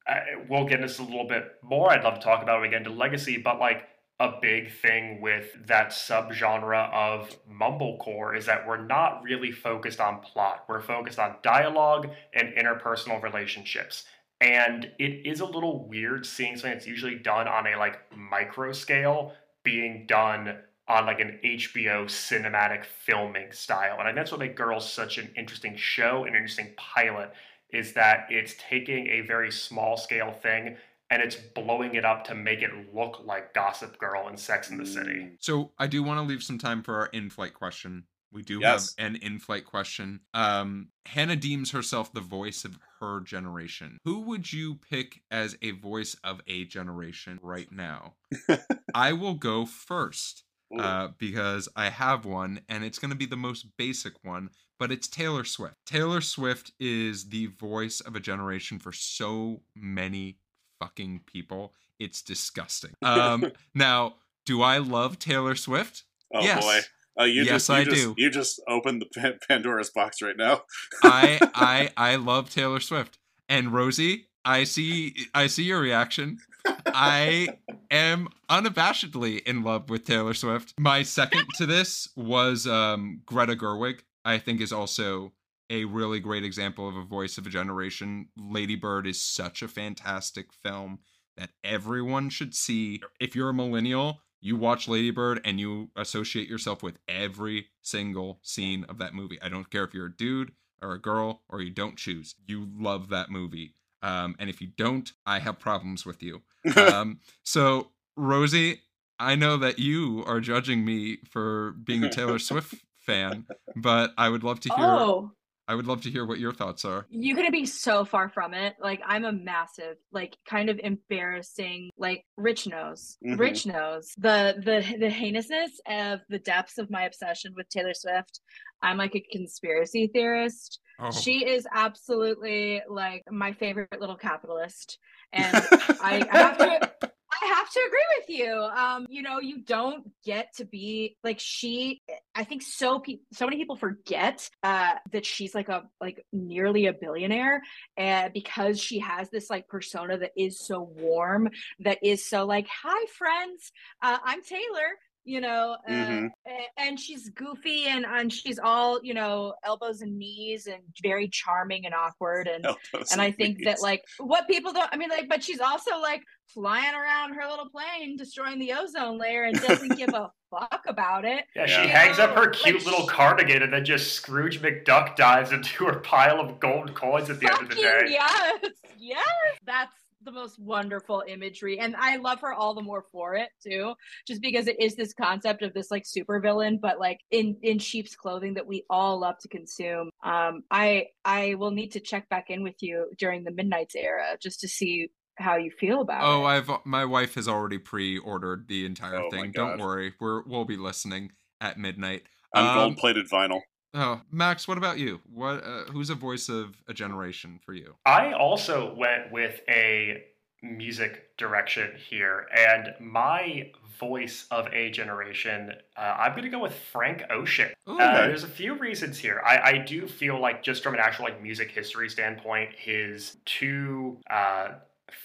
we'll 0.49 0.65
get 0.65 0.77
into 0.77 0.89
this 0.89 0.99
a 0.99 1.03
little 1.03 1.29
bit 1.29 1.57
more. 1.63 1.91
I'd 1.91 2.05
love 2.05 2.15
to 2.15 2.21
talk 2.21 2.43
about 2.43 2.63
it 2.63 2.69
again 2.69 2.85
to 2.85 2.91
legacy, 2.91 3.37
but 3.37 3.59
like 3.61 3.87
a 4.21 4.33
big 4.43 4.73
thing 4.73 5.21
with 5.21 5.67
that 5.67 5.91
subgenre 5.91 6.93
of 6.93 7.37
mumblecore 7.49 8.37
is 8.37 8.47
that 8.47 8.67
we're 8.67 8.85
not 8.85 9.23
really 9.23 9.53
focused 9.53 10.01
on 10.01 10.21
plot. 10.21 10.65
We're 10.69 10.81
focused 10.81 11.21
on 11.21 11.37
dialogue 11.43 12.11
and 12.35 12.53
interpersonal 12.55 13.23
relationships. 13.23 14.05
And 14.41 14.91
it 14.99 15.27
is 15.27 15.41
a 15.41 15.45
little 15.45 15.89
weird 15.89 16.27
seeing 16.27 16.57
something 16.57 16.73
that's 16.73 16.87
usually 16.87 17.17
done 17.17 17.47
on 17.47 17.67
a 17.67 17.77
like 17.77 18.01
micro 18.17 18.73
scale 18.73 19.35
being 19.63 20.07
done 20.07 20.57
on 20.89 21.07
like 21.07 21.21
an 21.21 21.39
HBO 21.45 22.07
cinematic 22.07 22.85
filming 22.85 23.53
style. 23.53 23.99
And 23.99 24.03
I 24.03 24.07
think 24.07 24.17
that's 24.17 24.33
what 24.33 24.41
makes 24.41 24.57
Girls 24.57 24.91
such 24.91 25.19
an 25.19 25.31
interesting 25.37 25.77
show, 25.77 26.25
an 26.25 26.35
interesting 26.35 26.73
pilot, 26.77 27.33
is 27.71 27.93
that 27.93 28.27
it's 28.31 28.55
taking 28.59 29.07
a 29.09 29.21
very 29.21 29.53
small 29.53 29.97
scale 29.97 30.33
thing 30.33 30.77
and 31.11 31.23
it's 31.23 31.37
blowing 31.37 31.95
it 31.95 32.05
up 32.05 32.25
to 32.25 32.35
make 32.35 32.63
it 32.63 32.71
look 32.95 33.23
like 33.25 33.55
Gossip 33.55 33.99
Girl 33.99 34.29
and 34.29 34.39
Sex 34.39 34.71
in 34.71 34.79
the 34.79 34.87
City. 34.87 35.11
Mm. 35.11 35.37
So 35.41 35.73
I 35.79 35.87
do 35.87 36.03
want 36.03 36.21
to 36.21 36.27
leave 36.27 36.43
some 36.43 36.59
time 36.59 36.83
for 36.83 36.97
our 36.97 37.07
in-flight 37.07 37.55
question. 37.55 38.05
We 38.31 38.43
do 38.43 38.59
yes. 38.61 38.95
have 38.99 39.07
an 39.07 39.17
in-flight 39.17 39.65
question. 39.65 40.21
Um, 40.35 40.89
Hannah 41.07 41.37
deems 41.37 41.71
herself 41.71 42.13
the 42.13 42.21
voice 42.21 42.65
of 42.65 42.79
her 43.01 43.21
generation. 43.21 43.99
Who 44.05 44.21
would 44.23 44.53
you 44.53 44.75
pick 44.75 45.23
as 45.31 45.57
a 45.63 45.71
voice 45.71 46.15
of 46.23 46.43
a 46.47 46.65
generation 46.65 47.39
right 47.43 47.73
now? 47.73 48.15
I 48.95 49.15
will 49.15 49.35
go 49.35 49.65
first 49.65 50.45
uh, 50.79 51.09
because 51.17 51.69
I 51.75 51.89
have 51.89 52.27
one 52.27 52.61
and 52.69 52.85
it's 52.85 52.99
going 52.99 53.11
to 53.11 53.17
be 53.17 53.27
the 53.27 53.37
most 53.37 53.67
basic 53.79 54.13
one, 54.23 54.51
but 54.79 54.93
it's 54.93 55.09
Taylor 55.09 55.45
Swift. 55.45 55.77
Taylor 55.87 56.21
Swift 56.21 56.73
is 56.79 57.31
the 57.31 57.47
voice 57.47 58.01
of 58.01 58.15
a 58.15 58.21
generation 58.21 58.79
for 58.79 58.93
so 58.93 59.63
many 59.75 60.37
fucking 60.79 61.23
people. 61.27 61.73
It's 61.99 62.23
disgusting. 62.23 62.93
Um, 63.03 63.53
now, 63.75 64.15
do 64.47 64.63
I 64.63 64.79
love 64.79 65.19
Taylor 65.19 65.55
Swift? 65.55 66.05
Oh 66.35 66.43
yes. 66.43 66.65
boy. 66.65 66.81
Uh, 67.21 67.25
you 67.25 67.43
yes, 67.43 67.49
just, 67.49 67.69
you 67.69 67.75
I 67.75 67.85
just, 67.85 67.97
do. 67.97 68.15
You 68.17 68.31
just 68.31 68.63
opened 68.69 69.03
the 69.03 69.39
Pandora's 69.49 69.91
box 69.91 70.23
right 70.23 70.37
now. 70.37 70.63
I 71.03 71.39
I 71.55 71.91
I 71.97 72.17
love 72.17 72.51
Taylor 72.51 72.81
Swift. 72.81 73.19
And 73.49 73.69
Rosey, 73.69 74.27
I 74.45 74.65
see 74.65 75.15
I 75.35 75.49
see 75.49 75.65
your 75.65 75.81
reaction. 75.81 76.39
I 76.87 77.49
am 77.91 78.29
unabashedly 78.51 79.43
in 79.43 79.63
love 79.63 79.91
with 79.91 80.05
Taylor 80.05 80.35
Swift. 80.35 80.75
My 80.79 81.03
second 81.03 81.47
to 81.57 81.67
this 81.67 82.09
was 82.17 82.67
um, 82.67 83.23
Greta 83.27 83.57
Gerwig. 83.57 84.01
I 84.25 84.39
think 84.39 84.61
is 84.61 84.73
also 84.73 85.33
a 85.71 85.85
really 85.85 86.21
great 86.21 86.45
example 86.45 86.89
of 86.89 86.97
a 86.97 87.05
voice 87.05 87.39
of 87.39 87.47
a 87.47 87.51
generation. 87.51 88.29
Lady 88.37 88.77
Bird 88.77 89.07
is 89.07 89.21
such 89.21 89.63
a 89.63 89.69
fantastic 89.69 90.53
film 90.53 91.01
that 91.37 91.51
everyone 91.63 92.31
should 92.31 92.55
see. 92.55 93.01
If 93.21 93.37
you're 93.37 93.51
a 93.51 93.55
millennial, 93.55 94.21
you 94.41 94.57
watch 94.57 94.89
Lady 94.89 95.11
Bird 95.11 95.41
and 95.45 95.59
you 95.59 95.91
associate 95.97 96.49
yourself 96.49 96.83
with 96.83 96.99
every 97.09 97.67
single 97.83 98.39
scene 98.43 98.85
of 98.89 98.99
that 98.99 99.15
movie. 99.15 99.39
I 99.43 99.49
don't 99.49 99.71
care 99.71 99.85
if 99.85 99.95
you're 99.95 100.07
a 100.07 100.17
dude 100.17 100.53
or 100.81 100.93
a 100.93 101.01
girl 101.01 101.43
or 101.49 101.61
you 101.61 101.71
don't 101.71 101.97
choose. 101.97 102.35
You 102.47 102.69
love 102.79 103.09
that 103.11 103.31
movie. 103.31 103.75
Um, 104.03 104.37
and 104.39 104.49
if 104.49 104.61
you 104.61 104.69
don't, 104.69 105.11
I 105.27 105.41
have 105.41 105.59
problems 105.59 106.07
with 106.07 106.23
you. 106.23 106.43
um, 106.77 107.21
so, 107.43 107.91
Rosey, 108.17 108.81
I 109.19 109.35
know 109.35 109.57
that 109.57 109.79
you 109.79 110.23
are 110.27 110.41
judging 110.41 110.85
me 110.85 111.19
for 111.29 111.73
being 111.73 112.05
a 112.05 112.11
Taylor 112.11 112.39
Swift 112.39 112.75
fan, 112.97 113.47
but 113.75 114.13
I 114.17 114.29
would 114.29 114.45
love 114.45 114.61
to 114.61 114.69
hear. 114.69 114.85
Oh. 114.85 115.33
I 115.69 115.75
would 115.75 115.87
love 115.87 116.03
to 116.03 116.11
hear 116.11 116.25
what 116.25 116.39
your 116.39 116.53
thoughts 116.53 116.87
are. 116.87 117.07
You're 117.11 117.37
gonna 117.37 117.51
be 117.51 117.67
so 117.67 118.05
far 118.07 118.31
from 118.31 118.55
it. 118.55 118.77
Like 118.81 119.03
I'm 119.07 119.27
a 119.27 119.33
massive, 119.33 119.97
like 120.11 120.37
kind 120.49 120.71
of 120.71 120.81
embarrassing. 120.83 121.91
Like 121.99 122.25
Rich 122.39 122.67
knows, 122.67 123.19
mm-hmm. 123.25 123.39
Rich 123.39 123.67
knows 123.67 124.13
the 124.17 124.55
the 124.57 124.97
the 124.99 125.11
heinousness 125.11 125.79
of 125.87 126.21
the 126.31 126.39
depths 126.39 126.79
of 126.79 126.91
my 126.91 127.05
obsession 127.05 127.53
with 127.55 127.69
Taylor 127.69 127.93
Swift. 127.95 128.41
I'm 128.83 128.97
like 128.97 129.15
a 129.15 129.25
conspiracy 129.31 130.09
theorist. 130.13 130.81
Oh. 131.01 131.11
She 131.11 131.47
is 131.47 131.67
absolutely 131.73 132.83
like 132.89 133.23
my 133.31 133.53
favorite 133.53 134.01
little 134.01 134.17
capitalist. 134.17 134.99
And 135.33 135.55
I, 136.01 136.27
I 136.33 136.39
have 136.39 136.59
to 136.59 137.13
I 137.41 137.47
have 137.47 137.71
to 137.71 137.81
agree 137.87 138.05
with 138.19 138.29
you. 138.29 138.55
Um, 138.55 139.07
you 139.09 139.23
know, 139.23 139.41
you 139.41 139.63
don't 139.63 140.11
get 140.25 140.55
to 140.57 140.65
be 140.65 141.17
like 141.23 141.39
she. 141.39 142.01
I 142.35 142.45
think 142.45 142.63
so. 142.63 142.99
Pe- 142.99 143.19
so 143.33 143.45
many 143.47 143.57
people 143.57 143.77
forget 143.77 144.49
uh, 144.63 144.95
that 145.13 145.25
she's 145.25 145.55
like 145.55 145.69
a 145.69 145.85
like 146.01 146.25
nearly 146.33 146.87
a 146.87 146.93
billionaire, 146.93 147.63
and 147.97 148.33
because 148.33 148.81
she 148.81 148.99
has 149.01 149.31
this 149.31 149.51
like 149.51 149.69
persona 149.69 150.19
that 150.19 150.33
is 150.37 150.59
so 150.67 150.83
warm, 150.83 151.51
that 151.81 151.99
is 152.03 152.29
so 152.29 152.47
like, 152.47 152.67
"Hi, 152.83 153.07
friends, 153.07 153.73
uh, 154.03 154.19
I'm 154.25 154.43
Taylor 154.43 154.99
you 155.29 155.41
know, 155.43 155.77
uh, 155.87 155.91
Mhm. 155.93 156.31
a- 156.47 156.81
and 156.81 156.99
she's 156.99 157.29
goofy 157.31 157.85
and 157.87 158.07
and 158.07 158.33
she's 158.33 158.59
all 158.59 158.99
you 159.05 159.13
know 159.13 159.55
elbows 159.63 160.01
and 160.01 160.17
knees 160.19 160.67
and 160.67 160.83
very 161.03 161.29
charming 161.29 161.85
and 161.85 161.95
awkward 161.95 162.49
and 162.49 162.65
Elbows 162.65 163.13
and 163.13 163.21
I 163.21 163.31
think 163.31 163.65
that 163.65 163.83
like 163.83 164.03
what 164.19 164.49
people 164.49 164.73
don't 164.73 164.89
I 164.93 164.97
mean 164.97 165.11
like 165.11 165.29
but 165.29 165.43
she's 165.45 165.61
also 165.61 165.99
like 166.01 166.23
flying 166.55 166.95
around 166.95 167.35
her 167.35 167.47
little 167.47 167.69
plane 167.69 168.17
destroying 168.17 168.59
the 168.59 168.73
ozone 168.73 169.19
layer 169.19 169.43
and 169.45 169.61
doesn't 169.67 169.97
give 169.99 170.09
a 170.15 170.31
fuck 170.51 170.83
about 170.89 171.27
it. 171.27 171.45
Yeah, 171.55 171.67
Yeah. 171.67 171.83
she 171.83 171.89
hangs 171.89 172.19
up 172.19 172.31
her 172.35 172.45
Like, 172.45 172.53
cute 172.55 172.87
little 172.87 173.07
sh- 173.07 173.13
cardigan 173.13 173.63
and 173.63 173.71
then 173.73 173.85
just 173.85 174.15
Scrooge 174.15 174.63
McDuck 174.63 175.15
dives 175.17 175.53
into 175.53 175.85
her 175.85 175.99
pile 176.01 176.41
of 176.41 176.59
gold 176.59 176.95
coins 176.95 177.29
at 177.29 177.39
the 177.39 177.53
end 177.53 177.63
of 177.65 177.69
the 177.69 177.75
day. 177.75 178.01
yes, 178.09 178.61
yes. 178.97 179.29
That's 179.65 179.93
the 180.25 180.33
most 180.33 180.59
wonderful 180.59 181.23
imagery, 181.27 181.79
and 181.79 181.95
I 181.97 182.17
love 182.17 182.41
her 182.41 182.53
all 182.53 182.75
the 182.75 182.83
more 182.83 183.05
for 183.13 183.35
it 183.35 183.49
too. 183.65 183.95
Just 184.27 184.43
because 184.43 184.67
it 184.67 184.81
is 184.81 184.95
this 184.97 185.15
concept 185.15 185.63
of 185.63 185.75
this 185.75 185.91
like 185.91 186.05
super 186.07 186.41
villain 186.41 186.79
but 186.81 186.99
like 186.99 187.21
in 187.31 187.57
in 187.63 187.79
sheep's 187.79 188.17
clothing 188.17 188.55
that 188.55 188.67
we 188.67 188.85
all 188.91 189.19
love 189.21 189.39
to 189.41 189.49
consume. 189.49 190.11
Um, 190.25 190.63
I 190.71 191.07
I 191.25 191.55
will 191.55 191.71
need 191.71 191.93
to 191.93 192.01
check 192.01 192.29
back 192.29 192.47
in 192.51 192.63
with 192.63 192.77
you 192.81 193.11
during 193.19 193.45
the 193.45 193.53
Midnight's 193.53 193.95
era 193.95 194.37
just 194.43 194.61
to 194.61 194.69
see 194.69 195.09
how 195.37 195.57
you 195.57 195.71
feel 195.71 196.01
about 196.01 196.23
Oh, 196.25 196.43
it. 196.45 196.49
I've 196.49 196.71
my 196.85 197.05
wife 197.05 197.35
has 197.35 197.47
already 197.47 197.79
pre-ordered 197.79 198.67
the 198.67 198.85
entire 198.87 199.23
Oh 199.23 199.31
thing. 199.31 199.53
Don't 199.53 199.79
worry, 199.79 200.15
we're 200.21 200.43
we'll 200.45 200.65
be 200.65 200.77
listening 200.77 201.31
at 201.61 201.79
midnight. 201.79 202.23
on 202.55 202.67
Um, 202.67 202.75
gold 202.75 202.97
plated 202.99 203.29
vinyl. 203.31 203.61
Oh, 203.95 204.21
Max, 204.31 204.69
what 204.69 204.79
about 204.79 204.99
you? 204.99 205.21
What 205.33 205.65
uh, 205.65 205.85
who's 205.85 206.11
a 206.11 206.15
voice 206.15 206.49
of 206.49 206.77
a 206.89 206.95
generation 206.95 207.59
for 207.65 207.73
you? 207.73 207.95
I 208.05 208.33
also 208.33 208.95
went 208.95 209.33
with 209.33 209.61
a 209.69 210.25
music 210.63 211.37
direction 211.37 211.93
here, 212.09 212.47
and 212.55 212.95
my 213.01 213.71
voice 213.99 214.47
of 214.51 214.67
a 214.73 214.91
generation, 214.91 215.73
uh, 215.97 216.17
I'm 216.19 216.33
going 216.33 216.45
to 216.45 216.51
go 216.51 216.59
with 216.59 216.75
Frank 216.93 217.23
Ocean. 217.31 217.71
Ooh. 217.89 217.99
Uh, 217.99 218.27
there's 218.27 218.45
a 218.45 218.49
few 218.49 218.75
reasons 218.75 219.19
here. 219.19 219.43
I, 219.45 219.59
I 219.59 219.79
do 219.79 220.07
feel 220.07 220.41
like, 220.41 220.63
just 220.63 220.83
from 220.83 220.95
an 220.95 221.01
actual 221.01 221.25
like 221.25 221.43
music 221.43 221.71
history 221.71 222.09
standpoint, 222.09 222.71
his 222.77 223.37
two 223.45 224.19
uh, 224.31 224.75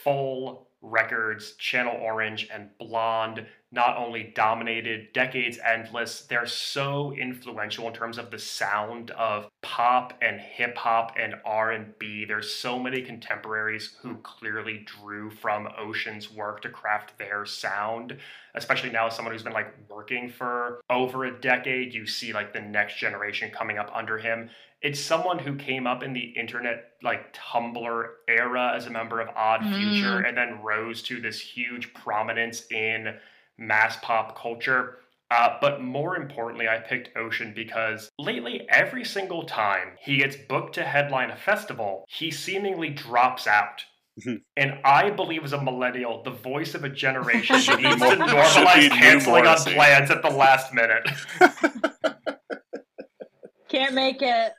full 0.03 0.69
records, 0.81 1.53
Channel 1.53 1.97
Orange 2.01 2.47
and 2.53 2.69
Blonde, 2.77 3.45
not 3.73 3.97
only 3.97 4.31
dominated 4.35 5.11
decades 5.13 5.57
endless, 5.65 6.21
they're 6.21 6.45
so 6.45 7.11
influential 7.13 7.87
in 7.87 7.93
terms 7.93 8.19
of 8.19 8.29
the 8.29 8.37
sound 8.37 9.09
of 9.11 9.49
pop 9.63 10.13
and 10.21 10.39
hip 10.39 10.77
hop 10.77 11.13
and 11.19 11.33
R&B. 11.43 12.25
There's 12.25 12.53
so 12.53 12.77
many 12.77 13.01
contemporaries 13.01 13.95
who 14.01 14.17
clearly 14.17 14.85
drew 14.85 15.31
from 15.31 15.67
Ocean's 15.77 16.31
work 16.31 16.61
to 16.61 16.69
craft 16.69 17.17
their 17.17 17.47
sound, 17.47 18.17
especially 18.53 18.91
now 18.91 19.07
as 19.07 19.15
someone 19.15 19.33
who's 19.33 19.43
been 19.43 19.53
like 19.53 19.73
working 19.89 20.29
for 20.29 20.79
over 20.91 21.25
a 21.25 21.41
decade, 21.41 21.95
you 21.95 22.05
see 22.05 22.31
like 22.31 22.53
the 22.53 22.61
next 22.61 22.99
generation 22.99 23.49
coming 23.51 23.79
up 23.79 23.89
under 23.93 24.19
him 24.19 24.51
it's 24.83 24.99
someone 24.99 25.39
who 25.39 25.55
came 25.55 25.87
up 25.87 26.03
in 26.03 26.11
the 26.11 26.19
internet 26.19 26.91
like 27.01 27.33
Tumblr 27.33 28.05
era 28.27 28.73
as 28.75 28.85
a 28.85 28.89
member 28.89 29.21
of 29.21 29.29
Odd 29.29 29.61
Mm. 29.61 29.77
Future 29.77 30.19
and 30.19 30.37
then 30.37 30.61
rose 30.61 31.01
to 31.03 31.21
this 31.21 31.39
huge 31.39 31.93
prominence 31.93 32.69
in 32.69 33.15
mass 33.57 33.97
pop 34.01 34.37
culture. 34.39 34.97
Uh, 35.31 35.57
but 35.61 35.81
more 35.81 36.15
importantly, 36.15 36.67
I 36.67 36.77
picked 36.79 37.17
Ocean 37.17 37.53
because 37.55 38.09
lately, 38.19 38.67
every 38.69 39.03
single 39.03 39.43
time 39.45 39.95
he 39.99 40.17
gets 40.17 40.35
booked 40.35 40.75
to 40.75 40.83
headline 40.83 41.31
a 41.31 41.35
festival, 41.37 42.05
he 42.07 42.29
seemingly 42.29 42.89
drops 42.89 43.47
out. 43.47 43.83
and 44.55 44.75
I 44.85 45.09
believe, 45.09 45.43
as 45.43 45.53
a 45.53 45.61
millennial, 45.61 46.21
the 46.21 46.29
voice 46.29 46.75
of 46.75 46.83
a 46.83 46.89
generation 46.89 47.57
Should 47.59 47.77
be 47.77 47.83
needs 47.83 47.99
more- 47.99 48.15
to 48.15 48.21
normalize 48.21 48.89
canceling 48.89 49.47
on 49.47 49.57
plans 49.57 50.11
at 50.11 50.21
the 50.21 50.29
last 50.29 50.71
minute. 50.71 51.09
Can't 53.69 53.95
make 53.95 54.21
it. 54.21 54.53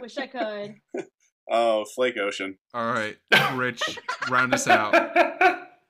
Wish 0.00 0.16
I 0.16 0.26
could. 0.26 0.76
Oh, 1.52 1.84
Flake 1.96 2.16
Ocean. 2.16 2.58
All 2.72 2.92
right, 2.92 3.16
Rich, 3.54 3.98
round 4.30 4.54
us 4.54 4.68
out. 4.68 4.94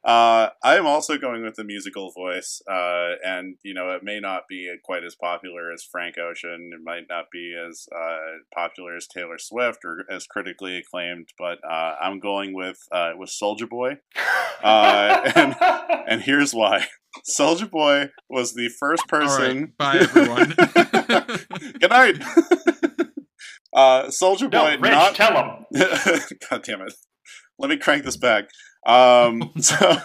Uh, 0.02 0.48
I 0.64 0.76
am 0.76 0.86
also 0.86 1.18
going 1.18 1.42
with 1.42 1.56
the 1.56 1.64
musical 1.64 2.10
voice, 2.10 2.62
uh, 2.66 3.16
and 3.22 3.56
you 3.62 3.74
know 3.74 3.90
it 3.90 4.02
may 4.02 4.18
not 4.18 4.44
be 4.48 4.74
quite 4.82 5.04
as 5.04 5.14
popular 5.14 5.70
as 5.70 5.84
Frank 5.84 6.16
Ocean. 6.16 6.70
It 6.74 6.80
might 6.82 7.04
not 7.10 7.26
be 7.30 7.54
as 7.54 7.86
uh, 7.94 8.38
popular 8.54 8.96
as 8.96 9.06
Taylor 9.06 9.36
Swift 9.38 9.80
or 9.84 10.06
as 10.10 10.26
critically 10.26 10.78
acclaimed, 10.78 11.28
but 11.38 11.58
uh, 11.68 11.96
I'm 12.00 12.18
going 12.18 12.54
with 12.54 12.78
uh, 12.90 13.10
with 13.16 13.28
Soulja 13.30 13.68
Boy, 13.68 13.98
Uh, 14.64 15.30
and- 15.34 15.56
and 16.08 16.22
here's 16.22 16.52
why: 16.54 16.86
Soulja 17.30 17.70
Boy 17.70 18.08
was 18.30 18.54
the 18.54 18.68
first 18.70 19.06
person. 19.06 19.74
right, 19.78 19.78
bye 19.78 19.98
everyone. 19.98 20.54
Good 21.78 21.90
night. 21.90 22.22
uh, 23.74 24.04
Soulja 24.06 24.50
no, 24.50 24.64
Boy, 24.64 24.76
Rich, 24.80 24.92
not 24.92 25.14
tell 25.14 25.34
him. 25.36 25.66
God 26.50 26.62
damn 26.62 26.80
it. 26.82 26.94
Let 27.58 27.68
me 27.70 27.76
crank 27.76 28.04
this 28.04 28.16
back. 28.16 28.44
Um, 28.86 29.52
so, 29.60 30.00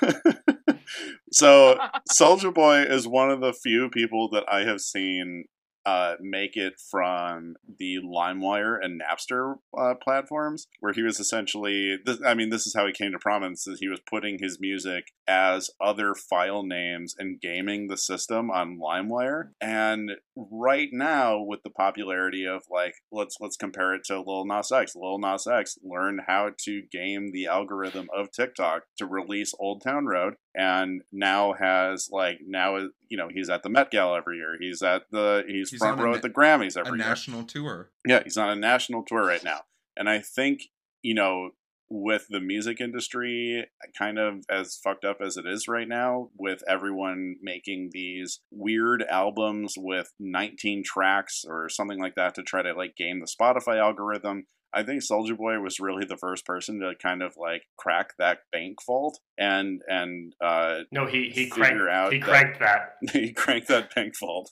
so 1.31 1.77
Soulja 2.11 2.53
Boy 2.53 2.81
is 2.83 3.07
one 3.07 3.31
of 3.31 3.41
the 3.41 3.53
few 3.53 3.89
people 3.89 4.29
that 4.31 4.43
I 4.51 4.61
have 4.61 4.81
seen 4.81 5.45
uh, 5.85 6.15
make 6.19 6.55
it 6.55 6.73
from 6.79 7.55
the 7.77 7.97
LimeWire 8.03 8.77
and 8.81 8.99
Napster 8.99 9.55
uh, 9.77 9.93
platforms, 10.03 10.67
where 10.79 10.93
he 10.93 11.03
was 11.03 11.19
essentially, 11.19 11.97
this, 12.03 12.19
I 12.25 12.33
mean, 12.33 12.49
this 12.49 12.65
is 12.65 12.73
how 12.75 12.87
he 12.87 12.91
came 12.91 13.11
to 13.11 13.19
prominence, 13.19 13.67
is 13.67 13.79
he 13.79 13.87
was 13.87 13.99
putting 14.09 14.39
his 14.39 14.59
music 14.59 15.11
as 15.27 15.69
other 15.79 16.15
file 16.15 16.63
names 16.63 17.13
and 17.17 17.39
gaming 17.39 17.87
the 17.87 17.97
system 17.97 18.49
on 18.49 18.79
LimeWire. 18.79 19.49
And 19.61 20.11
right 20.35 20.89
now, 20.91 21.41
with 21.41 21.63
the 21.63 21.69
popularity 21.69 22.45
of 22.45 22.63
like, 22.69 22.95
let's 23.11 23.37
let's 23.39 23.57
compare 23.57 23.93
it 23.93 24.03
to 24.05 24.21
Lil 24.21 24.45
Nas 24.45 24.71
X. 24.71 24.93
Lil 24.95 25.19
Nas 25.19 25.47
X 25.47 25.77
learned 25.83 26.21
how 26.27 26.51
to 26.65 26.81
game 26.91 27.31
the 27.31 27.47
algorithm 27.47 28.07
of 28.15 28.31
TikTok 28.31 28.83
to 28.97 29.05
release 29.05 29.53
Old 29.59 29.81
Town 29.83 30.05
Road, 30.05 30.35
and 30.53 31.01
now 31.11 31.53
has 31.53 32.09
like 32.11 32.39
now 32.45 32.77
you 33.07 33.17
know 33.17 33.29
he's 33.33 33.49
at 33.49 33.63
the 33.63 33.69
Met 33.69 33.91
Gala 33.91 34.17
every 34.17 34.37
year. 34.37 34.57
He's 34.59 34.81
at 34.81 35.03
the 35.11 35.43
he's, 35.47 35.71
He's 35.71 35.79
front 35.79 35.99
on 35.99 35.99
a 35.99 36.03
row 36.09 36.15
at 36.15 36.21
the 36.21 36.29
Grammys 36.29 36.75
a 36.75 36.79
every 36.79 36.99
year. 36.99 37.07
national 37.07 37.43
tour. 37.43 37.91
Yeah, 38.07 38.23
he's 38.23 38.37
on 38.37 38.49
a 38.49 38.55
national 38.55 39.03
tour 39.03 39.25
right 39.25 39.43
now. 39.43 39.61
And 39.97 40.09
I 40.09 40.19
think, 40.19 40.63
you 41.01 41.13
know, 41.13 41.51
with 41.89 42.25
the 42.29 42.39
music 42.39 42.81
industry 42.81 43.65
kind 43.97 44.17
of 44.17 44.43
as 44.49 44.79
fucked 44.83 45.05
up 45.05 45.17
as 45.21 45.37
it 45.37 45.45
is 45.45 45.67
right 45.67 45.87
now, 45.87 46.29
with 46.37 46.61
everyone 46.67 47.35
making 47.41 47.89
these 47.93 48.41
weird 48.51 49.03
albums 49.03 49.75
with 49.77 50.11
19 50.19 50.83
tracks 50.85 51.43
or 51.47 51.69
something 51.69 51.99
like 51.99 52.15
that 52.15 52.35
to 52.35 52.43
try 52.43 52.61
to 52.61 52.73
like 52.73 52.95
game 52.95 53.19
the 53.19 53.27
Spotify 53.27 53.79
algorithm, 53.79 54.45
I 54.73 54.83
think 54.83 55.03
Soulja 55.03 55.37
Boy 55.37 55.57
was 55.59 55.79
really 55.79 56.03
the 56.05 56.17
first 56.17 56.45
person 56.45 56.81
to 56.81 56.93
kind 57.01 57.21
of 57.21 57.35
like 57.37 57.61
crack 57.77 58.09
that 58.19 58.39
bank 58.51 58.79
vault 58.85 59.17
and 59.37 59.81
and 59.87 60.33
uh 60.43 60.79
No, 60.91 61.05
he 61.05 61.29
he 61.33 61.47
cranked 61.47 61.81
out 61.89 62.11
he 62.11 62.19
that- 62.19 62.25
cranked 62.27 62.59
that. 62.59 62.95
he 63.13 63.31
cranked 63.31 63.67
that 63.69 63.95
bank 63.95 64.15
vault. 64.19 64.51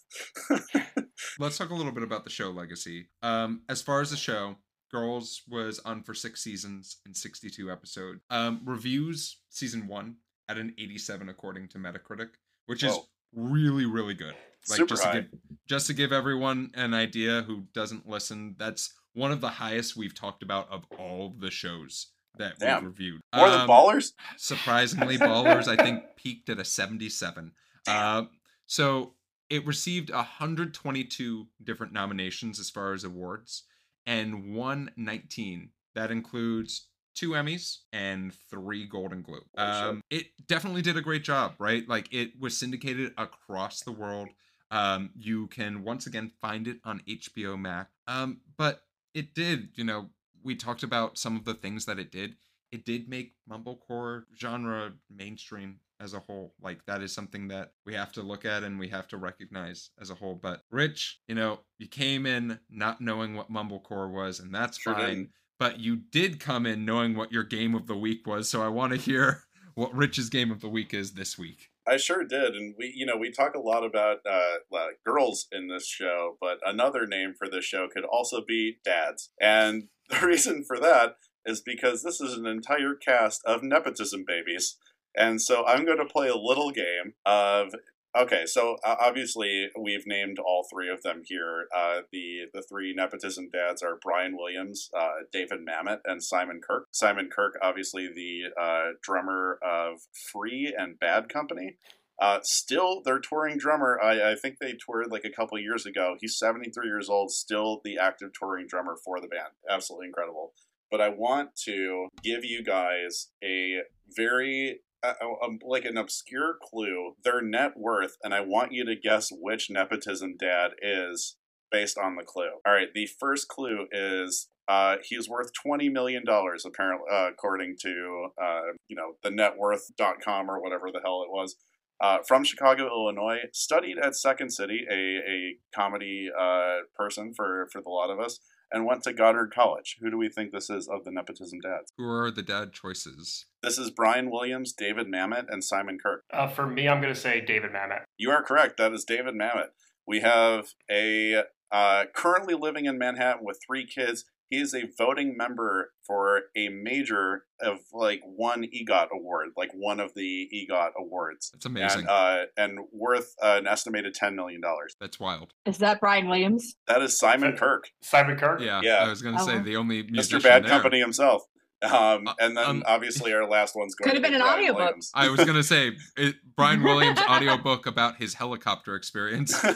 Let's 1.40 1.58
talk 1.58 1.72
a 1.72 1.76
little 1.76 1.92
bit 1.92 2.04
about 2.04 2.24
the 2.24 2.30
show 2.30 2.52
legacy. 2.52 3.08
Um, 3.22 3.64
as 3.68 3.82
far 3.82 4.02
as 4.02 4.12
the 4.12 4.18
show, 4.18 4.56
Girls 4.94 5.42
was 5.50 5.80
on 5.80 6.04
for 6.04 6.14
six 6.14 6.42
seasons 6.44 6.98
and 7.06 7.18
62 7.18 7.72
episodes. 7.72 8.22
Um, 8.30 8.62
reviews 8.64 9.40
season 9.50 9.88
one 9.88 10.18
at 10.48 10.58
an 10.58 10.74
87 10.78 11.30
according 11.30 11.68
to 11.70 11.78
Metacritic, 11.80 12.30
which 12.68 12.84
is 12.84 12.94
Whoa. 12.94 13.06
really 13.36 13.86
really 13.86 14.14
good. 14.14 14.36
Like 14.70 14.78
Super 14.78 14.90
just 14.90 15.04
high. 15.04 15.14
to 15.14 15.22
give 15.24 15.40
just 15.68 15.88
to 15.88 15.94
give 15.94 16.12
everyone 16.14 16.72
an 16.76 16.94
idea 16.94 17.42
who 17.42 17.64
doesn't 17.74 18.08
listen, 18.08 18.56
that's 18.58 18.94
one 19.14 19.32
of 19.32 19.42
the 19.42 19.50
highest 19.50 19.98
we've 19.98 20.16
talked 20.16 20.44
about 20.44 20.72
of 20.72 20.86
all 20.98 21.36
the 21.38 21.52
shows 21.52 22.08
that 22.38 22.58
Damn. 22.60 22.82
we've 22.84 22.92
reviewed. 22.92 23.22
More 23.36 23.50
than 23.50 23.62
Um, 23.62 23.68
ballers? 23.70 24.14
surprisingly 24.38 25.18
ballers 25.18 25.68
i 25.68 25.76
think 25.76 26.04
peaked 26.16 26.50
at 26.50 26.58
a 26.60 26.66
77 26.66 27.52
uh, 27.88 28.24
so 28.66 29.14
it 29.50 29.66
received 29.68 30.10
122 30.12 31.48
different 31.64 31.94
nominations 31.94 32.60
as 32.60 32.70
far 32.72 32.94
as 32.94 33.04
awards 33.04 33.64
and 34.06 34.54
won 34.56 34.92
19 34.98 35.70
that 35.96 36.12
includes 36.12 36.88
two 37.16 37.32
emmys 37.32 37.80
and 37.92 38.34
three 38.50 38.88
golden 38.88 39.22
globe. 39.22 39.44
Um, 39.56 40.02
it 40.10 40.28
definitely 40.48 40.82
did 40.82 40.98
a 40.98 41.02
great 41.02 41.24
job 41.24 41.54
right? 41.60 41.88
Like 41.88 42.14
it 42.14 42.32
was 42.40 42.58
syndicated 42.58 43.14
across 43.18 43.82
the 43.82 43.92
world. 43.92 44.30
Um, 44.72 45.12
you 45.16 45.48
can 45.48 45.84
once 45.84 46.08
again 46.08 46.32
find 46.42 46.68
it 46.68 46.80
on 46.84 47.02
hbo 47.08 47.60
max. 47.60 47.92
Um, 48.08 48.42
but 48.58 48.82
it 49.14 49.34
did 49.34 49.70
you 49.76 49.84
know 49.84 50.10
we 50.44 50.56
talked 50.56 50.84
about 50.84 51.18
some 51.18 51.36
of 51.38 51.46
the 51.46 51.54
things 51.54 51.86
that 51.86 52.00
it 52.00 52.12
did. 52.12 52.36
It 52.72 52.86
did 52.86 53.08
make 53.08 53.36
mumblecore 53.50 54.24
genre 54.36 54.94
mainstream 55.16 55.80
as 56.04 56.14
a 56.14 56.20
whole. 56.20 56.54
Like 56.62 56.86
that 56.86 57.02
is 57.02 57.14
something 57.14 57.48
that 57.48 57.72
we 57.86 57.94
have 57.94 58.12
to 58.14 58.22
look 58.22 58.46
at 58.46 58.64
and 58.64 58.78
we 58.78 58.90
have 58.90 59.08
to 59.10 59.18
recognize 59.18 59.90
as 60.00 60.10
a 60.10 60.16
whole. 60.16 60.36
But 60.36 60.62
Rich, 60.70 61.20
you 61.28 61.36
know, 61.36 61.62
you 61.80 61.88
came 61.88 62.26
in 62.26 62.60
not 62.70 63.02
knowing 63.02 63.36
what 63.36 63.52
mumblecore 63.52 64.12
was, 64.12 64.40
and 64.40 64.54
that's 64.54 64.80
Sure 64.80 64.94
fine. 64.94 65.06
didn't. 65.06 65.30
But 65.60 65.80
you 65.80 65.96
did 65.96 66.40
come 66.40 66.66
in 66.66 66.84
knowing 66.84 67.16
what 67.16 67.32
your 67.32 67.44
game 67.44 67.74
of 67.74 67.88
the 67.88 67.96
week 67.96 68.28
was. 68.28 68.50
So 68.50 68.62
I 68.62 68.68
want 68.68 68.92
to 68.92 69.00
hear 69.00 69.44
what 69.76 69.96
Rich's 69.96 70.30
game 70.30 70.52
of 70.52 70.62
the 70.62 70.70
week 70.70 70.94
is 70.94 71.14
this 71.14 71.38
week. 71.38 71.70
I 71.86 71.98
sure 71.98 72.24
did, 72.24 72.56
and 72.56 72.76
we, 72.78 72.94
you 72.96 73.06
know, 73.06 73.18
we 73.18 73.30
talk 73.30 73.56
a 73.56 73.60
lot 73.60 73.84
about 73.84 74.20
uh, 74.30 74.60
like 74.72 75.04
girls 75.06 75.48
in 75.52 75.68
this 75.68 75.86
show, 75.86 76.38
but 76.40 76.60
another 76.66 77.06
name 77.06 77.34
for 77.38 77.50
this 77.50 77.66
show 77.66 77.90
could 77.94 78.06
also 78.06 78.42
be 78.46 78.78
dads, 78.86 79.32
and 79.42 79.90
the 80.10 80.26
reason 80.26 80.64
for 80.64 80.80
that 80.80 81.18
is 81.46 81.60
because 81.62 82.02
this 82.04 82.22
is 82.22 82.38
an 82.38 82.46
entire 82.46 82.96
cast 82.96 83.42
of 83.44 83.64
nepotism 83.64 84.24
babies, 84.26 84.78
and 85.16 85.42
so 85.42 85.66
I'm 85.66 85.86
going 85.86 86.00
to 86.00 86.06
play 86.06 86.28
a 86.28 86.38
little 86.38 86.72
game 86.72 87.14
of 87.26 87.74
Okay, 88.16 88.46
so 88.46 88.78
obviously 88.86 89.70
we've 89.80 90.06
named 90.06 90.38
all 90.38 90.68
three 90.72 90.88
of 90.88 91.02
them 91.02 91.24
here. 91.26 91.66
Uh, 91.76 92.02
the 92.12 92.42
the 92.54 92.62
three 92.62 92.94
nepotism 92.94 93.50
dads 93.52 93.82
are 93.82 93.98
Brian 94.00 94.38
Williams, 94.38 94.92
uh, 94.96 95.24
David 95.32 95.62
Mamet, 95.68 96.02
and 96.06 96.22
Simon 96.24 96.62
Kirke. 96.62 96.84
Simon 96.92 97.28
Kirke, 97.36 97.58
obviously 97.60 98.08
the 98.08 98.52
uh, 98.62 98.92
drummer 99.02 99.58
of 99.64 100.02
Free 100.32 100.72
and 100.78 101.00
Bad 101.00 101.28
Company. 101.28 101.78
Uh, 102.22 102.40
still, 102.44 103.02
their 103.02 103.18
touring 103.18 103.58
drummer. 103.58 104.00
I, 104.00 104.34
I 104.34 104.36
think 104.36 104.60
they 104.60 104.74
toured 104.74 105.12
like 105.12 105.26
a 105.26 105.32
couple 105.32 105.58
years 105.58 105.88
ago. 105.88 106.16
He's 106.22 106.38
73 106.38 106.86
years 106.86 107.10
old, 107.10 107.32
still 107.32 107.82
the 107.84 107.98
active 107.98 108.30
touring 108.40 108.68
drummer 108.68 108.96
for 109.04 109.20
the 109.20 109.28
band. 109.28 109.54
Absolutely 109.68 110.06
incredible. 110.06 110.54
But 110.92 111.02
I 111.02 111.10
want 111.10 111.56
to 111.66 112.10
give 112.24 112.46
you 112.46 112.64
guys 112.64 113.30
a 113.44 113.80
very 114.16 114.82
a, 115.04 115.10
a, 115.10 115.50
like 115.66 115.86
an 115.86 115.98
obscure 115.98 116.56
clue, 116.62 117.16
their 117.24 117.42
net 117.42 117.74
worth, 117.78 118.18
and 118.24 118.34
I 118.34 118.42
want 118.42 118.72
you 118.72 118.86
to 118.86 118.96
guess 118.96 119.30
which 119.32 119.70
nepotism 119.70 120.36
dad 120.40 120.72
is 120.82 121.36
based 121.72 121.98
on 121.98 122.16
the 122.16 122.24
clue. 122.24 122.60
All 122.66 122.74
right, 122.74 122.88
the 122.94 123.08
first 123.20 123.48
clue 123.48 123.88
is 123.92 124.50
uh, 124.68 124.98
he's 125.04 125.28
worth 125.28 125.52
twenty 125.54 125.90
million 125.90 126.24
dollars, 126.26 126.66
apparently, 126.66 127.08
uh, 127.12 127.30
according 127.30 127.76
to 127.82 128.28
uh, 128.42 128.62
you 128.88 128.96
know 128.96 129.16
the 129.24 129.30
networth.com 129.30 130.50
or 130.50 130.62
whatever 130.62 130.92
the 130.92 131.02
hell 131.04 131.24
it 131.24 131.32
was. 131.32 131.56
Uh, 132.02 132.18
from 132.28 132.44
Chicago, 132.44 132.88
Illinois, 132.88 133.40
studied 133.54 133.98
at 133.98 134.16
Second 134.16 134.52
City, 134.52 134.82
a, 134.92 134.94
a 134.96 135.56
comedy 135.74 136.30
uh, 136.38 136.80
person 136.98 137.34
for, 137.34 137.70
for 137.72 137.82
the 137.82 137.90
lot 137.90 138.10
of 138.10 138.20
us, 138.20 138.40
and 138.74 138.86
went 138.86 139.04
to 139.04 139.14
Goddard 139.14 139.54
College. 139.54 139.98
Who 140.02 140.10
do 140.10 140.18
we 140.18 140.28
think 140.28 140.52
this 140.52 140.70
is 140.70 140.88
of 140.88 141.06
the 141.06 141.12
nepotism 141.12 141.60
dads? 141.62 141.92
Who 141.98 142.10
are 142.10 142.32
the 142.32 142.42
dad 142.42 142.74
choices? 142.74 143.46
This 143.62 143.78
is 143.78 143.92
Brian 143.92 144.32
Williams, 144.32 144.74
David 144.74 145.08
Mamet, 145.08 145.46
and 145.48 145.64
Simon 145.64 146.00
Kirke. 146.04 146.22
Uh, 146.34 146.48
for 146.48 146.66
me, 146.66 146.90
I'm 146.90 147.00
going 147.00 147.14
to 147.14 147.20
say 147.20 147.40
David 147.40 147.72
Mamet. 147.72 148.02
You 148.18 148.32
are 148.32 148.42
correct. 148.42 148.78
That 148.78 148.92
is 148.92 149.06
David 149.06 149.36
Mamet. 149.36 149.68
We 150.08 150.22
have 150.22 150.70
a 150.92 151.44
uh, 151.72 152.06
currently 152.14 152.56
living 152.56 152.86
in 152.86 152.98
Manhattan 152.98 153.46
with 153.46 153.60
three 153.66 153.86
kids. 153.86 154.26
He 154.54 154.60
is 154.60 154.76
a 154.76 154.84
voting 155.00 155.36
member 155.36 155.94
for 156.06 156.42
a 156.56 156.70
major 156.70 157.46
of 157.60 157.80
like 157.92 158.22
one 158.24 158.66
EGOT 158.66 159.08
award, 159.12 159.50
like 159.58 159.72
one 159.74 160.00
of 160.00 160.14
the 160.14 160.48
EGOT 160.54 160.92
awards. 161.00 161.50
That's 161.52 161.66
amazing. 161.66 162.02
And, 162.02 162.08
uh, 162.10 162.38
and 162.56 162.80
worth 162.92 163.34
uh, 163.42 163.56
an 163.58 163.66
estimated 163.66 164.14
$10 164.14 164.36
million. 164.36 164.62
That's 165.00 165.20
wild. 165.20 165.54
Is 165.66 165.80
that 165.80 166.00
Brian 166.00 166.28
Williams? 166.30 166.76
That 166.86 167.02
is 167.02 167.18
Simon 167.18 167.54
Kirke. 167.58 167.86
Simon 168.04 168.38
Kirke. 168.38 168.60
Yeah. 168.62 168.82
Yeah. 168.84 168.98
I 168.98 169.10
was 169.10 169.24
going 169.24 169.36
to 169.38 169.42
Oh, 169.42 169.46
say 169.48 169.58
wow. 169.58 169.64
the 169.64 169.76
only 169.78 170.04
musician 170.04 170.40
Mr. 170.40 170.44
Bad 170.44 170.64
there. 170.66 170.70
Company 170.70 171.00
himself. 171.00 171.42
Um, 171.82 172.28
Uh, 172.28 172.34
and 172.40 172.56
then 172.56 172.64
um, 172.66 172.84
obviously 172.88 173.34
our 173.34 173.50
last 173.50 173.76
one's 173.76 173.96
going 173.96 174.12
Could 174.12 174.22
to 174.22 174.28
have 174.28 174.32
been 174.32 174.32
be 174.34 174.36
an 174.36 174.42
Brian 174.42 174.60
audiobook. 174.60 174.80
Williams. 174.82 175.12
I 175.16 175.30
was 175.30 175.38
going 175.40 175.56
to 175.56 175.64
say 175.64 175.94
it, 176.18 176.36
Brian 176.56 176.84
Williams' 176.84 177.18
audiobook 177.28 177.88
about 177.88 178.18
his 178.18 178.36
helicopter 178.36 178.96
experience. 178.96 179.60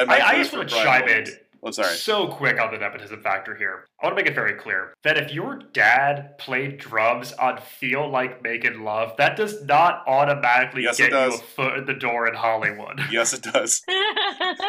And 0.00 0.12
I, 0.12 0.28
I 0.28 0.36
just 0.36 0.52
for 0.52 0.58
want 0.58 0.68
to 0.68 0.74
Brian 0.76 0.86
chime 0.86 1.08
in 1.08 1.16
Williams- 1.24 1.30
Oh, 1.62 1.70
sorry. 1.70 1.94
so 1.96 2.28
quick 2.28 2.60
on 2.60 2.70
the 2.72 2.78
nepotism 2.78 3.20
factor 3.20 3.54
here. 3.54 3.84
I 4.00 4.06
want 4.06 4.16
to 4.16 4.22
make 4.22 4.30
it 4.30 4.34
very 4.34 4.54
clear 4.54 4.94
that 5.02 5.18
if 5.18 5.32
your 5.32 5.60
dad 5.72 6.38
played 6.38 6.78
drums 6.78 7.32
on 7.32 7.58
Feel 7.58 8.08
Like 8.08 8.42
Making 8.42 8.84
Love, 8.84 9.16
that 9.18 9.36
does 9.36 9.64
not 9.64 10.04
automatically 10.06 10.84
Yes, 10.84 11.00
it 11.00 11.10
get 11.10 11.24
you 11.24 11.30
does. 11.30 11.40
a 11.40 11.42
foot 11.42 11.78
in 11.78 11.84
the 11.86 11.94
door 11.94 12.28
in 12.28 12.34
Hollywood. 12.34 13.00
Yes, 13.10 13.32
it 13.32 13.42
does. 13.42 13.82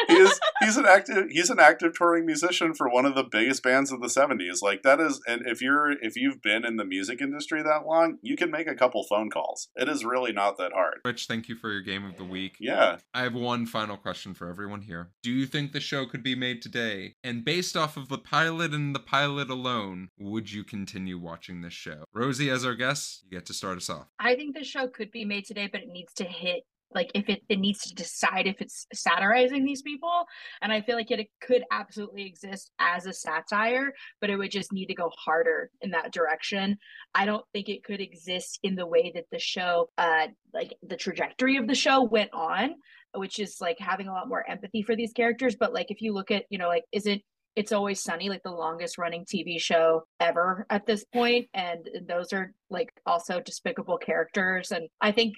he 0.08 0.14
is 0.16 0.40
he's 0.62 0.78
an 0.78 0.86
active 0.88 1.26
he's 1.30 1.50
an 1.50 1.60
active 1.60 1.94
touring 1.96 2.26
musician 2.26 2.74
for 2.74 2.90
one 2.90 3.06
of 3.06 3.16
the 3.16 3.24
biggest 3.24 3.62
bands 3.64 3.92
of 3.92 4.02
the 4.02 4.08
70s 4.08 4.62
like 4.62 4.82
that 4.84 5.00
is 5.00 5.22
and 5.28 5.46
if 5.46 5.62
you're 5.62 5.92
if 6.02 6.16
you've 6.16 6.42
been 6.42 6.66
in 6.66 6.78
the 6.78 6.86
music 6.86 7.22
industry 7.22 7.62
that 7.62 7.86
long 7.86 8.18
you 8.22 8.36
can 8.36 8.50
make 8.50 8.68
a 8.68 8.76
couple 8.76 9.04
phone 9.04 9.30
calls 9.30 9.70
it 9.76 9.88
is 9.90 10.04
really 10.06 10.32
not 10.32 10.58
that 10.58 10.72
hard 10.74 11.00
Rich, 11.06 11.28
thank 11.28 11.48
you 11.50 11.56
for 11.56 11.72
your 11.72 11.82
game 11.82 12.06
of 12.06 12.18
the 12.18 12.24
week. 12.26 12.56
yeah 12.60 12.98
I 13.14 13.24
have 13.24 13.34
one 13.36 13.66
final 13.66 13.98
question 13.98 14.34
for 14.34 14.50
everyone 14.50 14.82
here. 14.82 15.10
Do 15.24 15.32
you 15.32 15.46
think 15.46 15.72
the 15.72 15.80
show 15.80 16.06
could 16.06 16.24
be 16.24 16.36
made 16.36 16.62
today? 16.62 16.79
And 17.24 17.44
based 17.44 17.76
off 17.76 17.98
of 17.98 18.08
the 18.08 18.18
pilot 18.18 18.74
and 18.74 18.96
the 18.96 19.00
pilot 19.00 19.50
alone, 19.50 20.10
would 20.18 20.52
you 20.52 20.64
continue 20.64 21.18
watching 21.18 21.62
this 21.62 21.74
show? 21.74 22.04
Rosey, 22.16 22.52
as 22.52 22.66
our 22.66 22.76
guest, 22.76 23.24
you 23.24 23.38
get 23.38 23.46
to 23.48 23.54
start 23.54 23.78
us 23.78 23.90
off. 23.90 24.08
I 24.20 24.36
think 24.36 24.56
the 24.56 24.64
show 24.64 24.88
could 24.88 25.12
be 25.12 25.26
made 25.26 25.46
today, 25.46 25.68
but 25.72 25.82
it 25.82 25.90
needs 25.90 26.14
to 26.14 26.24
hit 26.24 26.64
like 26.94 27.12
if 27.14 27.30
it, 27.30 27.42
it 27.50 27.60
needs 27.60 27.80
to 27.82 27.94
decide 27.94 28.48
if 28.48 28.62
it's 28.62 28.88
satirizing 28.94 29.64
these 29.64 29.82
people. 29.82 30.26
And 30.62 30.72
I 30.72 30.82
feel 30.82 30.96
like 30.96 31.12
it, 31.12 31.20
it 31.20 31.28
could 31.42 31.64
absolutely 31.72 32.26
exist 32.26 32.72
as 32.80 33.06
a 33.06 33.14
satire, 33.14 33.94
but 34.22 34.30
it 34.30 34.38
would 34.38 34.52
just 34.52 34.74
need 34.74 34.88
to 34.88 34.96
go 34.96 35.12
harder 35.18 35.70
in 35.82 35.92
that 35.92 36.12
direction. 36.12 36.78
I 37.14 37.26
don't 37.26 37.46
think 37.54 37.70
it 37.70 37.84
could 37.84 38.02
exist 38.02 38.60
in 38.64 38.76
the 38.76 38.88
way 38.88 39.12
that 39.16 39.26
the 39.32 39.40
show 39.40 39.90
uh 39.98 40.28
like 40.54 40.74
the 40.82 40.98
trajectory 40.98 41.58
of 41.58 41.68
the 41.68 41.76
show 41.76 42.04
went 42.04 42.32
on, 42.34 42.76
which 43.16 43.40
is 43.40 43.58
like 43.62 43.78
having 43.80 44.08
a 44.08 44.14
lot 44.14 44.28
more 44.28 44.48
empathy 44.50 44.82
for 44.82 44.96
these 44.96 45.14
characters. 45.14 45.56
But 45.60 45.74
like 45.74 45.92
if 45.92 46.02
you 46.02 46.14
look 46.14 46.32
at, 46.32 46.46
you 46.50 46.58
know, 46.58 46.68
like 46.68 46.84
is 46.92 47.06
it 47.06 47.22
it's 47.56 47.72
always 47.72 48.02
sunny 48.02 48.30
like 48.30 48.44
the 48.44 48.52
longest 48.52 48.98
running 48.98 49.26
tv 49.26 49.60
show 49.60 50.04
ever 50.20 50.66
at 50.70 50.86
this 50.86 51.04
point 51.06 51.48
and 51.54 51.90
those 52.08 52.32
are 52.32 52.54
like 52.70 52.90
also 53.06 53.42
despicable 53.42 53.98
characters 53.98 54.72
and 54.72 54.88
i 55.02 55.12
think 55.12 55.34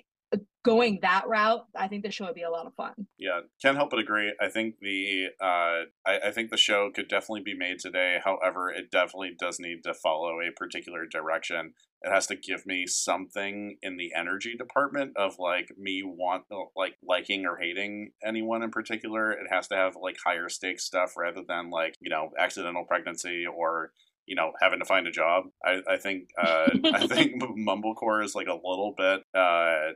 going 0.64 1.00
that 1.02 1.28
route 1.28 1.66
i 1.76 1.88
think 1.88 2.04
the 2.04 2.12
show 2.12 2.26
would 2.26 2.36
be 2.36 2.44
a 2.44 2.50
lot 2.50 2.68
of 2.68 2.74
fun. 2.76 2.94
Yeah 3.18 3.42
can't 3.62 3.78
help 3.78 3.92
but 3.92 4.00
agree. 4.00 4.34
I 4.42 4.50
think 4.50 4.76
the 4.82 5.28
uh 5.42 5.86
I, 6.06 6.28
I 6.28 6.32
think 6.32 6.50
the 6.50 6.58
show 6.58 6.90
could 6.94 7.08
definitely 7.08 7.42
be 7.42 7.58
made 7.58 7.80
today. 7.80 8.18
However 8.24 8.70
it 8.70 8.92
definitely 8.92 9.36
does 9.40 9.60
need 9.60 9.84
to 9.84 9.94
follow 9.94 10.40
a 10.40 10.52
particular 10.56 11.06
direction. 11.06 11.74
It 12.02 12.12
has 12.12 12.28
to 12.28 12.36
give 12.36 12.66
me 12.66 12.88
something 12.88 13.78
in 13.82 13.98
the 13.98 14.12
energy 14.16 14.56
department 14.58 15.14
of 15.16 15.38
like 15.38 15.70
me 15.78 16.02
want 16.04 16.46
like 16.76 16.96
liking 17.04 17.46
or 17.46 17.58
hating 17.58 18.14
anyone 18.26 18.64
in 18.64 18.72
particular. 18.72 19.32
It 19.32 19.48
has 19.52 19.68
to 19.68 19.76
have 19.76 19.96
like 20.02 20.18
higher 20.26 20.50
stakes 20.50 20.84
stuff 20.84 21.14
rather 21.16 21.42
than 21.48 21.70
like 21.70 21.96
you 22.00 22.10
know 22.10 22.32
accidental 22.40 22.86
pregnancy 22.86 23.46
or 23.46 23.92
you 24.26 24.36
know 24.36 24.54
having 24.62 24.80
to 24.80 24.86
find 24.86 25.08
a 25.08 25.12
job. 25.12 25.46
I, 25.64 25.82
I 25.88 25.98
think 25.98 26.30
uh 26.42 26.70
i 26.94 27.06
think 27.08 27.42
mumblecore 27.58 28.24
is 28.24 28.34
like 28.36 28.48
a 28.48 28.54
little 28.54 28.94
bit 28.98 29.22
uh 29.36 29.94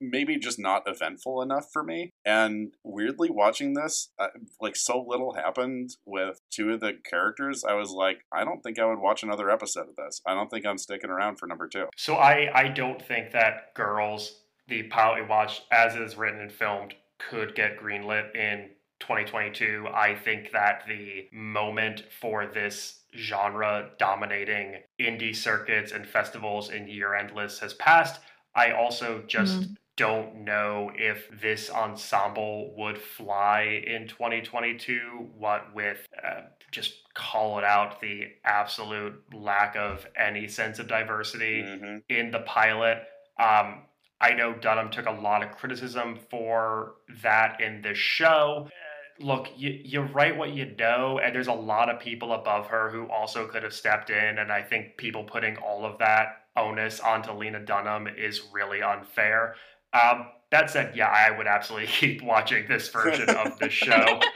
maybe 0.00 0.38
just 0.38 0.58
not 0.58 0.82
eventful 0.86 1.42
enough 1.42 1.66
for 1.72 1.82
me. 1.82 2.12
And 2.24 2.74
weirdly, 2.82 3.30
watching 3.30 3.74
this, 3.74 4.10
uh, 4.18 4.28
like 4.60 4.76
so 4.76 5.04
little 5.06 5.34
happened 5.34 5.90
with 6.06 6.40
two 6.50 6.72
of 6.72 6.80
the 6.80 6.92
characters. 7.08 7.64
I 7.68 7.74
was 7.74 7.90
like, 7.90 8.18
I 8.32 8.44
don't 8.44 8.62
think 8.62 8.78
I 8.78 8.86
would 8.86 8.98
watch 8.98 9.22
another 9.22 9.50
episode 9.50 9.88
of 9.88 9.96
this. 9.96 10.20
I 10.26 10.34
don't 10.34 10.50
think 10.50 10.66
I'm 10.66 10.78
sticking 10.78 11.10
around 11.10 11.38
for 11.38 11.46
number 11.46 11.68
two. 11.68 11.86
So 11.96 12.14
I, 12.14 12.50
I 12.54 12.68
don't 12.68 13.00
think 13.00 13.32
that 13.32 13.74
Girls, 13.74 14.40
the 14.68 14.84
pilot 14.84 15.22
we 15.22 15.28
watched 15.28 15.62
as 15.70 15.94
it 15.94 16.02
is 16.02 16.16
written 16.16 16.40
and 16.40 16.52
filmed, 16.52 16.94
could 17.30 17.54
get 17.54 17.78
greenlit 17.80 18.34
in 18.34 18.70
2022. 19.00 19.86
I 19.92 20.14
think 20.14 20.52
that 20.52 20.84
the 20.88 21.28
moment 21.32 22.04
for 22.20 22.46
this 22.46 23.00
genre 23.16 23.90
dominating 23.98 24.76
indie 25.00 25.36
circuits 25.36 25.92
and 25.92 26.06
festivals 26.06 26.70
and 26.70 26.88
year 26.88 27.14
end 27.14 27.32
lists 27.34 27.60
has 27.60 27.74
passed. 27.74 28.20
I 28.54 28.72
also 28.72 29.22
just 29.26 29.62
Mhm. 29.62 29.76
don't 29.96 30.34
know 30.44 30.90
if 30.94 31.28
this 31.40 31.70
ensemble 31.70 32.74
would 32.76 32.98
fly 32.98 33.62
in 33.86 34.08
2022. 34.08 35.30
What 35.36 35.72
with 35.74 36.06
uh, 36.22 36.42
just 36.72 37.14
call 37.14 37.58
it 37.58 37.64
out 37.64 38.00
the 38.00 38.32
absolute 38.44 39.22
lack 39.32 39.76
of 39.76 40.06
any 40.16 40.48
sense 40.48 40.78
of 40.80 40.88
diversity 40.88 41.62
hmm 41.62 41.98
in 42.08 42.30
the 42.30 42.40
pilot. 42.40 43.06
Um, 43.38 43.86
I 44.20 44.32
know 44.34 44.54
Dunham 44.54 44.90
took 44.90 45.06
a 45.06 45.10
lot 45.12 45.42
of 45.42 45.52
criticism 45.52 46.16
for 46.30 46.96
that 47.22 47.60
in 47.60 47.82
the 47.82 47.94
show. 47.94 48.66
Uh, 48.68 48.70
Look, 49.20 49.48
you, 49.56 49.70
you 49.84 50.00
write 50.02 50.36
what 50.36 50.50
you 50.50 50.74
know, 50.76 51.20
and 51.20 51.32
there's 51.34 51.46
a 51.46 51.52
lot 51.52 51.88
of 51.88 52.00
people 52.00 52.32
above 52.32 52.66
her 52.66 52.90
who 52.90 53.08
also 53.08 53.46
could 53.46 53.62
have 53.62 53.72
stepped 53.72 54.10
in. 54.10 54.38
And 54.38 54.50
I 54.52 54.60
think 54.62 54.96
people 54.96 55.22
putting 55.22 55.56
all 55.58 55.84
of 55.86 55.98
that 55.98 56.43
onus 56.56 57.00
onto 57.00 57.32
Lena 57.32 57.60
Dunham 57.60 58.06
is 58.06 58.42
really 58.52 58.82
unfair. 58.82 59.56
Um, 59.92 60.26
that 60.50 60.70
said, 60.70 60.96
yeah, 60.96 61.08
I 61.08 61.36
would 61.36 61.46
absolutely 61.46 61.88
keep 62.00 62.22
watching 62.22 62.66
this 62.68 62.88
version 62.88 63.30
of 63.30 63.58
the 63.58 63.68
show. 63.68 64.20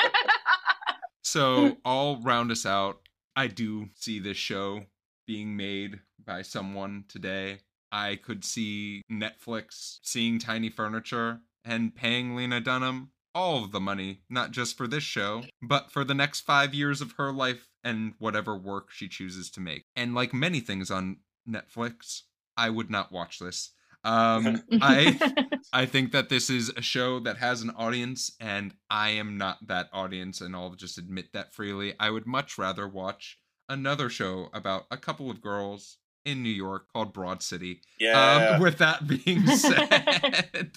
So 1.28 1.76
I'll 1.84 2.20
round 2.22 2.50
us 2.50 2.64
out. 2.64 3.00
I 3.36 3.46
do 3.46 3.90
see 3.94 4.18
this 4.18 4.36
show 4.36 4.84
being 5.26 5.56
made 5.56 6.00
by 6.24 6.42
someone 6.42 7.04
today. 7.08 7.58
I 7.92 8.16
could 8.16 8.44
see 8.44 9.02
Netflix 9.10 9.98
seeing 10.02 10.38
Tiny 10.38 10.70
Furniture 10.70 11.40
and 11.64 11.94
paying 11.94 12.34
Lena 12.34 12.60
Dunham 12.60 13.10
all 13.34 13.62
of 13.62 13.72
the 13.72 13.80
money, 13.80 14.22
not 14.30 14.50
just 14.50 14.76
for 14.76 14.88
this 14.88 15.04
show, 15.04 15.44
but 15.62 15.92
for 15.92 16.02
the 16.02 16.14
next 16.14 16.40
five 16.40 16.74
years 16.74 17.00
of 17.00 17.12
her 17.12 17.30
life 17.30 17.68
and 17.84 18.14
whatever 18.18 18.56
work 18.56 18.90
she 18.90 19.06
chooses 19.06 19.50
to 19.50 19.60
make. 19.60 19.84
And 19.94 20.14
like 20.14 20.32
many 20.32 20.60
things 20.60 20.90
on 20.90 21.18
Netflix, 21.48 22.22
I 22.56 22.70
would 22.70 22.90
not 22.90 23.12
watch 23.12 23.38
this. 23.38 23.72
Um, 24.04 24.62
I 24.80 25.18
I 25.72 25.86
think 25.86 26.12
that 26.12 26.28
this 26.28 26.50
is 26.50 26.70
a 26.76 26.82
show 26.82 27.20
that 27.20 27.38
has 27.38 27.62
an 27.62 27.70
audience, 27.70 28.32
and 28.40 28.74
I 28.90 29.10
am 29.10 29.36
not 29.36 29.66
that 29.66 29.88
audience, 29.92 30.40
and 30.40 30.54
I'll 30.54 30.74
just 30.74 30.98
admit 30.98 31.32
that 31.32 31.54
freely. 31.54 31.94
I 31.98 32.10
would 32.10 32.26
much 32.26 32.58
rather 32.58 32.86
watch 32.86 33.38
another 33.68 34.08
show 34.08 34.48
about 34.52 34.86
a 34.90 34.96
couple 34.96 35.30
of 35.30 35.40
girls 35.40 35.98
in 36.24 36.42
New 36.42 36.48
York 36.48 36.86
called 36.92 37.12
Broad 37.12 37.42
City. 37.42 37.80
Yeah. 37.98 38.54
Um, 38.54 38.62
with 38.62 38.78
that 38.78 39.06
being 39.06 39.46
said, 39.56 40.72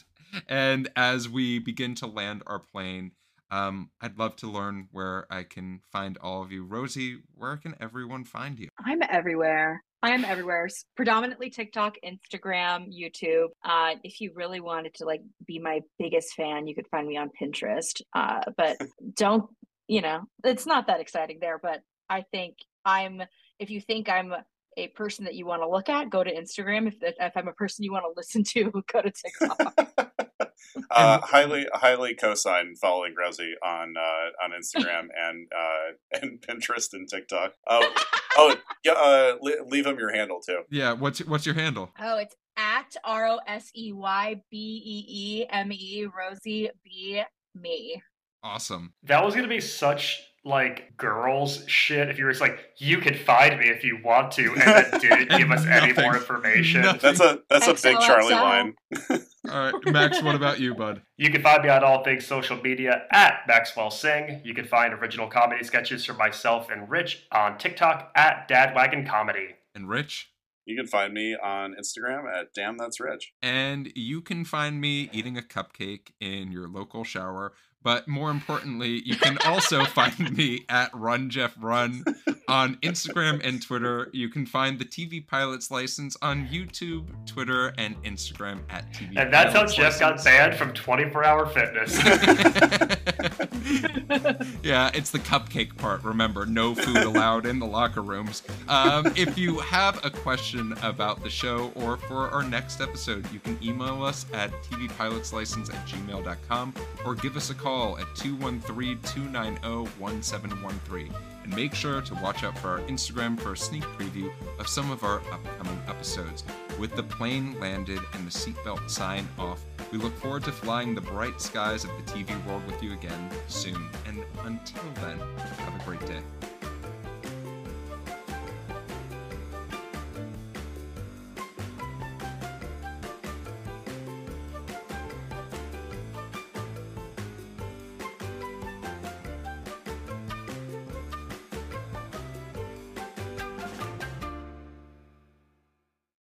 and 0.48 0.90
as 0.96 1.30
we 1.30 1.60
begin 1.60 1.96
to 1.96 2.08
land 2.08 2.44
our 2.48 2.60
plane, 2.60 3.12
um, 3.52 3.92
I'd 4.00 4.18
love 4.18 4.38
to 4.38 4.50
learn 4.50 4.88
where 4.92 5.28
I 5.30 5.44
can 5.44 5.82
find 5.92 6.18
all 6.22 6.42
of 6.42 6.52
you. 6.52 6.66
Rosey, 6.66 7.18
where 7.36 7.58
can 7.58 7.76
everyone 7.80 8.24
find 8.24 8.58
you? 8.58 8.70
I'm 8.84 9.02
everywhere. 9.10 9.84
I 10.04 10.12
am 10.12 10.26
everywhere. 10.26 10.68
Predominantly 10.96 11.52
TikTok, 11.52 11.96
Instagram, 12.04 12.88
YouTube. 12.92 13.50
Uh, 13.64 13.96
if 14.04 14.20
you 14.20 14.32
really 14.34 14.60
wanted 14.60 14.96
to 14.96 15.06
like 15.06 15.22
be 15.46 15.60
my 15.60 15.82
biggest 16.00 16.34
fan, 16.34 16.66
you 16.66 16.74
could 16.74 16.88
find 16.88 17.08
me 17.08 17.18
on 17.18 17.30
Pinterest. 17.40 18.02
Uh, 18.16 18.42
but 18.58 18.78
don't, 19.16 19.46
you 19.88 20.02
know, 20.02 20.22
it's 20.44 20.66
not 20.66 20.88
that 20.88 21.02
exciting 21.02 21.38
there. 21.40 21.60
But 21.62 21.82
I 22.10 22.24
think 22.32 22.58
I'm. 22.86 23.22
If 23.60 23.70
you 23.70 23.80
think 23.80 24.10
I'm 24.10 24.34
a 24.78 24.88
person 24.88 25.26
that 25.26 25.36
you 25.36 25.46
want 25.46 25.62
to 25.62 25.70
look 25.70 25.88
at, 25.88 26.10
go 26.10 26.24
to 26.24 26.34
Instagram. 26.34 26.88
If 26.88 26.96
if 27.02 27.38
I'm 27.38 27.48
a 27.48 27.54
person 27.54 27.84
you 27.84 27.92
want 27.92 28.06
to 28.06 28.14
listen 28.16 28.44
to, 28.44 28.72
go 28.92 29.02
to 29.02 29.12
TikTok. 29.12 30.01
uh, 30.92 31.20
And- 31.20 31.24
highly, 31.24 31.68
highly 31.74 32.16
cosign 32.16 32.78
following 32.80 33.14
Rosey 33.20 33.54
on 33.64 33.96
uh, 33.98 34.44
on 34.44 34.52
Instagram 34.52 35.08
and 35.18 35.48
uh, 35.56 36.20
and 36.22 36.42
Pinterest 36.42 36.94
and 36.94 37.08
TikTok. 37.10 37.54
Oh, 37.68 37.94
oh, 38.38 38.56
yeah. 38.84 38.94
Uh, 38.94 39.36
leave 39.68 39.86
him 39.86 39.98
your 40.00 40.14
handle 40.14 40.40
too. 40.42 40.62
Yeah, 40.70 40.94
what's 40.94 41.20
what's 41.26 41.46
your 41.46 41.56
handle? 41.56 41.92
oh, 42.00 42.18
it's 42.18 42.36
at 42.58 42.96
R 43.04 43.28
O 43.28 43.40
S 43.48 43.72
E 43.76 43.92
Y 43.94 44.42
B 44.52 44.58
E 44.86 45.06
E 45.08 45.46
M 45.50 45.72
E 45.72 46.06
Rosey 46.08 46.70
B 46.84 47.24
me. 47.56 48.02
Awesome. 48.44 48.94
That 49.04 49.24
was 49.24 49.36
gonna 49.36 49.48
be 49.48 49.62
such 49.62 50.22
like 50.44 50.98
girls 50.98 51.64
shit 51.68 52.10
if 52.10 52.18
you 52.18 52.26
were 52.26 52.32
just 52.32 52.42
like, 52.42 52.60
you 52.78 52.98
can 52.98 53.16
find 53.16 53.60
me 53.60 53.68
if 53.68 53.84
you 53.84 54.00
want 54.04 54.32
to, 54.34 54.52
and 54.54 54.62
then 54.62 55.00
didn't 55.02 55.38
give 55.38 55.52
us 55.52 55.66
any 55.66 55.94
more 55.94 56.16
information. 56.16 56.82
Nothing. 56.82 57.00
That's 57.02 57.20
a 57.20 57.40
that's 57.50 57.68
a 57.68 57.74
big 57.74 58.00
Charlie 58.00 58.34
line. 58.34 58.76
All 59.50 59.72
right, 59.72 59.74
Max, 59.86 60.22
what 60.22 60.36
about 60.36 60.60
you, 60.60 60.76
bud? 60.76 61.02
You 61.18 61.32
can 61.32 61.42
find 61.42 61.64
me 61.64 61.70
on 61.70 61.84
all 61.84 62.04
things 62.04 62.28
social 62.28 62.58
media 62.58 63.08
at 63.12 63.42
Maxwell 63.48 63.90
Sing. 63.90 64.40
You 64.44 64.54
can 64.54 64.66
find 64.66 64.94
original 64.94 65.28
comedy 65.28 65.64
sketches 65.64 66.06
from 66.06 66.18
myself 66.18 66.70
and 66.70 66.88
Rich 66.88 67.26
on 67.32 67.58
TikTok 67.58 68.12
at 68.16 68.48
Dadwagon 68.48 69.08
Comedy. 69.08 69.56
And 69.74 69.90
Rich? 69.90 70.32
You 70.66 70.78
can 70.78 70.86
find 70.86 71.14
me 71.14 71.36
on 71.36 71.74
Instagram 71.74 72.32
at 72.32 72.54
damn 72.54 72.78
that's 72.78 73.00
rich. 73.00 73.34
And 73.42 73.92
you 73.96 74.22
can 74.22 74.46
find 74.46 74.80
me 74.80 75.10
eating 75.12 75.38
a 75.38 75.42
cupcake 75.42 76.12
in 76.20 76.52
your 76.52 76.68
local 76.68 77.04
shower. 77.04 77.54
But 77.84 78.08
more 78.08 78.30
importantly, 78.30 79.02
you 79.06 79.16
can 79.16 79.38
also 79.46 79.84
find 80.00 80.36
me 80.38 80.66
at 80.70 80.94
Run 80.94 81.30
Geoff 81.30 81.56
Run 81.60 82.04
on 82.48 82.76
Instagram 82.78 83.46
and 83.46 83.62
Twitter. 83.62 84.10
You 84.14 84.30
can 84.30 84.46
find 84.46 84.78
the 84.78 84.86
TV 84.86 85.26
Pilots 85.26 85.72
license 85.72 86.16
on 86.22 86.48
YouTube, 86.48 87.08
Twitter, 87.26 87.74
and 87.78 88.02
Instagram 88.04 88.60
at 88.70 88.92
TV. 88.94 89.18
And 89.18 89.34
that's 89.34 89.54
how 89.54 89.60
Pilots 89.60 89.76
Geoff 89.76 90.00
got 90.00 90.12
License. 90.12 90.24
banned 90.26 90.56
from 90.56 90.74
24 90.74 91.24
Hour 91.24 91.46
Fitness. 91.48 91.98
yeah, 94.64 94.92
it's 94.94 95.12
the 95.12 95.20
cupcake 95.20 95.76
part. 95.78 96.04
Remember, 96.04 96.46
no 96.46 96.76
food 96.76 96.98
allowed 96.98 97.46
in 97.46 97.60
the 97.60 97.66
locker 97.66 98.02
rooms. 98.02 98.44
Um, 98.68 99.08
if 99.16 99.38
you 99.38 99.60
have 99.60 100.04
a 100.06 100.10
question 100.10 100.74
about 100.82 101.24
the 101.24 101.30
show 101.30 101.72
or 101.76 101.98
for 101.98 102.30
our 102.30 102.44
next 102.44 102.82
episode, 102.82 103.32
you 103.32 103.40
can 103.40 103.58
email 103.64 104.04
us 104.04 104.26
at 104.34 104.52
tvpilotslicense 104.64 105.74
at 105.74 105.88
gmail.com 105.88 106.74
or 107.06 107.16
give 107.16 107.38
us 107.38 107.50
a 107.50 107.56
call 107.56 107.98
at 107.98 108.08
213 108.16 109.00
290 109.02 109.90
1713. 110.00 111.14
And 111.44 111.56
make 111.56 111.74
sure 111.74 112.02
to 112.02 112.16
watch 112.16 112.44
out 112.44 112.58
for 112.58 112.70
our 112.70 112.80
Instagram 112.82 113.40
for 113.40 113.54
a 113.54 113.58
sneak 113.58 113.84
preview 113.84 114.32
of 114.60 114.68
some 114.68 114.92
of 114.92 115.04
our 115.04 115.22
upcoming 115.32 115.80
episodes. 115.88 116.44
With 116.80 116.96
the 116.96 117.04
plane 117.04 117.60
landed 117.60 118.00
and 118.14 118.28
the 118.28 118.32
seatbelt 118.32 118.90
sign 118.90 119.28
off, 119.40 119.64
we 119.92 119.98
look 119.98 120.16
forward 120.18 120.44
to 120.44 120.52
flying 120.52 120.96
the 120.96 121.02
bright 121.02 121.42
skies 121.42 121.84
of 121.84 121.92
the 121.98 122.12
TV 122.12 122.46
world 122.46 122.66
with 122.66 122.82
you 122.82 122.94
again 122.94 123.30
soon. 123.48 123.90
And 124.08 124.24
until 124.44 124.84
then, 124.96 125.20
have 125.38 125.82
a 125.82 125.86
great 125.86 126.02